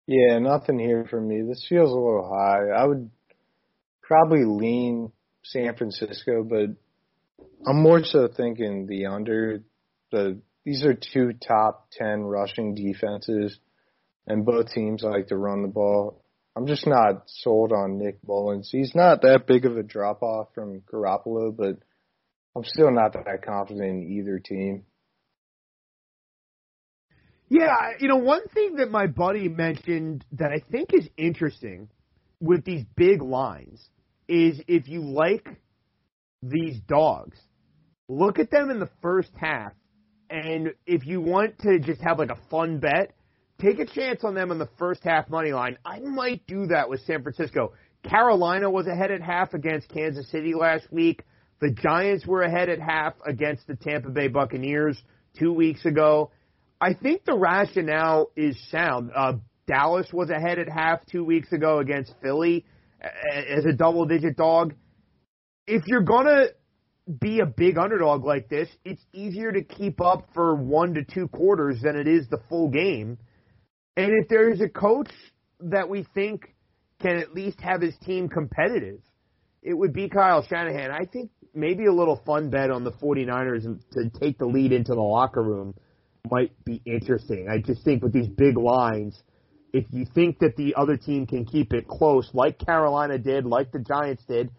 Yeah, 0.08 0.40
nothing 0.40 0.80
here 0.80 1.06
for 1.10 1.22
me. 1.22 1.42
This 1.48 1.66
feels 1.70 1.90
a 1.90 1.94
little 1.94 2.30
high. 2.30 2.70
I 2.70 2.86
would 2.86 3.10
probably 4.02 4.44
lean 4.46 5.12
San 5.44 5.76
Francisco, 5.76 6.44
but 6.44 6.70
I'm 7.66 7.82
more 7.82 8.04
so 8.04 8.28
thinking 8.28 8.88
the 8.88 9.08
under. 9.08 9.64
The 10.12 10.42
these 10.66 10.84
are 10.84 10.94
two 10.94 11.34
top 11.34 11.88
ten 11.92 12.22
rushing 12.22 12.76
defenses, 12.76 13.58
and 14.28 14.46
both 14.46 14.72
teams 14.72 15.04
like 15.04 15.28
to 15.28 15.38
run 15.38 15.62
the 15.62 15.68
ball. 15.68 16.24
I'm 16.56 16.68
just 16.68 16.86
not 16.86 17.24
sold 17.28 17.72
on 17.72 17.98
Nick 17.98 18.20
Mullens. 18.28 18.70
He's 18.72 18.94
not 18.94 19.22
that 19.22 19.48
big 19.48 19.66
of 19.66 19.78
a 19.78 19.84
drop 19.84 20.22
off 20.22 20.50
from 20.54 20.82
Garoppolo, 20.82 21.56
but 21.56 21.78
I'm 22.56 22.66
still 22.66 22.92
not 22.92 23.14
that 23.14 23.46
confident 23.46 24.04
in 24.04 24.12
either 24.12 24.40
team. 24.40 24.84
Yeah, 27.48 27.92
you 28.00 28.08
know, 28.08 28.18
one 28.18 28.48
thing 28.48 28.76
that 28.76 28.92
my 28.92 29.08
buddy 29.08 29.50
mentioned 29.50 30.26
that 30.34 30.52
I 30.52 30.62
think 30.72 30.94
is 30.94 31.10
interesting 31.18 31.90
with 32.40 32.64
these 32.64 32.86
big 32.96 33.22
lines 33.22 33.90
is 34.32 34.62
if 34.68 34.88
you 34.88 35.02
like 35.02 35.48
these 36.42 36.80
dogs, 36.88 37.38
look 38.08 38.40
at 38.40 38.50
them 38.50 38.70
in 38.70 38.80
the 38.80 38.90
first 39.02 39.30
half, 39.36 39.74
and 40.30 40.70
if 40.88 41.06
you 41.06 41.20
want 41.20 41.60
to 41.60 41.80
just 41.80 42.00
have 42.00 42.18
like 42.18 42.30
a 42.30 42.40
fun 42.50 42.80
bet, 42.80 43.14
take 43.60 43.80
a 43.80 43.86
chance 43.86 44.24
on 44.24 44.34
them 44.34 44.50
in 44.50 44.58
the 44.58 44.70
first 44.80 45.04
half 45.04 45.30
money 45.30 45.52
line. 45.52 45.78
I 45.86 46.00
might 46.00 46.48
do 46.48 46.68
that 46.68 46.90
with 46.90 47.02
San 47.02 47.24
Francisco. 47.24 47.74
Carolina 48.10 48.70
was 48.70 48.88
ahead 48.88 49.12
at 49.12 49.22
half 49.22 49.54
against 49.54 49.90
Kansas 49.90 50.32
City 50.32 50.54
last 50.54 50.92
week. 50.92 51.24
The 51.60 51.70
Giants 51.70 52.26
were 52.26 52.42
ahead 52.42 52.70
at 52.70 52.80
half 52.80 53.14
against 53.26 53.68
the 53.68 53.76
Tampa 53.76 54.10
Bay 54.10 54.30
Buccaneers 54.30 55.00
two 55.38 55.52
weeks 55.52 55.86
ago. 55.86 56.32
I 56.80 56.94
think 56.94 57.26
the 57.26 57.38
rationale 57.38 58.32
is 58.38 58.58
sound. 58.72 59.12
Uh, 59.14 59.34
Dallas 59.68 60.08
was 60.14 60.30
ahead 60.30 60.58
at 60.58 60.70
half 60.70 61.06
two 61.06 61.26
weeks 61.26 61.52
ago 61.52 61.80
against 61.80 62.14
Philly 62.22 62.66
as 63.02 63.66
a 63.66 63.74
double 63.74 64.06
digit 64.06 64.38
dog. 64.38 64.74
If 65.68 65.84
you're 65.88 66.04
to 66.04 66.50
be 67.20 67.40
a 67.40 67.46
big 67.46 67.78
underdog 67.78 68.24
like 68.24 68.50
this, 68.50 68.70
it's 68.86 69.02
easier 69.14 69.52
to 69.52 69.64
keep 69.64 70.02
up 70.02 70.28
for 70.34 70.56
one 70.56 70.94
to 70.94 71.04
two 71.04 71.28
quarters 71.28 71.82
than 71.82 71.96
it 71.96 72.08
is 72.08 72.28
the 72.30 72.40
full 72.50 72.70
game. 72.70 73.18
And 73.98 74.12
if 74.22 74.30
there's 74.30 74.62
a 74.62 74.70
coach 74.70 75.12
that 75.62 75.90
we 75.90 76.06
think 76.14 76.54
can 77.02 77.18
at 77.18 77.34
least 77.34 77.60
have 77.62 77.82
his 77.82 77.96
team 78.06 78.30
competitive, 78.30 79.00
it 79.62 79.74
would 79.74 79.94
be 79.94 80.10
Kyle 80.10 80.46
Shanahan. 80.48 80.92
I 80.92 81.06
think 81.12 81.32
maybe 81.54 81.86
a 81.86 81.94
little 81.94 82.22
fun 82.26 82.50
bet 82.50 82.72
on 82.72 82.84
the 82.84 82.92
49ers 82.92 83.64
to 83.92 84.10
take 84.20 84.38
the 84.38 84.46
lead 84.46 84.72
into 84.72 84.94
the 84.94 85.02
locker 85.02 85.44
room 85.44 85.74
might 86.30 86.52
be 86.64 86.82
interesting. 86.86 87.48
I 87.50 87.60
just 87.60 87.84
think 87.84 88.04
with 88.04 88.14
these 88.14 88.28
big 88.28 88.58
lines, 88.58 89.22
if 89.74 89.86
you 89.92 90.06
think 90.06 90.40
that 90.40 90.56
the 90.56 90.76
other 90.76 90.98
team 90.98 91.26
can 91.26 91.46
keep 91.46 91.74
it 91.74 91.88
close, 91.88 92.30
like 92.34 92.60
Carolina 92.60 93.18
did, 93.18 93.46
like 93.46 93.72
the 93.72 93.80
Giants 93.80 94.24
did, 94.28 94.50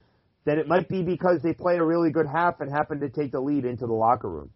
then 0.45 0.59
it 0.59 0.67
might 0.67 0.89
be 0.89 1.03
because 1.03 1.41
they 1.43 1.53
play 1.53 1.77
a 1.77 1.85
really 1.85 2.11
good 2.11 2.27
half 2.27 2.61
and 2.61 2.71
happen 2.71 3.01
to 3.01 3.09
take 3.09 3.33
the 3.33 3.41
lead 3.41 3.65
into 3.65 3.87
the 3.87 3.93
locker 3.93 4.29
room. 4.29 4.51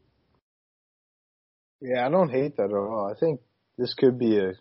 Yeah, 1.80 2.06
I 2.06 2.10
don't 2.10 2.30
hate 2.30 2.56
that 2.56 2.64
at 2.64 2.72
all. 2.72 3.12
I 3.14 3.18
think 3.18 3.40
this 3.76 3.94
could 3.94 4.18
be 4.18 4.38
a 4.38 4.52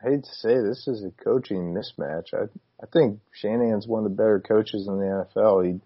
I 0.00 0.10
hate 0.10 0.24
to 0.24 0.34
say 0.34 0.54
this 0.54 0.86
is 0.88 1.04
a 1.04 1.24
coaching 1.24 1.74
mismatch. 1.74 2.34
I 2.34 2.46
I 2.82 2.86
think 2.92 3.20
Shanahan's 3.32 3.86
one 3.86 4.04
of 4.04 4.10
the 4.10 4.16
better 4.16 4.42
coaches 4.46 4.86
in 4.88 4.98
the 4.98 5.26
NFL. 5.36 5.66
He 5.66 5.80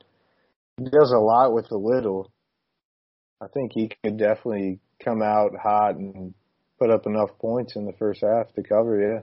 he 0.79 0.85
does 0.85 1.13
a 1.13 1.19
lot 1.19 1.53
with 1.53 1.71
a 1.73 1.77
little. 1.77 2.33
I 3.41 3.47
think 3.49 3.73
he 3.75 3.91
could 4.03 4.17
definitely 4.17 4.81
come 5.05 5.23
out 5.23 5.51
hot 5.61 5.97
and 5.97 6.35
put 6.79 6.91
up 6.91 7.07
enough 7.07 7.31
points 7.41 7.77
in 7.77 7.85
the 7.85 7.93
first 7.99 8.23
half 8.23 8.53
to 8.55 8.63
cover, 8.63 9.01
yeah. 9.01 9.21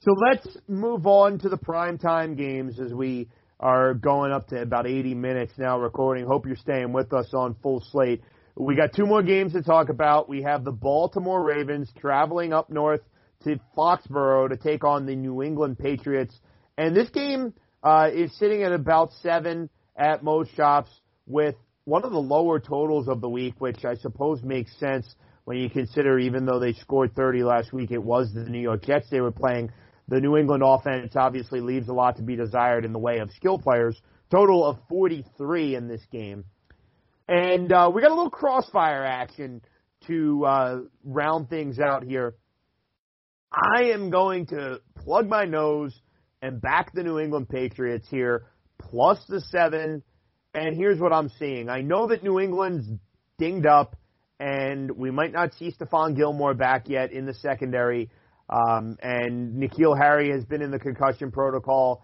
So 0.00 0.12
let's 0.12 0.46
move 0.68 1.08
on 1.08 1.40
to 1.40 1.48
the 1.48 1.58
primetime 1.58 2.36
games 2.36 2.78
as 2.78 2.94
we 2.94 3.28
are 3.58 3.94
going 3.94 4.30
up 4.30 4.46
to 4.48 4.62
about 4.62 4.86
80 4.86 5.14
minutes 5.14 5.52
now 5.58 5.80
recording. 5.80 6.24
Hope 6.24 6.46
you're 6.46 6.54
staying 6.54 6.92
with 6.92 7.12
us 7.12 7.34
on 7.34 7.56
full 7.64 7.82
slate. 7.90 8.22
We 8.54 8.76
got 8.76 8.92
two 8.94 9.06
more 9.06 9.24
games 9.24 9.54
to 9.54 9.62
talk 9.62 9.88
about. 9.88 10.28
We 10.28 10.42
have 10.42 10.62
the 10.62 10.70
Baltimore 10.70 11.42
Ravens 11.42 11.90
traveling 11.98 12.52
up 12.52 12.70
north 12.70 13.00
to 13.42 13.58
Foxborough 13.76 14.50
to 14.50 14.56
take 14.56 14.84
on 14.84 15.04
the 15.04 15.16
New 15.16 15.42
England 15.42 15.80
Patriots. 15.80 16.38
And 16.76 16.94
this 16.94 17.10
game 17.10 17.52
uh, 17.82 18.08
is 18.14 18.32
sitting 18.38 18.62
at 18.62 18.72
about 18.72 19.10
seven 19.20 19.68
at 19.96 20.22
most 20.22 20.54
shops 20.54 20.92
with 21.26 21.56
one 21.86 22.04
of 22.04 22.12
the 22.12 22.20
lower 22.20 22.60
totals 22.60 23.08
of 23.08 23.20
the 23.20 23.28
week, 23.28 23.54
which 23.58 23.84
I 23.84 23.96
suppose 23.96 24.44
makes 24.44 24.78
sense 24.78 25.12
when 25.44 25.56
you 25.56 25.70
consider 25.70 26.20
even 26.20 26.44
though 26.44 26.60
they 26.60 26.74
scored 26.74 27.16
30 27.16 27.42
last 27.42 27.72
week, 27.72 27.90
it 27.90 28.02
was 28.02 28.32
the 28.32 28.44
New 28.44 28.60
York 28.60 28.84
Jets 28.84 29.08
they 29.10 29.20
were 29.20 29.32
playing. 29.32 29.72
The 30.08 30.20
New 30.20 30.36
England 30.36 30.62
offense 30.64 31.14
obviously 31.16 31.60
leaves 31.60 31.88
a 31.88 31.92
lot 31.92 32.16
to 32.16 32.22
be 32.22 32.34
desired 32.34 32.84
in 32.84 32.92
the 32.92 32.98
way 32.98 33.18
of 33.18 33.30
skill 33.32 33.58
players. 33.58 34.00
Total 34.30 34.64
of 34.64 34.78
43 34.88 35.74
in 35.74 35.88
this 35.88 36.02
game. 36.10 36.44
And 37.28 37.70
uh, 37.70 37.90
we 37.94 38.00
got 38.00 38.10
a 38.10 38.14
little 38.14 38.30
crossfire 38.30 39.04
action 39.04 39.60
to 40.06 40.44
uh, 40.46 40.78
round 41.04 41.50
things 41.50 41.78
out 41.78 42.02
here. 42.02 42.34
I 43.52 43.84
am 43.84 44.10
going 44.10 44.46
to 44.46 44.80
plug 44.96 45.28
my 45.28 45.44
nose 45.44 45.98
and 46.40 46.60
back 46.60 46.92
the 46.94 47.02
New 47.02 47.18
England 47.18 47.48
Patriots 47.48 48.06
here, 48.10 48.46
plus 48.78 49.18
the 49.28 49.40
seven. 49.40 50.02
And 50.54 50.76
here's 50.76 50.98
what 50.98 51.12
I'm 51.12 51.30
seeing. 51.38 51.68
I 51.68 51.82
know 51.82 52.08
that 52.08 52.22
New 52.22 52.40
England's 52.40 52.86
dinged 53.38 53.66
up, 53.66 53.96
and 54.40 54.90
we 54.90 55.10
might 55.10 55.32
not 55.32 55.54
see 55.54 55.72
Stephon 55.72 56.16
Gilmore 56.16 56.54
back 56.54 56.88
yet 56.88 57.12
in 57.12 57.26
the 57.26 57.34
secondary. 57.34 58.10
Um, 58.48 58.96
and 59.02 59.60
N'Keal 59.60 59.96
Harry 59.96 60.30
has 60.30 60.44
been 60.44 60.62
in 60.62 60.70
the 60.70 60.78
concussion 60.78 61.30
protocol. 61.30 62.02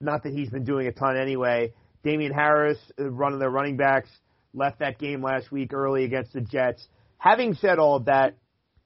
Not 0.00 0.22
that 0.22 0.32
he's 0.32 0.50
been 0.50 0.64
doing 0.64 0.86
a 0.86 0.92
ton 0.92 1.16
anyway. 1.16 1.72
Damien 2.04 2.32
Harris, 2.32 2.78
uh, 2.98 3.04
one 3.04 3.32
of 3.32 3.40
their 3.40 3.50
running 3.50 3.76
backs, 3.76 4.08
left 4.54 4.78
that 4.78 4.98
game 4.98 5.22
last 5.22 5.52
week 5.52 5.72
early 5.72 6.04
against 6.04 6.32
the 6.32 6.40
Jets. 6.40 6.86
Having 7.18 7.54
said 7.54 7.78
all 7.78 7.96
of 7.96 8.06
that, 8.06 8.36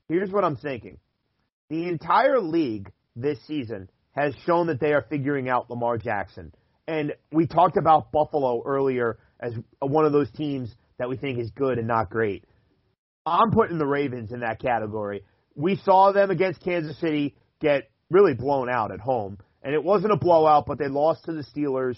here's 0.08 0.30
what 0.30 0.44
I'm 0.44 0.56
thinking. 0.56 0.98
The 1.70 1.88
entire 1.88 2.40
league 2.40 2.90
this 3.16 3.38
season 3.46 3.88
has 4.12 4.34
shown 4.46 4.66
that 4.68 4.80
they 4.80 4.92
are 4.92 5.04
figuring 5.08 5.48
out 5.48 5.70
Lamar 5.70 5.98
Jackson. 5.98 6.52
And 6.86 7.14
we 7.32 7.46
talked 7.46 7.76
about 7.76 8.12
Buffalo 8.12 8.62
earlier 8.64 9.18
as 9.40 9.52
one 9.80 10.04
of 10.04 10.12
those 10.12 10.30
teams 10.32 10.74
that 10.98 11.08
we 11.08 11.16
think 11.16 11.38
is 11.38 11.50
good 11.50 11.78
and 11.78 11.88
not 11.88 12.10
great. 12.10 12.44
I'm 13.26 13.50
putting 13.50 13.78
the 13.78 13.86
Ravens 13.86 14.32
in 14.32 14.40
that 14.40 14.60
category. 14.60 15.22
We 15.54 15.76
saw 15.76 16.12
them 16.12 16.30
against 16.30 16.62
Kansas 16.62 16.98
City 16.98 17.34
get 17.60 17.90
really 18.10 18.34
blown 18.34 18.68
out 18.68 18.92
at 18.92 19.00
home. 19.00 19.38
And 19.62 19.74
it 19.74 19.82
wasn't 19.82 20.12
a 20.12 20.16
blowout, 20.16 20.66
but 20.66 20.78
they 20.78 20.88
lost 20.88 21.24
to 21.24 21.32
the 21.32 21.44
Steelers. 21.44 21.96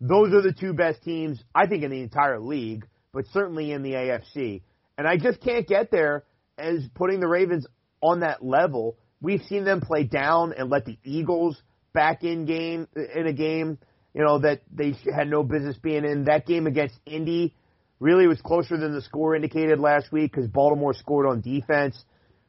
Those 0.00 0.32
are 0.34 0.42
the 0.42 0.52
two 0.52 0.74
best 0.74 1.02
teams, 1.02 1.42
I 1.54 1.66
think, 1.66 1.82
in 1.82 1.90
the 1.90 2.02
entire 2.02 2.38
league, 2.38 2.86
but 3.12 3.24
certainly 3.32 3.72
in 3.72 3.82
the 3.82 3.92
AFC. 3.92 4.62
And 4.98 5.06
I 5.06 5.16
just 5.16 5.40
can't 5.40 5.66
get 5.66 5.90
there 5.90 6.24
as 6.58 6.86
putting 6.94 7.20
the 7.20 7.28
Ravens 7.28 7.66
on 8.02 8.20
that 8.20 8.44
level 8.44 8.96
We've 9.20 9.42
seen 9.42 9.64
them 9.64 9.80
play 9.80 10.04
down 10.04 10.52
and 10.52 10.70
let 10.70 10.84
the 10.84 10.98
Eagles 11.02 11.60
back 11.92 12.22
in 12.22 12.44
game 12.44 12.86
in 12.94 13.26
a 13.26 13.32
game, 13.32 13.78
you 14.14 14.22
know, 14.22 14.38
that 14.40 14.60
they 14.72 14.94
had 15.14 15.28
no 15.28 15.42
business 15.42 15.76
being 15.78 16.04
in. 16.04 16.24
That 16.24 16.46
game 16.46 16.66
against 16.66 16.94
Indy 17.06 17.54
really 17.98 18.26
was 18.26 18.40
closer 18.42 18.76
than 18.76 18.92
the 18.92 19.00
score 19.00 19.34
indicated 19.34 19.80
last 19.80 20.12
week 20.12 20.32
because 20.32 20.48
Baltimore 20.48 20.92
scored 20.92 21.26
on 21.26 21.40
defense. 21.40 21.96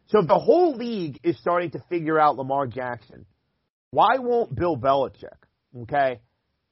So 0.08 0.20
if 0.20 0.28
the 0.28 0.40
whole 0.40 0.76
league 0.76 1.20
is 1.24 1.38
starting 1.40 1.72
to 1.72 1.84
figure 1.90 2.20
out 2.20 2.38
Lamar 2.38 2.68
Jackson, 2.68 3.26
why 3.92 4.18
won't 4.20 4.56
Bill 4.56 4.78
Belichick? 4.78 5.38
Okay. 5.84 6.22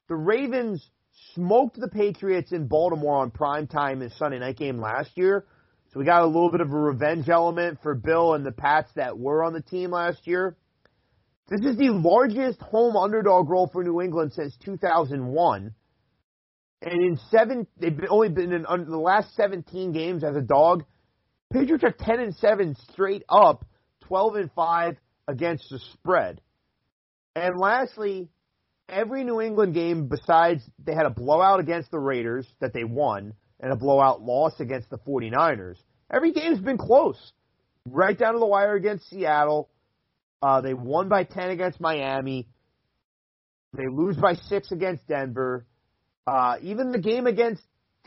The 0.08 0.16
Ravens 0.16 0.88
smoked 1.34 1.80
the 1.80 1.90
Patriots 1.90 2.52
in 2.52 2.68
Baltimore 2.68 3.18
on 3.18 3.32
prime 3.32 3.68
time 3.68 4.02
in 4.02 4.10
Sunday 4.12 4.40
night 4.40 4.58
game 4.58 4.80
last 4.80 5.12
year. 5.16 5.46
So 5.92 6.00
we 6.00 6.06
got 6.06 6.24
a 6.24 6.28
little 6.28 6.52
bit 6.52 6.62
of 6.62 6.72
a 6.72 6.78
revenge 6.78 7.30
element 7.30 7.80
for 7.82 7.96
Bill 7.96 8.34
and 8.34 8.46
the 8.46 8.52
Pats 8.52 8.92
that 8.96 9.18
were 9.18 9.44
on 9.44 9.54
the 9.54 9.62
team 9.62 9.92
last 9.92 10.28
year. 10.28 10.56
This 11.48 11.62
is 11.62 11.78
the 11.78 11.90
largest 11.90 12.60
home 12.60 12.96
underdog 12.96 13.50
role 13.50 13.70
for 13.72 13.84
New 13.84 14.02
England 14.02 14.34
since 14.34 14.56
2001. 14.66 15.74
And 16.82 17.02
in 17.02 17.20
seven, 17.30 17.68
they've 17.78 17.98
only 18.10 18.30
been 18.30 18.52
in 18.52 18.64
the 18.64 18.98
last 18.98 19.36
17 19.36 19.92
games 19.92 20.24
as 20.24 20.36
a 20.36 20.42
dog. 20.42 20.84
Patriots 21.52 21.84
are 21.84 21.92
10 21.92 22.20
and 22.20 22.36
7 22.36 22.76
straight 22.92 23.24
up, 23.30 23.66
12 24.08 24.36
and 24.36 24.52
5 24.54 24.98
against 25.28 25.70
the 25.70 25.80
spread. 25.94 26.42
And 27.36 27.58
lastly, 27.58 28.30
every 28.88 29.24
New 29.24 29.42
England 29.42 29.74
game 29.74 30.08
besides 30.08 30.64
they 30.84 30.94
had 30.94 31.06
a 31.06 31.10
blowout 31.10 31.60
against 31.60 31.92
the 31.92 32.00
Raiders 32.00 32.48
that 32.60 32.74
they 32.74 32.84
won 32.84 33.34
and 33.60 33.72
a 33.72 33.76
blowout 33.76 34.22
loss 34.22 34.60
against 34.60 34.90
the 34.90 34.98
49ers. 34.98 35.78
Every 36.12 36.32
game's 36.32 36.60
been 36.60 36.78
close. 36.78 37.34
Right 37.86 38.18
down 38.18 38.34
to 38.34 38.40
the 38.40 38.46
wire 38.46 38.76
against 38.76 39.10
Seattle. 39.10 39.70
Uh, 40.42 40.62
they 40.62 40.74
won 40.74 41.10
by 41.10 41.24
10 41.24 41.50
against 41.50 41.80
Miami. 41.80 42.48
They 43.74 43.88
lose 43.88 44.16
by 44.18 44.36
6 44.36 44.72
against 44.72 45.08
Denver. 45.08 45.66
Uh, 46.28 46.56
even 46.62 46.92
the 46.92 47.00
game 47.00 47.28
against 47.28 47.62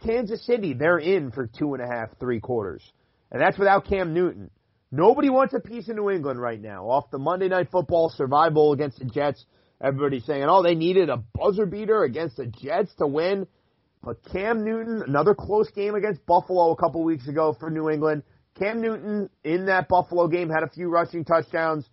Kansas 0.05 0.45
City, 0.45 0.75
they're 0.75 0.99
in 0.99 1.31
for 1.31 1.47
two 1.47 1.75
and 1.75 1.83
a 1.83 1.87
half, 1.87 2.11
three 2.19 2.41
quarters. 2.41 2.83
And 3.31 3.41
that's 3.41 3.59
without 3.59 3.87
Cam 3.87 4.15
Newton. 4.15 4.51
Nobody 4.91 5.29
wants 5.29 5.53
a 5.55 5.61
piece 5.61 5.89
of 5.89 5.97
New 5.97 6.11
England 6.11 6.41
right 6.41 6.61
now. 6.61 6.89
Off 6.89 7.11
the 7.11 7.19
Monday 7.19 7.49
Night 7.49 7.69
Football 7.71 8.11
survival 8.17 8.73
against 8.73 8.99
the 8.99 9.05
Jets, 9.05 9.45
everybody's 9.83 10.25
saying, 10.25 10.47
oh, 10.49 10.63
they 10.63 10.75
needed 10.75 11.11
a 11.11 11.23
buzzer 11.35 11.67
beater 11.67 12.05
against 12.05 12.39
the 12.39 12.47
Jets 12.47 12.95
to 12.99 13.07
win. 13.07 13.47
But 14.03 14.25
Cam 14.33 14.65
Newton, 14.65 15.03
another 15.07 15.35
close 15.35 15.71
game 15.73 15.95
against 15.95 16.25
Buffalo 16.25 16.71
a 16.71 16.77
couple 16.77 17.05
weeks 17.05 17.29
ago 17.29 17.55
for 17.59 17.69
New 17.71 17.91
England. 17.91 18.23
Cam 18.59 18.81
Newton 18.81 19.29
in 19.45 19.67
that 19.67 19.89
Buffalo 19.89 20.27
game 20.27 20.49
had 20.49 20.63
a 20.63 20.71
few 20.71 20.89
rushing 20.89 21.25
touchdowns. 21.25 21.87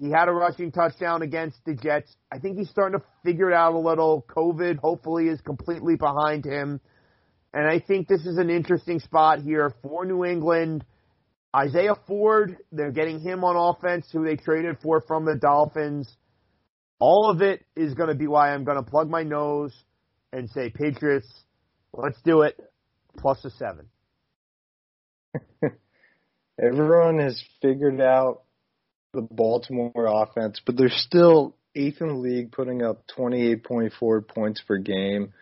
He 0.00 0.10
had 0.10 0.28
a 0.28 0.32
rushing 0.32 0.72
touchdown 0.72 1.22
against 1.22 1.58
the 1.64 1.74
Jets. 1.74 2.16
I 2.32 2.38
think 2.38 2.58
he's 2.58 2.70
starting 2.70 2.98
to 2.98 3.04
figure 3.24 3.50
it 3.50 3.54
out 3.54 3.74
a 3.74 3.78
little. 3.78 4.24
COVID 4.28 4.78
hopefully 4.78 5.28
is 5.28 5.40
completely 5.42 5.96
behind 5.96 6.44
him. 6.44 6.80
And 7.54 7.66
I 7.66 7.80
think 7.80 8.08
this 8.08 8.24
is 8.24 8.38
an 8.38 8.50
interesting 8.50 8.98
spot 9.00 9.40
here 9.40 9.74
for 9.82 10.06
New 10.06 10.24
England. 10.24 10.84
Isaiah 11.54 11.96
Ford, 12.06 12.56
they're 12.70 12.92
getting 12.92 13.20
him 13.20 13.44
on 13.44 13.56
offense, 13.56 14.08
who 14.10 14.24
they 14.24 14.36
traded 14.36 14.78
for 14.82 15.02
from 15.02 15.26
the 15.26 15.36
Dolphins. 15.36 16.10
All 16.98 17.28
of 17.28 17.42
it 17.42 17.64
is 17.76 17.94
going 17.94 18.08
to 18.08 18.14
be 18.14 18.26
why 18.26 18.54
I'm 18.54 18.64
going 18.64 18.82
to 18.82 18.90
plug 18.90 19.10
my 19.10 19.22
nose 19.22 19.74
and 20.32 20.48
say, 20.48 20.70
Patriots, 20.70 21.28
let's 21.92 22.20
do 22.22 22.42
it. 22.42 22.58
plus 23.18 23.44
a 23.44 23.50
seven. 23.50 23.86
Everyone 26.62 27.18
has 27.18 27.42
figured 27.60 28.00
out 28.00 28.44
the 29.12 29.22
Baltimore 29.22 30.06
offense, 30.06 30.60
but 30.64 30.76
they're 30.76 30.88
still 30.88 31.54
eighth 31.74 32.00
in 32.00 32.08
the 32.08 32.14
league, 32.14 32.52
putting 32.52 32.82
up 32.82 33.04
28.4 33.16 34.26
points 34.26 34.62
per 34.66 34.78
game. 34.78 35.32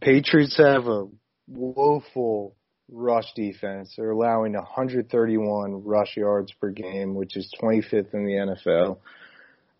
Patriots 0.00 0.58
have 0.58 0.86
a 0.86 1.06
woeful 1.46 2.56
rush 2.90 3.32
defense. 3.34 3.94
They're 3.96 4.10
allowing 4.10 4.52
131 4.52 5.84
rush 5.84 6.16
yards 6.16 6.52
per 6.60 6.70
game, 6.70 7.14
which 7.14 7.36
is 7.36 7.52
25th 7.60 8.14
in 8.14 8.24
the 8.24 8.56
NFL. 8.72 8.98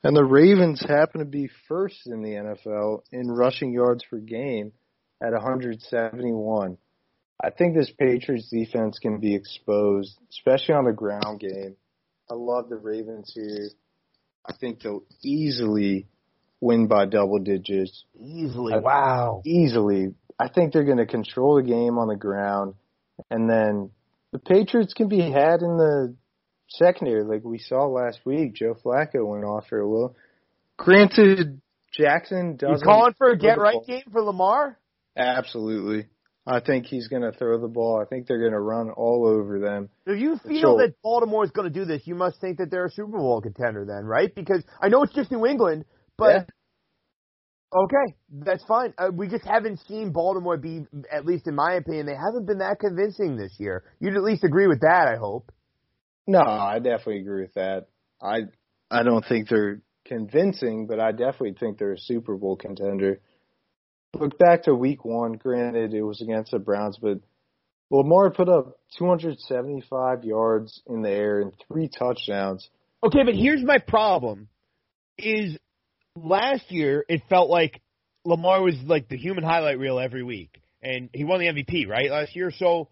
And 0.02 0.16
the 0.16 0.24
Ravens 0.24 0.80
happen 0.80 1.20
to 1.20 1.26
be 1.26 1.50
first 1.66 2.06
in 2.06 2.22
the 2.22 2.30
NFL 2.30 3.02
in 3.12 3.30
rushing 3.30 3.72
yards 3.72 4.04
per 4.08 4.18
game 4.18 4.72
at 5.22 5.32
171. 5.32 6.78
I 7.42 7.50
think 7.50 7.76
this 7.76 7.90
Patriots 7.98 8.48
defense 8.48 8.98
can 8.98 9.18
be 9.18 9.34
exposed, 9.34 10.18
especially 10.30 10.74
on 10.74 10.84
the 10.84 10.92
ground 10.92 11.40
game. 11.40 11.76
I 12.30 12.34
love 12.34 12.68
the 12.68 12.76
Ravens 12.76 13.32
here. 13.34 13.70
I 14.46 14.54
think 14.58 14.80
they'll 14.80 15.04
easily 15.22 16.06
win 16.60 16.86
by 16.86 17.06
double 17.06 17.38
digits. 17.38 18.04
Easily, 18.18 18.74
I, 18.74 18.78
wow. 18.78 19.42
Easily. 19.44 20.14
I 20.38 20.48
think 20.48 20.72
they're 20.72 20.84
going 20.84 20.98
to 20.98 21.06
control 21.06 21.56
the 21.56 21.62
game 21.62 21.98
on 21.98 22.08
the 22.08 22.16
ground. 22.16 22.74
And 23.30 23.48
then 23.50 23.90
the 24.32 24.38
Patriots 24.38 24.94
can 24.94 25.08
be 25.08 25.20
had 25.20 25.60
in 25.62 25.76
the 25.76 26.14
secondary, 26.68 27.24
like 27.24 27.44
we 27.44 27.58
saw 27.58 27.86
last 27.86 28.20
week. 28.24 28.54
Joe 28.54 28.76
Flacco 28.84 29.26
went 29.26 29.44
off 29.44 29.66
for 29.68 29.80
a 29.80 29.88
little. 29.88 30.16
Granted, 30.76 31.60
Jackson 31.92 32.56
doesn't. 32.56 32.78
You 32.78 32.84
calling 32.84 33.14
for 33.18 33.30
a 33.30 33.38
get 33.38 33.58
right 33.58 33.84
game 33.86 34.04
for 34.12 34.22
Lamar? 34.22 34.78
Absolutely. 35.16 36.06
I 36.46 36.60
think 36.60 36.86
he's 36.86 37.08
going 37.08 37.22
to 37.22 37.32
throw 37.32 37.60
the 37.60 37.68
ball. 37.68 38.00
I 38.00 38.06
think 38.06 38.26
they're 38.26 38.38
going 38.38 38.52
to 38.52 38.60
run 38.60 38.90
all 38.90 39.26
over 39.26 39.58
them. 39.58 39.90
If 40.06 40.18
you 40.18 40.38
feel 40.38 40.60
sure. 40.60 40.78
that 40.78 40.94
Baltimore 41.02 41.44
is 41.44 41.50
going 41.50 41.70
to 41.70 41.78
do 41.78 41.84
this, 41.84 42.02
you 42.06 42.14
must 42.14 42.40
think 42.40 42.56
that 42.58 42.70
they're 42.70 42.86
a 42.86 42.90
Super 42.90 43.18
Bowl 43.18 43.42
contender 43.42 43.84
then, 43.84 44.06
right? 44.06 44.34
Because 44.34 44.64
I 44.80 44.88
know 44.88 45.02
it's 45.02 45.12
just 45.12 45.30
New 45.30 45.44
England, 45.44 45.84
but 46.18 46.48
yeah. 47.72 47.80
okay, 47.84 48.14
that's 48.30 48.64
fine. 48.64 48.92
Uh, 48.98 49.10
we 49.12 49.28
just 49.28 49.44
haven't 49.44 49.80
seen 49.88 50.12
Baltimore 50.12 50.58
be, 50.58 50.84
at 51.10 51.24
least 51.24 51.46
in 51.46 51.54
my 51.54 51.74
opinion, 51.74 52.06
they 52.06 52.16
haven't 52.16 52.46
been 52.46 52.58
that 52.58 52.80
convincing 52.80 53.36
this 53.36 53.54
year. 53.58 53.84
You'd 54.00 54.16
at 54.16 54.22
least 54.22 54.44
agree 54.44 54.66
with 54.66 54.80
that, 54.80 55.08
I 55.08 55.16
hope. 55.16 55.52
No, 56.26 56.40
I 56.40 56.78
definitely 56.78 57.20
agree 57.20 57.42
with 57.42 57.54
that. 57.54 57.86
I 58.22 58.40
I 58.90 59.02
don't 59.02 59.24
think 59.24 59.48
they're 59.48 59.80
convincing, 60.04 60.86
but 60.86 61.00
I 61.00 61.12
definitely 61.12 61.54
think 61.58 61.78
they're 61.78 61.92
a 61.92 61.98
Super 61.98 62.36
Bowl 62.36 62.56
contender. 62.56 63.20
Look 64.14 64.38
back 64.38 64.64
to 64.64 64.74
week 64.74 65.04
one, 65.04 65.34
granted 65.34 65.94
it 65.94 66.02
was 66.02 66.20
against 66.20 66.50
the 66.50 66.58
Browns, 66.58 66.98
but 67.00 67.20
Lamar 67.90 68.30
put 68.30 68.48
up 68.48 68.78
275 68.98 70.24
yards 70.24 70.82
in 70.86 71.02
the 71.02 71.10
air 71.10 71.40
and 71.40 71.52
three 71.66 71.88
touchdowns. 71.88 72.68
Okay, 73.02 73.22
but 73.24 73.34
here's 73.34 73.62
my 73.62 73.78
problem 73.78 74.48
is 75.16 75.56
last 76.24 76.70
year 76.70 77.04
it 77.08 77.22
felt 77.28 77.50
like 77.50 77.80
Lamar 78.24 78.62
was 78.62 78.74
like 78.84 79.08
the 79.08 79.16
human 79.16 79.44
highlight 79.44 79.78
reel 79.78 79.98
every 79.98 80.22
week. 80.22 80.60
And 80.82 81.10
he 81.12 81.24
won 81.24 81.40
the 81.40 81.46
MVP, 81.46 81.88
right, 81.88 82.10
last 82.10 82.36
year. 82.36 82.50
So 82.56 82.88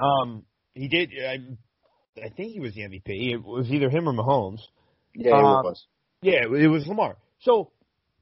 um 0.00 0.44
he 0.74 0.88
did 0.88 1.10
I 1.18 1.38
I 2.22 2.28
think 2.30 2.52
he 2.52 2.60
was 2.60 2.74
the 2.74 2.82
MVP. 2.82 3.32
It 3.32 3.42
was 3.42 3.70
either 3.70 3.90
him 3.90 4.08
or 4.08 4.12
Mahomes. 4.12 4.60
Yeah, 5.14 5.38
it 5.38 5.44
um, 5.44 5.64
was. 5.64 5.84
Yeah, 6.22 6.44
it 6.44 6.68
was 6.68 6.86
Lamar. 6.86 7.16
So 7.40 7.72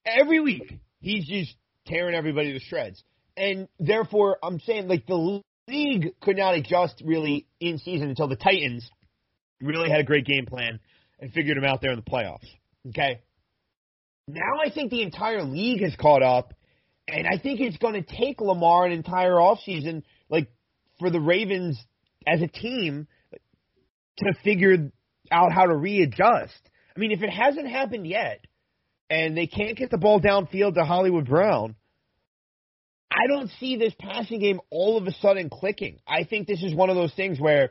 every 0.04 0.40
week 0.40 0.78
he's 1.00 1.26
just 1.26 1.54
tearing 1.86 2.14
everybody 2.14 2.52
to 2.52 2.60
shreds, 2.60 3.02
and 3.36 3.68
therefore 3.78 4.38
I'm 4.42 4.60
saying 4.60 4.88
like 4.88 5.06
the 5.06 5.40
league 5.68 6.14
could 6.20 6.36
not 6.36 6.54
adjust 6.54 7.02
really 7.04 7.46
in 7.60 7.78
season 7.78 8.08
until 8.08 8.28
the 8.28 8.36
Titans 8.36 8.88
really 9.60 9.90
had 9.90 10.00
a 10.00 10.04
great 10.04 10.26
game 10.26 10.46
plan 10.46 10.80
and 11.18 11.32
figured 11.32 11.56
him 11.56 11.64
out 11.64 11.80
there 11.80 11.90
in 11.90 11.96
the 11.96 12.10
playoffs. 12.10 12.48
Okay. 12.88 13.20
Now 14.26 14.60
I 14.64 14.70
think 14.70 14.90
the 14.90 15.02
entire 15.02 15.42
league 15.42 15.82
has 15.82 15.94
caught 15.96 16.22
up, 16.22 16.54
and 17.06 17.26
I 17.26 17.38
think 17.38 17.60
it's 17.60 17.76
going 17.76 17.94
to 17.94 18.02
take 18.02 18.40
Lamar 18.40 18.86
an 18.86 18.92
entire 18.92 19.34
offseason, 19.34 20.02
like 20.30 20.48
for 20.98 21.10
the 21.10 21.20
Ravens 21.20 21.78
as 22.26 22.40
a 22.40 22.48
team 22.48 23.06
to 24.18 24.32
figure 24.42 24.90
out 25.30 25.52
how 25.52 25.66
to 25.66 25.76
readjust. 25.76 26.58
I 26.96 27.00
mean, 27.00 27.10
if 27.10 27.22
it 27.22 27.30
hasn't 27.30 27.68
happened 27.68 28.06
yet, 28.06 28.40
and 29.10 29.36
they 29.36 29.46
can't 29.46 29.76
get 29.76 29.90
the 29.90 29.98
ball 29.98 30.20
downfield 30.20 30.74
to 30.74 30.84
Hollywood 30.84 31.26
Brown, 31.26 31.74
I 33.10 33.26
don't 33.28 33.50
see 33.60 33.76
this 33.76 33.92
passing 33.98 34.40
game 34.40 34.60
all 34.70 34.96
of 34.96 35.06
a 35.06 35.12
sudden 35.12 35.50
clicking. 35.50 35.98
I 36.06 36.24
think 36.24 36.46
this 36.46 36.62
is 36.62 36.74
one 36.74 36.88
of 36.88 36.96
those 36.96 37.12
things 37.14 37.38
where 37.38 37.70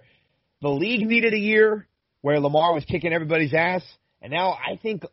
the 0.61 0.69
league 0.69 1.05
needed 1.05 1.33
a 1.33 1.39
year 1.39 1.87
where 2.21 2.39
Lamar 2.39 2.73
was 2.73 2.85
kicking 2.85 3.11
everybody's 3.11 3.53
ass, 3.53 3.83
and 4.21 4.31
now 4.31 4.51
I 4.51 4.77
think 4.81 5.03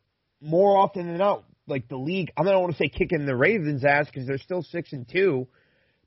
more 0.41 0.79
often 0.79 1.07
than 1.07 1.19
not, 1.19 1.45
like 1.67 1.89
the 1.89 1.97
league, 1.97 2.33
I 2.37 2.43
don't 2.43 2.61
want 2.61 2.73
to 2.73 2.79
say 2.79 2.89
kicking 2.89 3.27
the 3.27 3.37
Ravens' 3.37 3.85
ass 3.85 4.07
because 4.07 4.27
they're 4.27 4.39
still 4.39 4.63
six 4.63 4.93
and 4.93 5.09
two, 5.09 5.49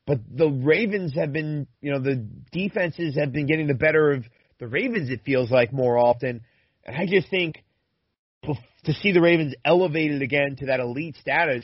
but 0.06 0.20
the 0.30 0.50
Ravens 0.50 1.14
have 1.16 1.32
been, 1.32 1.68
you 1.82 1.92
know, 1.92 2.00
the 2.00 2.26
defenses 2.52 3.16
have 3.18 3.32
been 3.32 3.46
getting 3.46 3.68
the 3.68 3.74
better 3.74 4.12
of 4.12 4.26
the 4.60 4.68
Ravens, 4.68 5.10
it 5.10 5.22
feels 5.26 5.50
like 5.50 5.72
more 5.72 5.98
often. 5.98 6.42
And 6.86 6.96
I 6.96 7.06
just 7.06 7.30
think 7.30 7.64
to 8.44 8.94
see 8.94 9.12
the 9.14 9.22
Ravens 9.22 9.56
elevated 9.64 10.22
again 10.22 10.58
to 10.60 10.66
that 10.68 10.80
elite 10.80 11.16
status, 11.20 11.64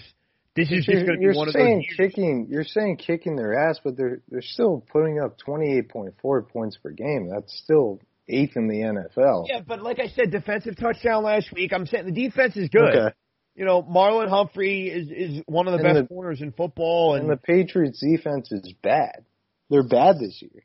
this 0.55 0.71
is 0.71 0.85
just 0.85 1.05
going 1.05 1.19
to 1.19 1.31
be 1.31 1.37
one 1.37 1.47
of 1.47 1.53
those. 1.53 1.63
Years. 1.63 1.85
Kicking, 1.97 2.47
you're 2.49 2.63
saying 2.63 2.97
kicking 2.97 3.35
their 3.35 3.53
ass, 3.53 3.79
but 3.83 3.95
they're 3.95 4.21
they're 4.29 4.41
still 4.41 4.83
putting 4.91 5.19
up 5.19 5.37
28.4 5.39 6.49
points 6.49 6.77
per 6.77 6.91
game. 6.91 7.29
That's 7.29 7.57
still 7.63 7.99
eighth 8.29 8.55
in 8.55 8.67
the 8.67 8.75
NFL. 8.75 9.45
Yeah, 9.47 9.61
but 9.65 9.81
like 9.81 9.99
I 9.99 10.07
said, 10.09 10.31
defensive 10.31 10.77
touchdown 10.77 11.23
last 11.23 11.51
week. 11.53 11.73
I'm 11.73 11.85
saying 11.85 12.05
the 12.05 12.11
defense 12.11 12.55
is 12.55 12.69
good. 12.69 12.95
Okay. 12.95 13.15
You 13.55 13.65
know, 13.65 13.83
Marlon 13.83 14.29
Humphrey 14.29 14.87
is 14.87 15.09
is 15.09 15.43
one 15.45 15.67
of 15.67 15.73
the 15.73 15.85
and 15.85 15.95
best 15.95 16.07
the, 16.07 16.13
corners 16.13 16.41
in 16.41 16.51
football, 16.51 17.15
and, 17.15 17.23
and 17.23 17.31
the 17.31 17.37
Patriots' 17.37 17.99
defense 17.99 18.51
is 18.51 18.73
bad. 18.81 19.25
They're 19.69 19.83
bad 19.83 20.17
this 20.19 20.41
year. 20.41 20.63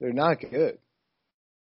They're 0.00 0.12
not 0.12 0.40
good. 0.40 0.78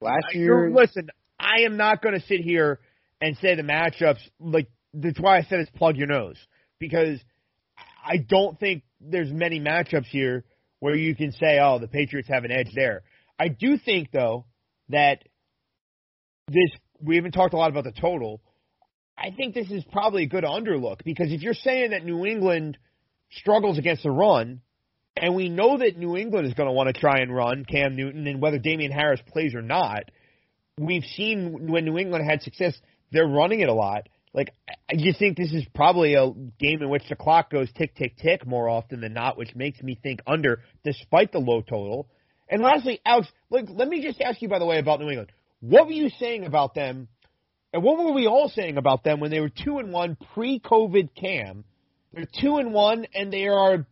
Last 0.00 0.34
year, 0.34 0.70
listen, 0.70 1.08
I 1.38 1.62
am 1.62 1.76
not 1.76 2.02
going 2.02 2.14
to 2.14 2.26
sit 2.26 2.40
here 2.40 2.80
and 3.20 3.36
say 3.38 3.54
the 3.54 3.62
matchups 3.62 4.20
like 4.38 4.68
that's 4.94 5.18
why 5.18 5.38
I 5.38 5.42
said 5.42 5.60
it's 5.60 5.70
plug 5.70 5.96
your 5.96 6.06
nose 6.06 6.36
because 6.78 7.18
I 8.04 8.18
don't 8.18 8.58
think 8.58 8.82
there's 9.00 9.30
many 9.30 9.60
matchups 9.60 10.06
here 10.06 10.44
where 10.80 10.94
you 10.94 11.14
can 11.14 11.32
say, 11.32 11.58
oh, 11.60 11.78
the 11.78 11.88
Patriots 11.88 12.28
have 12.28 12.44
an 12.44 12.52
edge 12.52 12.70
there. 12.74 13.02
I 13.38 13.48
do 13.48 13.76
think 13.78 14.10
though 14.12 14.44
that 14.88 15.22
this 16.48 16.70
we 17.00 17.16
haven't 17.16 17.32
talked 17.32 17.54
a 17.54 17.56
lot 17.56 17.70
about 17.70 17.84
the 17.84 17.92
total. 17.92 18.40
I 19.16 19.30
think 19.36 19.54
this 19.54 19.70
is 19.70 19.84
probably 19.90 20.24
a 20.24 20.28
good 20.28 20.44
underlook 20.44 21.04
because 21.04 21.32
if 21.32 21.42
you're 21.42 21.54
saying 21.54 21.90
that 21.90 22.04
New 22.04 22.24
England 22.24 22.78
struggles 23.30 23.78
against 23.78 24.02
the 24.02 24.10
run, 24.10 24.60
and 25.16 25.34
we 25.34 25.48
know 25.48 25.78
that 25.78 25.96
New 25.96 26.16
England 26.16 26.46
is 26.46 26.54
going 26.54 26.68
to 26.68 26.72
want 26.72 26.94
to 26.94 26.98
try 26.98 27.18
and 27.18 27.34
run 27.34 27.64
Cam 27.64 27.96
Newton, 27.96 28.26
and 28.26 28.40
whether 28.40 28.58
Damien 28.58 28.92
Harris 28.92 29.20
plays 29.26 29.54
or 29.54 29.62
not, 29.62 30.04
we've 30.78 31.04
seen 31.04 31.70
when 31.70 31.84
New 31.84 31.98
England 31.98 32.24
had 32.28 32.42
success, 32.42 32.78
they're 33.10 33.26
running 33.26 33.60
it 33.60 33.68
a 33.68 33.74
lot. 33.74 34.08
Like, 34.34 34.52
I 34.68 34.94
just 34.96 35.18
think 35.18 35.36
this 35.36 35.52
is 35.52 35.64
probably 35.74 36.14
a 36.14 36.30
game 36.60 36.82
in 36.82 36.90
which 36.90 37.08
the 37.08 37.16
clock 37.16 37.50
goes 37.50 37.68
tick, 37.76 37.96
tick, 37.96 38.16
tick 38.18 38.46
more 38.46 38.68
often 38.68 39.00
than 39.00 39.14
not, 39.14 39.38
which 39.38 39.54
makes 39.54 39.82
me 39.82 39.98
think 40.00 40.20
under, 40.26 40.62
despite 40.84 41.32
the 41.32 41.38
low 41.38 41.62
total. 41.62 42.08
And 42.48 42.62
lastly, 42.62 43.00
Alex, 43.04 43.28
like, 43.50 43.66
let 43.68 43.88
me 43.88 44.02
just 44.02 44.20
ask 44.20 44.40
you, 44.40 44.48
by 44.48 44.58
the 44.58 44.66
way, 44.66 44.78
about 44.78 45.00
New 45.00 45.08
England. 45.08 45.32
What 45.60 45.86
were 45.86 45.92
you 45.92 46.10
saying 46.18 46.44
about 46.44 46.74
them? 46.74 47.08
And 47.72 47.82
what 47.82 47.98
were 47.98 48.12
we 48.12 48.26
all 48.26 48.48
saying 48.48 48.78
about 48.78 49.04
them 49.04 49.20
when 49.20 49.30
they 49.30 49.40
were 49.40 49.50
two 49.50 49.78
and 49.78 49.92
one 49.92 50.16
pre-COVID 50.34 51.10
Cam? 51.14 51.64
They're 52.12 52.24
two 52.40 52.56
and 52.56 52.72
one, 52.72 53.06
and 53.14 53.30
they 53.32 53.48
are 53.48 53.86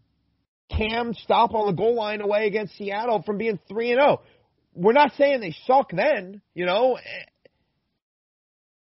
Cam 0.70 1.12
stop 1.14 1.54
on 1.54 1.66
the 1.66 1.72
goal 1.72 1.94
line 1.94 2.20
away 2.20 2.46
against 2.46 2.76
Seattle 2.76 3.22
from 3.22 3.38
being 3.38 3.58
3 3.68 3.92
and 3.92 4.00
0. 4.00 4.22
We're 4.74 4.92
not 4.92 5.12
saying 5.16 5.40
they 5.40 5.54
suck 5.66 5.90
then, 5.92 6.40
you 6.54 6.66
know. 6.66 6.98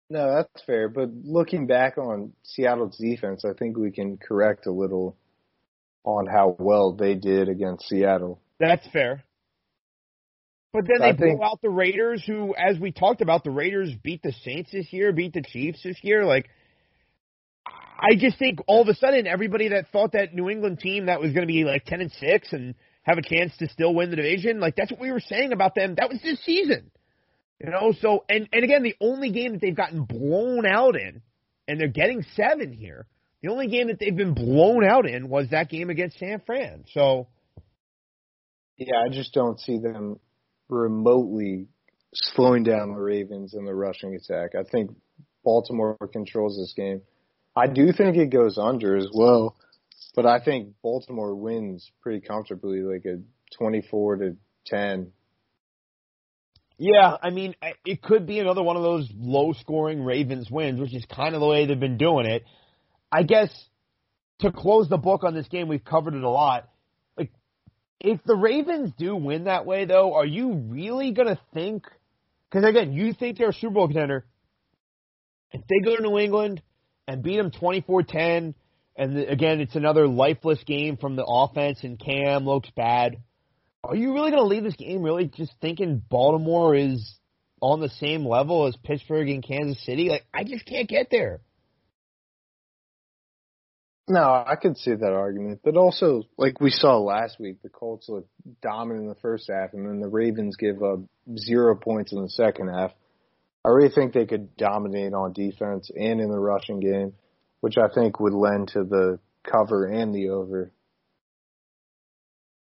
No, 0.08 0.34
that's 0.34 0.64
fair. 0.64 0.88
But 0.88 1.10
looking 1.24 1.66
back 1.66 1.96
on 1.96 2.32
Seattle's 2.42 2.96
defense, 2.98 3.44
I 3.44 3.52
think 3.52 3.76
we 3.76 3.92
can 3.92 4.16
correct 4.18 4.66
a 4.66 4.72
little 4.72 5.16
on 6.02 6.26
how 6.26 6.56
well 6.58 6.92
they 6.92 7.14
did 7.14 7.48
against 7.48 7.88
Seattle. 7.88 8.40
That's 8.58 8.86
fair. 8.88 9.22
But 10.72 10.84
then 10.86 11.00
they 11.00 11.16
think, 11.16 11.38
blew 11.38 11.44
out 11.44 11.60
the 11.62 11.68
Raiders, 11.70 12.22
who, 12.24 12.54
as 12.54 12.78
we 12.78 12.92
talked 12.92 13.22
about, 13.22 13.42
the 13.42 13.50
Raiders 13.50 13.92
beat 14.02 14.22
the 14.22 14.32
Saints 14.44 14.70
this 14.70 14.92
year, 14.92 15.12
beat 15.12 15.34
the 15.34 15.42
Chiefs 15.42 15.82
this 15.82 15.96
year. 16.02 16.24
Like, 16.24 16.48
I 17.66 18.14
just 18.16 18.38
think 18.38 18.60
all 18.66 18.82
of 18.82 18.88
a 18.88 18.94
sudden 18.94 19.26
everybody 19.26 19.68
that 19.68 19.90
thought 19.92 20.12
that 20.12 20.32
New 20.32 20.48
England 20.48 20.78
team 20.78 21.06
that 21.06 21.20
was 21.20 21.32
going 21.32 21.46
to 21.46 21.52
be 21.52 21.64
like 21.64 21.84
ten 21.84 22.00
and 22.00 22.12
six 22.12 22.52
and 22.52 22.74
have 23.02 23.18
a 23.18 23.22
chance 23.22 23.56
to 23.58 23.68
still 23.68 23.94
win 23.94 24.10
the 24.10 24.16
division, 24.16 24.60
like 24.60 24.76
that's 24.76 24.90
what 24.90 25.00
we 25.00 25.10
were 25.10 25.20
saying 25.20 25.52
about 25.52 25.74
them. 25.74 25.96
That 25.96 26.08
was 26.08 26.20
this 26.22 26.42
season, 26.44 26.90
you 27.62 27.70
know. 27.70 27.92
So 28.00 28.24
and 28.28 28.48
and 28.52 28.64
again, 28.64 28.82
the 28.82 28.96
only 29.00 29.30
game 29.30 29.52
that 29.52 29.60
they've 29.60 29.76
gotten 29.76 30.04
blown 30.04 30.66
out 30.66 30.96
in, 30.96 31.20
and 31.68 31.80
they're 31.80 31.88
getting 31.88 32.24
seven 32.34 32.72
here. 32.72 33.06
The 33.42 33.50
only 33.50 33.68
game 33.68 33.88
that 33.88 33.98
they've 33.98 34.16
been 34.16 34.34
blown 34.34 34.84
out 34.84 35.06
in 35.06 35.28
was 35.28 35.48
that 35.50 35.68
game 35.68 35.90
against 35.90 36.18
San 36.18 36.40
Fran. 36.46 36.84
So 36.94 37.26
Yeah, 38.76 38.96
I 39.04 39.10
just 39.10 39.34
don't 39.34 39.60
see 39.60 39.78
them 39.78 40.20
remotely 40.70 41.68
slowing 42.14 42.62
down 42.62 42.92
the 42.92 43.00
Ravens 43.00 43.54
in 43.54 43.64
the 43.64 43.74
rushing 43.74 44.14
attack. 44.14 44.50
I 44.58 44.62
think 44.62 44.90
Baltimore 45.44 45.96
controls 46.12 46.56
this 46.56 46.74
game. 46.76 47.02
I 47.56 47.66
do 47.66 47.92
think 47.92 48.16
it 48.16 48.30
goes 48.30 48.58
under 48.58 48.96
as 48.96 49.08
well, 49.12 49.56
but 50.14 50.26
I 50.26 50.40
think 50.42 50.74
Baltimore 50.82 51.34
wins 51.34 51.90
pretty 52.00 52.20
comfortably, 52.20 52.80
like 52.82 53.04
a 53.04 53.20
24 53.58 54.16
to 54.16 54.36
10. 54.66 55.12
Yeah, 56.78 57.16
I 57.22 57.28
mean, 57.28 57.54
it 57.84 58.00
could 58.00 58.26
be 58.26 58.38
another 58.38 58.62
one 58.62 58.76
of 58.76 58.82
those 58.82 59.10
low 59.14 59.52
scoring 59.52 60.02
Ravens 60.02 60.50
wins, 60.50 60.80
which 60.80 60.94
is 60.94 61.04
kind 61.04 61.34
of 61.34 61.40
the 61.42 61.46
way 61.46 61.66
they've 61.66 61.78
been 61.78 61.98
doing 61.98 62.24
it. 62.24 62.44
I 63.12 63.22
guess 63.22 63.50
to 64.38 64.50
close 64.50 64.88
the 64.88 64.96
book 64.96 65.22
on 65.22 65.34
this 65.34 65.48
game, 65.48 65.68
we've 65.68 65.84
covered 65.84 66.14
it 66.14 66.22
a 66.22 66.30
lot. 66.30 66.69
If 68.00 68.20
the 68.24 68.34
Ravens 68.34 68.92
do 68.96 69.14
win 69.14 69.44
that 69.44 69.66
way, 69.66 69.84
though, 69.84 70.14
are 70.14 70.26
you 70.26 70.52
really 70.52 71.12
going 71.12 71.28
to 71.28 71.38
think? 71.52 71.84
Because 72.50 72.68
again, 72.68 72.92
you 72.92 73.12
think 73.12 73.36
they're 73.36 73.50
a 73.50 73.52
Super 73.52 73.74
Bowl 73.74 73.86
contender. 73.88 74.24
If 75.52 75.60
they 75.68 75.84
go 75.84 75.96
to 75.96 76.02
New 76.02 76.18
England 76.18 76.62
and 77.06 77.22
beat 77.22 77.36
them 77.36 77.50
24 77.50 78.02
10, 78.04 78.54
and 78.96 79.18
again, 79.18 79.60
it's 79.60 79.76
another 79.76 80.08
lifeless 80.08 80.62
game 80.64 80.96
from 80.96 81.16
the 81.16 81.24
offense, 81.24 81.80
and 81.82 81.98
Cam 81.98 82.44
looks 82.44 82.70
bad. 82.74 83.16
Are 83.84 83.96
you 83.96 84.14
really 84.14 84.30
going 84.30 84.42
to 84.42 84.48
leave 84.48 84.64
this 84.64 84.76
game 84.76 85.02
really 85.02 85.26
just 85.26 85.52
thinking 85.60 86.02
Baltimore 86.08 86.74
is 86.74 87.16
on 87.62 87.80
the 87.80 87.88
same 87.88 88.26
level 88.26 88.66
as 88.66 88.76
Pittsburgh 88.76 89.28
and 89.28 89.46
Kansas 89.46 89.84
City? 89.84 90.08
Like, 90.08 90.24
I 90.32 90.44
just 90.44 90.66
can't 90.66 90.88
get 90.88 91.08
there. 91.10 91.40
No, 94.08 94.22
I 94.22 94.56
could 94.60 94.76
see 94.76 94.92
that 94.92 95.12
argument, 95.12 95.60
but 95.62 95.76
also 95.76 96.24
like 96.36 96.60
we 96.60 96.70
saw 96.70 96.98
last 96.98 97.38
week, 97.38 97.62
the 97.62 97.68
Colts 97.68 98.08
look 98.08 98.26
dominant 98.60 99.02
in 99.02 99.08
the 99.08 99.14
first 99.16 99.48
half, 99.48 99.72
and 99.72 99.86
then 99.86 100.00
the 100.00 100.08
Ravens 100.08 100.56
give 100.56 100.82
up 100.82 101.00
zero 101.38 101.76
points 101.76 102.12
in 102.12 102.20
the 102.20 102.28
second 102.28 102.68
half. 102.68 102.90
I 103.64 103.68
really 103.68 103.90
think 103.94 104.12
they 104.12 104.26
could 104.26 104.56
dominate 104.56 105.12
on 105.12 105.32
defense 105.32 105.90
and 105.94 106.20
in 106.20 106.30
the 106.30 106.38
rushing 106.38 106.80
game, 106.80 107.12
which 107.60 107.76
I 107.78 107.88
think 107.94 108.18
would 108.18 108.32
lend 108.32 108.68
to 108.68 108.84
the 108.84 109.20
cover 109.44 109.86
and 109.86 110.14
the 110.14 110.30
over. 110.30 110.72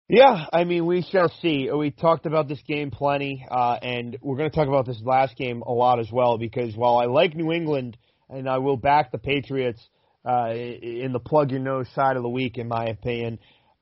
Yeah, 0.09 0.45
I 0.51 0.65
mean, 0.65 0.85
we 0.85 1.01
shall 1.01 1.29
see. 1.41 1.71
We 1.71 1.89
talked 1.89 2.25
about 2.25 2.47
this 2.47 2.61
game 2.67 2.91
plenty, 2.91 3.45
uh, 3.49 3.77
and 3.81 4.17
we're 4.21 4.35
going 4.35 4.51
to 4.51 4.55
talk 4.55 4.67
about 4.67 4.85
this 4.85 5.01
last 5.01 5.37
game 5.37 5.63
a 5.65 5.71
lot 5.71 5.99
as 5.99 6.11
well 6.11 6.37
because 6.37 6.75
while 6.75 6.97
I 6.97 7.05
like 7.05 7.35
New 7.35 7.51
England 7.51 7.97
and 8.29 8.49
I 8.49 8.57
will 8.57 8.77
back 8.77 9.11
the 9.11 9.17
Patriots 9.17 9.81
uh, 10.25 10.51
in 10.53 11.11
the 11.11 11.19
plug 11.19 11.51
your 11.51 11.59
nose 11.59 11.87
side 11.93 12.17
of 12.17 12.23
the 12.23 12.29
week, 12.29 12.57
in 12.57 12.67
my 12.67 12.85
opinion, 12.85 13.39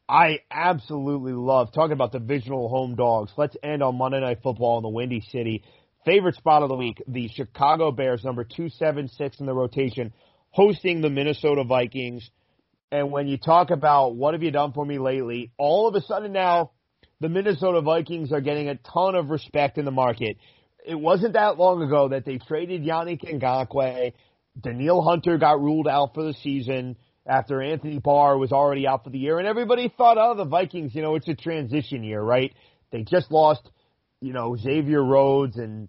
I 0.09 0.39
absolutely 0.51 1.33
love 1.33 1.71
talking 1.73 1.93
about 1.93 2.11
divisional 2.11 2.67
home 2.67 2.95
dogs. 2.95 3.31
Let's 3.37 3.55
end 3.63 3.81
on 3.81 3.97
Monday 3.97 4.19
Night 4.19 4.39
Football 4.43 4.77
in 4.77 4.83
the 4.83 4.89
Windy 4.89 5.21
City. 5.21 5.63
Favorite 6.05 6.35
spot 6.35 6.63
of 6.63 6.69
the 6.69 6.75
week: 6.75 7.01
the 7.07 7.29
Chicago 7.29 7.91
Bears, 7.91 8.23
number 8.23 8.43
two 8.43 8.69
seven 8.69 9.07
six 9.07 9.39
in 9.39 9.45
the 9.45 9.53
rotation, 9.53 10.13
hosting 10.49 11.01
the 11.01 11.09
Minnesota 11.09 11.63
Vikings. 11.63 12.29
And 12.91 13.11
when 13.11 13.27
you 13.27 13.37
talk 13.37 13.69
about 13.69 14.15
what 14.15 14.33
have 14.33 14.43
you 14.43 14.51
done 14.51 14.73
for 14.73 14.85
me 14.85 14.99
lately, 14.99 15.51
all 15.57 15.87
of 15.87 15.95
a 15.95 16.01
sudden 16.01 16.33
now 16.33 16.71
the 17.21 17.29
Minnesota 17.29 17.81
Vikings 17.81 18.33
are 18.33 18.41
getting 18.41 18.67
a 18.67 18.75
ton 18.75 19.15
of 19.15 19.29
respect 19.29 19.77
in 19.77 19.85
the 19.85 19.91
market. 19.91 20.37
It 20.85 20.95
wasn't 20.99 21.33
that 21.33 21.57
long 21.57 21.83
ago 21.83 22.09
that 22.09 22.25
they 22.25 22.39
traded 22.39 22.83
Yannick 22.83 23.23
Ngakoue. 23.23 24.11
Danielle 24.59 25.01
Hunter 25.01 25.37
got 25.37 25.61
ruled 25.61 25.87
out 25.87 26.13
for 26.13 26.23
the 26.23 26.33
season 26.33 26.97
after 27.25 27.61
Anthony 27.61 27.99
Barr 27.99 28.37
was 28.37 28.51
already 28.51 28.87
out 28.87 29.03
for 29.03 29.09
the 29.09 29.19
year, 29.19 29.37
and 29.37 29.47
everybody 29.47 29.93
thought, 29.95 30.17
oh, 30.19 30.35
the 30.35 30.45
Vikings, 30.45 30.95
you 30.95 31.01
know, 31.01 31.15
it's 31.15 31.27
a 31.27 31.35
transition 31.35 32.03
year, 32.03 32.21
right? 32.21 32.53
They 32.91 33.03
just 33.03 33.31
lost, 33.31 33.69
you 34.19 34.33
know, 34.33 34.55
Xavier 34.57 35.03
Rhodes 35.03 35.57
and 35.57 35.87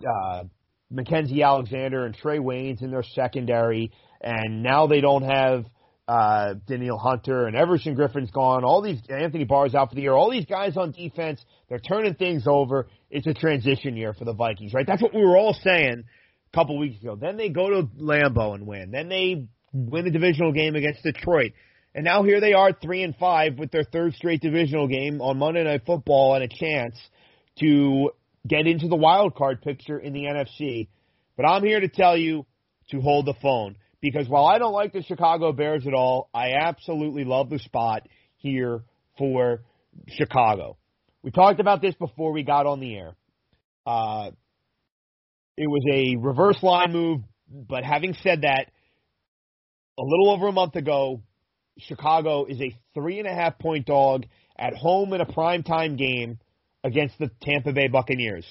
uh, 0.00 0.44
Mackensie 0.92 1.44
Alexander 1.44 2.04
and 2.04 2.16
Trae 2.16 2.38
Waynes 2.38 2.82
in 2.82 2.90
their 2.90 3.02
secondary 3.02 3.90
and 4.24 4.62
now 4.62 4.86
they 4.86 5.00
don't 5.00 5.22
have 5.22 5.66
uh, 6.08 6.54
Danielle 6.66 6.98
Hunter 6.98 7.46
and 7.46 7.56
Everson 7.56 7.94
Griffen's 7.94 8.30
gone. 8.30 8.64
All 8.64 8.82
these 8.82 9.00
Anthony 9.08 9.44
Barr's 9.44 9.74
out 9.74 9.90
for 9.90 9.94
the 9.94 10.02
year. 10.02 10.14
All 10.14 10.30
these 10.30 10.46
guys 10.46 10.76
on 10.76 10.92
defense, 10.92 11.44
they're 11.68 11.78
turning 11.78 12.14
things 12.14 12.44
over. 12.46 12.88
It's 13.10 13.26
a 13.26 13.34
transition 13.34 13.96
year 13.96 14.14
for 14.14 14.24
the 14.24 14.32
Vikings, 14.32 14.72
right? 14.72 14.86
That's 14.86 15.02
what 15.02 15.14
we 15.14 15.22
were 15.22 15.36
all 15.36 15.54
saying 15.62 16.04
couple 16.54 16.78
weeks 16.78 17.00
ago. 17.00 17.16
Then 17.16 17.36
they 17.36 17.48
go 17.48 17.70
to 17.70 17.88
Lambeau 17.98 18.54
and 18.54 18.66
win. 18.66 18.90
Then 18.90 19.08
they 19.08 19.46
win 19.72 20.04
the 20.04 20.10
divisional 20.10 20.52
game 20.52 20.74
against 20.76 21.02
Detroit. 21.02 21.52
And 21.94 22.04
now 22.04 22.22
here 22.22 22.40
they 22.40 22.52
are, 22.52 22.72
three 22.72 23.02
and 23.02 23.14
five, 23.16 23.58
with 23.58 23.70
their 23.70 23.84
third 23.84 24.14
straight 24.14 24.40
divisional 24.40 24.88
game 24.88 25.20
on 25.20 25.38
Monday 25.38 25.64
Night 25.64 25.82
Football 25.86 26.34
and 26.34 26.44
a 26.44 26.48
chance 26.48 26.96
to 27.60 28.10
get 28.46 28.66
into 28.66 28.88
the 28.88 28.96
wild 28.96 29.34
card 29.34 29.62
picture 29.62 29.98
in 29.98 30.12
the 30.12 30.24
NFC. 30.24 30.88
But 31.36 31.46
I'm 31.46 31.62
here 31.62 31.80
to 31.80 31.88
tell 31.88 32.16
you 32.16 32.46
to 32.90 33.00
hold 33.00 33.26
the 33.26 33.34
phone 33.40 33.76
because 34.00 34.28
while 34.28 34.44
I 34.44 34.58
don't 34.58 34.72
like 34.72 34.92
the 34.92 35.02
Chicago 35.02 35.52
Bears 35.52 35.86
at 35.86 35.94
all, 35.94 36.28
I 36.34 36.52
absolutely 36.60 37.24
love 37.24 37.48
the 37.48 37.58
spot 37.58 38.06
here 38.36 38.82
for 39.16 39.62
Chicago. 40.08 40.76
We 41.22 41.30
talked 41.30 41.60
about 41.60 41.80
this 41.80 41.94
before 41.94 42.32
we 42.32 42.42
got 42.42 42.66
on 42.66 42.80
the 42.80 42.94
air. 42.94 43.14
Uh, 43.86 44.32
it 45.56 45.68
was 45.68 45.82
a 45.92 46.16
reverse 46.16 46.62
line 46.62 46.92
move, 46.92 47.20
but 47.48 47.84
having 47.84 48.14
said 48.22 48.42
that, 48.42 48.70
a 49.98 50.02
little 50.02 50.30
over 50.30 50.48
a 50.48 50.52
month 50.52 50.74
ago, 50.74 51.22
Chicago 51.78 52.46
is 52.46 52.60
a 52.60 52.76
three 52.94 53.18
and 53.18 53.28
a 53.28 53.34
half 53.34 53.58
point 53.58 53.86
dog 53.86 54.24
at 54.58 54.74
home 54.74 55.12
in 55.12 55.20
a 55.20 55.26
primetime 55.26 55.96
game 55.96 56.38
against 56.82 57.18
the 57.18 57.30
Tampa 57.42 57.72
Bay 57.72 57.88
Buccaneers. 57.88 58.46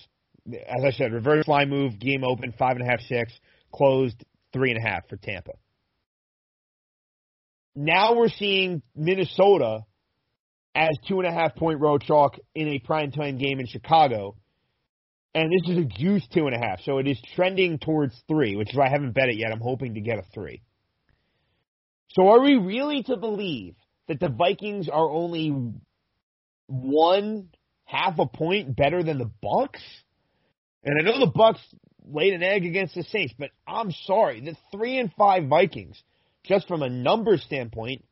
As 0.47 0.83
I 0.85 0.91
said, 0.91 1.13
reverse 1.13 1.47
line 1.47 1.69
move, 1.69 1.99
game 1.99 2.23
open, 2.23 2.53
five 2.57 2.75
and 2.75 2.81
a 2.81 2.89
half, 2.89 2.99
six, 3.01 3.31
closed 3.73 4.23
three 4.51 4.71
and 4.71 4.79
a 4.79 4.87
half 4.87 5.07
for 5.07 5.15
Tampa. 5.17 5.51
Now 7.75 8.15
we're 8.15 8.29
seeing 8.29 8.81
Minnesota 8.95 9.85
as 10.75 10.89
two 11.07 11.19
and 11.19 11.27
a 11.27 11.31
half 11.31 11.55
point 11.55 11.79
road 11.79 12.03
chalk 12.03 12.37
in 12.55 12.67
a 12.67 12.79
primetime 12.79 13.39
game 13.39 13.59
in 13.59 13.67
Chicago. 13.67 14.35
And 15.35 15.51
this 15.51 15.71
is 15.71 15.77
a 15.79 15.85
juice 15.85 16.27
two 16.31 16.45
and 16.45 16.55
a 16.55 16.59
half. 16.59 16.81
So 16.81 16.99
it 16.99 17.07
is 17.07 17.19
trending 17.35 17.79
towards 17.79 18.13
three, 18.27 18.55
which 18.55 18.69
is 18.69 18.75
why 18.75 18.87
I 18.87 18.89
haven't 18.89 19.13
bet 19.13 19.29
it 19.29 19.37
yet. 19.37 19.51
I'm 19.51 19.59
hoping 19.59 19.95
to 19.95 20.01
get 20.01 20.19
a 20.19 20.23
three. 20.33 20.61
So 22.09 22.27
are 22.27 22.41
we 22.41 22.55
really 22.55 23.01
to 23.03 23.17
believe 23.17 23.75
that 24.07 24.19
the 24.19 24.29
Vikings 24.29 24.89
are 24.89 25.09
only 25.09 25.51
one 26.67 27.49
half 27.85 28.19
a 28.19 28.27
point 28.27 28.75
better 28.75 29.01
than 29.01 29.17
the 29.17 29.31
Bucks? 29.41 29.81
And 30.83 30.99
I 30.99 31.03
know 31.03 31.19
the 31.19 31.31
Bucks 31.33 31.61
laid 32.05 32.33
an 32.33 32.43
egg 32.43 32.65
against 32.65 32.93
the 32.93 33.03
Saints, 33.03 33.33
but 33.37 33.49
I'm 33.67 33.91
sorry, 34.05 34.41
the 34.41 34.55
three 34.71 34.99
and 34.99 35.11
five 35.17 35.47
Vikings, 35.47 35.99
just 36.43 36.67
from 36.67 36.83
a 36.83 36.89
number 36.89 37.37
standpoint, 37.37 38.03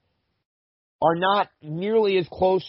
are 1.02 1.15
not 1.15 1.49
nearly 1.61 2.18
as 2.18 2.27
close 2.31 2.64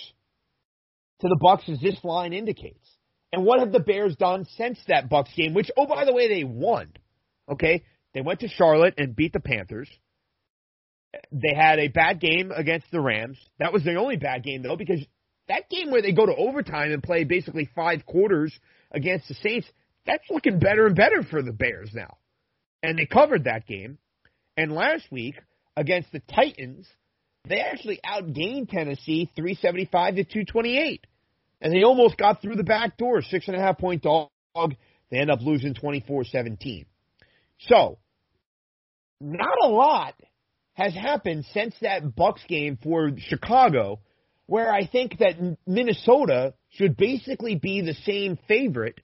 to 1.20 1.28
the 1.28 1.38
Bucks 1.40 1.64
as 1.68 1.80
this 1.80 1.96
line 2.02 2.32
indicates. 2.32 2.86
And 3.32 3.44
what 3.44 3.60
have 3.60 3.72
the 3.72 3.80
Bears 3.80 4.14
done 4.16 4.46
since 4.56 4.78
that 4.88 5.08
Bucks 5.08 5.30
game? 5.34 5.54
Which, 5.54 5.70
oh 5.76 5.86
by 5.86 6.04
the 6.04 6.12
way, 6.12 6.28
they 6.28 6.44
won. 6.44 6.92
Okay, 7.50 7.82
they 8.14 8.20
went 8.20 8.40
to 8.40 8.48
Charlotte 8.48 8.94
and 8.98 9.16
beat 9.16 9.32
the 9.32 9.40
Panthers. 9.40 9.88
They 11.30 11.54
had 11.54 11.78
a 11.78 11.88
bad 11.88 12.20
game 12.20 12.52
against 12.54 12.90
the 12.90 13.00
Rams. 13.00 13.38
That 13.58 13.72
was 13.72 13.84
the 13.84 13.96
only 13.96 14.16
bad 14.16 14.42
game 14.42 14.62
though, 14.62 14.76
because 14.76 15.00
that 15.48 15.68
game 15.68 15.90
where 15.90 16.02
they 16.02 16.12
go 16.12 16.26
to 16.26 16.34
overtime 16.34 16.92
and 16.92 17.02
play 17.02 17.24
basically 17.24 17.68
five 17.74 18.06
quarters 18.06 18.54
against 18.90 19.28
the 19.28 19.34
Saints, 19.34 19.66
that's 20.06 20.24
looking 20.30 20.58
better 20.58 20.86
and 20.86 20.96
better 20.96 21.22
for 21.22 21.42
the 21.42 21.52
Bears 21.52 21.90
now. 21.94 22.16
And 22.82 22.98
they 22.98 23.06
covered 23.06 23.44
that 23.44 23.66
game. 23.66 23.98
And 24.56 24.72
last 24.72 25.04
week 25.10 25.36
against 25.76 26.12
the 26.12 26.20
Titans, 26.20 26.86
they 27.48 27.60
actually 27.60 28.00
outgained 28.04 28.70
Tennessee 28.70 29.30
375 29.34 30.16
to 30.16 30.24
228. 30.24 31.06
And 31.62 31.72
they 31.72 31.84
almost 31.84 32.18
got 32.18 32.42
through 32.42 32.56
the 32.56 32.64
back 32.64 32.96
door, 32.98 33.22
six 33.22 33.46
and 33.46 33.56
a 33.56 33.60
half 33.60 33.78
point 33.78 34.02
dog. 34.02 34.28
They 35.10 35.18
end 35.18 35.30
up 35.30 35.40
losing 35.40 35.74
24 35.74 36.24
17. 36.24 36.86
So, 37.68 37.98
not 39.20 39.56
a 39.62 39.68
lot 39.68 40.14
has 40.74 40.92
happened 40.92 41.44
since 41.52 41.74
that 41.80 42.16
Bucks 42.16 42.42
game 42.48 42.78
for 42.82 43.12
Chicago, 43.16 44.00
where 44.46 44.72
I 44.72 44.86
think 44.86 45.18
that 45.18 45.56
Minnesota 45.64 46.54
should 46.70 46.96
basically 46.96 47.54
be 47.54 47.80
the 47.80 47.94
same 48.04 48.38
favorite 48.48 49.00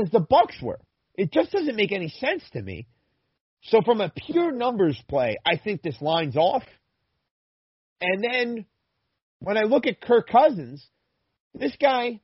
as 0.00 0.10
the 0.10 0.20
Bucks 0.20 0.56
were. 0.62 0.80
It 1.16 1.32
just 1.32 1.50
doesn't 1.50 1.74
make 1.74 1.90
any 1.90 2.08
sense 2.08 2.44
to 2.52 2.62
me. 2.62 2.86
So 3.64 3.80
from 3.82 4.00
a 4.00 4.12
pure 4.14 4.52
numbers 4.52 5.00
play, 5.08 5.38
I 5.44 5.56
think 5.56 5.82
this 5.82 6.00
line's 6.00 6.36
off. 6.36 6.62
And 8.00 8.22
then 8.22 8.66
when 9.40 9.56
I 9.56 9.62
look 9.62 9.86
at 9.86 10.00
Kirk 10.00 10.28
Cousins, 10.28 10.86
this 11.58 11.76
guy 11.80 12.20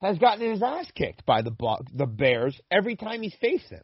has 0.00 0.18
gotten 0.18 0.50
his 0.50 0.62
ass 0.62 0.90
kicked 0.94 1.24
by 1.26 1.42
the 1.42 1.54
the 1.94 2.06
Bears 2.06 2.58
every 2.70 2.96
time 2.96 3.22
he's 3.22 3.34
faced 3.40 3.70
them. 3.70 3.82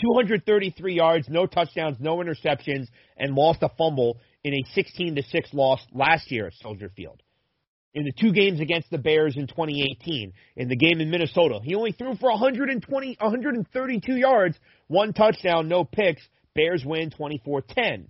233 0.00 0.94
yards, 0.94 1.28
no 1.28 1.46
touchdowns, 1.46 1.96
no 1.98 2.18
interceptions, 2.18 2.86
and 3.16 3.34
lost 3.34 3.62
a 3.62 3.68
fumble 3.76 4.20
in 4.44 4.54
a 4.54 4.62
16 4.74 5.16
to 5.16 5.22
6 5.22 5.54
loss 5.54 5.80
last 5.92 6.30
year 6.30 6.46
at 6.46 6.54
Soldier 6.54 6.90
Field. 6.94 7.22
In 7.92 8.04
the 8.04 8.12
two 8.12 8.32
games 8.32 8.60
against 8.60 8.88
the 8.90 8.98
Bears 8.98 9.36
in 9.36 9.48
2018, 9.48 10.32
in 10.56 10.68
the 10.68 10.76
game 10.76 11.00
in 11.00 11.10
Minnesota, 11.10 11.58
he 11.64 11.74
only 11.74 11.90
threw 11.90 12.14
for 12.14 12.30
120, 12.30 13.16
132 13.20 14.16
yards, 14.16 14.56
one 14.86 15.12
touchdown, 15.12 15.68
no 15.68 15.84
picks. 15.84 16.22
Bears 16.54 16.84
win 16.84 17.10
24-10. 17.10 18.06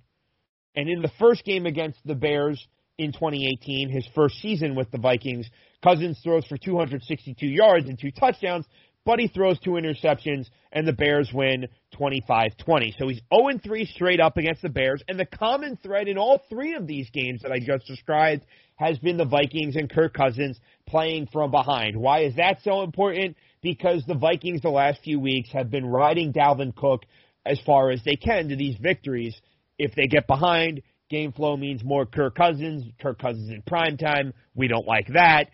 And 0.77 0.89
in 0.89 1.01
the 1.01 1.11
first 1.19 1.44
game 1.44 1.65
against 1.65 1.98
the 2.05 2.15
Bears 2.15 2.66
in 3.01 3.13
2018, 3.13 3.89
his 3.89 4.07
first 4.15 4.37
season 4.41 4.75
with 4.75 4.91
the 4.91 4.99
Vikings, 4.99 5.49
Cousins 5.83 6.21
throws 6.23 6.45
for 6.47 6.59
262 6.59 7.47
yards 7.47 7.89
and 7.89 7.99
two 7.99 8.11
touchdowns, 8.11 8.67
but 9.07 9.19
he 9.19 9.29
throws 9.29 9.59
two 9.59 9.71
interceptions, 9.71 10.47
and 10.71 10.87
the 10.87 10.93
Bears 10.93 11.31
win 11.33 11.67
25-20. 11.99 12.99
So 12.99 13.09
he's 13.09 13.23
0-3 13.33 13.87
straight 13.89 14.21
up 14.21 14.37
against 14.37 14.61
the 14.61 14.69
Bears, 14.69 15.03
and 15.09 15.19
the 15.19 15.25
common 15.25 15.79
thread 15.83 16.09
in 16.09 16.19
all 16.19 16.43
three 16.51 16.75
of 16.75 16.87
these 16.87 17.09
games 17.11 17.41
that 17.41 17.53
I 17.53 17.59
just 17.59 17.87
described 17.87 18.45
has 18.77 18.99
been 18.99 19.17
the 19.17 19.25
Vikings 19.25 19.77
and 19.77 19.91
Kirk 19.91 20.13
Cousins 20.13 20.61
playing 20.87 21.29
from 21.33 21.51
behind. 21.51 21.97
Why 21.97 22.25
is 22.25 22.37
that 22.37 22.59
so 22.63 22.83
important? 22.83 23.37
Because 23.63 24.05
the 24.07 24.15
Vikings 24.15 24.61
the 24.61 24.69
last 24.69 25.01
few 25.03 25.19
weeks 25.19 25.51
have 25.53 25.71
been 25.71 25.87
riding 25.87 26.35
Dalvin 26.35 26.77
Cook 26.77 27.05
as 27.47 27.59
far 27.65 27.91
as 27.91 28.03
they 28.05 28.17
can 28.17 28.51
to 28.51 28.57
these 28.57 28.77
victories. 28.77 29.35
If 29.79 29.95
they 29.95 30.07
get 30.07 30.27
behind, 30.27 30.83
game 31.11 31.32
flow 31.32 31.57
means 31.57 31.85
more 31.85 32.07
Kirk 32.07 32.37
Cousins. 32.37 32.85
Kirk 33.03 33.19
Cousins 33.19 33.51
in 33.51 33.62
prime 33.62 33.99
time. 33.99 34.32
We 34.55 34.69
don't 34.69 34.87
like 34.87 35.09
that. 35.12 35.51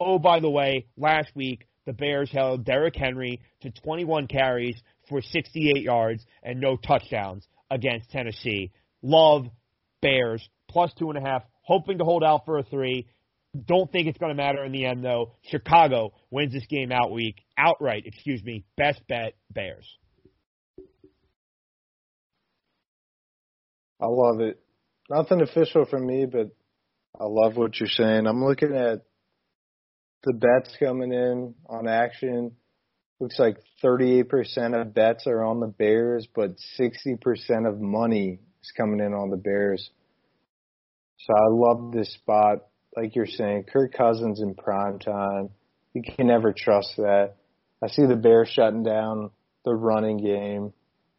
Oh, 0.00 0.18
by 0.18 0.40
the 0.40 0.50
way, 0.50 0.86
last 0.96 1.28
week 1.34 1.66
the 1.86 1.92
Bears 1.92 2.30
held 2.32 2.64
Derrick 2.64 2.96
Henry 2.96 3.40
to 3.62 3.70
21 3.70 4.26
carries 4.26 4.76
for 5.08 5.22
68 5.22 5.82
yards 5.82 6.24
and 6.42 6.60
no 6.60 6.76
touchdowns 6.76 7.46
against 7.70 8.10
Tennessee. 8.10 8.72
Love 9.02 9.46
Bears 10.02 10.46
plus 10.68 10.92
two 10.98 11.10
and 11.10 11.18
a 11.18 11.20
half, 11.20 11.42
hoping 11.62 11.98
to 11.98 12.04
hold 12.04 12.22
out 12.22 12.44
for 12.44 12.58
a 12.58 12.62
three. 12.62 13.06
Don't 13.66 13.90
think 13.90 14.06
it's 14.06 14.18
going 14.18 14.30
to 14.30 14.36
matter 14.36 14.64
in 14.64 14.72
the 14.72 14.84
end 14.84 15.04
though. 15.04 15.32
Chicago 15.50 16.12
wins 16.30 16.52
this 16.52 16.66
game 16.66 16.92
out 16.92 17.10
week 17.10 17.36
outright. 17.56 18.04
Excuse 18.06 18.42
me. 18.44 18.64
Best 18.76 19.00
bet 19.08 19.34
Bears. 19.50 19.86
I 24.00 24.06
love 24.06 24.40
it. 24.40 24.60
Nothing 25.10 25.40
official 25.40 25.86
from 25.86 26.06
me, 26.06 26.26
but 26.26 26.48
I 27.18 27.24
love 27.24 27.56
what 27.56 27.80
you're 27.80 27.88
saying. 27.88 28.26
I'm 28.26 28.44
looking 28.44 28.74
at 28.74 29.02
the 30.24 30.34
bets 30.34 30.76
coming 30.78 31.12
in 31.12 31.54
on 31.68 31.88
action. 31.88 32.52
Looks 33.20 33.38
like 33.38 33.56
38% 33.82 34.80
of 34.80 34.94
bets 34.94 35.26
are 35.26 35.42
on 35.42 35.60
the 35.60 35.66
Bears, 35.66 36.28
but 36.34 36.56
60% 36.78 37.68
of 37.68 37.80
money 37.80 38.38
is 38.62 38.72
coming 38.76 39.00
in 39.00 39.12
on 39.12 39.30
the 39.30 39.36
Bears. 39.36 39.90
So 41.18 41.34
I 41.34 41.46
love 41.48 41.92
this 41.92 42.12
spot. 42.14 42.58
Like 42.96 43.16
you're 43.16 43.26
saying, 43.26 43.64
Kirk 43.72 43.94
Cousins 43.94 44.40
in 44.40 44.54
prime 44.54 44.98
time. 44.98 45.50
You 45.94 46.02
can 46.02 46.28
never 46.28 46.52
trust 46.52 46.94
that. 46.96 47.34
I 47.82 47.88
see 47.88 48.06
the 48.06 48.16
Bears 48.16 48.48
shutting 48.48 48.82
down 48.82 49.30
the 49.64 49.74
running 49.74 50.18
game, 50.18 50.72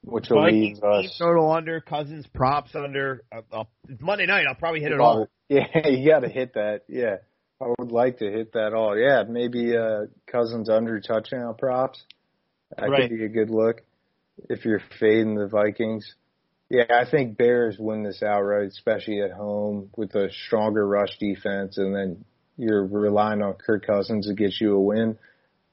which 0.10 0.30
will 0.30 0.46
leave 0.46 0.84
us. 0.84 1.16
Total 1.18 1.52
under, 1.52 1.82
Cousins 1.82 2.26
props 2.34 2.76
under. 2.76 3.24
Uh, 3.32 3.42
uh, 3.52 3.64
Monday 4.00 4.26
night, 4.26 4.46
I'll 4.48 4.56
probably 4.56 4.82
hit 4.82 4.92
it 4.92 5.00
all. 5.00 5.28
Yeah, 5.52 5.88
you 5.88 6.08
got 6.08 6.20
to 6.20 6.30
hit 6.30 6.54
that. 6.54 6.82
Yeah. 6.88 7.16
I 7.60 7.74
would 7.80 7.92
like 7.92 8.20
to 8.20 8.30
hit 8.30 8.54
that 8.54 8.74
all. 8.74 8.96
Yeah, 8.96 9.24
maybe 9.28 9.76
uh, 9.76 10.06
Cousins 10.28 10.70
under 10.70 11.00
touchdown 11.00 11.56
props. 11.58 12.04
That 12.78 12.88
right. 12.90 13.10
could 13.10 13.18
be 13.18 13.26
a 13.26 13.30
good 13.30 13.50
look 13.50 13.82
if 14.48 14.64
you're 14.64 14.84
fading 15.00 15.34
the 15.34 15.48
Vikings. 15.48 16.14
Yeah, 16.70 16.84
I 16.90 17.10
think 17.10 17.36
Bears 17.36 17.78
win 17.80 18.04
this 18.04 18.22
outright, 18.22 18.68
especially 18.68 19.22
at 19.22 19.32
home 19.32 19.90
with 19.98 20.14
a 20.14 20.30
stronger 20.46 20.88
rush 20.88 21.18
defense, 21.18 21.80
and 21.80 21.96
then 21.96 22.26
you're 22.58 22.86
relying 22.86 23.42
on 23.42 23.56
Kirk 23.56 23.88
Cousins 23.88 24.28
to 24.28 24.36
get 24.36 24.54
you 24.62 24.76
a 24.76 24.80
win. 24.80 25.18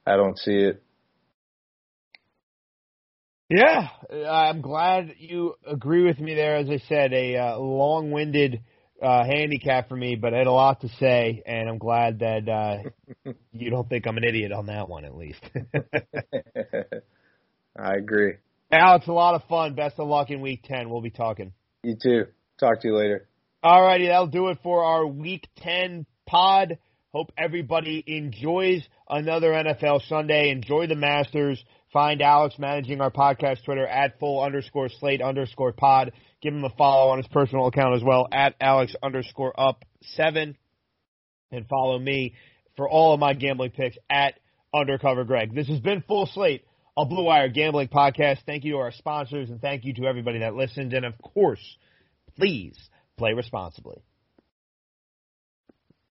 I 0.06 0.16
don't 0.16 0.38
see 0.38 0.56
it. 0.56 0.82
Yeah, 3.48 3.88
I'm 4.28 4.60
glad 4.60 5.14
you 5.18 5.54
agree 5.64 6.04
with 6.04 6.18
me 6.18 6.34
there. 6.34 6.56
As 6.56 6.68
I 6.68 6.78
said, 6.88 7.12
a 7.12 7.36
uh, 7.36 7.58
long-winded 7.58 8.60
uh, 9.00 9.24
handicap 9.24 9.88
for 9.88 9.94
me, 9.94 10.16
but 10.16 10.34
I 10.34 10.38
had 10.38 10.48
a 10.48 10.52
lot 10.52 10.80
to 10.80 10.88
say, 10.98 11.44
and 11.46 11.68
I'm 11.68 11.78
glad 11.78 12.18
that 12.20 12.48
uh, 12.48 13.30
you 13.52 13.70
don't 13.70 13.88
think 13.88 14.06
I'm 14.08 14.16
an 14.16 14.24
idiot 14.24 14.50
on 14.50 14.66
that 14.66 14.88
one, 14.88 15.04
at 15.04 15.16
least. 15.16 15.40
I 17.78 17.94
agree. 17.94 18.34
Al, 18.72 18.96
it's 18.96 19.06
a 19.06 19.12
lot 19.12 19.36
of 19.36 19.44
fun. 19.44 19.74
Best 19.74 20.00
of 20.00 20.08
luck 20.08 20.30
in 20.30 20.40
Week 20.40 20.62
10. 20.64 20.90
We'll 20.90 21.00
be 21.00 21.10
talking. 21.10 21.52
You 21.84 21.94
too. 22.02 22.26
Talk 22.58 22.80
to 22.80 22.88
you 22.88 22.96
later. 22.96 23.28
All 23.62 23.82
righty, 23.82 24.08
that'll 24.08 24.26
do 24.26 24.48
it 24.48 24.58
for 24.64 24.82
our 24.82 25.06
Week 25.06 25.46
10 25.58 26.04
pod. 26.26 26.78
Hope 27.12 27.30
everybody 27.38 28.02
enjoys 28.06 28.82
another 29.08 29.50
NFL 29.52 30.06
Sunday. 30.08 30.50
Enjoy 30.50 30.86
the 30.86 30.96
Masters. 30.96 31.62
Find 31.92 32.20
Alex 32.20 32.56
managing 32.58 33.00
our 33.00 33.10
podcast 33.10 33.64
Twitter 33.64 33.86
at 33.86 34.18
full 34.18 34.42
underscore 34.42 34.88
slate 34.88 35.22
underscore 35.22 35.72
pod. 35.72 36.12
Give 36.42 36.52
him 36.52 36.64
a 36.64 36.70
follow 36.70 37.12
on 37.12 37.18
his 37.18 37.28
personal 37.28 37.66
account 37.66 37.94
as 37.94 38.02
well 38.02 38.28
at 38.32 38.54
Alex 38.60 38.94
underscore 39.02 39.58
up 39.58 39.84
seven. 40.02 40.56
And 41.52 41.66
follow 41.68 41.98
me 41.98 42.34
for 42.76 42.88
all 42.88 43.14
of 43.14 43.20
my 43.20 43.34
gambling 43.34 43.70
picks 43.70 43.96
at 44.10 44.34
Undercover 44.74 45.24
Greg. 45.24 45.54
This 45.54 45.68
has 45.68 45.80
been 45.80 46.02
Full 46.06 46.26
Slate, 46.26 46.64
a 46.96 47.06
Blue 47.06 47.24
Wire 47.24 47.48
gambling 47.48 47.88
podcast. 47.88 48.38
Thank 48.46 48.64
you 48.64 48.72
to 48.72 48.78
our 48.78 48.92
sponsors 48.92 49.48
and 49.48 49.60
thank 49.60 49.84
you 49.84 49.94
to 49.94 50.06
everybody 50.06 50.40
that 50.40 50.54
listened. 50.54 50.92
And 50.92 51.06
of 51.06 51.14
course, 51.22 51.76
please 52.36 52.76
play 53.16 53.32
responsibly. 53.32 54.02